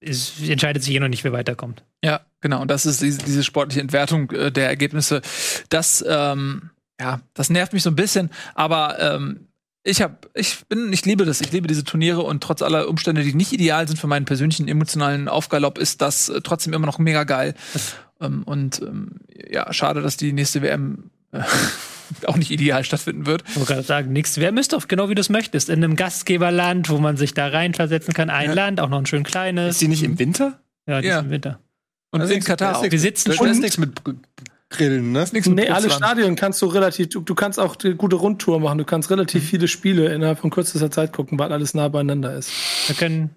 Es 0.00 0.40
entscheidet 0.40 0.82
sich 0.82 0.94
eh 0.94 1.00
noch 1.00 1.08
nicht, 1.08 1.24
wer 1.24 1.32
weiterkommt. 1.32 1.84
Ja, 2.02 2.20
genau. 2.40 2.62
Und 2.62 2.70
das 2.70 2.86
ist 2.86 3.02
diese, 3.02 3.18
diese 3.18 3.44
sportliche 3.44 3.80
Entwertung 3.80 4.30
äh, 4.30 4.50
der 4.50 4.68
Ergebnisse. 4.68 5.20
Das, 5.68 6.04
ähm, 6.08 6.70
ja, 6.98 7.20
das 7.34 7.50
nervt 7.50 7.72
mich 7.72 7.82
so 7.82 7.90
ein 7.90 7.96
bisschen. 7.96 8.30
Aber 8.54 8.98
ähm, 8.98 9.48
ich 9.82 10.02
hab, 10.02 10.28
ich 10.34 10.66
bin, 10.68 10.92
ich 10.92 11.04
liebe 11.04 11.24
das. 11.24 11.40
Ich 11.40 11.52
liebe 11.52 11.66
diese 11.66 11.84
Turniere 11.84 12.22
und 12.22 12.42
trotz 12.42 12.62
aller 12.62 12.88
Umstände, 12.88 13.22
die 13.22 13.34
nicht 13.34 13.52
ideal 13.52 13.86
sind 13.86 13.98
für 13.98 14.06
meinen 14.06 14.24
persönlichen 14.24 14.68
emotionalen 14.68 15.28
Aufgalopp, 15.28 15.78
ist 15.78 16.00
das 16.02 16.28
äh, 16.28 16.40
trotzdem 16.40 16.72
immer 16.72 16.86
noch 16.86 16.98
mega 16.98 17.24
geil. 17.24 17.54
ähm, 18.20 18.42
und 18.44 18.80
ähm, 18.82 19.20
ja, 19.50 19.72
schade, 19.72 20.00
dass 20.00 20.16
die 20.16 20.32
nächste 20.32 20.62
WM 20.62 21.10
äh, 21.32 21.42
auch 22.26 22.36
nicht 22.36 22.50
ideal 22.50 22.84
stattfinden 22.84 23.26
wird. 23.26 23.42
Ich 23.48 23.56
wollte 23.56 23.72
gerade 23.74 23.86
sagen, 23.86 24.12
nichts. 24.12 24.38
Wer 24.38 24.52
müsste 24.52 24.76
doch 24.76 24.88
genau 24.88 25.08
wie 25.08 25.14
du 25.14 25.20
es 25.20 25.28
möchtest. 25.28 25.68
In 25.68 25.82
einem 25.84 25.96
Gastgeberland, 25.96 26.88
wo 26.90 26.98
man 26.98 27.16
sich 27.16 27.34
da 27.34 27.48
reinversetzen 27.48 28.14
kann. 28.14 28.30
Ein 28.30 28.50
Ja. 28.50 28.54
Land, 28.54 28.80
auch 28.80 28.88
noch 28.88 28.98
ein 28.98 29.06
schön 29.06 29.22
kleines. 29.22 29.72
Ist 29.76 29.80
die 29.80 29.88
nicht 29.88 30.02
im 30.02 30.18
Winter? 30.18 30.60
Ja, 30.86 31.00
die 31.00 31.08
Ja. 31.08 31.18
ist 31.18 31.24
im 31.24 31.30
Winter. 31.30 31.60
Und 32.12 32.20
Also 32.20 32.34
in 32.34 32.42
Katar 32.42 32.78
auch. 32.78 32.82
ist 32.84 32.90
Wir 32.92 32.98
sitzen 32.98 33.30
Da 33.30 33.36
schon- 33.36 33.48
ist 33.48 33.60
nichts 33.60 33.78
mit 33.78 34.02
Gr- 34.04 34.14
Grillen, 34.70 35.12
ne? 35.12 35.24
Nichts 35.32 35.48
mit 35.48 35.58
Nee, 35.58 35.68
alle. 35.68 35.90
Stadien 35.90 36.36
kannst 36.36 36.62
du 36.62 36.66
relativ, 36.66 37.08
du, 37.08 37.20
du 37.20 37.34
kannst 37.34 37.58
auch 37.58 37.76
eine 37.82 37.96
gute 37.96 38.16
Rundtour 38.16 38.60
machen. 38.60 38.78
Du 38.78 38.84
kannst 38.84 39.10
relativ 39.10 39.44
viele 39.48 39.66
Spiele 39.68 40.12
innerhalb 40.14 40.38
von 40.38 40.50
kürzester 40.50 40.90
Zeit 40.92 41.12
gucken, 41.12 41.38
weil 41.38 41.52
alles 41.52 41.74
nah 41.74 41.88
beieinander 41.88 42.34
ist. 42.36 42.50
Wir 42.86 42.94
können 42.96 43.30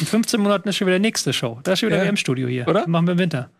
in 0.00 0.06
15 0.06 0.40
Monaten 0.40 0.68
ist 0.68 0.76
schon 0.76 0.86
wieder 0.86 0.98
nächste 0.98 1.32
Show. 1.32 1.60
Da 1.62 1.72
ist 1.72 1.80
schon 1.80 1.88
wieder 1.90 1.98
Ja. 1.98 2.04
WM-Studio 2.04 2.48
hier. 2.48 2.66
Oder? 2.68 2.86
Machen 2.88 3.06
wir 3.06 3.12
im 3.12 3.18
Winter. 3.18 3.50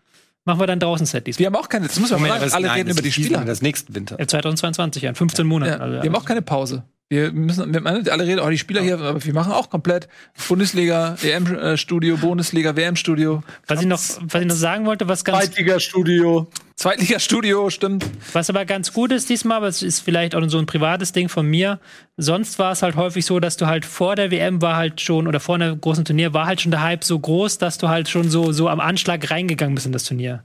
Machen 0.45 0.59
wir 0.59 0.67
dann 0.67 0.79
draußen 0.79 1.05
Set 1.05 1.27
diesmal. 1.27 1.39
Wir 1.39 1.45
haben 1.47 1.55
auch 1.55 1.69
keine, 1.69 1.87
das 1.87 1.99
muss 1.99 2.11
man 2.11 2.21
mal 2.21 2.39
sagen, 2.39 2.53
alle 2.53 2.67
nein, 2.67 2.77
reden 2.77 2.89
über 2.91 3.01
die 3.01 3.11
Spieler. 3.11 3.43
Das 3.45 3.61
nächsten 3.61 3.93
Winter. 3.93 4.19
Äh, 4.19 4.25
2022, 4.27 5.03
ja, 5.03 5.09
in 5.09 5.15
15 5.15 5.45
Monaten. 5.45 5.71
Ja, 5.73 5.77
Also, 5.79 5.93
wir 6.01 6.09
haben 6.09 6.15
auch 6.15 6.25
keine 6.25 6.41
Pause. 6.41 6.83
Wir 7.11 7.31
müssen, 7.31 7.73
wir, 7.73 7.83
alle 7.87 8.27
reden, 8.27 8.39
oh, 8.39 8.49
die 8.49 8.59
Spieler 8.59 8.83
hier, 8.83 8.99
aber 8.99 9.25
wir 9.25 9.33
machen 9.33 9.51
auch 9.51 9.71
komplett 9.71 10.07
Bundesliga, 10.47 11.15
EM-Studio, 11.23 12.17
Bundesliga, 12.17 12.75
WM-Studio, 12.75 13.41
was, 13.65 13.81
ich 13.81 13.87
noch, 13.87 13.99
was 13.99 14.41
ich 14.41 14.47
noch 14.47 14.55
sagen 14.55 14.85
wollte, 14.85 15.07
was 15.07 15.25
ganz 15.25 15.45
Zweitliga-Studio. 15.45 16.47
Zweitliga-Studio, 16.75 17.71
stimmt. 17.71 18.05
Was 18.31 18.51
aber 18.51 18.63
ganz 18.65 18.93
gut 18.93 19.11
ist 19.11 19.27
diesmal, 19.27 19.57
aber 19.57 19.67
es 19.67 19.81
ist 19.81 20.01
vielleicht 20.01 20.35
auch 20.35 20.49
so 20.49 20.59
ein 20.59 20.67
privates 20.67 21.11
Ding 21.11 21.29
von 21.29 21.47
mir. 21.47 21.79
Sonst 22.15 22.59
war 22.59 22.73
es 22.73 22.83
halt 22.83 22.95
häufig 22.95 23.25
so, 23.25 23.39
dass 23.39 23.57
du 23.57 23.65
halt 23.65 23.85
vor 23.85 24.15
der 24.15 24.29
WM 24.29 24.61
war 24.61 24.75
halt 24.75 25.01
schon, 25.01 25.27
oder 25.27 25.39
vor 25.39 25.55
einem 25.55 25.81
großen 25.81 26.05
Turnier 26.05 26.35
war 26.35 26.45
halt 26.45 26.61
schon 26.61 26.69
der 26.69 26.83
Hype 26.83 27.03
so 27.03 27.17
groß, 27.17 27.57
dass 27.57 27.79
du 27.79 27.89
halt 27.89 28.07
schon 28.07 28.29
so, 28.29 28.51
so 28.51 28.69
am 28.69 28.79
Anschlag 28.79 29.31
reingegangen 29.31 29.73
bist 29.73 29.87
in 29.87 29.93
das 29.93 30.03
Turnier. 30.03 30.43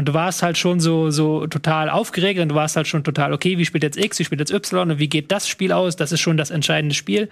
Und 0.00 0.06
du 0.06 0.14
warst 0.14 0.42
halt 0.42 0.56
schon 0.56 0.80
so, 0.80 1.10
so 1.10 1.46
total 1.46 1.90
aufgeregt 1.90 2.40
und 2.40 2.48
du 2.48 2.54
warst 2.54 2.74
halt 2.74 2.88
schon 2.88 3.04
total, 3.04 3.34
okay, 3.34 3.58
wie 3.58 3.66
spielt 3.66 3.82
jetzt 3.82 3.98
X, 3.98 4.18
wie 4.18 4.24
spielt 4.24 4.40
jetzt 4.40 4.50
Y 4.50 4.92
und 4.92 4.98
wie 4.98 5.08
geht 5.08 5.30
das 5.30 5.46
Spiel 5.46 5.72
aus? 5.72 5.94
Das 5.94 6.10
ist 6.10 6.20
schon 6.20 6.38
das 6.38 6.48
entscheidende 6.48 6.94
Spiel. 6.94 7.28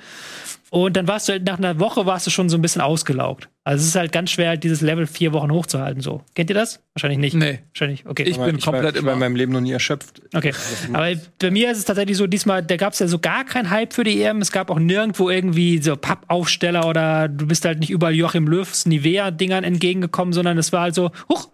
Und 0.68 0.94
dann 0.98 1.08
warst 1.08 1.28
du 1.28 1.32
halt 1.32 1.46
nach 1.46 1.56
einer 1.56 1.80
Woche 1.80 2.04
warst 2.04 2.26
du 2.26 2.30
schon 2.30 2.50
so 2.50 2.58
ein 2.58 2.60
bisschen 2.60 2.82
ausgelaugt. 2.82 3.48
Also 3.64 3.80
es 3.80 3.88
ist 3.88 3.94
halt 3.94 4.12
ganz 4.12 4.32
schwer, 4.32 4.50
halt 4.50 4.64
dieses 4.64 4.82
Level 4.82 5.06
vier 5.06 5.32
Wochen 5.32 5.50
hochzuhalten. 5.50 6.02
So. 6.02 6.20
Kennt 6.34 6.50
ihr 6.50 6.54
das? 6.54 6.82
Wahrscheinlich 6.92 7.18
nicht. 7.20 7.36
Nee. 7.36 7.60
Wahrscheinlich, 7.72 8.04
okay. 8.04 8.24
Ich 8.24 8.36
bin 8.36 8.58
ich 8.58 8.66
war, 8.66 8.74
komplett 8.74 8.96
ich 8.96 9.02
war 9.02 9.12
immer. 9.12 9.12
in 9.14 9.18
meinem 9.18 9.36
Leben 9.36 9.52
noch 9.52 9.62
nie 9.62 9.72
erschöpft. 9.72 10.20
Okay. 10.34 10.52
Aber 10.92 11.10
bei 11.38 11.50
mir 11.50 11.70
ist 11.70 11.78
es 11.78 11.86
tatsächlich 11.86 12.18
so, 12.18 12.26
diesmal, 12.26 12.62
da 12.62 12.76
gab 12.76 12.92
es 12.92 12.98
ja 12.98 13.08
so 13.08 13.18
gar 13.18 13.46
keinen 13.46 13.70
Hype 13.70 13.94
für 13.94 14.04
die 14.04 14.22
EM. 14.22 14.42
Es 14.42 14.52
gab 14.52 14.68
auch 14.68 14.78
nirgendwo 14.78 15.30
irgendwie 15.30 15.78
so 15.78 15.96
Pappaufsteller 15.96 16.86
oder 16.86 17.28
du 17.28 17.46
bist 17.46 17.64
halt 17.64 17.80
nicht 17.80 17.88
überall 17.88 18.14
Joachim 18.14 18.46
Löws 18.46 18.84
Nivea-Dingern 18.84 19.64
entgegengekommen, 19.64 20.34
sondern 20.34 20.58
es 20.58 20.70
war 20.74 20.82
halt 20.82 20.94
so, 20.94 21.10
huch, 21.30 21.48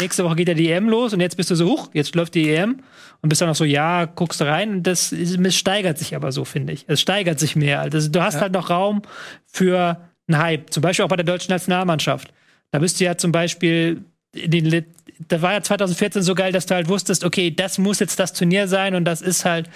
nächste 0.00 0.24
Woche 0.24 0.36
geht 0.36 0.48
ja 0.48 0.54
die 0.54 0.70
EM 0.70 0.88
los 0.88 1.12
und 1.12 1.20
jetzt 1.20 1.36
bist 1.36 1.50
du 1.50 1.54
so, 1.54 1.66
huch, 1.66 1.90
jetzt 1.92 2.14
läuft 2.14 2.34
die 2.34 2.50
EM 2.50 2.80
und 3.20 3.28
bist 3.28 3.40
dann 3.40 3.48
noch 3.48 3.54
so, 3.54 3.64
ja, 3.64 4.04
guckst 4.06 4.40
du 4.40 4.44
rein 4.44 4.70
und 4.70 4.86
das 4.86 5.12
es 5.12 5.56
steigert 5.56 5.98
sich 5.98 6.16
aber 6.16 6.32
so, 6.32 6.44
finde 6.44 6.72
ich. 6.72 6.84
Es 6.88 7.00
steigert 7.00 7.38
sich 7.38 7.56
mehr. 7.56 7.80
Also 7.80 8.08
du 8.08 8.22
hast 8.22 8.40
halt 8.40 8.52
noch 8.52 8.70
Raum 8.70 9.02
für 9.46 10.00
einen 10.26 10.42
Hype. 10.42 10.72
Zum 10.72 10.82
Beispiel 10.82 11.04
auch 11.04 11.08
bei 11.08 11.16
der 11.16 11.24
deutschen 11.24 11.52
Nationalmannschaft. 11.52 12.32
Da 12.70 12.78
bist 12.78 13.00
du 13.00 13.04
ja 13.04 13.16
zum 13.16 13.32
Beispiel 13.32 14.04
in 14.34 14.50
den 14.50 14.84
da 15.28 15.42
war 15.42 15.52
ja 15.52 15.62
2014 15.62 16.22
so 16.22 16.34
geil, 16.34 16.52
dass 16.52 16.66
du 16.66 16.74
halt 16.74 16.88
wusstest, 16.88 17.24
okay, 17.24 17.50
das 17.50 17.78
muss 17.78 18.00
jetzt 18.00 18.18
das 18.18 18.32
Turnier 18.32 18.68
sein 18.68 18.94
und 18.94 19.04
das 19.04 19.22
ist 19.22 19.44
halt, 19.44 19.68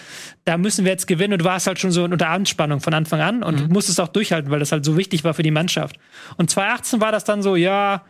da 0.44 0.56
müssen 0.56 0.84
wir 0.84 0.93
jetzt 0.93 1.06
gewinnen 1.06 1.34
und 1.34 1.40
du 1.40 1.44
warst 1.44 1.66
halt 1.66 1.78
schon 1.78 1.93
so 1.93 2.05
unter 2.05 2.28
Anspannung 2.28 2.80
von 2.80 2.94
Anfang 2.94 3.20
an 3.20 3.43
und 3.43 3.60
du 3.60 3.64
musstest 3.66 4.01
auch 4.01 4.09
durchhalten, 4.09 4.51
weil 4.51 4.59
das 4.59 4.72
halt 4.72 4.84
so 4.84 4.97
wichtig 4.97 5.24
war 5.24 5.34
für 5.34 5.43
die 5.43 5.51
Mannschaft. 5.51 5.98
Und 6.36 6.51
2018 6.51 7.01
war 7.01 7.12
das 7.12 7.24
dann 7.24 7.43
so, 7.43 7.56
ja, 7.56 8.05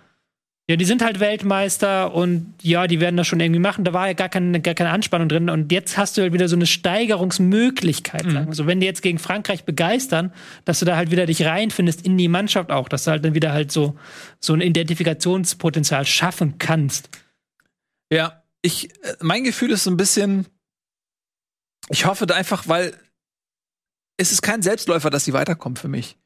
ja, 0.68 0.74
die 0.74 0.84
sind 0.84 1.02
halt 1.02 1.20
Weltmeister 1.20 2.12
und 2.12 2.55
ja, 2.60 2.88
die 2.88 2.98
werden 2.98 3.16
das 3.16 3.28
schon 3.28 3.38
irgendwie 3.38 3.60
machen. 3.60 3.84
Da 3.84 3.93
war 3.93 4.09
ja 4.09 4.14
gar 4.14 4.28
keine, 4.28 4.60
gar 4.60 4.74
keine 4.74 4.90
Anspannung 4.90 5.28
drin. 5.28 5.48
Und 5.48 5.70
jetzt 5.70 5.97
hast 5.97 6.16
du 6.16 6.22
halt 6.22 6.32
wieder 6.32 6.48
so 6.48 6.56
eine 6.56 6.66
Steigerungsmöglichkeit. 6.66 8.28
Sagen 8.28 8.48
wir 8.48 8.55
so. 8.55 8.66
Wenn 8.66 8.80
die 8.80 8.86
jetzt 8.86 9.01
gegen 9.01 9.20
Frankreich 9.20 9.64
begeistern, 9.64 10.32
dass 10.64 10.80
du 10.80 10.84
da 10.84 10.97
halt 10.97 11.12
wieder 11.12 11.26
dich 11.26 11.44
reinfindest 11.44 12.05
in 12.05 12.18
die 12.18 12.26
Mannschaft 12.26 12.72
auch, 12.72 12.88
dass 12.88 13.05
du 13.05 13.12
halt 13.12 13.24
dann 13.24 13.34
wieder 13.34 13.52
halt 13.52 13.70
so, 13.70 13.97
so 14.40 14.55
ein 14.55 14.60
Identifikationspotenzial 14.60 16.05
schaffen 16.05 16.59
kannst. 16.59 17.10
Ja, 18.10 18.43
ich, 18.60 18.90
äh, 19.05 19.14
mein 19.20 19.44
Gefühl 19.44 19.70
ist 19.70 19.84
so 19.84 19.90
ein 19.90 19.97
bisschen, 19.97 20.47
ich 21.90 22.06
hoffe 22.06 22.26
da 22.26 22.34
einfach, 22.34 22.66
weil 22.66 22.93
es 24.16 24.32
ist 24.32 24.43
kein 24.43 24.62
Selbstläufer, 24.62 25.10
dass 25.10 25.24
sie 25.24 25.32
weiterkommen 25.32 25.76
für 25.76 25.88
mich. 25.88 26.16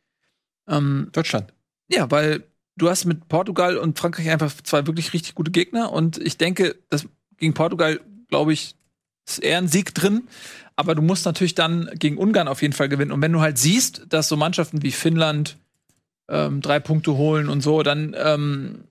Ähm, 0.67 1.11
Deutschland. 1.13 1.53
ja, 1.89 2.11
weil 2.11 2.50
du 2.77 2.89
hast 2.89 3.05
mit 3.05 3.29
Portugal 3.29 3.77
und 3.77 3.99
Frankreich 3.99 4.31
einfach 4.31 4.53
zwei 4.63 4.87
wirklich 4.87 5.13
richtig 5.13 5.35
gute 5.35 5.51
Gegner 5.51 5.93
und 5.93 6.19
ich 6.19 6.37
denke, 6.39 6.77
dass 6.89 7.07
gegen 7.37 7.55
Portugal, 7.55 8.01
glaube 8.29 8.53
ich, 8.53 8.75
ist 9.27 9.39
eher 9.43 9.59
ein 9.59 9.69
Sieg 9.69 9.95
drin. 9.95 10.29
Aber 10.77 10.95
du 10.95 11.03
musst 11.03 11.27
natürlich 11.27 11.55
dann 11.55 11.91
gegen 11.95 12.17
Ungarn 12.17 12.49
auf 12.49 12.63
jeden 12.63 12.73
Fall 12.73 12.89
gewinnen. 12.89 13.13
Und 13.13 13.21
wenn 13.21 13.33
du 13.33 13.41
halt 13.41 13.59
siehst, 13.59 14.07
dass 14.09 14.29
so 14.29 14.37
Mannschaften 14.37 14.83
wie 14.83 14.93
Finnland 14.93 15.59
ähm, 16.31 16.63
drei 16.63 16.81
Punkte 16.81 17.15
holen 17.17 17.49
und 17.51 17.61
so, 17.61 17.83
dann 17.83 18.17
ähm, 18.19 18.85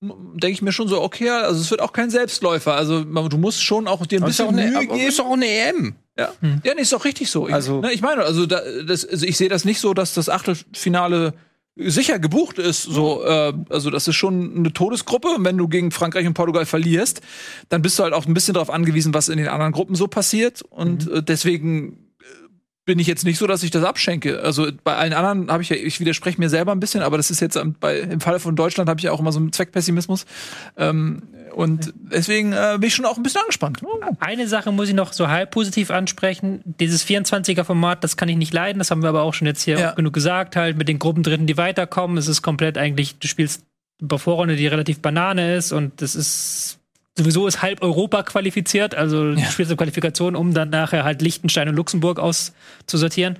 denke 0.00 0.50
ich 0.52 0.62
mir 0.62 0.70
schon 0.72 0.86
so, 0.86 1.02
okay, 1.02 1.30
also 1.30 1.60
es 1.60 1.70
wird 1.70 1.80
auch 1.80 1.92
kein 1.92 2.10
Selbstläufer. 2.10 2.74
Also 2.74 3.04
man- 3.04 3.28
du 3.30 3.38
musst 3.38 3.64
schon 3.64 3.88
auch 3.88 4.06
dir 4.06 4.18
ein 4.20 4.22
Aber 4.22 4.30
ist 4.30 4.36
bisschen 4.38 4.56
eine, 4.58 4.70
Mühe 4.70 4.86
geben. 4.86 5.00
ist 5.00 5.18
doch 5.18 5.26
auch 5.26 5.32
eine 5.32 5.46
EM. 5.46 5.94
Ja, 6.16 6.32
ja 6.62 6.74
nee, 6.74 6.82
ist 6.82 6.92
doch 6.92 7.04
richtig 7.04 7.30
so. 7.30 7.46
Also- 7.46 7.78
ich, 7.78 7.82
ne, 7.82 7.92
ich 7.92 8.00
meine, 8.02 8.22
also, 8.22 8.46
da, 8.46 8.60
das, 8.86 9.04
also 9.04 9.26
ich 9.26 9.36
sehe 9.36 9.48
das 9.48 9.64
nicht 9.64 9.80
so, 9.80 9.92
dass 9.94 10.14
das 10.14 10.28
Achtelfinale 10.28 11.34
sicher 11.76 12.18
gebucht 12.18 12.58
ist. 12.58 12.82
So, 12.82 13.24
äh, 13.24 13.52
also 13.68 13.90
das 13.90 14.08
ist 14.08 14.16
schon 14.16 14.56
eine 14.56 14.72
Todesgruppe. 14.72 15.28
Und 15.28 15.44
wenn 15.44 15.56
du 15.56 15.68
gegen 15.68 15.90
Frankreich 15.90 16.26
und 16.26 16.34
Portugal 16.34 16.66
verlierst, 16.66 17.20
dann 17.68 17.82
bist 17.82 17.98
du 17.98 18.04
halt 18.04 18.12
auch 18.12 18.26
ein 18.26 18.34
bisschen 18.34 18.54
darauf 18.54 18.70
angewiesen, 18.70 19.14
was 19.14 19.28
in 19.28 19.38
den 19.38 19.48
anderen 19.48 19.72
Gruppen 19.72 19.94
so 19.94 20.06
passiert. 20.06 20.62
Und 20.62 21.10
äh, 21.10 21.22
deswegen 21.22 22.03
bin 22.86 22.98
ich 22.98 23.06
jetzt 23.06 23.24
nicht 23.24 23.38
so, 23.38 23.46
dass 23.46 23.62
ich 23.62 23.70
das 23.70 23.82
abschenke. 23.84 24.40
Also 24.42 24.68
bei 24.84 24.94
allen 24.96 25.12
anderen 25.14 25.50
habe 25.50 25.62
ich 25.62 25.70
ja, 25.70 25.76
ich 25.76 26.00
widerspreche 26.00 26.38
mir 26.38 26.50
selber 26.50 26.72
ein 26.72 26.80
bisschen, 26.80 27.02
aber 27.02 27.16
das 27.16 27.30
ist 27.30 27.40
jetzt 27.40 27.58
bei, 27.80 28.00
im 28.00 28.20
Falle 28.20 28.40
von 28.40 28.56
Deutschland 28.56 28.88
habe 28.90 29.00
ich 29.00 29.04
ja 29.04 29.12
auch 29.12 29.20
immer 29.20 29.32
so 29.32 29.38
einen 29.38 29.52
Zweckpessimismus. 29.52 30.26
Ähm, 30.76 31.22
und 31.54 31.94
deswegen 31.96 32.52
äh, 32.52 32.76
bin 32.78 32.88
ich 32.88 32.94
schon 32.94 33.04
auch 33.06 33.16
ein 33.16 33.22
bisschen 33.22 33.40
angespannt. 33.40 33.80
Eine 34.20 34.48
Sache 34.48 34.72
muss 34.72 34.88
ich 34.88 34.94
noch 34.94 35.12
so 35.12 35.28
halb 35.28 35.52
positiv 35.52 35.90
ansprechen. 35.90 36.60
Dieses 36.80 37.06
24er-Format, 37.06 38.02
das 38.04 38.16
kann 38.16 38.28
ich 38.28 38.36
nicht 38.36 38.52
leiden. 38.52 38.80
Das 38.80 38.90
haben 38.90 39.02
wir 39.02 39.08
aber 39.08 39.22
auch 39.22 39.34
schon 39.34 39.46
jetzt 39.46 39.62
hier 39.62 39.78
Ja. 39.78 39.90
genug 39.92 40.12
gesagt, 40.12 40.56
halt 40.56 40.76
mit 40.76 40.88
den 40.88 40.98
Gruppendritten, 40.98 41.46
die 41.46 41.56
weiterkommen. 41.56 42.18
Es 42.18 42.28
ist 42.28 42.42
komplett 42.42 42.76
eigentlich, 42.76 43.18
du 43.18 43.28
spielst 43.28 43.62
bei 44.02 44.18
Vorrunde, 44.18 44.56
die 44.56 44.66
relativ 44.66 45.00
Banane 45.00 45.54
ist 45.56 45.72
und 45.72 46.02
das 46.02 46.16
ist 46.16 46.80
sowieso 47.16 47.46
ist 47.46 47.62
halb 47.62 47.82
Europa 47.82 48.22
qualifiziert, 48.22 48.94
also 48.94 49.34
du 49.34 49.40
spielst 49.40 49.70
eine 49.70 49.76
Qualifikation, 49.76 50.34
um 50.36 50.52
dann 50.52 50.70
nachher 50.70 51.04
halt 51.04 51.22
Liechtenstein 51.22 51.68
und 51.68 51.76
Luxemburg 51.76 52.18
auszusortieren. 52.18 53.38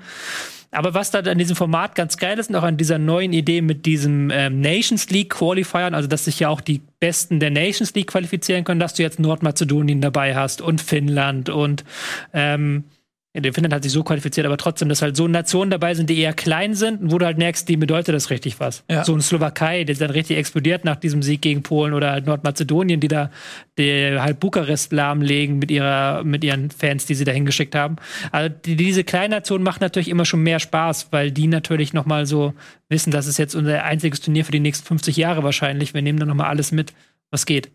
Aber 0.74 0.92
was 0.92 1.12
da 1.12 1.20
an 1.20 1.38
diesem 1.38 1.54
Format 1.54 1.94
ganz 1.94 2.16
geil 2.16 2.38
ist 2.38 2.50
und 2.50 2.56
auch 2.56 2.64
an 2.64 2.76
dieser 2.76 2.98
neuen 2.98 3.32
Idee 3.32 3.60
mit 3.60 3.86
diesem 3.86 4.30
ähm, 4.30 4.60
Nations 4.60 5.08
League 5.10 5.30
Qualifiern, 5.30 5.94
also 5.94 6.08
dass 6.08 6.24
sich 6.24 6.40
ja 6.40 6.48
auch 6.48 6.60
die 6.60 6.80
Besten 6.98 7.38
der 7.38 7.50
Nations 7.50 7.94
League 7.94 8.08
qualifizieren 8.08 8.64
können, 8.64 8.80
dass 8.80 8.94
du 8.94 9.02
jetzt 9.02 9.20
Nordmazedonien 9.20 10.00
dabei 10.00 10.34
hast 10.34 10.60
und 10.60 10.80
Finnland 10.80 11.48
und 11.48 11.84
ähm, 12.32 12.84
ja, 12.84 12.93
der 13.34 13.52
Finnland 13.52 13.74
hat 13.74 13.82
sich 13.82 13.90
so 13.90 14.04
qualifiziert, 14.04 14.46
aber 14.46 14.56
trotzdem, 14.56 14.88
dass 14.88 15.02
halt 15.02 15.16
so 15.16 15.26
Nationen 15.26 15.70
dabei 15.70 15.94
sind, 15.94 16.08
die 16.08 16.18
eher 16.18 16.32
klein 16.32 16.74
sind, 16.74 17.02
und 17.02 17.10
wo 17.10 17.18
du 17.18 17.26
halt 17.26 17.36
merkst, 17.36 17.68
die 17.68 17.76
bedeutet 17.76 18.14
das 18.14 18.30
richtig 18.30 18.60
was. 18.60 18.84
Ja. 18.88 19.04
So 19.04 19.12
eine 19.12 19.22
Slowakei, 19.22 19.82
die 19.82 19.94
dann 19.94 20.10
richtig 20.10 20.36
explodiert 20.36 20.84
nach 20.84 20.96
diesem 20.96 21.22
Sieg 21.22 21.42
gegen 21.42 21.62
Polen 21.62 21.94
oder 21.94 22.12
halt 22.12 22.26
Nordmazedonien, 22.26 23.00
die 23.00 23.08
da 23.08 23.30
die 23.76 24.16
halt 24.18 24.38
Bukarest 24.38 24.92
lahmlegen 24.92 25.58
mit 25.58 25.70
ihrer, 25.72 26.22
mit 26.22 26.44
ihren 26.44 26.70
Fans, 26.70 27.06
die 27.06 27.16
sie 27.16 27.24
da 27.24 27.32
hingeschickt 27.32 27.74
haben. 27.74 27.96
Also 28.30 28.54
die, 28.64 28.76
diese 28.76 29.02
kleinen 29.02 29.32
Nationen 29.32 29.64
machen 29.64 29.80
natürlich 29.80 30.08
immer 30.08 30.24
schon 30.24 30.42
mehr 30.42 30.60
Spaß, 30.60 31.08
weil 31.10 31.32
die 31.32 31.48
natürlich 31.48 31.92
noch 31.92 32.06
mal 32.06 32.26
so 32.26 32.54
wissen, 32.88 33.10
das 33.10 33.26
ist 33.26 33.38
jetzt 33.38 33.56
unser 33.56 33.82
einziges 33.82 34.20
Turnier 34.20 34.44
für 34.44 34.52
die 34.52 34.60
nächsten 34.60 34.86
50 34.86 35.16
Jahre 35.16 35.42
wahrscheinlich. 35.42 35.92
Wir 35.92 36.02
nehmen 36.02 36.20
da 36.20 36.26
noch 36.26 36.36
mal 36.36 36.48
alles 36.48 36.70
mit, 36.70 36.92
was 37.30 37.46
geht. 37.46 37.70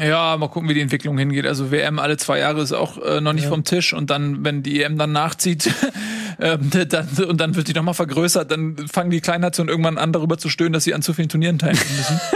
Ja, 0.00 0.36
mal 0.36 0.48
gucken, 0.48 0.68
wie 0.68 0.74
die 0.74 0.80
Entwicklung 0.80 1.16
hingeht. 1.16 1.46
Also 1.46 1.70
WM 1.70 1.98
alle 1.98 2.16
zwei 2.16 2.40
Jahre 2.40 2.60
ist 2.60 2.72
auch 2.72 2.98
äh, 2.98 3.20
noch 3.20 3.32
nicht 3.32 3.46
vom 3.46 3.62
Tisch 3.64 3.92
und 3.92 4.10
dann, 4.10 4.44
wenn 4.44 4.62
die 4.62 4.82
EM 4.82 4.98
dann 4.98 5.12
nachzieht 5.12 5.72
ähm, 6.40 6.70
dann, 6.88 7.08
und 7.28 7.40
dann 7.40 7.54
wird 7.54 7.68
die 7.68 7.72
noch 7.72 7.84
mal 7.84 7.92
vergrößert, 7.92 8.50
dann 8.50 8.76
fangen 8.88 9.10
die 9.10 9.20
Kleinnationen 9.20 9.70
irgendwann 9.70 9.96
an, 9.96 10.12
darüber 10.12 10.38
zu 10.38 10.48
stöhnen, 10.48 10.72
dass 10.72 10.84
sie 10.84 10.94
an 10.94 11.02
zu 11.02 11.12
vielen 11.12 11.28
Turnieren 11.28 11.58
teilnehmen 11.58 11.96
müssen. 11.96 12.20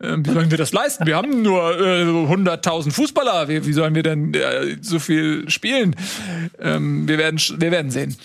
Äh, 0.00 0.16
wie 0.18 0.30
sollen 0.30 0.48
wir 0.48 0.58
das 0.58 0.72
leisten? 0.72 1.06
Wir 1.06 1.16
haben 1.16 1.42
nur 1.42 1.76
äh, 1.76 2.04
100.000 2.04 2.92
Fußballer. 2.92 3.48
Wie, 3.48 3.66
wie 3.66 3.72
sollen 3.72 3.96
wir 3.96 4.04
denn 4.04 4.32
äh, 4.32 4.76
so 4.80 5.00
viel 5.00 5.50
spielen? 5.50 5.96
Ähm, 6.60 7.08
wir, 7.08 7.18
werden, 7.18 7.36
wir 7.56 7.72
werden 7.72 7.90
sehen. 7.90 8.16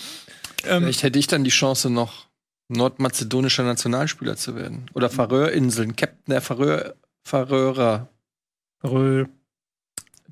Ähm, 0.66 0.84
Vielleicht 0.84 1.02
hätte 1.02 1.18
ich 1.18 1.26
dann 1.26 1.42
die 1.42 1.50
Chance, 1.50 1.90
noch 1.90 2.26
nordmazedonischer 2.68 3.64
Nationalspieler 3.64 4.36
zu 4.36 4.54
werden. 4.54 4.86
Oder 4.94 5.10
Färöerinseln, 5.10 5.96
Captain 5.96 6.32
der 6.32 6.40
Färöer, 6.40 6.94
Färöer. 7.24 8.08
Röhl. 8.84 9.28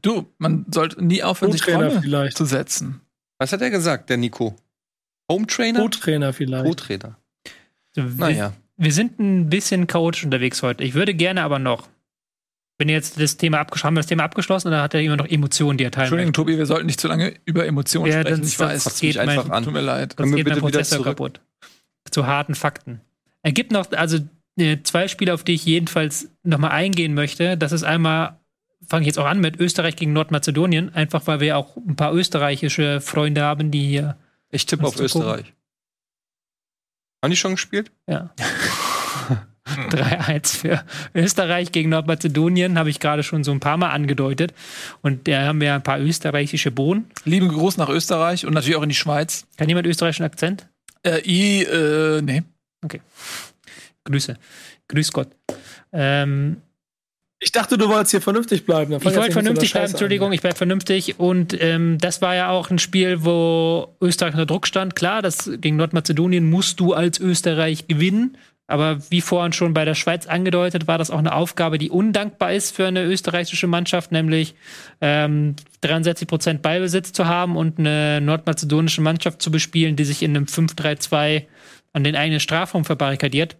du, 0.00 0.26
man 0.38 0.66
sollte 0.70 1.02
nie 1.04 1.22
aufhören, 1.22 1.52
sich 1.52 1.62
Träume 1.62 2.00
vielleicht. 2.02 2.36
zu 2.36 2.44
setzen. 2.44 3.00
Was 3.38 3.52
hat 3.52 3.60
er 3.62 3.70
gesagt, 3.70 4.10
der 4.10 4.16
Nico? 4.16 4.56
Home 5.30 5.46
Trainer? 5.46 5.80
Co-Trainer 5.80 6.32
vielleicht. 6.32 6.64
Co-Trainer. 6.64 7.16
Wir, 7.94 8.04
Naja. 8.04 8.52
wir 8.76 8.92
sind 8.92 9.18
ein 9.18 9.48
bisschen 9.48 9.86
chaotisch 9.86 10.24
unterwegs 10.24 10.62
heute. 10.62 10.84
Ich 10.84 10.94
würde 10.94 11.14
gerne 11.14 11.42
aber 11.42 11.58
noch, 11.58 11.88
wenn 12.78 12.88
jetzt 12.88 13.20
das 13.20 13.36
Thema 13.36 13.60
abgeschlossen 13.60 13.86
haben, 13.88 13.94
wir 13.94 14.00
das 14.00 14.06
Thema 14.08 14.24
abgeschlossen 14.24 14.68
oder 14.68 14.82
hat 14.82 14.94
er 14.94 15.00
immer 15.02 15.16
noch 15.16 15.26
Emotionen, 15.28 15.78
die 15.78 15.84
er 15.84 15.90
teilen 15.90 16.04
Entschuldigung, 16.06 16.28
möchte? 16.30 16.36
Tobi, 16.36 16.58
wir 16.58 16.66
sollten 16.66 16.86
nicht 16.86 17.00
zu 17.00 17.08
lange 17.08 17.34
über 17.44 17.66
Emotionen 17.66 18.06
Ja, 18.06 18.20
sprechen. 18.20 18.40
das- 18.40 18.48
ich 18.48 18.58
weiß. 18.58 18.84
das 18.84 19.00
geht 19.00 19.16
mein- 19.16 19.28
einfach 19.30 19.50
an. 19.50 19.64
Tut 19.64 19.72
mir 19.72 19.80
leid. 19.80 20.16
Wir 20.18 20.26
geht 20.36 20.48
mein 20.48 20.58
Prozessor 20.58 21.02
kaputt. 21.04 21.40
Zu 22.10 22.26
harten 22.26 22.54
Fakten. 22.54 23.00
Er 23.42 23.52
gibt 23.52 23.72
noch, 23.72 23.90
also 23.92 24.18
äh, 24.58 24.78
zwei 24.82 25.08
Spiele, 25.08 25.32
auf 25.32 25.44
die 25.44 25.52
ich 25.54 25.64
jedenfalls 25.64 26.28
noch 26.42 26.58
mal 26.58 26.70
eingehen 26.70 27.14
möchte. 27.14 27.56
Das 27.56 27.72
ist 27.72 27.84
einmal, 27.84 28.38
fange 28.86 29.02
ich 29.02 29.06
jetzt 29.06 29.18
auch 29.18 29.26
an 29.26 29.40
mit 29.40 29.58
Österreich 29.60 29.96
gegen 29.96 30.12
Nordmazedonien, 30.12 30.94
einfach 30.94 31.26
weil 31.26 31.40
wir 31.40 31.56
auch 31.56 31.76
ein 31.76 31.96
paar 31.96 32.14
österreichische 32.14 33.00
Freunde 33.00 33.42
haben, 33.42 33.70
die 33.70 33.86
hier, 33.86 34.16
Ich 34.50 34.66
tippe 34.66 34.84
auf 34.84 34.92
gucken? 34.94 35.04
Österreich. 35.06 35.52
Haben 37.22 37.30
die 37.30 37.36
schon 37.36 37.52
gespielt? 37.52 37.90
ja. 38.08 38.34
3-1 39.64 40.56
für 40.58 40.84
Österreich 41.14 41.72
gegen 41.72 41.88
Nordmazedonien, 41.90 42.78
habe 42.78 42.90
ich 42.90 42.98
gerade 43.00 43.22
schon 43.22 43.44
so 43.44 43.52
ein 43.52 43.60
paar 43.60 43.76
Mal 43.76 43.90
angedeutet. 43.90 44.52
Und 45.02 45.28
da 45.28 45.46
haben 45.46 45.60
wir 45.60 45.74
ein 45.74 45.82
paar 45.82 46.00
österreichische 46.00 46.70
Bohnen. 46.72 47.06
Lieben 47.24 47.48
Gruß 47.48 47.76
nach 47.76 47.88
Österreich 47.88 48.44
und 48.44 48.54
natürlich 48.54 48.76
auch 48.76 48.82
in 48.82 48.88
die 48.88 48.94
Schweiz. 48.94 49.46
Kann 49.56 49.68
jemand 49.68 49.86
österreichischen 49.86 50.24
Akzent? 50.24 50.68
Äh, 51.04 51.22
I, 51.24 51.62
äh, 51.62 52.20
nee. 52.22 52.42
Grüße. 54.04 54.36
Grüß 54.88 55.12
Gott. 55.12 55.28
Ähm, 55.92 56.56
Ich 57.44 57.50
dachte, 57.50 57.76
du 57.76 57.88
wolltest 57.88 58.12
hier 58.12 58.20
vernünftig 58.20 58.64
bleiben. 58.66 58.92
Ich 58.92 59.04
wollte 59.04 59.32
vernünftig 59.32 59.72
bleiben, 59.72 59.90
Entschuldigung, 59.90 60.28
an. 60.28 60.32
ich 60.32 60.42
bleibe 60.42 60.54
vernünftig. 60.54 61.18
Und 61.18 61.60
ähm, 61.60 61.98
das 61.98 62.22
war 62.22 62.36
ja 62.36 62.50
auch 62.50 62.70
ein 62.70 62.78
Spiel, 62.78 63.24
wo 63.24 63.96
Österreich 64.00 64.34
unter 64.34 64.46
Druck 64.46 64.68
stand. 64.68 64.94
Klar, 64.94 65.22
das 65.22 65.50
gegen 65.60 65.74
Nordmazedonien 65.74 66.48
musst 66.48 66.78
du 66.78 66.92
als 66.92 67.18
Österreich 67.18 67.88
gewinnen. 67.88 68.38
Aber 68.68 68.98
wie 69.10 69.20
vorhin 69.20 69.52
schon 69.52 69.74
bei 69.74 69.84
der 69.84 69.96
Schweiz 69.96 70.28
angedeutet, 70.28 70.86
war 70.86 70.98
das 70.98 71.10
auch 71.10 71.18
eine 71.18 71.34
Aufgabe, 71.34 71.78
die 71.78 71.90
undankbar 71.90 72.52
ist 72.52 72.76
für 72.76 72.86
eine 72.86 73.02
österreichische 73.02 73.66
Mannschaft, 73.66 74.12
nämlich 74.12 74.54
ähm, 75.00 75.56
63 75.80 76.28
Prozent 76.28 76.62
Ballbesitz 76.62 77.12
zu 77.12 77.26
haben 77.26 77.56
und 77.56 77.80
eine 77.80 78.20
nordmazedonische 78.20 79.00
Mannschaft 79.00 79.42
zu 79.42 79.50
bespielen, 79.50 79.96
die 79.96 80.04
sich 80.04 80.22
in 80.22 80.36
einem 80.36 80.44
5-3-2 80.44 81.46
an 81.92 82.04
den 82.04 82.14
eigenen 82.14 82.38
Strafraum 82.38 82.84
verbarrikadiert. 82.84 83.56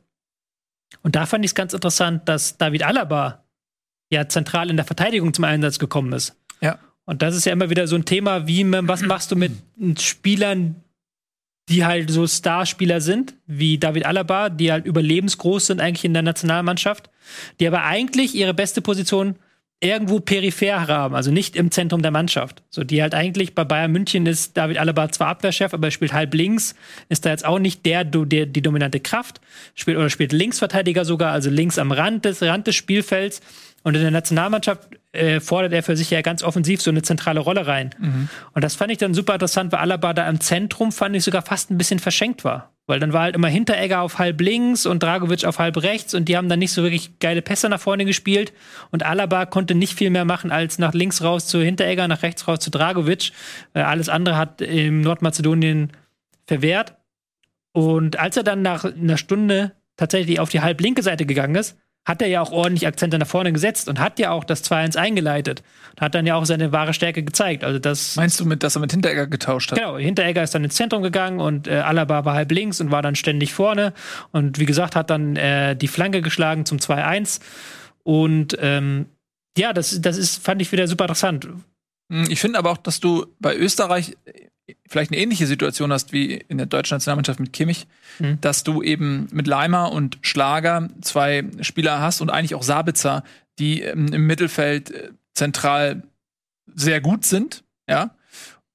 Und 1.02 1.16
da 1.16 1.26
fand 1.26 1.44
ich 1.44 1.50
es 1.50 1.54
ganz 1.56 1.72
interessant, 1.72 2.28
dass 2.28 2.58
David 2.58 2.84
Alaba 2.84 3.41
ja 4.12 4.28
zentral 4.28 4.70
in 4.70 4.76
der 4.76 4.84
Verteidigung 4.84 5.34
zum 5.34 5.44
Einsatz 5.44 5.78
gekommen 5.78 6.12
ist. 6.12 6.36
Ja. 6.60 6.78
Und 7.04 7.22
das 7.22 7.34
ist 7.34 7.44
ja 7.44 7.52
immer 7.52 7.70
wieder 7.70 7.86
so 7.88 7.96
ein 7.96 8.04
Thema, 8.04 8.46
wie 8.46 8.64
was 8.70 9.02
machst 9.02 9.32
du 9.32 9.36
mit 9.36 9.52
Spielern, 10.00 10.76
die 11.68 11.84
halt 11.84 12.10
so 12.10 12.26
Starspieler 12.26 13.00
sind, 13.00 13.34
wie 13.46 13.78
David 13.78 14.06
Alaba, 14.06 14.48
die 14.48 14.70
halt 14.70 14.86
überlebensgroß 14.86 15.66
sind 15.66 15.80
eigentlich 15.80 16.04
in 16.04 16.12
der 16.12 16.22
Nationalmannschaft, 16.22 17.10
die 17.60 17.66
aber 17.66 17.84
eigentlich 17.84 18.34
ihre 18.34 18.54
beste 18.54 18.82
Position 18.82 19.36
irgendwo 19.82 20.20
peripher 20.20 20.86
haben, 20.86 21.14
also 21.16 21.32
nicht 21.32 21.56
im 21.56 21.72
Zentrum 21.72 22.02
der 22.02 22.12
Mannschaft. 22.12 22.62
So, 22.70 22.84
die 22.84 23.02
halt 23.02 23.14
eigentlich 23.14 23.54
bei 23.54 23.64
Bayern 23.64 23.90
München 23.90 24.26
ist 24.26 24.56
David 24.56 24.78
Alaba 24.78 25.10
zwar 25.10 25.26
Abwehrchef, 25.28 25.74
aber 25.74 25.88
er 25.88 25.90
spielt 25.90 26.12
halb 26.12 26.34
links, 26.34 26.76
ist 27.08 27.26
da 27.26 27.30
jetzt 27.30 27.44
auch 27.44 27.58
nicht 27.58 27.84
der, 27.84 28.04
der 28.04 28.46
die 28.46 28.62
dominante 28.62 29.00
Kraft, 29.00 29.40
spielt 29.74 29.96
oder 29.98 30.08
spielt 30.08 30.32
Linksverteidiger 30.32 31.04
sogar, 31.04 31.32
also 31.32 31.50
links 31.50 31.78
am 31.78 31.90
Rand 31.90 32.24
des, 32.24 32.42
Rand 32.42 32.68
des 32.68 32.76
Spielfelds. 32.76 33.40
Und 33.82 33.94
in 33.96 34.02
der 34.02 34.10
Nationalmannschaft 34.10 34.88
äh, 35.12 35.40
fordert 35.40 35.72
er 35.72 35.82
für 35.82 35.96
sich 35.96 36.10
ja 36.10 36.22
ganz 36.22 36.42
offensiv 36.42 36.80
so 36.80 36.90
eine 36.90 37.02
zentrale 37.02 37.40
Rolle 37.40 37.66
rein. 37.66 37.90
Und 38.52 38.62
das 38.62 38.74
fand 38.74 38.92
ich 38.92 38.98
dann 38.98 39.14
super 39.14 39.34
interessant, 39.34 39.72
weil 39.72 39.80
Alaba 39.80 40.12
da 40.12 40.28
im 40.28 40.40
Zentrum 40.40 40.92
fand 40.92 41.16
ich 41.16 41.24
sogar 41.24 41.42
fast 41.42 41.70
ein 41.70 41.78
bisschen 41.78 41.98
verschenkt 41.98 42.44
war. 42.44 42.72
Weil 42.86 42.98
dann 42.98 43.12
war 43.12 43.22
halt 43.22 43.36
immer 43.36 43.48
Hinteregger 43.48 44.00
auf 44.00 44.18
halb 44.18 44.40
links 44.40 44.86
und 44.86 45.02
Dragovic 45.02 45.44
auf 45.44 45.58
halb 45.58 45.82
rechts 45.82 46.14
und 46.14 46.28
die 46.28 46.36
haben 46.36 46.48
dann 46.48 46.58
nicht 46.58 46.72
so 46.72 46.82
wirklich 46.82 47.18
geile 47.20 47.42
Pässe 47.42 47.68
nach 47.68 47.80
vorne 47.80 48.04
gespielt. 48.04 48.52
Und 48.90 49.04
Alaba 49.04 49.46
konnte 49.46 49.74
nicht 49.74 49.94
viel 49.94 50.10
mehr 50.10 50.24
machen 50.24 50.50
als 50.50 50.78
nach 50.78 50.92
links 50.92 51.22
raus 51.22 51.46
zu 51.46 51.60
Hinteregger, 51.60 52.08
nach 52.08 52.22
rechts 52.22 52.48
raus 52.48 52.60
zu 52.60 52.70
Dragovic. 52.70 53.32
Äh, 53.74 53.80
alles 53.80 54.08
andere 54.08 54.36
hat 54.36 54.60
im 54.60 55.00
Nordmazedonien 55.00 55.92
verwehrt. 56.46 56.96
Und 57.72 58.18
als 58.18 58.36
er 58.36 58.42
dann 58.42 58.62
nach 58.62 58.84
einer 58.84 59.16
Stunde 59.16 59.72
tatsächlich 59.96 60.40
auf 60.40 60.48
die 60.48 60.60
halblinke 60.60 61.02
Seite 61.02 61.26
gegangen 61.26 61.54
ist, 61.54 61.76
hat 62.04 62.20
er 62.20 62.28
ja 62.28 62.40
auch 62.40 62.50
ordentlich 62.50 62.86
Akzente 62.86 63.18
nach 63.18 63.26
vorne 63.26 63.52
gesetzt 63.52 63.88
und 63.88 64.00
hat 64.00 64.18
ja 64.18 64.30
auch 64.30 64.44
das 64.44 64.64
2-1 64.64 64.96
eingeleitet. 64.96 65.62
Und 65.92 66.00
hat 66.00 66.14
dann 66.14 66.26
ja 66.26 66.34
auch 66.34 66.44
seine 66.44 66.72
wahre 66.72 66.94
Stärke 66.94 67.22
gezeigt. 67.22 67.62
Also 67.62 67.78
das 67.78 68.16
Meinst 68.16 68.40
du 68.40 68.44
mit, 68.44 68.62
dass 68.62 68.76
er 68.76 68.80
mit 68.80 68.90
Hinteregger 68.90 69.26
getauscht 69.28 69.70
hat? 69.70 69.78
Genau, 69.78 69.98
Hinteregger 69.98 70.42
ist 70.42 70.54
dann 70.54 70.64
ins 70.64 70.74
Zentrum 70.74 71.02
gegangen 71.02 71.38
und 71.38 71.68
äh, 71.68 71.76
Alaba 71.76 72.24
war 72.24 72.34
halb 72.34 72.50
links 72.50 72.80
und 72.80 72.90
war 72.90 73.02
dann 73.02 73.14
ständig 73.14 73.52
vorne. 73.54 73.92
Und 74.32 74.58
wie 74.58 74.66
gesagt, 74.66 74.96
hat 74.96 75.10
dann 75.10 75.36
äh, 75.36 75.76
die 75.76 75.88
Flanke 75.88 76.22
geschlagen 76.22 76.66
zum 76.66 76.78
2-1. 76.78 77.40
Und 78.02 78.56
ähm, 78.60 79.06
ja, 79.56 79.72
das, 79.72 80.00
das 80.00 80.16
ist, 80.16 80.42
fand 80.42 80.60
ich 80.60 80.72
wieder 80.72 80.88
super 80.88 81.04
interessant. 81.04 81.46
Hm, 82.10 82.26
Ich 82.30 82.40
finde 82.40 82.58
aber 82.58 82.72
auch, 82.72 82.78
dass 82.78 82.98
du 82.98 83.26
bei 83.38 83.54
Österreich 83.54 84.16
vielleicht 84.88 85.10
eine 85.10 85.20
ähnliche 85.20 85.46
Situation 85.46 85.92
hast 85.92 86.12
wie 86.12 86.34
in 86.34 86.58
der 86.58 86.66
deutschen 86.66 86.94
Nationalmannschaft 86.94 87.40
mit 87.40 87.52
Kimmich, 87.52 87.86
Mhm. 88.18 88.40
dass 88.40 88.62
du 88.64 88.82
eben 88.82 89.28
mit 89.32 89.46
Leimer 89.46 89.92
und 89.92 90.18
Schlager 90.22 90.88
zwei 91.00 91.44
Spieler 91.60 92.00
hast 92.00 92.20
und 92.20 92.30
eigentlich 92.30 92.54
auch 92.54 92.62
Sabitzer, 92.62 93.24
die 93.58 93.82
ähm, 93.82 94.12
im 94.12 94.26
Mittelfeld 94.26 94.90
äh, 94.90 95.10
zentral 95.34 96.02
sehr 96.74 97.00
gut 97.00 97.24
sind, 97.24 97.64
ja. 97.88 98.14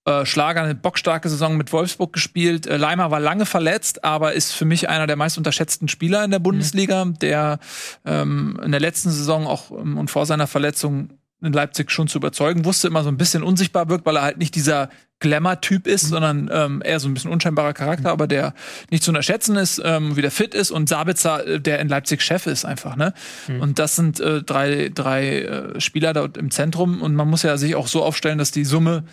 Äh, 0.06 0.26
Schlager 0.26 0.64
eine 0.64 0.74
bockstarke 0.76 1.28
Saison 1.28 1.58
mit 1.58 1.74
Wolfsburg 1.74 2.14
gespielt. 2.14 2.66
Äh, 2.66 2.78
Leimer 2.78 3.12
war 3.12 3.20
lange 3.20 3.46
verletzt, 3.46 4.04
aber 4.06 4.34
ist 4.34 4.54
für 4.54 4.66
mich 4.66 4.88
einer 4.88 5.06
der 5.06 5.18
meist 5.18 5.38
unterschätzten 5.38 5.88
Spieler 5.90 6.24
in 6.24 6.32
der 6.32 6.40
Bundesliga, 6.40 7.04
der 7.06 7.60
ähm, 8.06 8.58
in 8.64 8.72
der 8.72 8.80
letzten 8.80 9.12
Saison 9.12 9.46
auch 9.48 9.72
ähm, 9.72 9.98
und 9.98 10.10
vor 10.10 10.26
seiner 10.26 10.48
Verletzung 10.48 11.17
in 11.42 11.54
Leipzig 11.54 11.92
schon 11.92 12.08
zu 12.08 12.18
überzeugen 12.18 12.66
wusste, 12.66 12.88
immer 12.88 13.04
so 13.04 13.10
ein 13.10 13.18
bisschen 13.18 13.44
unsichtbar 13.44 13.90
wirkt, 13.90 14.06
weil 14.06 14.16
er 14.16 14.24
halt 14.24 14.38
nicht 14.38 14.56
dieser 14.56 14.90
Glamour-Typ 15.20 15.88
ist, 15.88 16.08
sondern 16.08 16.50
ähm, 16.52 16.82
eher 16.86 17.00
so 17.00 17.08
ein 17.08 17.14
bisschen 17.14 17.32
unscheinbarer 17.32 17.74
Charakter, 17.74 18.12
aber 18.12 18.28
der 18.28 18.54
nicht 18.92 19.04
zu 19.04 19.12
unterschätzen 19.12 19.56
ist, 19.56 19.82
ähm, 19.84 20.16
wieder 20.16 20.32
fit 20.32 20.54
ist. 20.54 20.72
Und 20.72 20.90
Sabitzer, 20.90 21.46
äh, 21.46 21.60
der 21.60 21.80
in 21.80 21.90
Leipzig 21.90 22.22
Chef 22.22 22.46
ist 22.48 22.66
einfach, 22.66 22.96
ne? 22.96 23.14
Und 23.60 23.80
das 23.80 23.96
sind 23.96 24.20
äh, 24.20 24.44
drei, 24.44 24.92
drei 24.94 25.42
äh, 25.42 25.82
Spieler 25.82 26.14
dort 26.14 26.38
im 26.38 26.52
Zentrum. 26.52 27.02
Und 27.02 27.16
man 27.16 27.28
muss 27.28 27.44
ja 27.44 27.58
sich 27.58 27.76
auch 27.76 27.88
so 27.88 28.04
aufstellen, 28.04 28.38
dass 28.38 28.52
die 28.52 28.66
Summe 28.66 29.04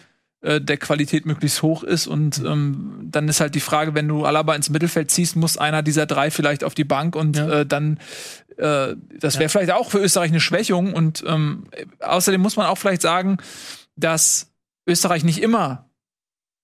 äh, 0.45 0.61
der 0.61 0.77
Qualität 0.77 1.27
möglichst 1.27 1.63
hoch 1.63 1.83
ist 1.83 2.07
und 2.07 2.43
ähm, 2.45 3.01
dann 3.11 3.29
ist 3.29 3.41
halt 3.41 3.55
die 3.55 3.61
Frage, 3.61 3.95
wenn 3.95 4.07
du 4.07 4.25
Alaba 4.25 4.55
ins 4.55 4.71
Mittelfeld 4.71 5.11
ziehst, 5.11 5.35
muss 5.37 5.59
einer 5.59 5.83
dieser 5.83 6.07
drei 6.07 6.31
vielleicht 6.31 6.63
auf 6.65 6.75
die 6.75 6.85
Bank 6.85 7.17
und 7.17 7.37
Ja. 7.37 7.61
äh, 7.61 7.67
dann 7.67 7.99
äh, 8.57 8.95
das 9.19 9.39
wäre 9.41 9.49
vielleicht 9.49 9.73
auch 9.73 9.91
für 9.91 9.99
Österreich 9.99 10.31
eine 10.31 10.41
Schwächung 10.41 10.93
und 10.95 11.25
ähm, 11.27 11.65
außerdem 12.01 12.41
muss 12.41 12.57
man 12.57 12.67
auch 12.67 12.79
vielleicht 12.79 13.03
sagen, 13.03 13.39
dass 13.97 14.53
Österreich 14.87 15.25
nicht 15.25 15.43
immer 15.43 15.89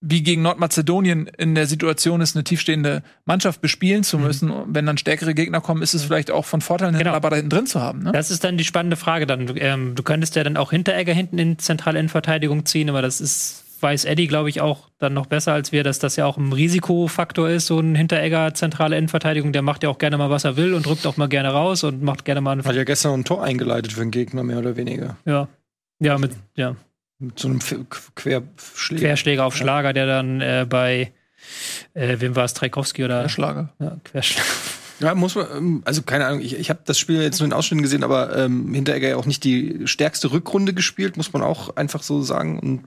wie 0.03 0.23
gegen 0.23 0.41
Nordmazedonien 0.41 1.27
in 1.37 1.55
der 1.55 1.67
Situation 1.67 2.23
ist, 2.23 2.35
eine 2.35 2.43
tiefstehende 2.43 3.03
Mannschaft 3.27 3.61
bespielen 3.61 4.03
zu 4.03 4.19
müssen. 4.19 4.51
Wenn 4.67 4.87
dann 4.87 4.97
stärkere 4.97 5.35
Gegner 5.35 5.61
kommen, 5.61 5.83
ist 5.83 5.93
es 5.93 6.05
vielleicht 6.05 6.31
auch 6.31 6.47
von 6.47 6.63
Vorteil, 6.63 6.93
Genau. 6.93 7.11
Alaba 7.11 7.29
da 7.29 7.37
hinten 7.37 7.51
drin 7.51 7.67
zu 7.67 7.83
haben. 7.83 8.05
Ne? 8.05 8.13
Das 8.13 8.31
ist 8.31 8.43
dann 8.43 8.57
die 8.57 8.65
spannende 8.65 8.97
Frage 8.97 9.27
dann. 9.27 9.47
Du, 9.47 9.55
ähm, 9.57 9.95
du 9.95 10.03
könntest 10.03 10.37
ja 10.37 10.45
dann 10.45 10.57
auch 10.57 10.71
Hinteregger 10.71 11.13
hinten 11.13 11.39
in 11.39 11.59
zentrale 11.59 11.99
Innenverteidigung 11.99 12.65
ziehen, 12.65 12.89
aber 12.89 13.03
das 13.03 13.21
ist, 13.21 13.65
weiß 13.83 14.05
Eddie, 14.05 14.27
glaube 14.27 14.49
ich, 14.49 14.61
auch 14.61 14.89
dann 14.99 15.15
noch 15.15 15.27
besser 15.27 15.53
als 15.53 15.73
wir, 15.73 15.83
dass 15.85 15.99
das 15.99 16.17
ja 16.17 16.27
auch 16.27 16.37
ein 16.37 16.53
Risikofaktor 16.53 17.49
ist, 17.49 17.67
so 17.67 17.79
ein 17.81 17.95
Hinteregger 17.95 18.53
zentrale 18.55 18.97
Innenverteidigung, 18.97 19.53
der 19.53 19.63
macht 19.63 19.83
ja 19.83 19.89
auch 19.89 19.99
gerne 19.99 20.19
mal, 20.19 20.31
was 20.31 20.45
er 20.45 20.57
will 20.57 20.75
und 20.75 20.87
rückt 20.87 21.07
auch 21.07 21.17
mal 21.17 21.29
gerne 21.29 21.51
raus 21.51 21.85
und 21.85 22.03
macht 22.03 22.25
gerne 22.25 22.41
mal 22.41 22.57
Hat 22.59 22.67
einen, 22.67 22.77
ja 22.77 22.85
gestern 22.85 23.21
ein 23.21 23.25
Tor 23.25 23.43
eingeleitet 23.45 23.93
für 23.93 24.01
den 24.01 24.11
Gegner, 24.11 24.43
mehr 24.43 24.59
oder 24.59 24.77
weniger. 24.77 25.17
ja. 25.25 25.49
Ja, 26.03 26.17
mit 26.17 26.33
ja, 26.55 26.77
Mit 27.19 27.39
so 27.39 27.49
einem 27.49 27.59
Querschläger. 27.59 29.01
Querschläger 29.01 29.45
auf 29.45 29.55
Schlager, 29.55 29.93
der 29.93 30.07
dann 30.07 30.41
äh, 30.41 30.65
bei 30.67 31.13
äh, 31.93 32.17
wem 32.21 32.35
war 32.37 32.45
es, 32.45 32.55
Traikowski 32.55 33.05
oder 33.05 33.23
Der 33.23 33.29
Schlager. 33.29 33.69
ja, 33.79 33.99
Querschläger. 34.05 34.47
Ja, 35.01 35.15
muss 35.15 35.35
man, 35.35 35.47
ähm, 35.57 35.83
also 35.85 36.03
keine 36.03 36.27
Ahnung, 36.27 36.41
ich, 36.41 36.59
ich 36.59 36.69
habe 36.71 36.81
das 36.85 36.99
Spiel 36.99 37.23
jetzt 37.23 37.41
nur 37.41 37.47
in 37.47 37.53
Ausschnitten 37.53 37.83
gesehen, 37.83 38.05
aber 38.05 38.37
ähm, 38.37 38.73
Hinteregger 38.75 39.09
ja 39.09 39.17
auch 39.17 39.27
nicht 39.27 39.43
die 39.45 39.81
stärkste 39.87 40.31
Rückrunde 40.31 40.75
gespielt, 40.75 41.17
muss 41.17 41.33
man 41.33 41.43
auch 41.43 41.77
einfach 41.77 42.03
so 42.03 42.23
sagen. 42.23 42.59
Und, 42.59 42.85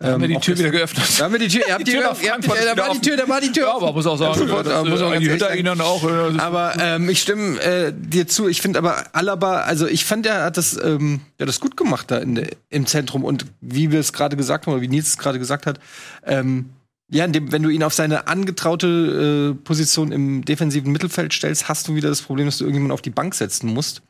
ähm, 0.00 0.12
haben 0.12 0.20
wir 0.22 0.28
die 0.28 0.34
Tür 0.38 0.54
das- 0.54 0.58
wieder 0.60 0.70
geöffnet. 0.70 1.04
Da 1.18 1.24
haben 1.24 1.32
wir 1.32 1.38
die 1.40 1.48
Tür, 1.48 1.62
ihr 1.66 1.74
habt 1.74 1.86
die, 1.86 1.90
Tür 1.92 2.00
Tür, 2.02 2.10
nach 2.12 2.22
ihr 2.22 2.32
habt, 2.32 2.44
Frankfurt 2.44 2.76
da 2.78 2.82
war 2.86 2.94
die. 2.94 3.00
Tür, 3.00 3.16
da 3.16 3.28
war 3.28 3.40
die 3.40 3.52
Tür. 3.52 3.64
Ja, 3.66 3.74
aber 3.76 3.92
muss 3.92 4.06
auch 4.06 4.16
sagen, 4.16 4.38
Sofort, 4.38 4.66
das, 4.66 4.84
muss 4.84 5.02
auch 5.02 5.16
die 5.16 5.58
ihnen 5.58 5.80
auch. 5.80 6.04
äh, 6.04 6.38
Aber 6.38 6.74
ähm, 6.80 7.08
ich 7.08 7.20
stimme 7.22 7.60
äh, 7.60 7.92
dir 7.96 8.28
zu. 8.28 8.48
Ich 8.48 8.62
finde 8.62 8.78
aber 8.78 9.04
Alaba, 9.12 9.60
also 9.62 9.86
ich 9.86 10.04
fand, 10.04 10.26
er 10.26 10.44
hat 10.44 10.56
das, 10.56 10.78
ähm, 10.82 11.20
ja, 11.40 11.46
das 11.46 11.60
gut 11.60 11.76
gemacht 11.76 12.10
da 12.10 12.18
in 12.18 12.46
im 12.70 12.86
Zentrum. 12.86 13.24
Und 13.24 13.46
wie 13.60 13.90
wir 13.90 14.00
es 14.00 14.12
gerade 14.12 14.36
gesagt 14.36 14.66
haben, 14.66 14.74
oder 14.74 14.82
wie 14.82 14.88
Nils 14.88 15.08
es 15.08 15.18
gerade 15.18 15.38
gesagt 15.38 15.66
hat, 15.66 15.80
ähm, 16.24 16.70
ja, 17.10 17.26
dem, 17.26 17.52
wenn 17.52 17.62
du 17.62 17.70
ihn 17.70 17.82
auf 17.82 17.94
seine 17.94 18.26
angetraute 18.26 19.54
äh, 19.56 19.64
Position 19.64 20.12
im 20.12 20.44
defensiven 20.44 20.92
Mittelfeld 20.92 21.32
stellst, 21.32 21.68
hast 21.68 21.88
du 21.88 21.94
wieder 21.94 22.08
das 22.08 22.22
Problem, 22.22 22.46
dass 22.46 22.58
du 22.58 22.64
irgendjemanden 22.64 22.92
auf 22.92 23.02
die 23.02 23.10
Bank 23.10 23.34
setzen 23.34 23.72
musst. 23.72 24.02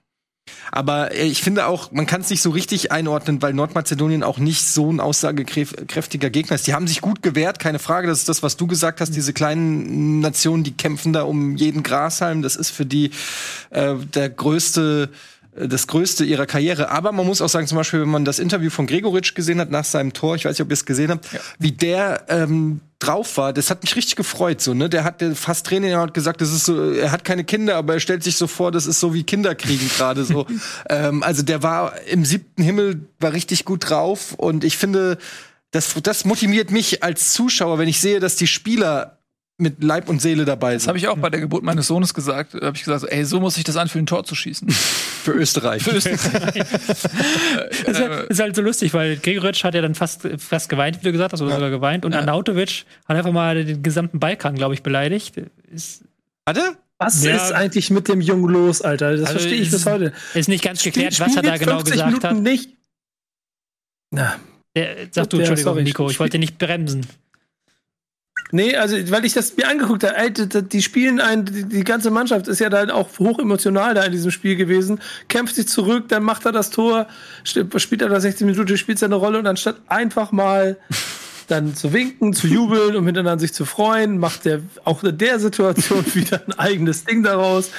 Aber 0.73 1.15
äh, 1.15 1.27
ich 1.27 1.43
finde 1.43 1.67
auch, 1.67 1.93
man 1.93 2.07
kann 2.07 2.23
es 2.23 2.31
nicht 2.31 2.43
so 2.43 2.51
richtig 2.51 2.91
einordnen, 2.91 3.41
weil 3.41 3.53
Nordmazedonien 3.53 4.23
auch 4.23 4.39
nicht 4.39 4.65
so 4.65 4.91
ein 4.91 5.01
aussagekräftiger 5.01 6.31
Gegner 6.31 6.57
ist. 6.57 6.67
Die 6.67 6.75
haben 6.75 6.89
sich 6.89 7.01
gut 7.01 7.23
gewehrt, 7.23 7.59
keine 7.59 7.79
Frage. 7.79 8.09
Das 8.09 8.21
ist 8.21 8.29
das, 8.29 8.43
was 8.43 8.57
du 8.57 8.67
gesagt 8.67 9.01
hast. 9.01 9.15
Diese 9.15 9.33
kleinen 9.33 10.21
Nationen, 10.21 10.65
die 10.65 10.73
kämpfen 10.73 11.13
da 11.13 11.23
um 11.23 11.57
jeden 11.57 11.83
Grashalm. 11.83 12.43
Das 12.43 12.57
ist 12.57 12.71
für 12.71 12.87
die 12.87 13.11
äh, 13.71 13.95
der 13.97 14.31
größte 14.31 15.11
das 15.67 15.87
größte 15.87 16.25
ihrer 16.25 16.47
Karriere. 16.47 16.91
Aber 16.91 17.13
man 17.13 17.27
muss 17.27 17.41
auch 17.41 17.49
sagen, 17.49 17.67
zum 17.67 17.77
Beispiel, 17.77 18.01
wenn 18.01 18.09
man 18.09 18.25
das 18.25 18.39
Interview 18.39 18.71
von 18.71 18.87
Gregoritsch 18.87 19.35
gesehen 19.35 19.61
hat 19.61 19.71
nach 19.71 19.85
seinem 19.85 20.13
Tor, 20.13 20.37
ich 20.37 20.45
weiß 20.45 20.53
nicht, 20.53 20.63
ob 20.63 20.71
ihr 20.71 20.75
es 20.75 20.85
gesehen 20.87 21.11
habt, 21.11 21.29
wie 21.59 21.73
der 21.73 22.25
ähm, 22.29 22.81
drauf 22.99 23.37
war, 23.37 23.53
das 23.53 23.71
hat 23.71 23.83
mich 23.83 23.97
richtig 23.97 24.17
gefreut. 24.17 24.61
So, 24.61 24.75
ne? 24.75 24.89
Der 24.89 25.05
hat 25.05 25.21
der 25.21 25.35
fast 25.35 25.67
Tränen 25.67 25.91
er 25.91 26.01
hat 26.01 26.15
gesagt, 26.15 26.41
das 26.41 26.53
ist 26.53 26.67
so, 26.67 26.93
er 26.93 27.13
hat 27.13 27.25
keine 27.25 27.45
Kinder, 27.45 27.77
aber 27.77 27.95
er 27.95 28.01
stellt 28.01 28.23
sich 28.23 28.37
so 28.37 28.47
vor, 28.47 28.73
das 28.73 28.87
ist 28.87 29.01
so 29.01 29.15
wie 29.15 29.23
Kinder 29.23 29.55
kriegen 29.55 29.89
gerade 29.89 30.25
so. 30.25 30.47
ähm, 30.91 31.23
also 31.23 31.43
der 31.43 31.63
war 31.63 32.01
im 32.07 32.25
siebten 32.25 32.63
Himmel, 32.63 33.07
war 33.21 33.33
richtig 33.33 33.65
gut 33.65 33.89
drauf 33.89 34.35
und 34.35 34.65
ich 34.65 34.77
finde, 34.77 35.19
das, 35.71 35.95
das 36.03 36.25
motiviert 36.25 36.71
mich 36.71 37.03
als 37.03 37.33
Zuschauer, 37.33 37.79
wenn 37.79 37.89
ich 37.89 38.01
sehe, 38.01 38.21
dass 38.21 38.37
die 38.37 38.47
Spieler 38.47 39.18
mit 39.61 39.83
Leib 39.83 40.09
und 40.09 40.23
Seele 40.23 40.45
dabei 40.45 40.75
Das 40.75 40.85
sind. 40.85 40.89
habe 40.89 40.99
ich 40.99 41.09
auch 41.09 41.17
bei 41.19 41.31
der 41.31 41.41
Geburt 41.41 41.65
meines 41.65 41.89
Sohnes 41.89 42.15
gesagt. 42.15 42.55
Da 42.55 42.67
habe 42.67 42.77
ich 42.77 42.85
gesagt, 42.85 43.05
ey, 43.13 43.25
so 43.25 43.41
muss 43.41 43.57
sich 43.57 43.65
das 43.65 43.77
anfühlen, 43.77 44.05
ein 44.05 44.07
Tor 44.07 44.23
zu 44.25 44.35
schießen. 44.37 44.71
für 44.71 45.33
Österreich. 45.33 45.85
ist, 45.87 46.07
halt, 46.07 46.57
ist 48.31 48.41
halt 48.41 48.55
so 48.57 48.63
lustig, 48.63 48.95
weil 48.95 49.17
Gregoritsch 49.17 49.65
hat 49.65 49.75
ja 49.75 49.83
dann 49.83 49.95
fast, 49.97 50.29
fast 50.39 50.69
geweint, 50.69 51.01
wie 51.01 51.05
du 51.07 51.13
gesagt 51.13 51.33
hast, 51.33 51.43
oder 51.43 51.55
sogar 51.55 51.71
geweint. 51.71 52.05
Und 52.05 52.15
Arnautovic 52.15 52.85
hat 53.07 53.17
einfach 53.17 53.33
mal 53.33 53.65
den 53.65 53.83
gesamten 53.83 54.21
Balkan, 54.21 54.55
glaube 54.55 54.75
ich, 54.75 54.83
beleidigt. 54.83 55.35
Ist, 55.73 56.05
Warte? 56.47 56.77
Was 57.01 57.23
Ja. 57.25 57.37
ist 57.37 57.53
eigentlich 57.53 57.91
mit 57.91 58.09
dem 58.09 58.21
Jungen 58.21 58.53
los, 58.53 58.81
Alter? 58.83 59.13
Das 59.13 59.21
Also 59.29 59.33
verstehe 59.41 59.61
ich 59.61 59.69
es 59.69 59.75
bis 59.75 59.87
heute. 59.87 60.13
ist 60.35 60.49
nicht 60.49 60.65
ganz 60.65 60.83
geklärt, 60.83 61.15
Spiel- 61.15 61.27
was 61.27 61.37
er 61.37 61.43
da 61.43 61.57
genau 61.57 61.77
50 61.79 61.93
gesagt 61.93 62.09
Minuten 62.11 62.29
hat. 62.29 62.37
Nicht. 62.43 62.71
Na, 64.11 64.37
Der, 64.77 64.97
sag 65.11 65.31
du, 65.31 65.37
Ja, 65.37 65.43
Entschuldigung, 65.43 65.73
sorry, 65.75 65.83
Nico, 65.85 66.11
ich 66.11 66.19
wollte 66.21 66.39
nicht 66.39 66.59
bremsen. 66.59 67.07
Nee, 68.51 68.77
also 68.77 68.97
weil 69.11 69.25
ich 69.25 69.35
das 69.35 69.57
mir 69.57 69.69
angeguckt 69.69 70.05
habe, 70.05 70.17
ey, 70.17 70.33
die, 70.33 70.63
die 70.63 70.83
spielen 70.83 71.21
ein, 71.21 71.45
die, 71.45 71.65
die 71.65 71.85
ganze 71.85 72.11
Mannschaft 72.11 72.49
ist 72.49 72.61
ja 72.61 72.71
da 72.71 72.93
auch 72.95 73.09
hoch 73.19 73.39
emotional 73.39 73.95
da 73.95 74.05
in 74.05 74.13
diesem 74.13 74.31
Spiel 74.31 74.57
gewesen, 74.57 75.01
kämpft 75.29 75.57
sich 75.57 75.69
zurück, 75.69 76.09
dann 76.09 76.23
macht 76.23 76.47
er 76.47 76.53
das 76.53 76.71
Tor, 76.71 77.07
spielt 77.45 78.01
er 78.01 78.09
da 78.09 78.21
16 78.21 78.47
Minuten, 78.47 78.77
spielt 78.79 78.99
seine 78.99 79.17
Rolle 79.17 79.39
und 79.39 79.47
anstatt 79.47 79.77
einfach 79.89 80.33
mal 80.33 80.79
dann 81.49 81.75
zu 81.75 81.93
winken, 81.93 82.33
zu 82.33 82.47
jubeln 82.47 82.97
und 82.97 83.05
miteinander 83.05 83.41
sich 83.41 83.53
zu 83.53 83.67
freuen, 83.67 84.19
macht 84.19 84.47
er 84.47 84.61
auch 84.85 85.03
in 85.03 85.19
der 85.19 85.41
Situation 85.41 86.05
wieder 86.15 86.41
ein 86.47 86.59
eigenes 86.59 87.05
Ding 87.05 87.23
daraus. 87.23 87.71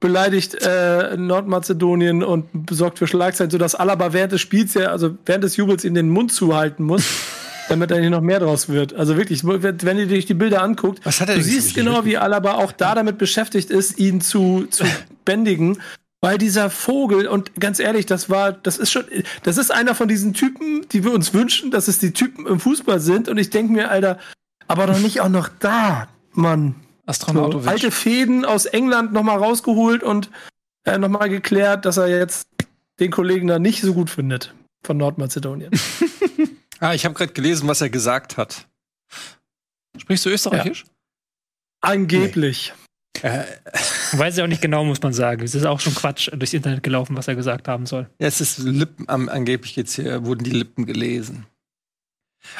Beleidigt 0.00 0.54
äh, 0.60 1.16
Nordmazedonien 1.16 2.22
und 2.22 2.66
besorgt 2.66 2.98
für 2.98 3.06
Schlagzeilen, 3.06 3.50
sodass 3.50 3.74
Alaba 3.74 4.12
während 4.12 4.32
des 4.32 4.42
Spiels 4.42 4.74
ja, 4.74 4.88
also 4.88 5.16
während 5.24 5.44
des 5.44 5.56
Jubels 5.56 5.84
in 5.84 5.94
den 5.94 6.10
Mund 6.10 6.32
zuhalten 6.32 6.84
muss 6.84 7.04
damit 7.68 7.90
da 7.90 7.98
nicht 7.98 8.10
noch 8.10 8.20
mehr 8.20 8.40
draus 8.40 8.68
wird. 8.68 8.94
Also 8.94 9.16
wirklich, 9.16 9.44
wenn 9.44 9.98
ihr 9.98 10.06
dich 10.06 10.26
die 10.26 10.34
Bilder 10.34 10.62
anguckt, 10.62 11.00
Was 11.04 11.20
hat 11.20 11.28
er 11.28 11.36
du 11.36 11.42
siehst 11.42 11.74
genau, 11.74 12.04
wie 12.04 12.16
Alaba 12.16 12.54
auch 12.54 12.72
da 12.72 12.94
damit 12.94 13.18
beschäftigt 13.18 13.70
ist, 13.70 13.98
ihn 13.98 14.20
zu, 14.20 14.66
zu 14.70 14.84
bändigen. 15.24 15.80
Weil 16.20 16.38
dieser 16.38 16.70
Vogel, 16.70 17.26
und 17.26 17.54
ganz 17.60 17.78
ehrlich, 17.78 18.06
das 18.06 18.30
war, 18.30 18.52
das 18.52 18.78
ist 18.78 18.90
schon, 18.90 19.04
das 19.42 19.58
ist 19.58 19.70
einer 19.70 19.94
von 19.94 20.08
diesen 20.08 20.32
Typen, 20.32 20.86
die 20.90 21.04
wir 21.04 21.12
uns 21.12 21.34
wünschen, 21.34 21.70
dass 21.70 21.86
es 21.86 21.98
die 21.98 22.12
Typen 22.12 22.46
im 22.46 22.60
Fußball 22.60 22.98
sind. 22.98 23.28
Und 23.28 23.36
ich 23.36 23.50
denke 23.50 23.72
mir, 23.74 23.90
Alter, 23.90 24.18
aber 24.66 24.86
doch 24.86 24.98
nicht 24.98 25.20
auch 25.20 25.28
noch 25.28 25.50
da, 25.58 26.08
Mann. 26.32 26.76
So, 26.78 27.10
Astronautovic. 27.10 27.68
alte 27.68 27.90
Fäden 27.90 28.46
aus 28.46 28.64
England 28.64 29.12
nochmal 29.12 29.36
rausgeholt 29.36 30.02
und 30.02 30.30
äh, 30.84 30.96
nochmal 30.96 31.28
geklärt, 31.28 31.84
dass 31.84 31.98
er 31.98 32.08
jetzt 32.08 32.48
den 32.98 33.10
Kollegen 33.10 33.46
da 33.46 33.58
nicht 33.58 33.82
so 33.82 33.92
gut 33.92 34.08
findet 34.08 34.54
von 34.82 34.96
Nordmazedonien. 34.96 35.72
Ah, 36.80 36.94
ich 36.94 37.04
habe 37.04 37.14
gerade 37.14 37.32
gelesen, 37.32 37.68
was 37.68 37.80
er 37.80 37.90
gesagt 37.90 38.36
hat. 38.36 38.66
Sprichst 39.96 40.24
du 40.26 40.30
Österreichisch? 40.30 40.84
Angeblich. 41.80 42.72
Weiß 44.12 44.36
ja 44.36 44.44
auch 44.44 44.48
nicht 44.48 44.60
genau, 44.60 44.84
muss 44.84 45.00
man 45.00 45.12
sagen. 45.12 45.42
Es 45.44 45.54
ist 45.54 45.64
auch 45.64 45.80
schon 45.80 45.94
Quatsch 45.94 46.30
durchs 46.32 46.52
Internet 46.52 46.82
gelaufen, 46.82 47.16
was 47.16 47.28
er 47.28 47.36
gesagt 47.36 47.68
haben 47.68 47.86
soll. 47.86 48.08
Ja, 48.18 48.26
es 48.26 48.40
ist 48.40 48.58
Lippen, 48.58 49.08
angeblich 49.08 49.74
geht's 49.74 49.94
hier, 49.94 50.24
wurden 50.26 50.44
die 50.44 50.50
Lippen 50.50 50.84
gelesen. 50.84 51.46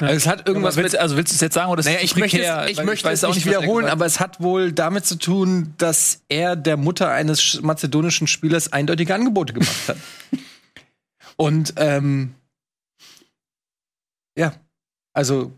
Ja. 0.01 0.07
Also 0.07 0.17
es 0.17 0.27
hat 0.27 0.49
irgendwas 0.49 0.77
willst, 0.77 0.93
mit. 0.93 1.01
also 1.03 1.17
willst 1.17 1.33
du 1.33 1.35
es 1.35 1.41
jetzt 1.43 1.55
sagen 1.55 1.71
oder 1.71 1.81
ist 1.81 1.87
Naja, 1.87 1.99
es 1.99 2.05
ich 2.05 2.17
möchte 2.17 2.41
es, 2.43 2.71
ich 2.71 2.83
möchte 2.83 3.09
es 3.11 3.23
auch 3.25 3.35
nicht 3.35 3.45
er 3.47 3.59
wiederholen, 3.61 3.87
aber 3.87 4.07
es 4.07 4.19
hat 4.21 4.41
wohl 4.41 4.73
damit 4.73 5.05
zu 5.05 5.17
tun, 5.17 5.75
dass 5.77 6.23
er 6.31 6.57
der 6.57 6.79
Mutter 6.79 7.11
eines 7.11 7.43
sch- 7.43 7.61
mazedonischen 7.63 8.27
Spielers 8.27 8.73
eindeutige 8.73 9.15
Angebote 9.15 9.53
gemacht 9.53 9.89
hat. 9.89 9.97
Und 11.37 11.75
ähm, 11.77 12.35
ja, 14.37 14.55
also 15.13 15.53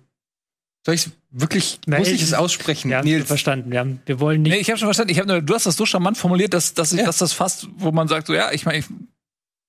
soll 0.85 0.94
ich 0.94 1.09
wirklich, 1.31 1.81
Na, 1.86 1.98
muss 1.98 2.09
ich 2.09 2.15
ich- 2.15 2.23
es 2.23 2.32
aussprechen? 2.35 2.94
Haben 2.94 3.05
Nils? 3.07 3.27
verstanden. 3.27 3.70
Wir, 3.73 3.81
haben, 3.81 4.01
wir 4.07 4.20
wollen 4.20 4.43
nicht. 4.43 4.53
Nee, 4.53 4.59
ich 4.61 4.69
habe 4.70 4.78
schon 4.78 4.86
verstanden. 4.86 5.11
Ich 5.12 5.19
hab 5.19 5.27
nur, 5.27 5.43
du 5.43 5.55
hast 5.55 5.66
das 5.66 5.77
so 5.77 5.85
charmant 5.86 6.16
formuliert, 6.16 6.55
dass, 6.55 6.74
dass, 6.74 6.93
ich, 6.93 7.01
Ja. 7.01 7.07
dass 7.07 7.19
das 7.19 7.32
fast, 7.32 7.66
wo 7.78 7.90
man 7.93 8.07
sagt, 8.09 8.28
so 8.28 8.35
ja, 8.35 8.53
ich 8.53 8.65
meine, 8.66 8.78
ich, 8.78 8.86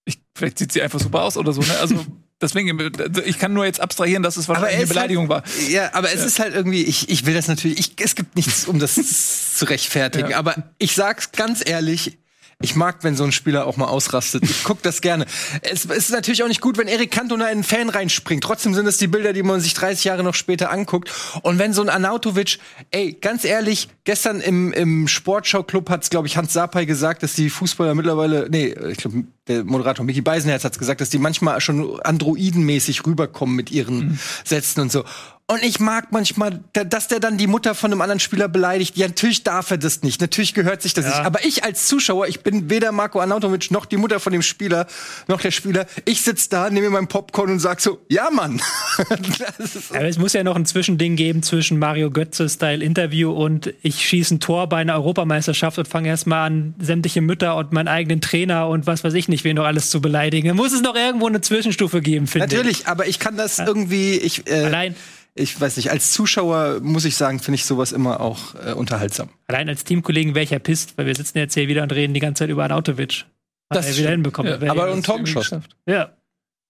ich, 0.05 0.19
vielleicht 0.35 0.59
sieht 0.59 0.71
sie 0.71 0.81
einfach 0.81 0.99
super 0.99 1.23
aus 1.23 1.35
oder 1.37 1.53
so. 1.53 1.61
Ne? 1.61 1.75
Also 1.79 2.05
deswegen, 2.41 2.79
ich 3.25 3.39
kann 3.39 3.53
nur 3.53 3.65
jetzt 3.65 3.79
abstrahieren, 3.81 4.21
dass 4.21 4.37
es 4.37 4.47
wahrscheinlich 4.47 4.71
er 4.73 4.75
eine 4.77 4.83
ist 4.83 4.89
Beleidigung 4.89 5.27
war. 5.27 5.41
halt, 5.43 5.69
Ja, 5.69 5.93
aber 5.93 6.13
es 6.13 6.23
ist 6.23 6.39
halt 6.39 6.53
irgendwie, 6.53 6.83
ich, 6.83 7.09
ich 7.09 7.25
will 7.25 7.33
das 7.33 7.47
natürlich, 7.47 7.79
ich, 7.79 7.93
es 7.99 8.13
gibt 8.15 8.35
nichts, 8.35 8.65
um 8.65 8.77
das 8.77 8.93
zu 9.57 9.65
rechtfertigen. 9.65 10.29
Ja. 10.29 10.37
Aber 10.37 10.71
ich 10.77 10.93
sag's 10.93 11.31
ganz 11.31 11.67
ehrlich, 11.67 12.19
ich 12.59 12.75
mag, 12.75 13.03
wenn 13.03 13.15
so 13.15 13.23
ein 13.23 13.31
Spieler 13.31 13.67
auch 13.67 13.77
mal 13.77 13.85
ausrastet. 13.85 14.43
Ich 14.43 14.63
guck 14.63 14.81
das 14.81 15.01
gerne. 15.01 15.27
Es, 15.61 15.85
ist 15.85 16.09
natürlich 16.09 16.41
auch 16.41 16.47
nicht 16.47 16.59
gut, 16.59 16.79
wenn 16.79 16.87
Erik 16.87 17.11
Cantona 17.11 17.45
in 17.45 17.51
einen 17.51 17.63
Fan 17.63 17.89
reinspringt. 17.89 18.43
Trotzdem 18.43 18.73
sind 18.73 18.87
es 18.87 18.97
die 18.97 19.05
Bilder, 19.05 19.31
die 19.31 19.43
man 19.43 19.59
sich 19.61 19.75
30 19.75 20.05
Jahre 20.05 20.23
noch 20.23 20.33
später 20.33 20.71
anguckt. 20.71 21.11
Und 21.43 21.59
wenn 21.59 21.71
so 21.73 21.83
ein 21.83 21.89
Arnautovic, 21.89 22.57
ey, 22.89 23.13
ganz 23.13 23.45
ehrlich, 23.45 23.89
gestern 24.05 24.41
im, 24.41 24.73
im 24.73 25.07
Sportschau-Club 25.07 25.87
hat's, 25.91 26.09
glaube 26.09 26.25
ich, 26.25 26.35
Hans 26.35 26.51
Sapai 26.51 26.85
gesagt, 26.85 27.21
dass 27.21 27.35
die 27.35 27.51
Fußballer 27.51 27.93
mittlerweile, 27.93 28.47
nee, 28.49 28.73
ich 28.89 28.97
glaube, 28.97 29.25
der 29.47 29.63
Moderator 29.63 30.03
Micky 30.03 30.21
Beisenherz 30.21 30.63
hat's 30.63 30.79
gesagt, 30.79 30.99
dass 30.99 31.09
die 31.09 31.19
manchmal 31.19 31.61
schon 31.61 31.99
androidenmäßig 32.01 33.05
rüberkommen 33.05 33.55
mit 33.55 33.69
ihren 33.69 34.19
Sätzen 34.43 34.81
und 34.81 34.91
so. 34.91 35.03
Und 35.49 35.63
ich 35.63 35.79
mag 35.79 36.11
manchmal, 36.11 36.59
da- 36.73 36.83
dass 36.83 37.07
der 37.07 37.21
dann 37.21 37.37
die 37.37 37.47
Mutter 37.47 37.73
von 37.73 37.89
einem 37.93 38.01
anderen 38.01 38.19
Spieler 38.19 38.49
beleidigt. 38.49 38.97
Ja, 38.97 39.07
natürlich 39.07 39.43
darf 39.43 39.71
er 39.71 39.77
das 39.77 40.03
nicht. 40.03 40.19
Natürlich 40.19 40.53
gehört 40.53 40.81
sich 40.81 40.93
das 40.93 41.05
Ja. 41.05 41.11
nicht. 41.11 41.25
Aber 41.25 41.45
ich 41.45 41.63
als 41.63 41.87
Zuschauer, 41.87 42.27
ich 42.27 42.41
bin 42.41 42.69
weder 42.69 42.91
Marco 42.91 43.21
Arnautovic 43.21 43.71
noch 43.71 43.85
die 43.85 43.95
Mutter 43.95 44.19
von 44.19 44.33
dem 44.33 44.41
Spieler, 44.41 44.87
noch 45.29 45.39
der 45.39 45.51
Spieler. 45.51 45.85
Ich 46.03 46.19
sitz 46.21 46.49
da, 46.49 46.69
nehme 46.69 46.87
mir 46.89 46.95
mein 46.95 47.07
Popcorn 47.07 47.49
und 47.49 47.59
sag 47.59 47.79
so, 47.79 47.99
ja, 48.09 48.29
Mann. 48.29 48.61
Aber 49.91 50.03
es 50.05 50.17
muss 50.17 50.33
ja 50.33 50.43
noch 50.43 50.57
ein 50.57 50.65
Zwischending 50.65 51.15
geben 51.15 51.41
zwischen 51.43 51.79
Mario 51.79 52.11
Götze-Style-Interview 52.11 53.31
und 53.31 53.73
ich 53.83 54.05
schieße 54.05 54.35
ein 54.35 54.39
Tor 54.41 54.67
bei 54.67 54.77
einer 54.77 54.95
Europameisterschaft 54.95 55.77
und 55.77 55.87
fange 55.87 56.09
erstmal 56.09 56.47
an, 56.47 56.75
sämtliche 56.79 57.21
Mütter 57.21 57.55
und 57.55 57.71
meinen 57.71 57.87
eigenen 57.87 58.19
Trainer 58.19 58.67
und 58.67 58.85
was 58.85 59.05
weiß 59.05 59.13
ich 59.13 59.29
nicht, 59.29 59.45
wen 59.45 59.55
noch 59.55 59.65
alles 59.65 59.91
zu 59.91 60.01
beleidigen. 60.01 60.49
Da 60.49 60.53
muss 60.55 60.73
es 60.73 60.81
noch 60.81 60.95
irgendwo 60.95 61.27
eine 61.27 61.39
Zwischenstufe 61.39 62.01
geben, 62.01 62.27
finde 62.27 62.47
ich. 62.47 62.51
natürlich, 62.53 62.87
aber 62.87 63.07
ich 63.07 63.19
kann 63.19 63.37
das 63.37 63.59
irgendwie, 63.59 64.15
ich, 64.17 64.45
äh, 64.49 64.65
Allein, 64.65 64.95
ich 65.37 65.59
weiß 65.59 65.77
nicht, 65.77 65.91
als 65.91 66.11
Zuschauer 66.11 66.79
muss 66.81 67.05
ich 67.05 67.15
sagen, 67.15 67.39
finde 67.39 67.55
ich 67.55 67.65
sowas 67.65 67.91
immer 67.91 68.19
auch 68.21 68.55
äh, 68.65 68.73
unterhaltsam. 68.73 69.29
allein 69.47 69.69
als 69.69 69.83
Teamkollegen 69.83 70.35
wäre 70.35 70.43
ich 70.43 70.49
ja 70.51 70.59
pisst, 70.59 70.97
weil 70.97 71.05
wir 71.05 71.15
sitzen 71.15 71.37
jetzt 71.37 71.53
hier 71.53 71.67
wieder 71.67 71.83
und 71.83 71.91
reden 71.93 72.13
die 72.13 72.19
ganze 72.19 72.39
Zeit 72.43 72.49
über 72.49 72.63
Arnautovic. 72.63 73.25
Hat 73.69 73.77
Das 73.77 73.87
er 73.87 73.97
wieder 73.97 74.09
hinbekommen. 74.11 74.61
Ja, 74.61 74.71
aber 74.71 74.87
ja- 74.89 74.93
ein 74.93 75.03
Tor 75.03 75.19
geschossen. 75.19 75.63
Ja. 75.87 76.11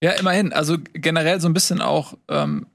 Ja, 0.02 0.12
immerhin. 0.12 0.52
Also 0.52 0.76
generell 0.94 1.40
so 1.40 1.48
ein 1.48 1.54
bisschen 1.54 1.80
auch 1.80 2.14
ähm, 2.28 2.66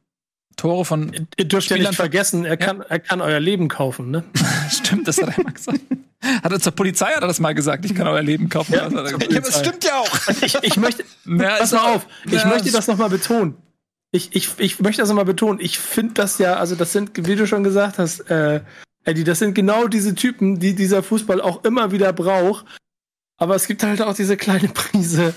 Tore 0.57 0.83
von. 0.85 1.27
Ihr 1.37 1.45
dürft 1.45 1.69
ja 1.69 1.75
Spielern- 1.77 1.91
nicht 1.91 1.95
vergessen, 1.97 2.45
er 2.45 2.57
kann, 2.57 2.81
er 2.81 2.99
kann 2.99 3.21
euer 3.21 3.39
Leben 3.39 3.67
kaufen, 3.69 4.11
ne? 4.11 4.23
Stimmt, 4.69 5.07
das 5.07 5.21
hat 5.21 5.37
er 5.37 5.43
mal 5.43 5.53
gesagt. 5.53 5.79
Hat 6.41 6.51
er 6.51 6.59
zur 6.59 6.71
Polizei 6.73 7.07
hat 7.07 7.21
er 7.21 7.27
das 7.27 7.39
mal 7.39 7.53
gesagt. 7.53 7.83
Ich 7.85 7.95
kann 7.95 8.07
euer 8.07 8.21
Leben 8.21 8.47
kaufen. 8.49 8.73
Ja, 8.73 8.87
Das. 8.89 9.11
Ja, 9.11 9.39
es 9.39 9.59
stimmt 9.59 9.83
ja 9.83 9.97
auch. 9.99 10.09
Ich, 10.41 10.55
ich 10.61 10.77
möchte, 10.77 11.03
Na, 11.25 11.57
pass 11.57 11.71
mal 11.73 11.95
auf, 11.95 12.07
ich 12.25 12.31
Ja, 12.33 12.47
möchte 12.47 12.71
das 12.71 12.87
nochmal 12.87 13.09
betonen. 13.09 13.55
Ich, 14.15 14.35
ich, 14.35 14.59
ich 14.59 14.79
möchte 14.79 15.01
das 15.01 15.09
nochmal 15.09 15.25
betonen. 15.25 15.59
Ich 15.59 15.79
finde 15.79 16.13
das 16.13 16.37
ja, 16.37 16.57
also 16.57 16.75
das 16.75 16.93
sind, 16.93 17.11
wie 17.27 17.35
du 17.35 17.47
schon 17.47 17.63
gesagt 17.63 17.97
hast, 17.97 18.19
äh, 18.29 18.61
Eddie, 19.05 19.23
das 19.23 19.39
sind 19.39 19.55
genau 19.55 19.87
diese 19.87 20.13
Typen, 20.13 20.59
die 20.59 20.75
dieser 20.75 21.01
Fußball 21.01 21.41
auch 21.41 21.63
immer 21.65 21.91
wieder 21.91 22.13
braucht. 22.13 22.65
Aber 23.37 23.55
es 23.55 23.65
gibt 23.65 23.83
halt 23.83 24.01
auch 24.03 24.13
diese 24.13 24.37
kleine 24.37 24.67
Prise. 24.69 25.33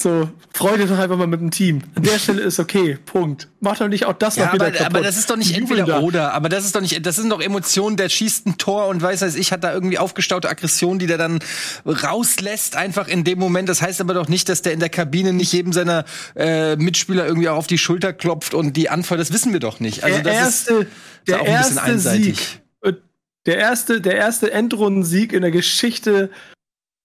So, 0.00 0.30
Freude 0.54 0.86
doch 0.86 0.96
einfach 0.96 1.16
mal 1.16 1.26
mit 1.26 1.40
dem 1.40 1.50
Team. 1.50 1.82
An 1.96 2.04
der 2.04 2.20
Stelle 2.20 2.42
ist 2.42 2.60
okay. 2.60 2.98
Punkt. 3.04 3.48
Mach 3.58 3.78
doch 3.78 3.88
nicht 3.88 4.06
auch 4.06 4.12
das 4.12 4.36
Ja, 4.36 4.46
noch 4.46 4.52
wieder 4.54 4.66
aber, 4.66 4.76
kaputt. 4.76 4.94
aber 4.94 5.04
das 5.04 5.18
ist 5.18 5.28
doch 5.28 5.36
nicht 5.36 5.56
entweder 5.56 5.86
da. 5.86 6.00
oder. 6.02 6.34
Aber 6.34 6.48
das 6.48 6.64
ist 6.64 6.76
doch 6.76 6.80
nicht, 6.80 7.04
das 7.04 7.16
sind 7.16 7.30
doch 7.30 7.40
Emotionen, 7.40 7.96
der 7.96 8.08
schießt 8.08 8.46
ein 8.46 8.58
Tor 8.58 8.86
und 8.86 9.02
weiß 9.02 9.22
weiß 9.22 9.34
ich, 9.34 9.50
hat 9.50 9.64
da 9.64 9.72
irgendwie 9.72 9.98
aufgestaute 9.98 10.48
Aggression, 10.48 11.00
die 11.00 11.08
der 11.08 11.18
dann 11.18 11.40
rauslässt, 11.84 12.76
einfach 12.76 13.08
in 13.08 13.24
dem 13.24 13.40
Moment. 13.40 13.68
Das 13.68 13.82
heißt 13.82 14.00
aber 14.00 14.14
doch 14.14 14.28
nicht, 14.28 14.48
dass 14.48 14.62
der 14.62 14.72
in 14.72 14.78
der 14.78 14.88
Kabine 14.88 15.32
nicht 15.32 15.52
jedem 15.52 15.72
seiner 15.72 16.04
äh, 16.36 16.76
Mitspieler 16.76 17.26
irgendwie 17.26 17.48
auch 17.48 17.56
auf 17.56 17.66
die 17.66 17.78
Schulter 17.78 18.12
klopft 18.12 18.54
und 18.54 18.76
die 18.76 18.90
anfeuert. 18.90 19.20
Das 19.20 19.32
wissen 19.32 19.52
wir 19.52 19.60
doch 19.60 19.80
nicht. 19.80 20.04
Also 20.04 20.22
der 20.22 20.32
das 20.32 20.34
erste, 20.34 20.74
ist, 20.74 20.86
der 21.26 21.40
auch 21.40 21.46
ein 21.46 21.58
bisschen 21.58 21.76
erste 21.76 21.82
einseitig. 21.82 22.38
Sieg, 22.38 23.02
der 23.46 23.56
erste, 23.56 24.00
der 24.00 24.14
erste 24.14 24.52
Endrundensieg 24.52 25.32
in 25.32 25.42
der 25.42 25.50
Geschichte 25.50 26.30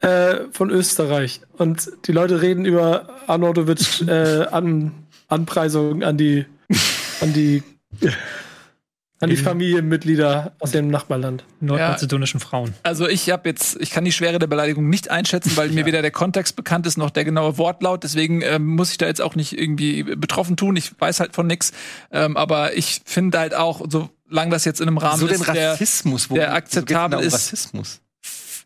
äh, 0.03 0.51
von 0.51 0.69
Österreich. 0.69 1.41
Und 1.57 1.89
die 2.05 2.11
Leute 2.11 2.41
reden 2.41 2.65
über 2.65 3.09
Arnautovic 3.27 4.01
äh, 4.07 4.45
an, 4.51 4.91
Anpreisungen 5.29 6.03
an 6.03 6.17
die, 6.17 6.45
an 7.21 7.33
die, 7.33 7.63
an 9.21 9.29
die 9.29 9.37
Familienmitglieder 9.37 10.51
aus 10.59 10.71
dem 10.71 10.89
Nachbarland. 10.89 11.45
Nordmazedonischen 11.61 12.41
Frauen. 12.41 12.73
Also 12.83 13.07
ich 13.07 13.29
habe 13.29 13.47
jetzt, 13.47 13.77
ich 13.79 13.91
kann 13.91 14.03
die 14.03 14.11
Schwere 14.11 14.39
der 14.39 14.47
Beleidigung 14.47 14.89
nicht 14.89 15.09
einschätzen, 15.09 15.55
weil 15.55 15.69
mir 15.71 15.85
weder 15.85 16.01
der 16.01 16.11
Kontext 16.11 16.57
bekannt 16.57 16.85
ist 16.85 16.97
noch 16.97 17.09
der 17.09 17.23
genaue 17.23 17.57
Wortlaut. 17.57 18.03
Deswegen 18.03 18.41
ähm, 18.41 18.75
muss 18.75 18.91
ich 18.91 18.97
da 18.97 19.07
jetzt 19.07 19.21
auch 19.21 19.35
nicht 19.35 19.57
irgendwie 19.57 20.03
betroffen 20.03 20.57
tun. 20.57 20.75
Ich 20.75 20.99
weiß 20.99 21.21
halt 21.21 21.33
von 21.33 21.47
nix. 21.47 21.71
Ähm, 22.11 22.35
aber 22.35 22.75
ich 22.75 23.01
finde 23.05 23.39
halt 23.39 23.55
auch, 23.55 23.85
solange 23.89 24.51
das 24.51 24.65
jetzt 24.65 24.81
in 24.81 24.89
einem 24.89 24.97
Rahmen 24.97 25.19
so 25.19 25.27
den 25.27 25.39
ist, 25.39 25.47
der, 25.47 25.77
der 26.35 26.53
akzeptabel 26.53 27.19
genau 27.19 27.35
ist. 27.35 27.73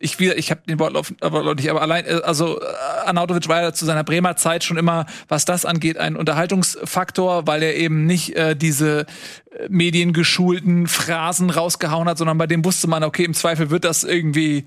Ich 0.00 0.18
wieder, 0.20 0.36
ich 0.38 0.50
habe 0.50 0.62
den 0.68 0.78
Wortlauf 0.78 1.12
aber 1.20 1.54
nicht, 1.54 1.70
aber 1.70 1.82
allein, 1.82 2.04
äh, 2.06 2.20
also 2.24 2.60
äh, 2.60 2.64
Arnautovic 3.06 3.48
war 3.48 3.62
ja 3.62 3.72
zu 3.72 3.84
seiner 3.84 4.04
Bremer 4.04 4.36
Zeit 4.36 4.64
schon 4.64 4.76
immer, 4.76 5.06
was 5.28 5.44
das 5.44 5.64
angeht, 5.64 5.98
ein 5.98 6.16
Unterhaltungsfaktor, 6.16 7.46
weil 7.46 7.62
er 7.62 7.76
eben 7.76 8.06
nicht 8.06 8.36
äh, 8.36 8.54
diese 8.54 9.06
äh, 9.50 9.68
mediengeschulten 9.68 10.86
Phrasen 10.86 11.50
rausgehauen 11.50 12.08
hat, 12.08 12.18
sondern 12.18 12.38
bei 12.38 12.46
dem 12.46 12.64
wusste 12.64 12.88
man, 12.88 13.04
okay, 13.04 13.24
im 13.24 13.34
Zweifel 13.34 13.70
wird 13.70 13.84
das 13.84 14.04
irgendwie 14.04 14.64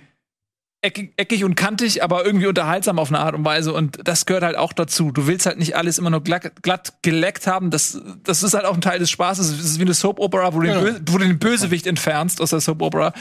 eckig, 0.84 1.14
eckig 1.18 1.44
und 1.44 1.56
kantig, 1.56 2.04
aber 2.04 2.26
irgendwie 2.26 2.48
unterhaltsam 2.48 2.98
auf 3.00 3.10
eine 3.10 3.20
Art 3.20 3.36
und 3.36 3.46
Weise. 3.46 3.72
Und 3.74 4.00
das 4.04 4.26
gehört 4.26 4.44
halt 4.44 4.58
auch 4.58 4.74
dazu. 4.74 5.12
Du 5.12 5.28
willst 5.28 5.46
halt 5.46 5.60
nicht 5.60 5.76
alles 5.76 6.00
immer 6.00 6.10
nur 6.10 6.24
glatt, 6.24 6.52
glatt 6.64 6.94
geleckt 7.04 7.46
haben. 7.48 7.70
Das, 7.70 8.02
das 8.24 8.42
ist 8.44 8.54
halt 8.54 8.66
auch 8.66 8.74
ein 8.74 8.82
Teil 8.82 8.98
des 9.00 9.10
Spaßes. 9.12 9.50
Es 9.50 9.60
ist 9.64 9.78
wie 9.80 9.84
eine 9.84 9.94
Soap-Opera, 9.94 10.54
wo, 10.54 10.60
du 10.60 10.68
den 10.68 10.78
Bö- 10.78 11.00
wo 11.08 11.18
du 11.20 11.26
den 11.26 11.38
Bösewicht 11.40 11.86
entfernst 11.86 12.42
aus 12.42 12.50
der 12.50 12.62
Soap-Opera. 12.62 13.14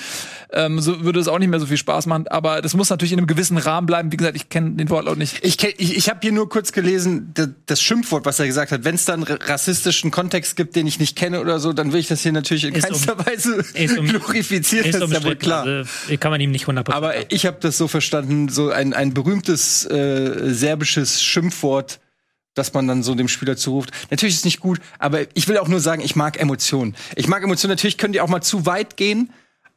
Ähm, 0.53 0.81
so 0.81 1.05
würde 1.05 1.20
es 1.20 1.28
auch 1.28 1.39
nicht 1.39 1.49
mehr 1.49 1.61
so 1.61 1.66
viel 1.66 1.77
Spaß 1.77 2.07
machen. 2.07 2.27
Aber 2.28 2.62
das 2.62 2.74
muss 2.74 2.89
natürlich 2.91 3.12
in 3.12 3.19
einem 3.19 3.27
gewissen 3.27 3.59
Rahmen 3.59 3.87
bleiben. 3.87 4.11
Wie 4.11 4.16
gesagt, 4.16 4.37
ich 4.37 4.49
kenne 4.49 4.70
den 4.73 4.89
Wortlaut 4.89 5.19
nicht. 5.19 5.45
Ich, 5.45 5.57
kenn- 5.57 5.74
ich, 5.77 5.97
ich 5.97 6.09
habe 6.09 6.20
hier 6.23 6.32
nur 6.32 6.49
kurz 6.49 6.73
gelesen, 6.73 7.35
das 7.66 7.82
Schimpfwort, 7.82 8.24
was 8.24 8.39
er 8.41 8.47
gesagt 8.47 8.73
hat. 8.73 8.85
Wenn 8.85 8.95
es 8.95 9.05
da 9.05 9.12
einen 9.15 9.23
ra- 9.24 9.39
rassistischen 9.41 10.11
Kontext 10.11 10.57
gibt, 10.57 10.77
den 10.77 10.87
ich 10.87 10.99
nicht 10.99 11.15
kenne 11.15 11.41
oder 11.41 11.61
so, 11.61 11.73
dann 11.74 11.93
will 11.93 12.01
ich 12.01 12.09
das 12.09 12.23
hier 12.23 12.32
natürlich 12.32 12.65
in 12.65 12.74
Ist 12.74 12.85
keinster 12.87 13.19
um- 13.19 13.27
Weise 13.27 13.65
ist 13.74 13.99
um- 13.99 14.07
glorifizieren. 14.07 14.87
Ist 14.87 14.95
das 15.01 15.11
ist 15.11 15.12
ja 15.16 15.24
wohl 15.24 15.37
klar. 15.37 15.66
Also, 15.66 15.91
kann 16.19 16.31
man 16.31 16.41
ihm 16.41 16.51
nicht 16.51 16.66
100% 16.66 16.91
Aber 16.93 17.31
ich 17.31 17.49
habe 17.51 17.60
das 17.60 17.78
so 17.78 17.89
verstanden, 17.89 18.48
so 18.48 18.70
ein, 18.70 18.94
ein 18.94 19.12
berühmtes 19.12 19.85
äh, 19.85 20.52
serbisches 20.52 21.22
Schimpfwort, 21.22 22.01
das 22.55 22.72
man 22.74 22.86
dann 22.89 23.02
so 23.02 23.14
dem 23.14 23.28
Spieler 23.28 23.56
zuruft. 23.56 23.90
Natürlich 24.10 24.35
ist 24.35 24.40
es 24.40 24.44
nicht 24.44 24.60
gut, 24.60 24.81
aber 24.98 25.22
ich 25.35 25.48
will 25.48 25.59
auch 25.59 25.68
nur 25.68 25.81
sagen, 25.81 26.02
ich 26.02 26.16
mag 26.16 26.40
Emotionen. 26.40 26.94
Ich 27.16 27.28
mag 27.28 27.43
Emotionen, 27.43 27.70
natürlich 27.70 27.98
können 27.98 28.12
die 28.12 28.20
auch 28.20 28.28
mal 28.28 28.43
zu 28.43 28.66
weit 28.66 28.97
gehen. 28.97 29.31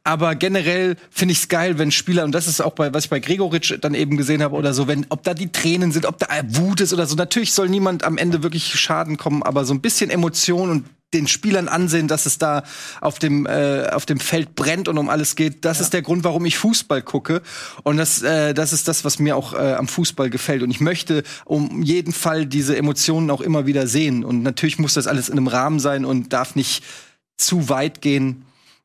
Aber 0.06 0.34
generell 0.34 0.96
finde 1.08 1.32
ich 1.32 1.38
es 1.38 1.48
geil, 1.48 1.78
wenn 1.78 1.90
Spieler, 1.90 2.24
und 2.24 2.32
das 2.32 2.46
ist 2.46 2.60
auch 2.60 2.74
bei, 2.74 2.92
was 2.92 3.04
ich 3.04 3.10
bei 3.10 3.20
Gregoritsch 3.20 3.74
dann 3.80 3.94
eben 3.94 4.18
gesehen 4.18 4.42
habe 4.42 4.54
oder 4.54 4.74
so, 4.74 4.86
wenn, 4.86 5.06
ob 5.08 5.22
da 5.22 5.32
die 5.32 5.50
Tränen 5.50 5.92
sind, 5.92 6.04
ob 6.04 6.18
da 6.18 6.26
Wut 6.46 6.82
ist 6.82 6.92
oder 6.92 7.06
so. 7.06 7.16
Natürlich 7.16 7.54
soll 7.54 7.70
niemand 7.70 8.04
am 8.04 8.18
Ende 8.18 8.42
wirklich 8.42 8.78
Schaden 8.78 9.16
kommen, 9.16 9.42
aber 9.42 9.64
so 9.64 9.72
ein 9.72 9.80
bisschen 9.80 10.10
Emotion 10.10 10.68
und 10.68 10.84
den 11.14 11.28
Spielern 11.28 11.68
ansehen, 11.68 12.08
dass 12.08 12.26
es 12.26 12.38
da 12.38 12.64
auf 13.00 13.18
dem, 13.18 13.46
äh, 13.46 13.88
auf 13.92 14.04
dem 14.04 14.20
Feld 14.20 14.54
brennt 14.54 14.88
und 14.88 14.98
um 14.98 15.08
alles 15.08 15.36
geht. 15.36 15.64
Das 15.64 15.80
ist 15.80 15.92
der 15.92 16.02
Grund, 16.02 16.24
warum 16.24 16.44
ich 16.44 16.58
Fußball 16.58 17.02
gucke. 17.02 17.40
Und 17.82 17.96
das, 17.96 18.22
äh, 18.22 18.52
das 18.52 18.72
ist 18.72 18.88
das, 18.88 19.04
was 19.04 19.18
mir 19.18 19.36
auch 19.36 19.54
äh, 19.54 19.74
am 19.74 19.88
Fußball 19.88 20.28
gefällt. 20.28 20.62
Und 20.62 20.70
ich 20.70 20.80
möchte 20.80 21.22
um 21.44 21.82
jeden 21.82 22.12
Fall 22.12 22.46
diese 22.46 22.76
Emotionen 22.76 23.30
auch 23.30 23.40
immer 23.40 23.66
wieder 23.66 23.86
sehen. 23.86 24.24
Und 24.24 24.42
natürlich 24.42 24.78
muss 24.78 24.94
das 24.94 25.06
alles 25.06 25.28
in 25.28 25.38
einem 25.38 25.46
Rahmen 25.46 25.80
sein 25.80 26.04
und 26.04 26.32
darf 26.32 26.54
nicht 26.56 26.84
zu 27.36 27.68
weit 27.68 28.00
gehen. 28.00 28.44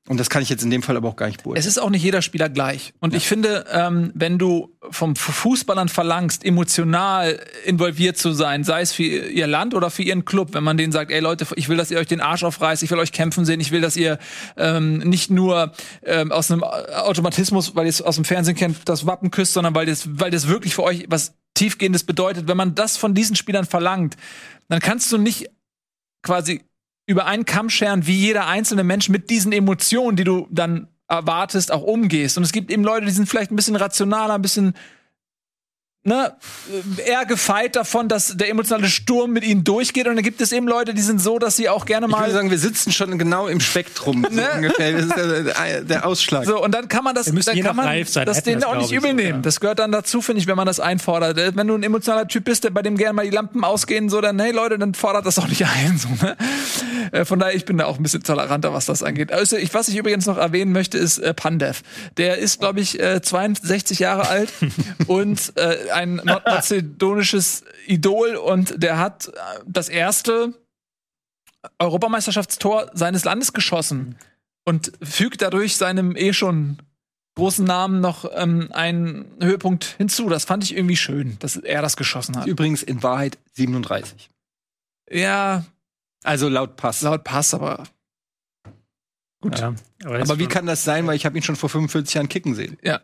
Und 0.09 0.19
das 0.19 0.31
kann 0.31 0.41
ich 0.41 0.49
jetzt 0.49 0.63
in 0.63 0.71
dem 0.71 0.81
Fall 0.81 0.97
aber 0.97 1.07
auch 1.07 1.15
gar 1.15 1.27
nicht 1.27 1.43
beurteilen. 1.43 1.59
Es 1.59 1.67
ist 1.67 1.77
auch 1.77 1.91
nicht 1.91 2.01
jeder 2.01 2.23
Spieler 2.23 2.49
gleich. 2.49 2.95
Und 2.99 3.13
ich 3.13 3.27
finde, 3.27 3.65
ähm, 3.71 4.11
wenn 4.15 4.39
du 4.39 4.75
vom 4.89 5.15
Fußballern 5.15 5.87
verlangst, 5.87 6.43
emotional 6.43 7.39
involviert 7.63 8.17
zu 8.17 8.33
sein, 8.33 8.63
sei 8.63 8.81
es 8.81 8.91
für 8.91 9.03
ihr 9.03 9.45
Land 9.45 9.75
oder 9.75 9.91
für 9.91 10.01
ihren 10.01 10.25
Club, 10.25 10.55
wenn 10.55 10.63
man 10.63 10.77
denen 10.77 10.91
sagt, 10.91 11.11
ey 11.11 11.19
Leute, 11.19 11.45
ich 11.55 11.69
will, 11.69 11.77
dass 11.77 11.91
ihr 11.91 11.99
euch 11.99 12.07
den 12.07 12.21
Arsch 12.21 12.43
aufreißt, 12.43 12.81
ich 12.81 12.89
will 12.89 12.97
euch 12.97 13.11
kämpfen 13.11 13.45
sehen, 13.45 13.59
ich 13.59 13.69
will, 13.71 13.81
dass 13.81 13.95
ihr 13.95 14.17
ähm, 14.57 14.97
nicht 14.97 15.29
nur 15.29 15.73
ähm, 16.03 16.31
aus 16.31 16.49
einem 16.49 16.63
Automatismus, 16.63 17.75
weil 17.75 17.85
ihr 17.85 17.91
es 17.91 18.01
aus 18.01 18.15
dem 18.15 18.25
Fernsehen 18.25 18.55
kennt, 18.55 18.89
das 18.89 19.05
Wappen 19.05 19.29
küsst, 19.29 19.53
sondern 19.53 19.75
weil 19.75 19.85
das, 19.85 20.09
weil 20.19 20.31
das 20.31 20.47
wirklich 20.47 20.73
für 20.73 20.81
euch 20.81 21.05
was 21.07 21.35
tiefgehendes 21.53 22.03
bedeutet. 22.03 22.47
Wenn 22.47 22.57
man 22.57 22.73
das 22.73 22.97
von 22.97 23.13
diesen 23.13 23.35
Spielern 23.35 23.65
verlangt, 23.65 24.17
dann 24.69 24.79
kannst 24.79 25.11
du 25.11 25.19
nicht 25.19 25.51
quasi 26.23 26.61
über 27.09 27.25
einen 27.25 27.43
Kamm 27.43 27.71
scheren, 27.71 28.05
wie 28.05 28.13
jeder 28.13 28.45
einzelne 28.45 28.83
Mensch 28.83 29.09
mit 29.09 29.31
diesen 29.31 29.51
Emotionen, 29.51 30.15
die 30.15 30.23
du 30.23 30.47
dann 30.51 30.89
erwartest, 31.07 31.71
auch 31.71 31.81
umgehst. 31.81 32.37
Und 32.37 32.43
es 32.43 32.51
gibt 32.51 32.69
eben 32.69 32.83
Leute, 32.83 33.07
die 33.07 33.11
sind 33.11 33.27
vielleicht 33.27 33.49
ein 33.49 33.55
bisschen 33.55 33.75
rationaler, 33.75 34.35
ein 34.35 34.43
bisschen 34.43 34.75
ne, 36.09 36.33
eher 37.05 37.25
gefeit 37.25 37.75
davon, 37.75 38.09
dass 38.09 38.35
der 38.35 38.49
emotionale 38.49 38.89
Sturm 38.89 39.31
mit 39.31 39.43
ihnen 39.43 39.63
durchgeht. 39.63 40.07
Und 40.07 40.15
dann 40.15 40.23
gibt 40.23 40.41
es 40.41 40.51
eben 40.51 40.67
Leute, 40.67 40.93
die 40.93 41.01
sind 41.01 41.21
so, 41.21 41.39
dass 41.39 41.55
sie 41.55 41.69
auch 41.69 41.85
gerne 41.85 42.07
ich 42.07 42.11
mal 42.11 42.21
würde 42.21 42.33
sagen, 42.33 42.51
wir 42.51 42.57
sitzen 42.57 42.91
schon 42.91 43.17
genau 43.17 43.47
im 43.47 43.59
Spektrum 43.59 44.25
so 44.29 44.35
Ne? 44.39 44.47
ungefähr. 44.55 44.93
Das 44.93 45.03
ist 45.05 45.15
der, 45.15 45.81
der, 45.81 46.05
Ausschlag. 46.05 46.45
So, 46.45 46.63
und 46.63 46.73
dann 46.73 46.87
kann 46.87 47.03
man 47.03 47.13
das, 47.15 47.25
dann 47.25 47.61
kann 47.61 47.75
man 47.75 48.05
sein, 48.05 48.25
das 48.25 48.43
denen 48.43 48.61
das, 48.61 48.69
auch 48.69 48.75
nicht 48.75 48.91
ich, 48.91 48.97
übel 48.97 49.11
so, 49.11 49.15
nehmen. 49.15 49.35
ja. 49.35 49.41
Das 49.41 49.59
gehört 49.59 49.79
dann 49.79 49.91
dazu, 49.91 50.21
finde 50.21 50.41
ich, 50.41 50.47
wenn 50.47 50.57
man 50.57 50.65
das 50.65 50.79
einfordert. 50.79 51.37
Wenn 51.55 51.67
du 51.67 51.75
ein 51.75 51.83
emotionaler 51.83 52.27
Typ 52.27 52.45
bist, 52.45 52.63
der 52.63 52.71
bei 52.71 52.81
dem 52.81 52.97
gerne 52.97 53.13
mal 53.13 53.25
die 53.25 53.31
Lampen 53.35 53.63
ausgehen, 53.63 54.09
so, 54.09 54.19
dann, 54.21 54.39
hey 54.39 54.51
Leute, 54.51 54.77
dann 54.77 54.93
fordert 54.93 55.25
das 55.25 55.37
auch 55.39 55.47
nicht 55.47 55.65
ein. 55.65 55.97
So, 55.97 56.09
ne? 56.25 56.35
Äh, 57.11 57.25
Von 57.25 57.39
daher, 57.39 57.55
ich 57.55 57.65
bin 57.65 57.77
da 57.77 57.85
auch 57.85 57.97
ein 57.97 58.03
bisschen 58.03 58.23
toleranter, 58.23 58.73
was 58.73 58.85
das 58.85 59.03
angeht. 59.03 59.31
Also, 59.31 59.57
ich, 59.57 59.73
was 59.73 59.87
ich 59.87 59.97
übrigens 59.97 60.25
noch 60.25 60.37
erwähnen 60.37 60.71
möchte, 60.71 60.97
ist 60.97 61.19
äh, 61.19 61.33
Pandev. 61.33 61.81
Der 62.17 62.37
ist, 62.37 62.59
glaube 62.59 62.79
ich, 62.79 62.99
äh, 62.99 63.21
62 63.21 63.99
Jahre 63.99 64.27
alt 64.27 64.49
und 65.07 65.53
äh, 65.55 65.91
ein 65.99 66.15
nordmazedonisches 66.23 67.63
Idol 67.87 68.35
und 68.35 68.81
der 68.81 68.97
hat 68.97 69.27
äh, 69.27 69.31
das 69.65 69.89
erste 69.89 70.53
Europameisterschaftstor 71.77 72.89
seines 72.93 73.25
Landes 73.25 73.53
geschossen 73.53 74.15
und 74.65 74.91
fügt 75.01 75.41
dadurch 75.41 75.75
seinem 75.77 76.15
eh 76.15 76.33
schon 76.33 76.77
großen 77.35 77.65
Namen 77.65 78.01
noch 78.01 78.29
ähm, 78.33 78.69
einen 78.71 79.25
Höhepunkt 79.41 79.83
hinzu. 79.97 80.29
Das 80.29 80.45
fand 80.45 80.63
ich 80.63 80.75
irgendwie 80.75 80.97
schön, 80.97 81.37
dass 81.39 81.55
er 81.57 81.81
das 81.81 81.97
geschossen 81.97 82.37
hat. 82.37 82.47
Übrigens 82.47 82.83
in 82.83 83.03
Wahrheit 83.03 83.37
37. 83.53 84.29
Ja, 85.09 85.65
Also 86.23 86.49
laut 86.49 86.75
Pass. 86.75 87.01
laut 87.01 87.23
Pass, 87.23 87.53
aber 87.53 87.83
Gut. 89.41 89.57
Ja, 89.59 89.73
aber 90.03 90.19
Aber 90.19 90.37
wie 90.39 90.47
kann 90.47 90.65
das 90.65 90.83
sein, 90.83 91.07
weil 91.07 91.15
ich 91.15 91.25
habe 91.25 91.37
ihn 91.37 91.43
schon 91.43 91.55
vor 91.55 91.69
45 91.69 92.13
Jahren 92.13 92.27
kicken 92.29 92.55
sehen. 92.55 92.77
Ja. 92.83 92.99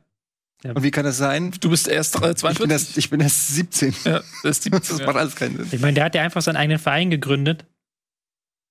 Ja. 0.66 0.72
Und 0.74 0.84
wie 0.84 0.92
kann 0.92 1.06
das 1.06 1.18
sein? 1.18 1.52
du 1.60 1.70
bist 1.70 1.88
erst 1.88 2.16
äh, 2.16 2.32
Ich 2.32 2.42
bin 2.42 2.70
42. 2.70 2.72
erst, 2.72 2.98
ich 2.98 3.10
bin 3.10 3.20
erst 3.22 3.56
17. 3.56 3.94
ja, 4.04 4.22
das 4.44 4.52
ist 4.58 4.66
die, 4.66 4.70
Das 4.72 5.06
macht 5.06 5.16
alles 5.16 5.36
keinen 5.36 5.58
Sinn. 5.58 5.68
Ich 5.72 5.80
meine, 5.82 5.94
der 5.94 6.06
hat 6.06 6.16
ja 6.16 6.24
einfach 6.24 6.42
seinen 6.42 6.56
eigenen 6.58 6.80
Verein 6.80 7.10
gegründet 7.12 7.66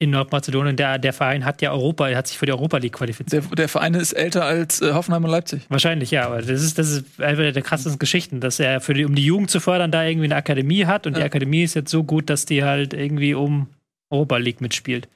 in 0.01 0.11
Nordmazedonien. 0.11 0.77
Der, 0.77 0.99
der 0.99 1.13
Verein 1.13 1.45
hat 1.45 1.63
ja 1.63 1.71
Europa, 1.71 2.09
er 2.09 2.19
hat 2.19 2.27
sich 2.27 2.37
für 2.37 2.47
die 2.47 2.53
Europa 2.53 2.79
League 2.79 2.95
qualifiziert. 2.95 3.45
der, 3.45 3.55
der 3.55 3.69
Verein 3.69 3.95
ist 3.95 4.13
älter 4.13 4.45
als 4.45 4.81
äh, 4.83 4.93
Hoffenheim 4.93 5.25
und 5.25 5.31
Leipzig. 5.31 5.63
Wahrscheinlich, 5.69 6.11
ja, 6.11 6.27
aber 6.27 6.43
das 6.43 6.63
ist, 6.63 6.79
das 6.79 6.89
ist 6.91 7.21
eine 7.21 7.53
der 7.53 7.63
krassesten 7.63 7.99
Geschichten, 8.01 8.41
dass 8.41 8.59
er 8.59 8.81
für 8.81 8.93
die, 8.95 9.05
um 9.05 9.15
die 9.15 9.25
Jugend 9.25 9.51
zu 9.51 9.61
fördern, 9.61 9.93
da 9.93 10.03
irgendwie 10.05 10.27
eine 10.27 10.37
Akademie 10.37 10.87
hat 10.87 11.07
und 11.07 11.15
die 11.17 11.21
Ja. 11.21 11.27
Akademie 11.27 11.63
ist 11.63 11.75
jetzt 11.75 11.91
so 11.91 12.03
gut, 12.03 12.29
dass 12.29 12.45
die 12.45 12.65
halt 12.65 12.93
irgendwie 12.93 13.35
um 13.35 13.69
Europa 14.11 14.37
League 14.39 14.61
mitspielt. 14.61 15.07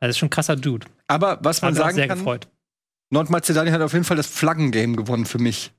Also 0.00 0.08
das 0.08 0.10
ist 0.10 0.18
schon 0.18 0.26
ein 0.26 0.30
krasser 0.30 0.56
Dude. 0.56 0.86
Aber 1.06 1.38
was 1.42 1.62
man 1.62 1.70
Hat 1.70 1.78
sagen 1.78 1.94
sehr 1.94 2.08
kann, 2.08 2.18
gefreut. 2.18 2.48
Nordmazedonien 3.10 3.72
hat 3.72 3.80
auf 3.80 3.92
jeden 3.92 4.04
Fall 4.04 4.16
das 4.16 4.26
Flaggengame 4.26 4.96
gewonnen 4.96 5.24
für 5.24 5.38
mich. 5.38 5.70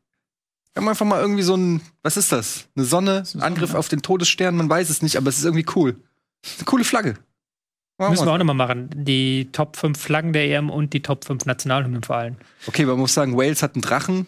Wir 0.76 0.82
haben 0.82 0.90
einfach 0.90 1.06
mal 1.06 1.22
irgendwie 1.22 1.42
so 1.42 1.56
ein, 1.56 1.82
was 2.04 2.18
ist 2.18 2.34
das? 2.34 2.68
Eine 2.76 2.86
Sonne, 2.86 3.24
Sonne, 3.24 3.46
Angriff 3.46 3.74
auf 3.74 3.88
den 3.88 4.02
Todesstern, 4.02 4.58
man 4.58 4.70
weiß 4.70 4.90
es 4.90 5.02
nicht, 5.02 5.16
aber 5.16 5.30
es 5.30 5.38
ist 5.38 5.46
irgendwie 5.46 5.66
cool. 5.74 5.96
Eine 6.58 6.66
coole 6.66 6.84
Flagge. 6.84 7.16
Machen 7.98 8.12
Müssen 8.12 8.26
wir 8.26 8.34
auch 8.34 8.38
nochmal 8.38 8.56
machen. 8.56 8.90
Die 8.94 9.50
Top 9.54 9.78
5 9.78 9.98
Flaggen 9.98 10.34
der 10.34 10.52
EM 10.52 10.70
und 10.70 10.92
die 10.92 11.02
Top 11.02 11.24
5 11.24 11.46
Nationalhymnen 11.46 12.04
vor 12.04 12.18
allem. 12.18 12.36
Okay, 12.68 12.86
man 12.86 13.00
muss 13.00 13.14
sagen, 13.14 13.38
Wales 13.38 13.64
hat 13.64 13.76
einen 13.76 13.84
Drachen. 13.84 14.28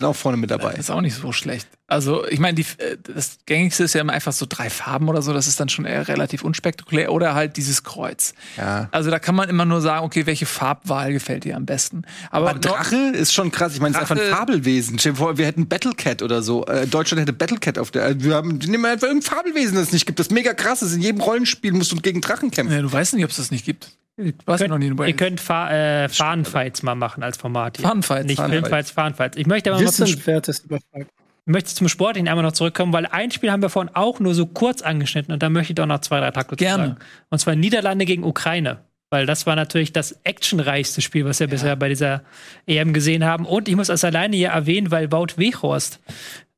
Auch 0.00 0.16
vorne 0.16 0.38
mit 0.38 0.50
dabei. 0.50 0.70
Das 0.70 0.80
ist 0.80 0.90
auch 0.90 1.02
nicht 1.02 1.16
so 1.16 1.32
schlecht. 1.32 1.68
Also, 1.90 2.26
ich 2.28 2.38
meine, 2.38 2.54
die, 2.54 2.66
äh, 2.76 2.98
das 3.02 3.38
gängigste 3.46 3.82
ist 3.84 3.94
ja 3.94 4.02
immer 4.02 4.12
einfach 4.12 4.32
so 4.32 4.44
drei 4.46 4.68
Farben 4.68 5.08
oder 5.08 5.22
so. 5.22 5.32
Das 5.32 5.46
ist 5.46 5.58
dann 5.58 5.70
schon 5.70 5.86
eher 5.86 6.06
relativ 6.06 6.44
unspektakulär. 6.44 7.10
Oder 7.10 7.34
halt 7.34 7.56
dieses 7.56 7.82
Kreuz. 7.82 8.34
Ja. 8.58 8.88
Also, 8.92 9.10
da 9.10 9.18
kann 9.18 9.34
man 9.34 9.48
immer 9.48 9.64
nur 9.64 9.80
sagen, 9.80 10.04
okay, 10.04 10.26
welche 10.26 10.44
Farbwahl 10.44 11.14
gefällt 11.14 11.44
dir 11.44 11.56
am 11.56 11.64
besten. 11.64 12.02
Aber, 12.30 12.50
Aber 12.50 12.58
Drache 12.58 13.12
ist 13.14 13.32
schon 13.32 13.50
krass. 13.50 13.72
Ich 13.72 13.80
meine, 13.80 13.96
es 13.96 14.02
ist 14.02 14.10
einfach 14.10 14.22
ein 14.22 14.30
Fabelwesen. 14.30 14.98
Stell 14.98 15.12
dir 15.12 15.18
vor, 15.18 15.38
wir 15.38 15.46
hätten 15.46 15.66
Battlecat 15.66 16.22
oder 16.22 16.42
so. 16.42 16.66
Äh, 16.66 16.86
Deutschland 16.86 17.22
hätte 17.22 17.32
Battlecat 17.32 17.78
auf 17.78 17.90
der. 17.90 18.06
äh, 18.06 18.22
Wir 18.22 18.34
haben 18.34 18.60
wir 18.60 18.68
nehmen 18.68 18.84
einfach 18.84 19.06
irgendein 19.06 19.30
Fabelwesen, 19.30 19.76
das 19.76 19.86
es 19.86 19.92
nicht 19.92 20.04
gibt. 20.04 20.18
Das 20.18 20.26
ist 20.26 20.32
mega 20.32 20.52
krass 20.52 20.82
ist. 20.82 20.94
In 20.94 21.00
jedem 21.00 21.22
Rollenspiel 21.22 21.72
musst 21.72 21.90
du 21.90 21.96
gegen 21.96 22.20
Drachen 22.20 22.50
kämpfen. 22.50 22.74
Ja, 22.74 22.82
du 22.82 22.92
weißt 22.92 23.14
nicht, 23.14 23.24
ob 23.24 23.30
es 23.30 23.38
das 23.38 23.50
nicht 23.50 23.64
gibt. 23.64 23.96
Könnt, 24.18 24.68
noch 24.68 24.78
nie 24.78 24.88
in 24.88 24.98
ihr 24.98 25.16
könnt 25.16 25.40
Fa 25.40 25.70
äh, 25.70 26.08
Fahnenfights 26.08 26.82
mal 26.82 26.96
machen 26.96 27.22
als 27.22 27.36
Format 27.36 27.76
hier. 27.76 27.86
Fahnenfights, 27.86 28.26
Nicht 28.26 28.36
Fahnenfights. 28.36 28.60
Filmfights, 28.68 28.90
Fahnenfights. 28.90 29.36
Ich 29.36 29.46
möchte 29.46 29.70
aber 29.70 29.78
zum, 29.78 29.86
Wissenswert 30.06 30.48
ist 30.48 30.64
überfragt. 30.64 31.08
Möchte 31.48 31.74
zum 31.74 31.88
Sportlichen 31.88 32.28
einmal 32.28 32.44
noch 32.44 32.52
zurückkommen, 32.52 32.92
weil 32.92 33.06
ein 33.06 33.30
Spiel 33.30 33.50
haben 33.50 33.62
wir 33.62 33.70
vorhin 33.70 33.94
auch 33.94 34.20
nur 34.20 34.34
so 34.34 34.46
kurz 34.46 34.82
angeschnitten 34.82 35.32
und 35.32 35.42
da 35.42 35.48
möchte 35.48 35.72
ich 35.72 35.76
doch 35.76 35.86
noch 35.86 36.00
zwei, 36.00 36.20
drei 36.20 36.30
Takte 36.30 36.56
Gerne. 36.56 36.84
sagen. 36.84 36.96
Und 37.30 37.38
zwar 37.38 37.56
Niederlande 37.56 38.04
gegen 38.04 38.24
Ukraine. 38.24 38.78
Weil 39.10 39.24
das 39.24 39.46
war 39.46 39.56
natürlich 39.56 39.94
das 39.94 40.18
actionreichste 40.24 41.00
Spiel, 41.00 41.24
was 41.24 41.40
wir 41.40 41.46
bisher 41.46 41.74
bei 41.76 41.88
dieser 41.88 42.24
EM 42.66 42.92
gesehen 42.92 43.24
haben. 43.24 43.46
Und 43.46 43.66
ich 43.66 43.74
muss 43.74 43.86
das 43.86 44.04
alleine 44.04 44.36
hier 44.36 44.50
erwähnen, 44.50 44.90
weil 44.90 45.10
Wout 45.10 45.38
Weghorst 45.38 45.98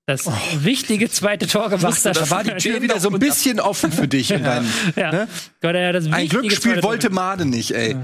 das 0.06 0.28
wichtige 0.58 1.08
zweite 1.08 1.46
Tor 1.46 1.70
gemacht 1.70 2.04
hat. 2.04 2.16
Da 2.16 2.28
war 2.28 2.42
die 2.42 2.56
Tür 2.56 2.82
wieder 2.82 2.98
so 2.98 3.10
ein 3.10 3.20
bisschen 3.20 3.60
offen 3.60 3.92
für 3.92 4.08
dich. 4.08 4.32
In 4.32 4.42
deinem, 4.42 4.66
ja. 4.96 5.12
ne? 5.12 5.28
Ein 6.10 6.28
Glücksspiel 6.28 6.82
wollte 6.82 7.10
Made 7.10 7.44
nicht, 7.44 7.70
ey. 7.70 7.96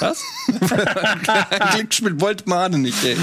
Was? 0.00 0.24
Ein 0.48 1.70
Glücksspiel 1.74 2.20
wollte 2.20 2.48
Made 2.48 2.78
nicht, 2.78 3.04
ey. 3.04 3.16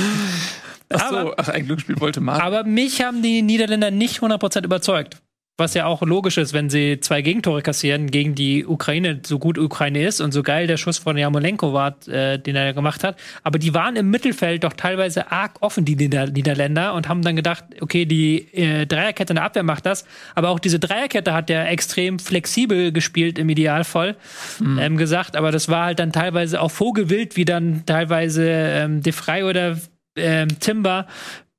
Ach 0.91 1.09
so, 1.09 1.33
ach, 1.37 1.49
ein 1.49 1.65
Glücksspiel 1.65 1.99
wollte 1.99 2.19
mal. 2.19 2.41
Aber 2.41 2.63
mich 2.63 3.01
haben 3.01 3.21
die 3.21 3.41
Niederländer 3.41 3.91
nicht 3.91 4.19
100% 4.19 4.63
überzeugt. 4.65 5.21
Was 5.59 5.73
ja 5.73 5.85
auch 5.87 6.01
logisch 6.03 6.37
ist, 6.37 6.53
wenn 6.53 6.69
sie 6.69 7.01
zwei 7.01 7.21
Gegentore 7.21 7.61
kassieren 7.61 8.09
gegen 8.09 8.33
die 8.33 8.65
Ukraine, 8.65 9.19
so 9.25 9.39
gut 9.39 9.57
Ukraine 9.57 10.07
ist 10.07 10.21
und 10.21 10.31
so 10.31 10.41
geil 10.41 10.67
der 10.67 10.77
Schuss 10.77 10.99
von 10.99 11.17
Jamolenko 11.17 11.73
war, 11.73 11.97
äh, 12.07 12.39
den 12.39 12.55
er 12.55 12.73
gemacht 12.73 13.03
hat. 13.03 13.19
Aber 13.43 13.59
die 13.59 13.73
waren 13.73 13.97
im 13.97 14.09
Mittelfeld 14.09 14.63
doch 14.63 14.71
teilweise 14.71 15.33
arg 15.33 15.57
offen, 15.59 15.83
die 15.83 15.97
Nieder 15.97 16.27
Niederländer, 16.27 16.93
und 16.93 17.09
haben 17.09 17.23
dann 17.23 17.35
gedacht, 17.35 17.65
okay, 17.81 18.05
die 18.05 18.47
äh, 18.53 18.85
Dreierkette 18.85 19.33
in 19.33 19.35
der 19.35 19.43
Abwehr 19.43 19.63
macht 19.63 19.85
das. 19.85 20.05
Aber 20.33 20.47
auch 20.49 20.59
diese 20.59 20.79
Dreierkette 20.79 21.33
hat 21.33 21.49
ja 21.49 21.65
extrem 21.65 22.19
flexibel 22.19 22.93
gespielt 22.93 23.37
im 23.37 23.49
Idealfall, 23.49 24.15
ähm, 24.61 24.95
gesagt. 24.95 25.35
Aber 25.35 25.51
das 25.51 25.67
war 25.67 25.87
halt 25.87 25.99
dann 25.99 26.13
teilweise 26.13 26.61
auch 26.61 26.71
vogelwild, 26.71 27.35
wie 27.35 27.43
dann 27.43 27.85
teilweise 27.85 28.45
ähm, 28.49 29.03
De 29.03 29.11
Frey 29.11 29.43
oder 29.43 29.77
ähm, 30.19 30.59
Timber 30.59 31.07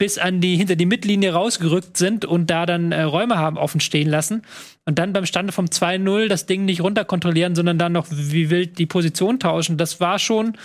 bis 0.00 0.16
an 0.16 0.40
die 0.40 0.56
hinter 0.56 0.76
die 0.76 0.86
Mittellinie 0.86 1.34
rausgerückt 1.34 1.98
sind 1.98 2.24
und 2.24 2.48
da 2.48 2.64
dann 2.64 2.90
äh, 2.90 3.02
Räume 3.02 3.36
haben 3.36 3.58
offen 3.58 3.80
stehen 3.80 4.08
lassen 4.08 4.42
und 4.86 4.98
dann 4.98 5.12
beim 5.12 5.26
Stande 5.26 5.52
vom 5.52 5.66
2-0 5.66 6.26
das 6.26 6.46
Ding 6.46 6.64
nicht 6.64 6.80
runterkontrollieren, 6.80 7.54
sondern 7.54 7.76
dann 7.76 7.92
noch 7.92 8.06
wie 8.10 8.48
wild 8.48 8.78
die 8.78 8.86
Position 8.86 9.38
tauschen. 9.38 9.76
Das 9.76 10.00
war 10.00 10.18
schon 10.18 10.56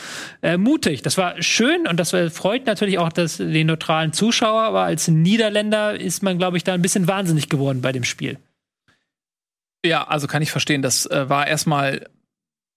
äh, 0.41 0.55
mutig. 0.55 1.01
Das 1.01 1.17
war 1.17 1.41
schön 1.41 1.85
und 1.85 1.99
das 1.99 2.13
äh, 2.13 2.30
freut 2.30 2.65
natürlich 2.65 2.97
auch 2.97 3.09
das, 3.09 3.35
den 3.35 3.67
neutralen 3.67 4.13
Zuschauer, 4.13 4.61
aber 4.61 4.84
als 4.84 5.09
Niederländer 5.09 5.99
ist 5.99 6.23
man, 6.23 6.38
glaube 6.38 6.55
ich, 6.55 6.63
da 6.63 6.73
ein 6.73 6.81
bisschen 6.81 7.09
wahnsinnig 7.09 7.49
geworden 7.49 7.81
bei 7.81 7.91
dem 7.91 8.05
Spiel. 8.05 8.38
Ja, 9.85 10.07
also 10.07 10.27
kann 10.27 10.41
ich 10.41 10.51
verstehen. 10.51 10.81
Das 10.81 11.05
äh, 11.07 11.27
war 11.27 11.45
erstmal 11.45 12.07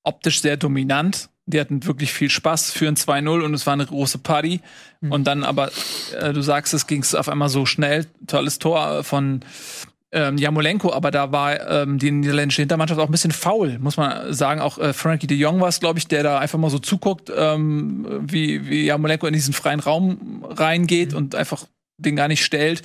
optisch 0.03 0.41
sehr 0.41 0.57
dominant. 0.57 1.31
Die 1.49 1.61
hatten 1.61 1.85
wirklich 1.87 2.13
viel 2.13 2.31
Spaß 2.31 2.73
für 2.73 2.89
ein 2.89 2.97
2-0 2.97 3.41
und 3.41 3.55
es 3.55 3.67
war 3.67 3.73
eine 3.73 3.87
große 3.87 4.19
Party. 4.19 4.61
Und 5.01 5.27
dann 5.27 5.45
aber, 5.45 5.71
äh, 6.19 6.33
du 6.33 6.43
sagst, 6.43 6.75
es 6.75 6.87
ging 6.87 7.05
auf 7.15 7.29
einmal 7.29 7.49
so 7.49 7.67
schnell. 7.67 8.07
Tolles 8.27 8.59
Tor 8.59 9.03
von 9.05 9.41
ähm, 10.11 10.39
Jamolenko, 10.39 10.93
aber 10.93 11.11
da 11.11 11.33
war 11.33 11.69
ähm, 11.71 11.99
die 11.99 12.11
niederländische 12.11 12.63
Hintermannschaft 12.63 13.01
auch 13.01 13.07
ein 13.07 13.13
bisschen 13.13 13.31
faul, 13.31 13.79
muss 13.79 13.97
man 13.97 14.33
sagen. 14.33 14.61
Auch 14.61 14.79
äh, 14.79 14.93
Frankie 14.93 15.27
de 15.27 15.37
Jong 15.37 15.61
war 15.61 15.69
es, 15.69 15.81
glaube 15.81 15.99
ich, 15.99 16.09
der 16.09 16.23
da 16.23 16.39
einfach 16.39 16.59
mal 16.59 16.71
so 16.71 16.79
zuguckt, 16.79 17.31
ähm, 17.35 18.07
wie, 18.23 18.69
wie 18.69 18.85
Jamolenko 18.85 19.27
in 19.27 19.35
diesen 19.35 19.55
freien 19.55 19.81
Raum 19.81 20.45
reingeht 20.49 21.15
und 21.15 21.35
einfach 21.35 21.65
den 21.99 22.17
gar 22.17 22.29
nicht 22.29 22.45
stellt 22.45 22.83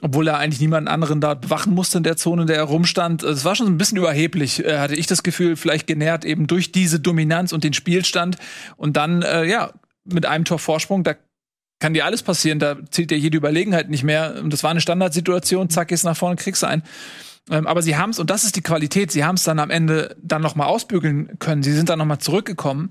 obwohl 0.00 0.28
er 0.28 0.38
eigentlich 0.38 0.60
niemanden 0.60 0.88
anderen 0.88 1.20
da 1.20 1.34
bewachen 1.34 1.74
musste 1.74 1.98
in 1.98 2.04
der 2.04 2.16
Zone, 2.16 2.42
in 2.42 2.46
der 2.48 2.56
er 2.56 2.64
rumstand. 2.64 3.22
Es 3.22 3.44
war 3.44 3.56
schon 3.56 3.66
ein 3.66 3.78
bisschen 3.78 3.98
überheblich, 3.98 4.64
äh, 4.64 4.78
hatte 4.78 4.94
ich 4.94 5.06
das 5.06 5.22
Gefühl, 5.22 5.56
vielleicht 5.56 5.86
genährt 5.86 6.24
eben 6.24 6.46
durch 6.46 6.70
diese 6.70 7.00
Dominanz 7.00 7.52
und 7.52 7.64
den 7.64 7.72
Spielstand. 7.72 8.36
Und 8.76 8.96
dann, 8.96 9.22
äh, 9.22 9.44
ja, 9.44 9.72
mit 10.04 10.24
einem 10.26 10.44
Tor 10.44 10.58
Vorsprung, 10.58 11.02
da 11.02 11.14
kann 11.80 11.94
dir 11.94 12.04
alles 12.04 12.22
passieren, 12.22 12.58
da 12.58 12.76
zählt 12.90 13.10
dir 13.10 13.18
jede 13.18 13.36
Überlegenheit 13.36 13.88
nicht 13.88 14.04
mehr. 14.04 14.36
Und 14.42 14.52
das 14.52 14.62
war 14.62 14.70
eine 14.70 14.80
Standardsituation, 14.80 15.70
zack, 15.70 15.88
gehst 15.88 16.04
nach 16.04 16.16
vorne, 16.16 16.36
kriegst 16.36 16.64
einen. 16.64 16.82
Ähm, 17.50 17.66
aber 17.66 17.82
sie 17.82 17.96
haben 17.96 18.10
es, 18.10 18.18
und 18.18 18.30
das 18.30 18.44
ist 18.44 18.56
die 18.56 18.62
Qualität, 18.62 19.10
sie 19.10 19.24
haben 19.24 19.36
es 19.36 19.44
dann 19.44 19.58
am 19.58 19.70
Ende 19.70 20.16
dann 20.22 20.42
noch 20.42 20.54
mal 20.54 20.66
ausbügeln 20.66 21.38
können. 21.38 21.62
Sie 21.62 21.72
sind 21.72 21.88
dann 21.88 21.98
noch 21.98 22.04
mal 22.04 22.18
zurückgekommen. 22.18 22.90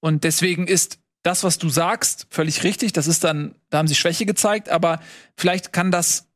Und 0.00 0.24
deswegen 0.24 0.66
ist 0.66 0.98
das, 1.22 1.44
was 1.44 1.58
du 1.58 1.68
sagst, 1.68 2.26
völlig 2.30 2.64
richtig. 2.64 2.92
Das 2.92 3.06
ist 3.06 3.24
dann, 3.24 3.54
da 3.70 3.78
haben 3.78 3.88
sie 3.88 3.94
Schwäche 3.94 4.26
gezeigt, 4.26 4.68
aber 4.68 5.00
vielleicht 5.36 5.72
kann 5.72 5.90
das 5.90 6.26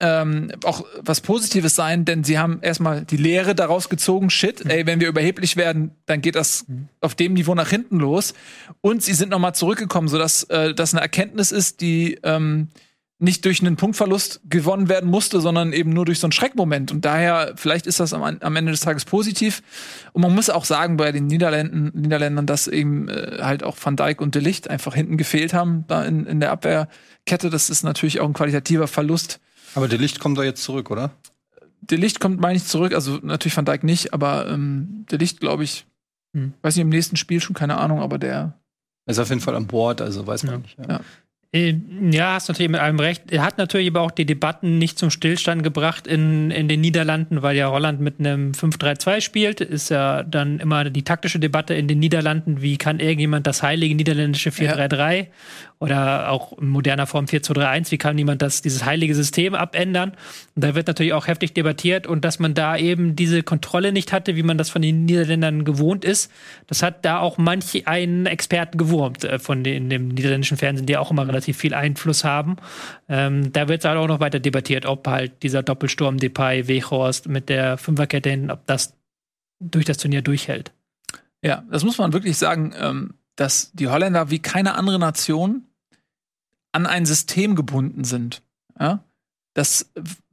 ähm, 0.00 0.50
auch 0.64 0.84
was 1.02 1.20
Positives 1.20 1.74
sein, 1.74 2.04
denn 2.04 2.24
sie 2.24 2.38
haben 2.38 2.60
erstmal 2.62 3.04
die 3.04 3.18
Lehre 3.18 3.54
daraus 3.54 3.88
gezogen, 3.88 4.30
shit, 4.30 4.64
ey, 4.66 4.86
wenn 4.86 5.00
wir 5.00 5.08
überheblich 5.08 5.56
werden, 5.56 5.92
dann 6.06 6.22
geht 6.22 6.34
das 6.34 6.64
auf 7.00 7.14
dem 7.14 7.34
Niveau 7.34 7.54
nach 7.54 7.68
hinten 7.68 7.98
los. 7.98 8.34
Und 8.80 9.02
sie 9.02 9.12
sind 9.12 9.28
nochmal 9.28 9.54
zurückgekommen, 9.54 10.08
sodass 10.08 10.44
äh, 10.44 10.74
das 10.74 10.94
eine 10.94 11.02
Erkenntnis 11.02 11.52
ist, 11.52 11.82
die 11.82 12.18
ähm, 12.22 12.68
nicht 13.20 13.44
durch 13.44 13.60
einen 13.60 13.76
Punktverlust 13.76 14.40
gewonnen 14.48 14.88
werden 14.88 15.10
musste, 15.10 15.42
sondern 15.42 15.74
eben 15.74 15.92
nur 15.92 16.06
durch 16.06 16.18
so 16.18 16.26
einen 16.26 16.32
Schreckmoment. 16.32 16.90
Und 16.90 17.04
daher, 17.04 17.52
vielleicht 17.56 17.86
ist 17.86 18.00
das 18.00 18.14
am, 18.14 18.22
am 18.22 18.56
Ende 18.56 18.72
des 18.72 18.80
Tages 18.80 19.04
positiv. 19.04 19.62
Und 20.12 20.22
man 20.22 20.34
muss 20.34 20.48
auch 20.48 20.64
sagen, 20.64 20.96
bei 20.96 21.12
den 21.12 21.26
Niederländern, 21.26 21.92
Niederländern 21.94 22.46
dass 22.46 22.66
eben 22.66 23.08
äh, 23.10 23.38
halt 23.42 23.62
auch 23.62 23.76
Van 23.80 23.96
Dijk 23.96 24.22
und 24.22 24.34
De 24.34 24.40
Licht 24.40 24.70
einfach 24.70 24.94
hinten 24.94 25.18
gefehlt 25.18 25.52
haben, 25.52 25.84
da 25.86 26.02
in, 26.04 26.24
in 26.24 26.40
der 26.40 26.50
Abwehrkette. 26.50 27.50
Das 27.50 27.68
ist 27.68 27.82
natürlich 27.82 28.20
auch 28.20 28.26
ein 28.26 28.32
qualitativer 28.32 28.88
Verlust. 28.88 29.38
Aber 29.74 29.88
der 29.88 29.98
Licht 29.98 30.20
kommt 30.20 30.36
doch 30.38 30.44
jetzt 30.44 30.62
zurück, 30.62 30.90
oder? 30.90 31.10
Der 31.82 31.98
Licht 31.98 32.20
kommt, 32.20 32.40
meine 32.40 32.56
ich, 32.56 32.64
zurück. 32.64 32.94
Also 32.94 33.18
natürlich 33.22 33.56
Van 33.56 33.64
Dijk 33.64 33.84
nicht, 33.84 34.12
aber 34.12 34.48
ähm, 34.48 35.06
der 35.10 35.18
Licht, 35.18 35.40
glaube 35.40 35.64
ich, 35.64 35.86
Hm. 36.36 36.52
weiß 36.62 36.76
nicht, 36.76 36.82
im 36.82 36.90
nächsten 36.90 37.16
Spiel 37.16 37.40
schon, 37.40 37.54
keine 37.56 37.76
Ahnung, 37.78 38.00
aber 38.00 38.16
der. 38.18 38.54
Er 39.06 39.10
ist 39.10 39.18
auf 39.18 39.30
jeden 39.30 39.40
Fall 39.40 39.56
an 39.56 39.66
Bord, 39.66 40.00
also 40.00 40.24
weiß 40.26 40.44
man 40.44 40.54
Ja. 40.54 40.58
nicht. 40.60 40.78
Ja. 40.78 40.86
Ja. 40.88 41.00
Äh, 41.52 41.76
Ja, 42.12 42.34
hast 42.34 42.46
natürlich 42.46 42.70
mit 42.70 42.80
allem 42.80 43.00
recht. 43.00 43.32
Er 43.32 43.42
hat 43.42 43.58
natürlich 43.58 43.88
aber 43.88 44.02
auch 44.02 44.12
die 44.12 44.24
Debatten 44.26 44.78
nicht 44.78 44.96
zum 44.96 45.10
Stillstand 45.10 45.64
gebracht 45.64 46.06
in, 46.06 46.52
in 46.52 46.68
den 46.68 46.80
Niederlanden, 46.80 47.42
weil 47.42 47.56
ja 47.56 47.68
Holland 47.72 48.00
mit 48.00 48.20
einem 48.20 48.52
5-3-2 48.52 49.20
spielt. 49.20 49.60
Ist 49.60 49.88
ja 49.90 50.22
dann 50.22 50.60
immer 50.60 50.88
die 50.88 51.02
taktische 51.02 51.40
Debatte 51.40 51.74
in 51.74 51.88
den 51.88 51.98
Niederlanden, 51.98 52.62
wie 52.62 52.76
kann 52.76 53.00
irgendjemand 53.00 53.48
das 53.48 53.64
heilige 53.64 53.96
niederländische 53.96 54.50
4-3-3 54.50 55.26
oder 55.80 56.30
auch 56.30 56.58
in 56.58 56.68
moderner 56.68 57.06
Form 57.06 57.24
4-2-3-1, 57.24 57.90
wie 57.90 57.96
kann 57.96 58.18
jemand 58.18 58.42
das, 58.42 58.60
dieses 58.60 58.84
heilige 58.84 59.14
System 59.14 59.54
abändern? 59.54 60.10
Und 60.54 60.62
da 60.62 60.74
wird 60.74 60.86
natürlich 60.86 61.14
auch 61.14 61.26
heftig 61.26 61.54
debattiert 61.54 62.06
und 62.06 62.22
dass 62.22 62.38
man 62.38 62.52
da 62.52 62.76
eben 62.76 63.16
diese 63.16 63.42
Kontrolle 63.42 63.90
nicht 63.90 64.12
hatte, 64.12 64.36
wie 64.36 64.42
man 64.42 64.58
das 64.58 64.68
von 64.68 64.82
den 64.82 65.06
Niederländern 65.06 65.64
gewohnt 65.64 66.04
ist, 66.04 66.30
das 66.66 66.82
hat 66.82 67.06
da 67.06 67.18
auch 67.18 67.38
manch 67.38 67.86
einen 67.86 68.26
Experten 68.26 68.76
gewurmt 68.76 69.24
äh, 69.24 69.38
von 69.38 69.64
den, 69.64 69.88
dem 69.88 70.08
niederländischen 70.08 70.58
Fernsehen, 70.58 70.84
die 70.84 70.98
auch 70.98 71.10
immer 71.10 71.26
relativ 71.26 71.56
viel 71.56 71.72
Einfluss 71.72 72.24
haben. 72.24 72.56
Ähm, 73.08 73.50
da 73.50 73.66
wird 73.68 73.82
halt 73.86 73.96
auch 73.96 74.06
noch 74.06 74.20
weiter 74.20 74.38
debattiert, 74.38 74.84
ob 74.84 75.08
halt 75.08 75.42
dieser 75.42 75.62
Doppelsturm 75.62 76.18
Depay, 76.18 76.68
Weghorst 76.68 77.26
mit 77.26 77.48
der 77.48 77.78
Fünferkette 77.78 78.28
hin, 78.28 78.50
ob 78.50 78.66
das 78.66 78.98
durch 79.60 79.86
das 79.86 79.96
Turnier 79.96 80.20
durchhält. 80.20 80.72
Ja, 81.42 81.64
das 81.70 81.84
muss 81.84 81.96
man 81.96 82.12
wirklich 82.12 82.36
sagen, 82.36 82.74
ähm, 82.78 83.14
dass 83.36 83.72
die 83.72 83.88
Holländer 83.88 84.30
wie 84.30 84.40
keine 84.40 84.74
andere 84.74 84.98
Nation 84.98 85.64
an 86.72 86.86
ein 86.86 87.06
System 87.06 87.54
gebunden 87.54 88.04
sind. 88.04 88.42
Ja? 88.78 89.04
Das, 89.54 89.92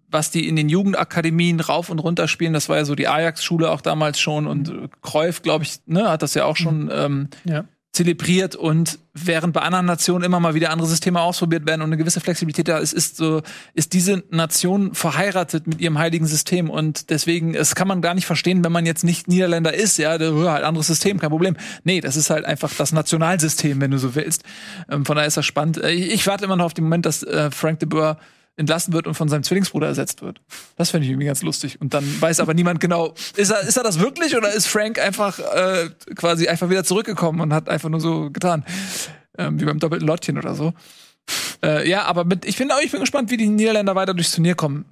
was 0.09 0.31
die 0.31 0.47
in 0.47 0.55
den 0.55 0.69
Jugendakademien 0.69 1.59
rauf 1.59 1.89
und 1.89 1.99
runter 1.99 2.27
spielen, 2.27 2.53
das 2.53 2.69
war 2.69 2.77
ja 2.77 2.85
so 2.85 2.95
die 2.95 3.07
Ajax-Schule 3.07 3.69
auch 3.69 3.81
damals 3.81 4.19
schon 4.19 4.47
und 4.47 4.89
Cruyff, 5.01 5.41
glaube 5.41 5.65
ich, 5.65 5.79
ne, 5.85 6.09
hat 6.09 6.21
das 6.21 6.33
ja 6.33 6.45
auch 6.45 6.55
schon 6.55 6.89
ähm, 6.91 7.29
Ja. 7.43 7.65
Zelebriert 7.97 8.55
und 8.55 8.99
während 9.15 9.53
bei 9.53 9.61
anderen 9.61 9.87
Nationen 9.87 10.23
immer 10.23 10.39
mal 10.39 10.53
wieder 10.53 10.69
andere 10.69 10.87
Systeme 10.87 11.19
ausprobiert 11.19 11.65
werden 11.65 11.81
und 11.81 11.87
eine 11.87 11.97
gewisse 11.97 12.19
Flexibilität 12.19 12.67
da 12.67 12.77
ist, 12.77 12.93
ist 12.93 13.17
so, 13.17 13.41
ist 13.73 13.93
diese 13.93 14.23
Nation 14.29 14.93
verheiratet 14.93 15.65
mit 15.65 15.81
ihrem 15.81 15.97
heiligen 15.97 16.27
System 16.27 16.69
und 16.69 17.09
deswegen, 17.09 17.55
es 17.55 17.73
kann 17.73 17.87
man 17.87 18.01
gar 18.01 18.13
nicht 18.13 18.27
verstehen, 18.27 18.63
wenn 18.63 18.71
man 18.71 18.85
jetzt 18.85 19.03
nicht 19.03 19.27
Niederländer 19.27 19.73
ist, 19.73 19.97
ja, 19.97 20.15
ja, 20.15 20.51
halt 20.51 20.63
anderes 20.63 20.85
System, 20.85 21.19
kein 21.19 21.31
Problem. 21.31 21.57
Nee, 21.83 21.99
das 21.99 22.15
ist 22.15 22.29
halt 22.29 22.45
einfach 22.45 22.71
das 22.77 22.91
Nationalsystem, 22.91 23.81
wenn 23.81 23.89
du 23.89 23.97
so 23.97 24.13
willst. 24.13 24.43
Ähm, 24.89 25.03
von 25.03 25.15
daher 25.15 25.27
ist 25.27 25.37
das 25.37 25.45
spannend. 25.45 25.83
Äh, 25.83 25.91
Ich, 25.91 26.13
ich 26.13 26.27
warte 26.27 26.45
immer 26.45 26.55
noch 26.55 26.65
auf 26.65 26.75
den 26.75 26.83
Moment, 26.83 27.07
dass 27.07 27.23
äh, 27.23 27.49
Frank 27.49 27.79
de 27.79 27.89
Boer 27.89 28.19
entlassen 28.57 28.93
wird 28.93 29.07
und 29.07 29.13
von 29.13 29.29
seinem 29.29 29.43
Zwillingsbruder 29.43 29.87
ersetzt 29.87 30.21
wird. 30.21 30.41
Das 30.75 30.89
finde 30.89 31.05
ich 31.05 31.11
irgendwie 31.11 31.27
ganz 31.27 31.43
lustig. 31.43 31.79
Und 31.79 31.93
dann 31.93 32.03
weiß 32.21 32.39
aber 32.39 32.53
niemand 32.53 32.79
genau, 32.79 33.13
ist 33.35 33.51
er, 33.51 33.61
ist 33.61 33.77
er 33.77 33.83
das 33.83 33.99
wirklich 33.99 34.35
oder 34.35 34.51
ist 34.51 34.67
Frank 34.67 34.99
einfach 34.99 35.39
äh, 35.39 35.89
quasi 36.15 36.47
einfach 36.47 36.69
wieder 36.69 36.83
zurückgekommen 36.83 37.39
und 37.39 37.53
hat 37.53 37.69
einfach 37.69 37.89
nur 37.89 38.01
so 38.01 38.31
getan? 38.31 38.65
Ähm, 39.37 39.59
wie 39.59 39.65
beim 39.65 39.79
doppelten 39.79 40.07
Lottchen 40.07 40.37
oder 40.37 40.55
so. 40.55 40.73
Äh, 41.63 41.87
ja, 41.87 42.03
aber 42.05 42.25
mit, 42.25 42.45
ich 42.45 42.57
bin, 42.57 42.71
ich 42.83 42.91
bin 42.91 42.99
gespannt, 42.99 43.29
wie 43.29 43.37
die 43.37 43.47
Niederländer 43.47 43.95
weiter 43.95 44.15
durchs 44.15 44.31
Turnier 44.31 44.55
kommen. 44.55 44.85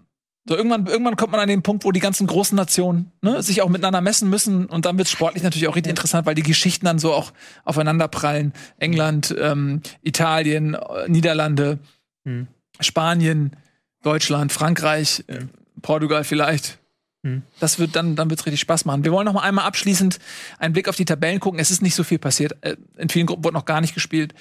So 0.48 0.56
irgendwann, 0.56 0.86
irgendwann 0.86 1.16
kommt 1.16 1.32
man 1.32 1.42
an 1.42 1.50
den 1.50 1.64
Punkt, 1.64 1.86
wo 1.86 1.92
die 1.92 2.00
ganzen 2.00 2.28
großen 2.28 2.56
Nationen 2.56 3.12
ne, 3.24 3.42
sich 3.42 3.64
auch 3.64 3.70
miteinander 3.70 4.02
messen 4.02 4.30
müssen 4.30 4.68
und 4.68 4.86
dann 4.86 4.96
wird 5.00 5.08
sportlich 5.08 5.42
natürlich 5.42 5.68
auch 5.68 5.76
richtig 5.76 5.90
interessant, 5.90 6.28
weil 6.28 6.36
die 6.36 6.44
Geschichten 6.44 6.86
dann 6.86 7.00
so 7.00 7.14
auch 7.14 7.34
aufeinander 7.64 8.08
prallen. 8.08 8.54
England, 8.78 9.34
ähm, 9.40 9.82
Italien, 10.04 10.76
äh, 10.76 11.10
Niederlande, 11.10 11.80
Hm. 12.26 12.48
Spanien, 12.80 13.56
Deutschland, 14.02 14.52
Frankreich, 14.52 15.24
äh, 15.28 15.46
Portugal 15.82 16.24
vielleicht. 16.24 16.80
Hm. 17.24 17.42
Das 17.60 17.80
wird 17.80 17.96
dann, 17.96 18.16
dann 18.16 18.30
wird's 18.30 18.46
richtig 18.46 18.62
Spaß 18.62 18.86
machen. 18.86 19.04
Wir 19.04 19.12
wollen 19.12 19.26
noch 19.26 19.34
mal 19.34 19.42
einmal 19.42 19.66
abschließend 19.66 20.20
einen 20.60 20.74
Blick 20.74 20.88
auf 20.88 20.96
die 20.96 21.06
Tabellen 21.06 21.40
gucken. 21.40 21.60
Es 21.60 21.72
ist 21.72 21.82
nicht 21.82 21.96
so 21.96 22.04
viel 22.04 22.20
passiert. 22.20 22.56
Äh, 22.62 22.76
In 22.98 23.10
vielen 23.10 23.26
Gruppen 23.26 23.44
wurde 23.44 23.56
noch 23.56 23.66
gar 23.66 23.82
nicht 23.82 23.94
gespielt. 23.94 24.34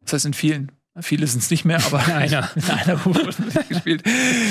Das 0.00 0.14
heißt 0.14 0.26
in 0.26 0.34
vielen. 0.34 0.72
Viele 1.00 1.26
sind 1.26 1.42
es 1.42 1.50
nicht 1.50 1.64
mehr, 1.64 1.82
aber 1.86 2.04
einer, 2.14 2.50
einer 2.68 3.04
wurde 3.06 3.34
nicht 3.42 3.68
gespielt. 3.68 4.02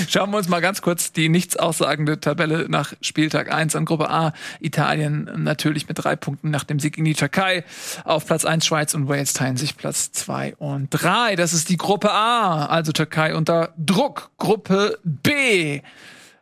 Schauen 0.10 0.32
wir 0.32 0.38
uns 0.38 0.50
mal 0.50 0.60
ganz 0.60 0.82
kurz 0.82 1.12
die 1.12 1.30
nichts 1.30 1.56
aussagende 1.56 2.20
Tabelle 2.20 2.66
nach 2.68 2.94
Spieltag 3.00 3.54
1 3.54 3.76
an 3.76 3.86
Gruppe 3.86 4.10
A. 4.10 4.34
Italien 4.60 5.30
natürlich 5.36 5.88
mit 5.88 6.04
drei 6.04 6.16
Punkten 6.16 6.50
nach 6.50 6.64
dem 6.64 6.80
Sieg 6.80 6.96
gegen 6.96 7.06
die 7.06 7.14
Türkei. 7.14 7.64
Auf 8.06 8.26
Platz 8.26 8.44
1 8.44 8.66
Schweiz 8.66 8.96
und 8.96 9.08
Wales 9.08 9.34
teilen 9.34 9.56
sich 9.56 9.78
Platz 9.78 10.12
2 10.14 10.56
und 10.56 10.90
3. 10.90 11.36
Das 11.36 11.54
ist 11.54 11.70
die 11.70 11.78
Gruppe 11.78 12.12
A, 12.12 12.66
also 12.66 12.92
Türkei 12.92 13.36
unter 13.36 13.74
Druck. 13.78 14.32
Gruppe 14.40 14.98
B 15.04 15.82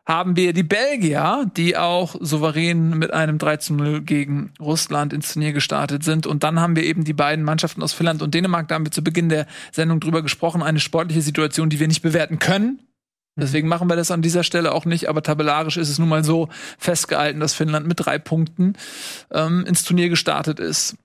haben 0.10 0.36
wir 0.36 0.54
die 0.54 0.64
Belgier, 0.64 1.46
die 1.56 1.78
auch 1.78 2.16
souverän 2.20 2.98
mit 2.98 3.14
einem 3.14 3.38
3 3.38 3.58
zu 3.58 3.76
0 3.76 4.02
gegen 4.02 4.52
Russland 4.60 5.14
ins 5.14 5.32
Turnier 5.32 5.54
gestartet 5.54 6.04
sind. 6.04 6.26
Und 6.26 6.44
dann 6.44 6.60
haben 6.60 6.76
wir 6.76 6.82
eben 6.82 7.04
die 7.04 7.14
beiden 7.14 7.46
Mannschaften 7.46 7.84
aus 7.84 7.94
Finnland 7.94 8.24
und 8.24 8.34
Dänemark, 8.34 8.68
da 8.68 8.76
haben 8.76 8.88
wir 8.88 8.92
zu 8.92 9.04
Beginn 9.04 9.30
der 9.30 9.46
Sendung 9.72 10.00
drüber 10.00 10.24
gesprochen, 10.24 10.64
eine 10.64 10.80
sportliche 10.80 11.22
Situation, 11.22 11.70
die 11.70 11.80
wir 11.80 11.88
nicht 11.88 12.02
bewerten 12.02 12.40
können. 12.40 12.80
Deswegen 13.36 13.68
machen 13.68 13.88
wir 13.88 13.96
das 13.96 14.10
an 14.10 14.24
dieser 14.24 14.44
Stelle 14.44 14.72
auch 14.72 14.86
nicht, 14.86 15.08
aber 15.10 15.22
tabellarisch 15.22 15.78
ist 15.78 15.90
es 15.90 16.00
nun 16.00 16.10
mal 16.10 16.24
so 16.24 16.50
festgehalten, 16.80 17.40
dass 17.40 17.54
Finnland 17.54 17.86
mit 17.86 18.04
drei 18.04 18.18
Punkten 18.18 18.74
ähm, 19.32 19.64
ins 19.68 19.84
Turnier 19.84 20.10
gestartet 20.10 20.60
ist. 20.60 20.98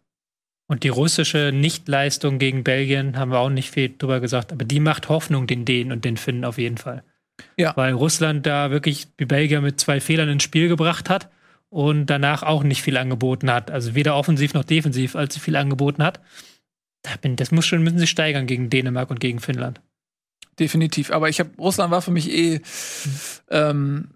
Und 0.66 0.82
die 0.82 0.88
russische 0.88 1.52
Nichtleistung 1.52 2.38
gegen 2.38 2.64
Belgien 2.64 3.18
haben 3.18 3.32
wir 3.32 3.38
auch 3.40 3.50
nicht 3.50 3.70
viel 3.70 3.94
drüber 3.98 4.20
gesagt, 4.20 4.50
aber 4.50 4.64
die 4.64 4.80
macht 4.80 5.10
Hoffnung 5.10 5.46
den 5.46 5.66
Dänen 5.66 5.92
und 5.92 6.06
den 6.06 6.16
Finnen 6.16 6.46
auf 6.46 6.56
jeden 6.56 6.78
Fall. 6.78 7.04
Ja. 7.56 7.76
Weil 7.76 7.92
Russland 7.92 8.46
da 8.46 8.70
wirklich 8.70 9.08
die 9.18 9.26
Belgier 9.26 9.60
mit 9.60 9.80
zwei 9.80 10.00
Fehlern 10.00 10.28
ins 10.28 10.42
Spiel 10.42 10.68
gebracht 10.68 11.10
hat 11.10 11.30
und 11.68 12.06
danach 12.06 12.42
auch 12.42 12.62
nicht 12.62 12.82
viel 12.82 12.96
angeboten 12.96 13.50
hat. 13.50 13.70
Also 13.70 13.94
weder 13.94 14.16
offensiv 14.16 14.54
noch 14.54 14.64
defensiv, 14.64 15.16
als 15.16 15.34
sie 15.34 15.40
viel 15.40 15.56
angeboten 15.56 16.02
hat. 16.02 16.20
Das 17.22 17.50
muss 17.50 17.66
schon, 17.66 17.82
müssen 17.82 17.98
sie 17.98 18.06
steigern 18.06 18.46
gegen 18.46 18.70
Dänemark 18.70 19.10
und 19.10 19.20
gegen 19.20 19.40
Finnland. 19.40 19.80
Definitiv. 20.58 21.10
Aber 21.10 21.28
ich 21.28 21.40
habe 21.40 21.50
Russland 21.58 21.90
war 21.90 22.00
für 22.00 22.12
mich 22.12 22.30
eh 22.30 22.60
ähm, 23.50 24.10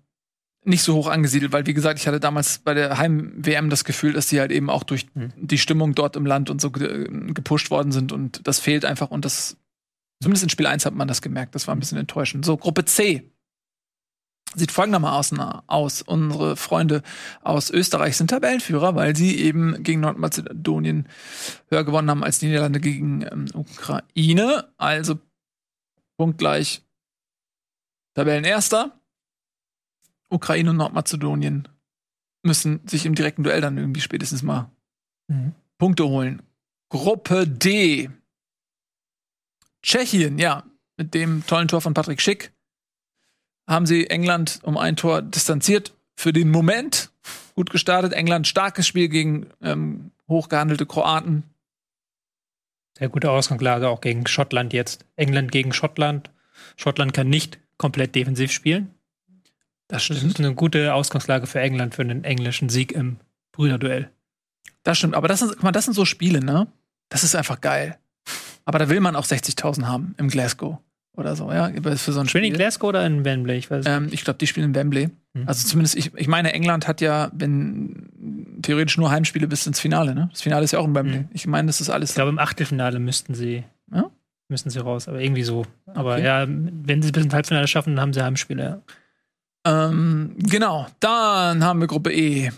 nicht 0.65 0.83
so 0.83 0.95
hoch 0.95 1.09
angesiedelt, 1.09 1.53
weil 1.53 1.67
wie 1.67 1.75
gesagt, 1.75 1.99
ich 1.99 2.07
hatte 2.07 2.21
damals 2.21 2.59
bei 2.59 2.75
der 2.75 2.99
Heim-WM 2.99 3.71
das 3.71 3.85
Gefühl, 3.85 4.13
dass 4.13 4.29
die 4.29 4.39
halt 4.39 4.53
eben 4.53 4.71
auch 4.71 4.85
durch 4.85 5.07
Hm. 5.15 5.33
die 5.37 5.59
Stimmung 5.59 5.95
dort 5.95 6.17
im 6.17 6.27
Land 6.27 6.51
und 6.51 6.61
so 6.61 6.71
ge 6.71 7.09
gepusht 7.33 7.71
worden 7.71 7.93
sind 7.93 8.13
und 8.13 8.47
das 8.47 8.61
fehlt 8.61 8.85
einfach 8.85 9.11
und 9.11 9.25
das 9.25 9.57
zumindest 10.23 10.45
in 10.45 10.49
Spiel 10.51 10.67
1 10.67 10.85
hat 10.87 10.95
man 10.95 11.09
das 11.09 11.23
gemerkt. 11.23 11.55
Das 11.55 11.67
war 11.67 11.75
ein 11.75 11.81
bisschen 11.81 11.99
enttäuschend. 11.99 12.45
So, 12.45 12.57
Gruppe 12.57 12.85
C. 12.85 13.31
Sieht 14.55 14.73
folgendermaßen 14.73 15.39
aus. 15.41 16.01
Unsere 16.03 16.57
Freunde 16.57 17.03
aus 17.43 17.71
Österreich 17.71 18.17
sind 18.17 18.29
Tabellenführer, 18.31 18.95
weil 18.95 19.15
sie 19.15 19.37
eben 19.39 19.83
gegen 19.83 20.01
Nordmazedonien 20.01 21.07
höher 21.69 21.85
gewonnen 21.85 22.09
haben 22.11 22.25
als 22.25 22.39
die 22.39 22.47
Niederlande 22.47 22.81
gegen 22.81 23.23
ähm, 23.23 23.47
Ukraine. 23.53 24.73
Also 24.79 25.19
punktgleich 26.17 26.83
Tabellenerster. 28.15 28.99
Ukraine 30.31 30.71
und 30.71 30.77
Nordmazedonien 30.79 31.69
müssen 32.43 32.87
sich 32.89 33.05
im 33.07 33.15
direkten 33.15 33.43
Duell 33.43 33.61
dann 33.61 33.77
irgendwie 33.79 34.01
spätestens 34.01 34.43
mal 34.43 34.71
Mhm. 35.31 35.53
Punkte 35.77 36.09
holen. 36.09 36.43
Gruppe 36.91 37.47
D. 37.47 38.09
Tschechien, 39.89 40.39
ja, 40.39 40.65
mit 40.99 41.15
dem 41.15 41.47
tollen 41.47 41.67
Tor 41.67 41.81
von 41.81 41.95
Patrick 41.95 42.21
Schick 42.21 42.53
haben 43.67 43.87
sie 43.87 44.11
England 44.11 44.61
um 44.63 44.77
ein 44.77 44.97
Tor 44.97 45.23
distanziert. 45.23 45.95
Für 46.15 46.33
den 46.33 46.51
Moment 46.51 47.11
gut 47.55 47.71
gestartet. 47.71 48.13
England 48.13 48.47
starkes 48.47 48.87
Spiel 48.87 49.09
gegen 49.09 49.47
ähm, 49.63 50.11
hochgehandelte 50.29 50.85
Kroaten. 50.85 51.45
Sehr 52.99 53.09
gute 53.09 53.31
Ausgangslage 53.31 53.89
auch 53.89 54.03
gegen 54.03 54.27
Schottland 54.27 54.75
jetzt. 54.75 55.07
England 55.17 55.53
gegen 55.53 55.73
Schottland. 55.73 56.31
Schottland 56.77 57.15
kann 57.15 57.31
nicht 57.31 57.59
komplett 57.79 58.15
defensiv 58.15 58.53
spielen. 58.53 58.93
Das 59.87 60.07
Das 60.09 60.23
ist 60.23 60.39
eine 60.39 60.55
gute 60.55 60.93
Ausgangslage 60.93 61.47
für 61.47 61.61
England 61.61 61.95
für 61.95 62.03
einen 62.03 62.25
englischen 62.25 62.69
Sieg 62.69 62.93
im 62.93 63.17
Brüderduell. 63.53 64.11
Das 64.83 64.99
stimmt, 64.99 65.15
aber 65.15 65.29
das 65.29 65.39
sind, 65.39 65.53
guck 65.53 65.63
mal, 65.63 65.73
das 65.73 65.87
sind 65.87 65.95
so 65.95 66.05
Spiele, 66.05 66.41
ne? 66.41 66.67
Das 67.09 67.25
ist 67.25 67.35
einfach 67.35 67.63
geil. 67.63 67.99
Aber 68.69 68.79
da 68.79 68.91
will 68.91 69.01
man 69.01 69.17
auch 69.17 69.25
60.000 69.25 69.87
haben 69.87 70.15
im 70.19 70.29
Glasgow 70.29 70.77
oder 71.17 71.35
so, 71.35 71.51
ja, 71.51 71.71
für 71.97 71.97
so 72.13 72.21
ein 72.21 72.29
Spielen 72.29 72.45
Spiel. 72.45 72.45
in 72.45 72.53
Glasgow 72.53 72.91
oder 72.91 73.05
in 73.07 73.25
Wembley? 73.25 73.57
Ich 73.57 73.71
weiß 73.71 73.87
Ähm, 73.89 74.09
ich 74.13 74.25
glaube, 74.25 74.39
die 74.39 74.47
spielen 74.47 74.67
in 74.69 74.75
Wembley. 74.75 75.09
Hm. 75.35 75.49
Also 75.49 75.67
zumindest, 75.67 75.97
ich, 75.97 76.15
ich 76.15 76.29
meine, 76.29 76.53
England 76.53 76.87
hat 76.87 77.01
ja, 77.01 77.31
wenn 77.33 78.61
theoretisch 78.61 78.99
nur 78.99 79.11
Heimspiele 79.11 79.49
bis 79.49 79.67
ins 79.67 79.81
Finale, 79.81 80.15
ne? 80.15 80.29
Das 80.33 80.43
Finale 80.43 80.65
ist 80.65 80.73
ja 80.73 80.81
auch 80.81 80.85
in 80.85 80.95
Wembley. 80.95 81.17
Hm. 81.21 81.29
Ich 81.33 81.47
meine, 81.47 81.67
das 81.69 81.81
ist 81.81 81.89
alles. 81.89 82.11
Ich 82.11 82.15
glaube, 82.17 82.29
im 82.29 82.39
Achtelfinale 82.39 82.99
müssten 82.99 83.35
sie, 83.35 83.65
Ja? 83.91 84.11
müssten 84.49 84.69
sie 84.69 84.81
raus, 84.81 85.09
aber 85.09 85.19
irgendwie 85.21 85.45
so. 85.45 85.65
Aber 85.87 86.17
Okay. 86.17 86.25
ja, 86.25 86.45
wenn 86.47 87.01
sie 87.03 87.11
bis 87.11 87.25
ins 87.25 87.33
Halbfinale 87.35 87.67
schaffen, 87.69 87.97
dann 87.97 88.03
haben 88.03 88.13
sie 88.13 88.23
Heimspiele. 88.23 88.83
Ja. 89.67 89.89
Ähm, 89.89 90.35
genau, 90.37 90.87
dann 91.01 91.65
haben 91.65 91.81
wir 91.81 91.87
Gruppe 91.87 92.13
E. 92.13 92.51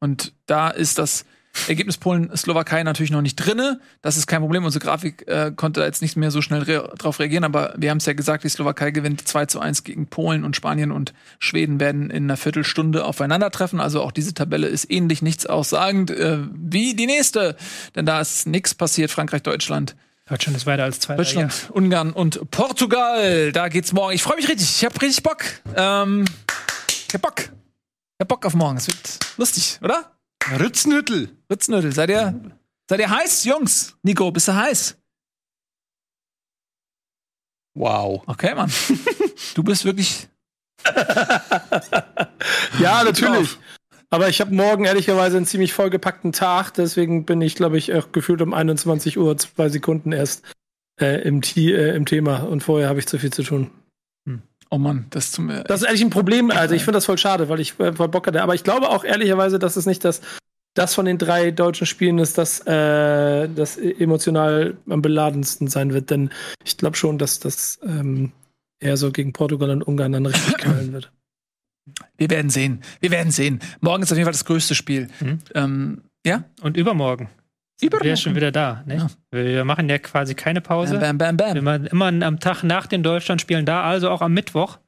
Und 0.00 0.32
da 0.46 0.68
ist 0.68 0.98
das 0.98 1.24
Ergebnis 1.66 1.96
Polen-Slowakei 1.98 2.82
natürlich 2.82 3.10
noch 3.10 3.22
nicht 3.22 3.36
drinne. 3.36 3.80
Das 4.02 4.16
ist 4.16 4.26
kein 4.26 4.40
Problem. 4.40 4.64
Unsere 4.64 4.84
Grafik 4.84 5.26
äh, 5.26 5.52
konnte 5.54 5.80
da 5.80 5.86
jetzt 5.86 6.02
nicht 6.02 6.16
mehr 6.16 6.30
so 6.30 6.42
schnell 6.42 6.62
re 6.62 6.92
drauf 6.98 7.18
reagieren, 7.18 7.44
aber 7.44 7.74
wir 7.76 7.90
haben 7.90 7.98
es 7.98 8.06
ja 8.06 8.12
gesagt, 8.12 8.44
die 8.44 8.48
Slowakei 8.48 8.90
gewinnt 8.90 9.26
2 9.26 9.46
zu 9.46 9.60
1 9.60 9.84
gegen 9.84 10.06
Polen 10.06 10.44
und 10.44 10.56
Spanien 10.56 10.92
und 10.92 11.12
Schweden 11.38 11.80
werden 11.80 12.10
in 12.10 12.24
einer 12.24 12.36
Viertelstunde 12.36 13.04
aufeinandertreffen. 13.04 13.80
Also 13.80 14.02
auch 14.02 14.12
diese 14.12 14.34
Tabelle 14.34 14.68
ist 14.68 14.90
ähnlich 14.90 15.22
nichts 15.22 15.46
aussagend 15.46 16.10
äh, 16.10 16.38
wie 16.54 16.94
die 16.94 17.06
nächste. 17.06 17.56
Denn 17.94 18.06
da 18.06 18.20
ist 18.20 18.46
nichts 18.46 18.74
passiert. 18.74 19.10
Frankreich, 19.10 19.42
Deutschland, 19.42 19.96
Deutschland 20.28 20.56
ist 20.56 20.66
weiter 20.66 20.84
als 20.84 21.00
Zweiter. 21.00 21.18
Deutschland, 21.18 21.70
Ungarn 21.72 22.12
und 22.12 22.50
Portugal. 22.50 23.50
Da 23.52 23.68
geht's 23.68 23.92
morgen. 23.92 24.14
Ich 24.14 24.22
freue 24.22 24.36
mich 24.36 24.48
richtig. 24.48 24.68
Ich 24.68 24.84
habe 24.84 25.00
richtig 25.00 25.22
Bock. 25.22 25.38
Ähm, 25.74 26.26
ich 27.08 27.14
hab 27.14 27.22
Bock. 27.22 27.40
Ich 27.40 28.20
hab 28.20 28.28
Bock 28.28 28.44
auf 28.44 28.54
morgen. 28.54 28.76
Es 28.76 28.88
wird 28.88 29.18
lustig, 29.38 29.78
oder? 29.82 30.17
Rützenhüttel. 30.58 31.36
Ritznödel. 31.50 31.92
Seid 31.92 32.10
ihr, 32.10 32.40
seid 32.88 33.00
ihr 33.00 33.10
heiß, 33.10 33.44
Jungs? 33.44 33.96
Nico, 34.02 34.30
bist 34.30 34.48
du 34.48 34.54
heiß? 34.54 34.96
Wow. 37.74 38.22
Okay, 38.26 38.54
Mann. 38.54 38.72
du 39.54 39.62
bist 39.62 39.84
wirklich. 39.84 40.28
Ja, 42.78 43.02
natürlich. 43.02 43.58
Aber 44.10 44.28
ich 44.28 44.40
habe 44.40 44.54
morgen 44.54 44.84
ehrlicherweise 44.84 45.36
einen 45.36 45.46
ziemlich 45.46 45.72
vollgepackten 45.72 46.32
Tag, 46.32 46.72
deswegen 46.72 47.26
bin 47.26 47.42
ich, 47.42 47.54
glaube 47.54 47.76
ich, 47.76 47.92
auch 47.92 48.12
gefühlt 48.12 48.40
um 48.40 48.54
21 48.54 49.18
Uhr 49.18 49.36
zwei 49.36 49.68
Sekunden 49.68 50.12
erst 50.12 50.44
äh, 51.00 51.20
im, 51.22 51.42
T 51.42 51.72
äh, 51.72 51.94
im 51.94 52.06
Thema 52.06 52.44
und 52.44 52.62
vorher 52.62 52.88
habe 52.88 53.00
ich 53.00 53.06
zu 53.06 53.18
viel 53.18 53.32
zu 53.32 53.42
tun. 53.42 53.70
Oh 54.70 54.78
Mann, 54.78 55.06
das 55.10 55.38
mir. 55.38 55.64
Das 55.64 55.80
ist 55.80 55.86
ehrlich 55.86 56.02
ein 56.02 56.10
Problem, 56.10 56.50
also 56.50 56.74
ich 56.74 56.82
finde 56.82 56.96
das 56.96 57.06
voll 57.06 57.18
schade, 57.18 57.48
weil 57.48 57.60
ich 57.60 57.78
äh, 57.80 57.92
voll 57.92 58.08
Bock 58.08 58.26
hatte. 58.26 58.42
Aber 58.42 58.54
ich 58.54 58.64
glaube 58.64 58.90
auch 58.90 59.04
ehrlicherweise, 59.04 59.58
dass 59.58 59.76
es 59.76 59.86
nicht 59.86 60.04
das, 60.04 60.20
das 60.74 60.94
von 60.94 61.06
den 61.06 61.18
drei 61.18 61.50
deutschen 61.50 61.86
Spielen 61.86 62.18
ist, 62.18 62.36
das, 62.36 62.60
äh, 62.66 63.48
das 63.48 63.78
emotional 63.78 64.76
am 64.88 65.00
beladensten 65.00 65.68
sein 65.68 65.94
wird. 65.94 66.10
Denn 66.10 66.30
ich 66.64 66.76
glaube 66.76 66.96
schon, 66.96 67.18
dass 67.18 67.40
das 67.40 67.78
ähm, 67.82 68.32
eher 68.80 68.96
so 68.96 69.10
gegen 69.10 69.32
Portugal 69.32 69.70
und 69.70 69.82
Ungarn 69.82 70.12
dann 70.12 70.26
richtig 70.26 70.54
knallen 70.58 70.92
wird. 70.92 71.10
Wir 72.18 72.28
werden 72.28 72.50
sehen. 72.50 72.82
Wir 73.00 73.10
werden 73.10 73.32
sehen. 73.32 73.60
Morgen 73.80 74.02
ist 74.02 74.12
auf 74.12 74.18
jeden 74.18 74.26
Fall 74.26 74.32
das 74.32 74.44
größte 74.44 74.74
Spiel. 74.74 75.08
Mhm. 75.20 75.38
Ähm, 75.54 76.02
ja? 76.26 76.44
Und 76.60 76.76
übermorgen. 76.76 77.28
Übermorgen. 77.80 78.08
Wir 78.08 78.16
schon 78.16 78.34
wieder 78.34 78.50
da. 78.50 78.82
Nicht? 78.86 79.00
Ja. 79.00 79.08
Wir 79.44 79.64
machen 79.64 79.88
ja 79.88 79.98
quasi 79.98 80.34
keine 80.34 80.60
Pause. 80.60 80.98
Bam, 80.98 81.18
bam, 81.18 81.36
bam, 81.36 81.54
Wir 81.54 81.62
bam. 81.62 81.82
machen 81.82 81.86
immer 81.86 82.26
am 82.26 82.40
Tag 82.40 82.62
nach 82.62 82.86
den 82.86 83.02
Deutschlandspielen 83.02 83.66
da, 83.66 83.84
also 83.84 84.10
auch 84.10 84.20
am 84.20 84.32
Mittwoch 84.34 84.78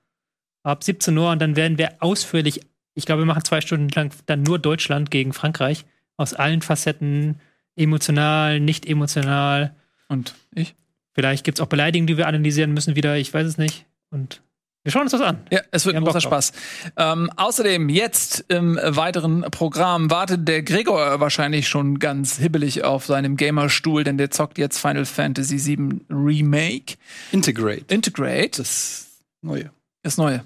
ab 0.62 0.84
17 0.84 1.16
Uhr 1.16 1.30
und 1.30 1.40
dann 1.40 1.56
werden 1.56 1.78
wir 1.78 1.94
ausführlich, 2.00 2.60
ich 2.94 3.06
glaube, 3.06 3.22
wir 3.22 3.26
machen 3.26 3.44
zwei 3.44 3.60
Stunden 3.60 3.88
lang 3.90 4.12
dann 4.26 4.42
nur 4.42 4.58
Deutschland 4.58 5.10
gegen 5.10 5.32
Frankreich 5.32 5.84
aus 6.16 6.34
allen 6.34 6.60
Facetten, 6.60 7.40
emotional, 7.76 8.60
nicht 8.60 8.86
emotional. 8.86 9.74
Und 10.08 10.34
ich? 10.54 10.74
Vielleicht 11.12 11.44
gibt 11.44 11.58
es 11.58 11.62
auch 11.62 11.68
Beleidigungen, 11.68 12.06
die 12.06 12.16
wir 12.18 12.26
analysieren 12.28 12.72
müssen 12.72 12.94
wieder, 12.96 13.16
ich 13.16 13.32
weiß 13.32 13.46
es 13.46 13.58
nicht. 13.58 13.86
Und 14.10 14.42
Wir 14.82 14.93
schauen 14.93 15.02
uns 15.02 15.12
das 15.12 15.20
an. 15.20 15.40
Ja, 15.51 15.61
es 15.73 15.85
wird 15.85 15.94
Wir 15.94 16.01
ein 16.01 16.05
großer. 16.05 16.23
Spaß. 16.23 16.52
Ähm, 16.97 17.31
außerdem 17.36 17.90
jetzt 17.90 18.47
im 18.48 18.78
weiteren 18.82 19.43
Programm 19.51 20.11
wartet 20.11 20.48
der 20.48 20.62
Gregor 20.62 21.20
wahrscheinlich 21.20 21.69
schon 21.69 21.98
ganz 21.98 22.39
hibbelig 22.39 22.82
auf 22.82 23.05
seinem 23.05 23.36
Gamerstuhl, 23.36 24.05
denn 24.05 24.16
der 24.16 24.31
zockt 24.31 24.57
jetzt 24.57 24.78
Final 24.78 25.05
Fantasy 25.05 25.59
VII 25.77 26.01
Remake. 26.09 26.94
Integrate. 27.31 27.85
Integrate, 27.89 28.51
Das 28.57 29.07
Neue. 29.43 29.70
das 30.02 30.16
Neue. 30.16 30.44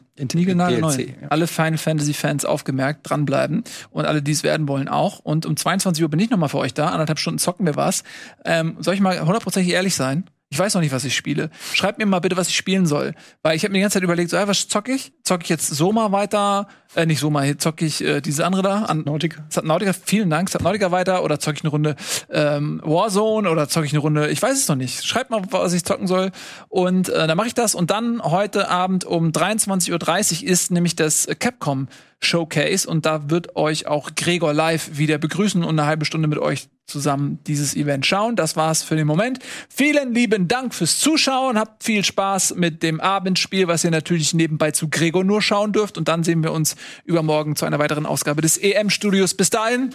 DLC, 0.97 1.09
ja. 1.23 1.29
Alle 1.29 1.47
Final 1.47 1.79
Fantasy 1.79 2.13
Fans 2.13 2.45
aufgemerkt, 2.45 3.09
dranbleiben 3.09 3.63
und 3.91 4.05
alle, 4.05 4.21
die 4.21 4.33
es 4.33 4.43
werden 4.43 4.67
wollen, 4.67 4.89
auch. 4.89 5.21
Und 5.21 5.47
um 5.47 5.57
22 5.57 6.03
Uhr 6.03 6.09
bin 6.11 6.19
ich 6.19 6.31
nochmal 6.31 6.49
für 6.49 6.59
euch 6.59 6.75
da. 6.75 6.89
Anderthalb 6.89 7.21
Stunden 7.21 7.39
zocken 7.39 7.67
wir 7.67 7.77
was. 7.77 8.03
Ähm, 8.45 8.77
soll 8.81 8.95
ich 8.95 9.01
mal 9.01 9.21
hundertprozentig 9.21 9.73
ehrlich 9.73 9.95
sein? 9.95 10.25
Ich 10.55 10.61
weiß 10.61 10.75
noch 10.75 10.83
nicht, 10.83 10.93
was 10.93 11.05
ich 11.05 11.17
spiele. 11.17 11.51
Schreibt 11.73 11.99
mir 11.99 12.07
mal 12.07 12.21
bitte, 12.21 12.37
was 12.37 12.47
ich 12.47 12.55
spielen 12.55 12.87
soll. 12.87 13.15
Weil 13.43 13.57
ich 13.57 13.65
habe 13.65 13.73
mir 13.73 13.79
die 13.79 13.83
ganze 13.83 13.95
Zeit 13.95 14.05
überlegt, 14.05 14.31
so, 14.31 14.37
ey, 14.37 14.47
was 14.47 14.69
zocke 14.69 14.93
ich? 14.93 15.13
Zocke 15.25 15.43
ich 15.43 15.49
jetzt 15.49 15.67
Soma 15.67 16.13
weiter? 16.13 16.69
Äh, 16.95 17.07
nicht 17.07 17.19
Soma, 17.19 17.43
hier 17.43 17.59
zocke 17.59 17.85
ich 17.85 18.05
äh, 18.05 18.21
diese 18.21 18.47
andere 18.47 18.63
da. 18.63 18.85
An 18.85 19.03
Nautica. 19.05 19.45
Subnautica, 19.49 19.93
vielen 19.93 20.31
Dank. 20.31 20.49
Subnautica 20.49 20.93
weiter 20.93 21.25
oder 21.25 21.41
zocke 21.41 21.57
ich 21.57 21.65
eine 21.65 21.71
Runde 21.71 21.97
ähm, 22.31 22.81
Warzone 22.85 23.51
oder 23.51 23.69
zocke 23.69 23.87
ich 23.87 23.93
eine 23.93 23.99
Runde, 23.99 24.31
ich 24.31 24.41
weiß 24.41 24.57
es 24.57 24.69
noch 24.69 24.77
nicht. 24.77 25.05
Schreibt 25.05 25.31
mal, 25.31 25.43
was 25.51 25.73
ich 25.73 25.85
zocken 25.85 26.07
soll. 26.07 26.31
Und 26.69 27.09
äh, 27.09 27.27
dann 27.27 27.37
mache 27.37 27.49
ich 27.49 27.55
das. 27.55 27.75
Und 27.75 27.91
dann 27.91 28.23
heute 28.23 28.71
Abend 28.71 29.05
um 29.05 29.33
23.30 29.33 30.45
Uhr 30.45 30.49
ist 30.49 30.71
nämlich 30.71 30.95
das 30.95 31.27
Capcom 31.41 31.89
Showcase 32.25 32.89
und 32.89 33.07
da 33.07 33.31
wird 33.31 33.57
euch 33.57 33.87
auch 33.87 34.11
Gregor 34.17 34.53
live 34.53 34.97
wieder 34.99 35.19
begrüßen 35.19 35.63
und 35.63 35.79
eine 35.79 35.87
halbe 35.87 36.05
Stunde 36.05 36.29
mit 36.29 36.39
euch 36.39 36.69
zusammen 36.87 37.39
dieses 37.47 37.75
Event 37.75 38.05
schauen. 38.07 38.37
Das 38.37 38.57
war's 38.57 38.83
für 38.83 38.97
den 38.97 39.07
Moment. 39.07 39.39
Vielen 39.69 40.15
lieben 40.15 40.49
Dank 40.49 40.75
fürs 40.75 40.99
Zuschauen. 40.99 41.59
Habt 41.59 41.83
viel 41.83 42.05
Spaß 42.05 42.57
mit 42.57 42.83
dem 42.83 43.01
Abendspiel, 43.01 43.69
was 43.69 43.85
ihr 43.85 43.91
natürlich 43.91 44.35
nebenbei 44.35 44.71
zu 44.71 44.89
Gregor 44.89 45.25
nur 45.25 45.41
schauen 45.41 45.73
dürft. 45.73 45.97
Und 45.97 46.09
dann 46.09 46.25
sehen 46.25 46.43
wir 46.43 46.53
uns 46.53 46.77
übermorgen 47.05 47.57
zu 47.57 47.65
einer 47.65 47.79
weiteren 47.79 48.07
Ausgabe 48.07 48.43
des 48.43 48.59
EM-Studios. 48.59 49.35
Bis 49.35 49.51
dahin, 49.51 49.95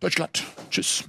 Deutschland. 0.00 0.44
Tschüss. 0.70 1.04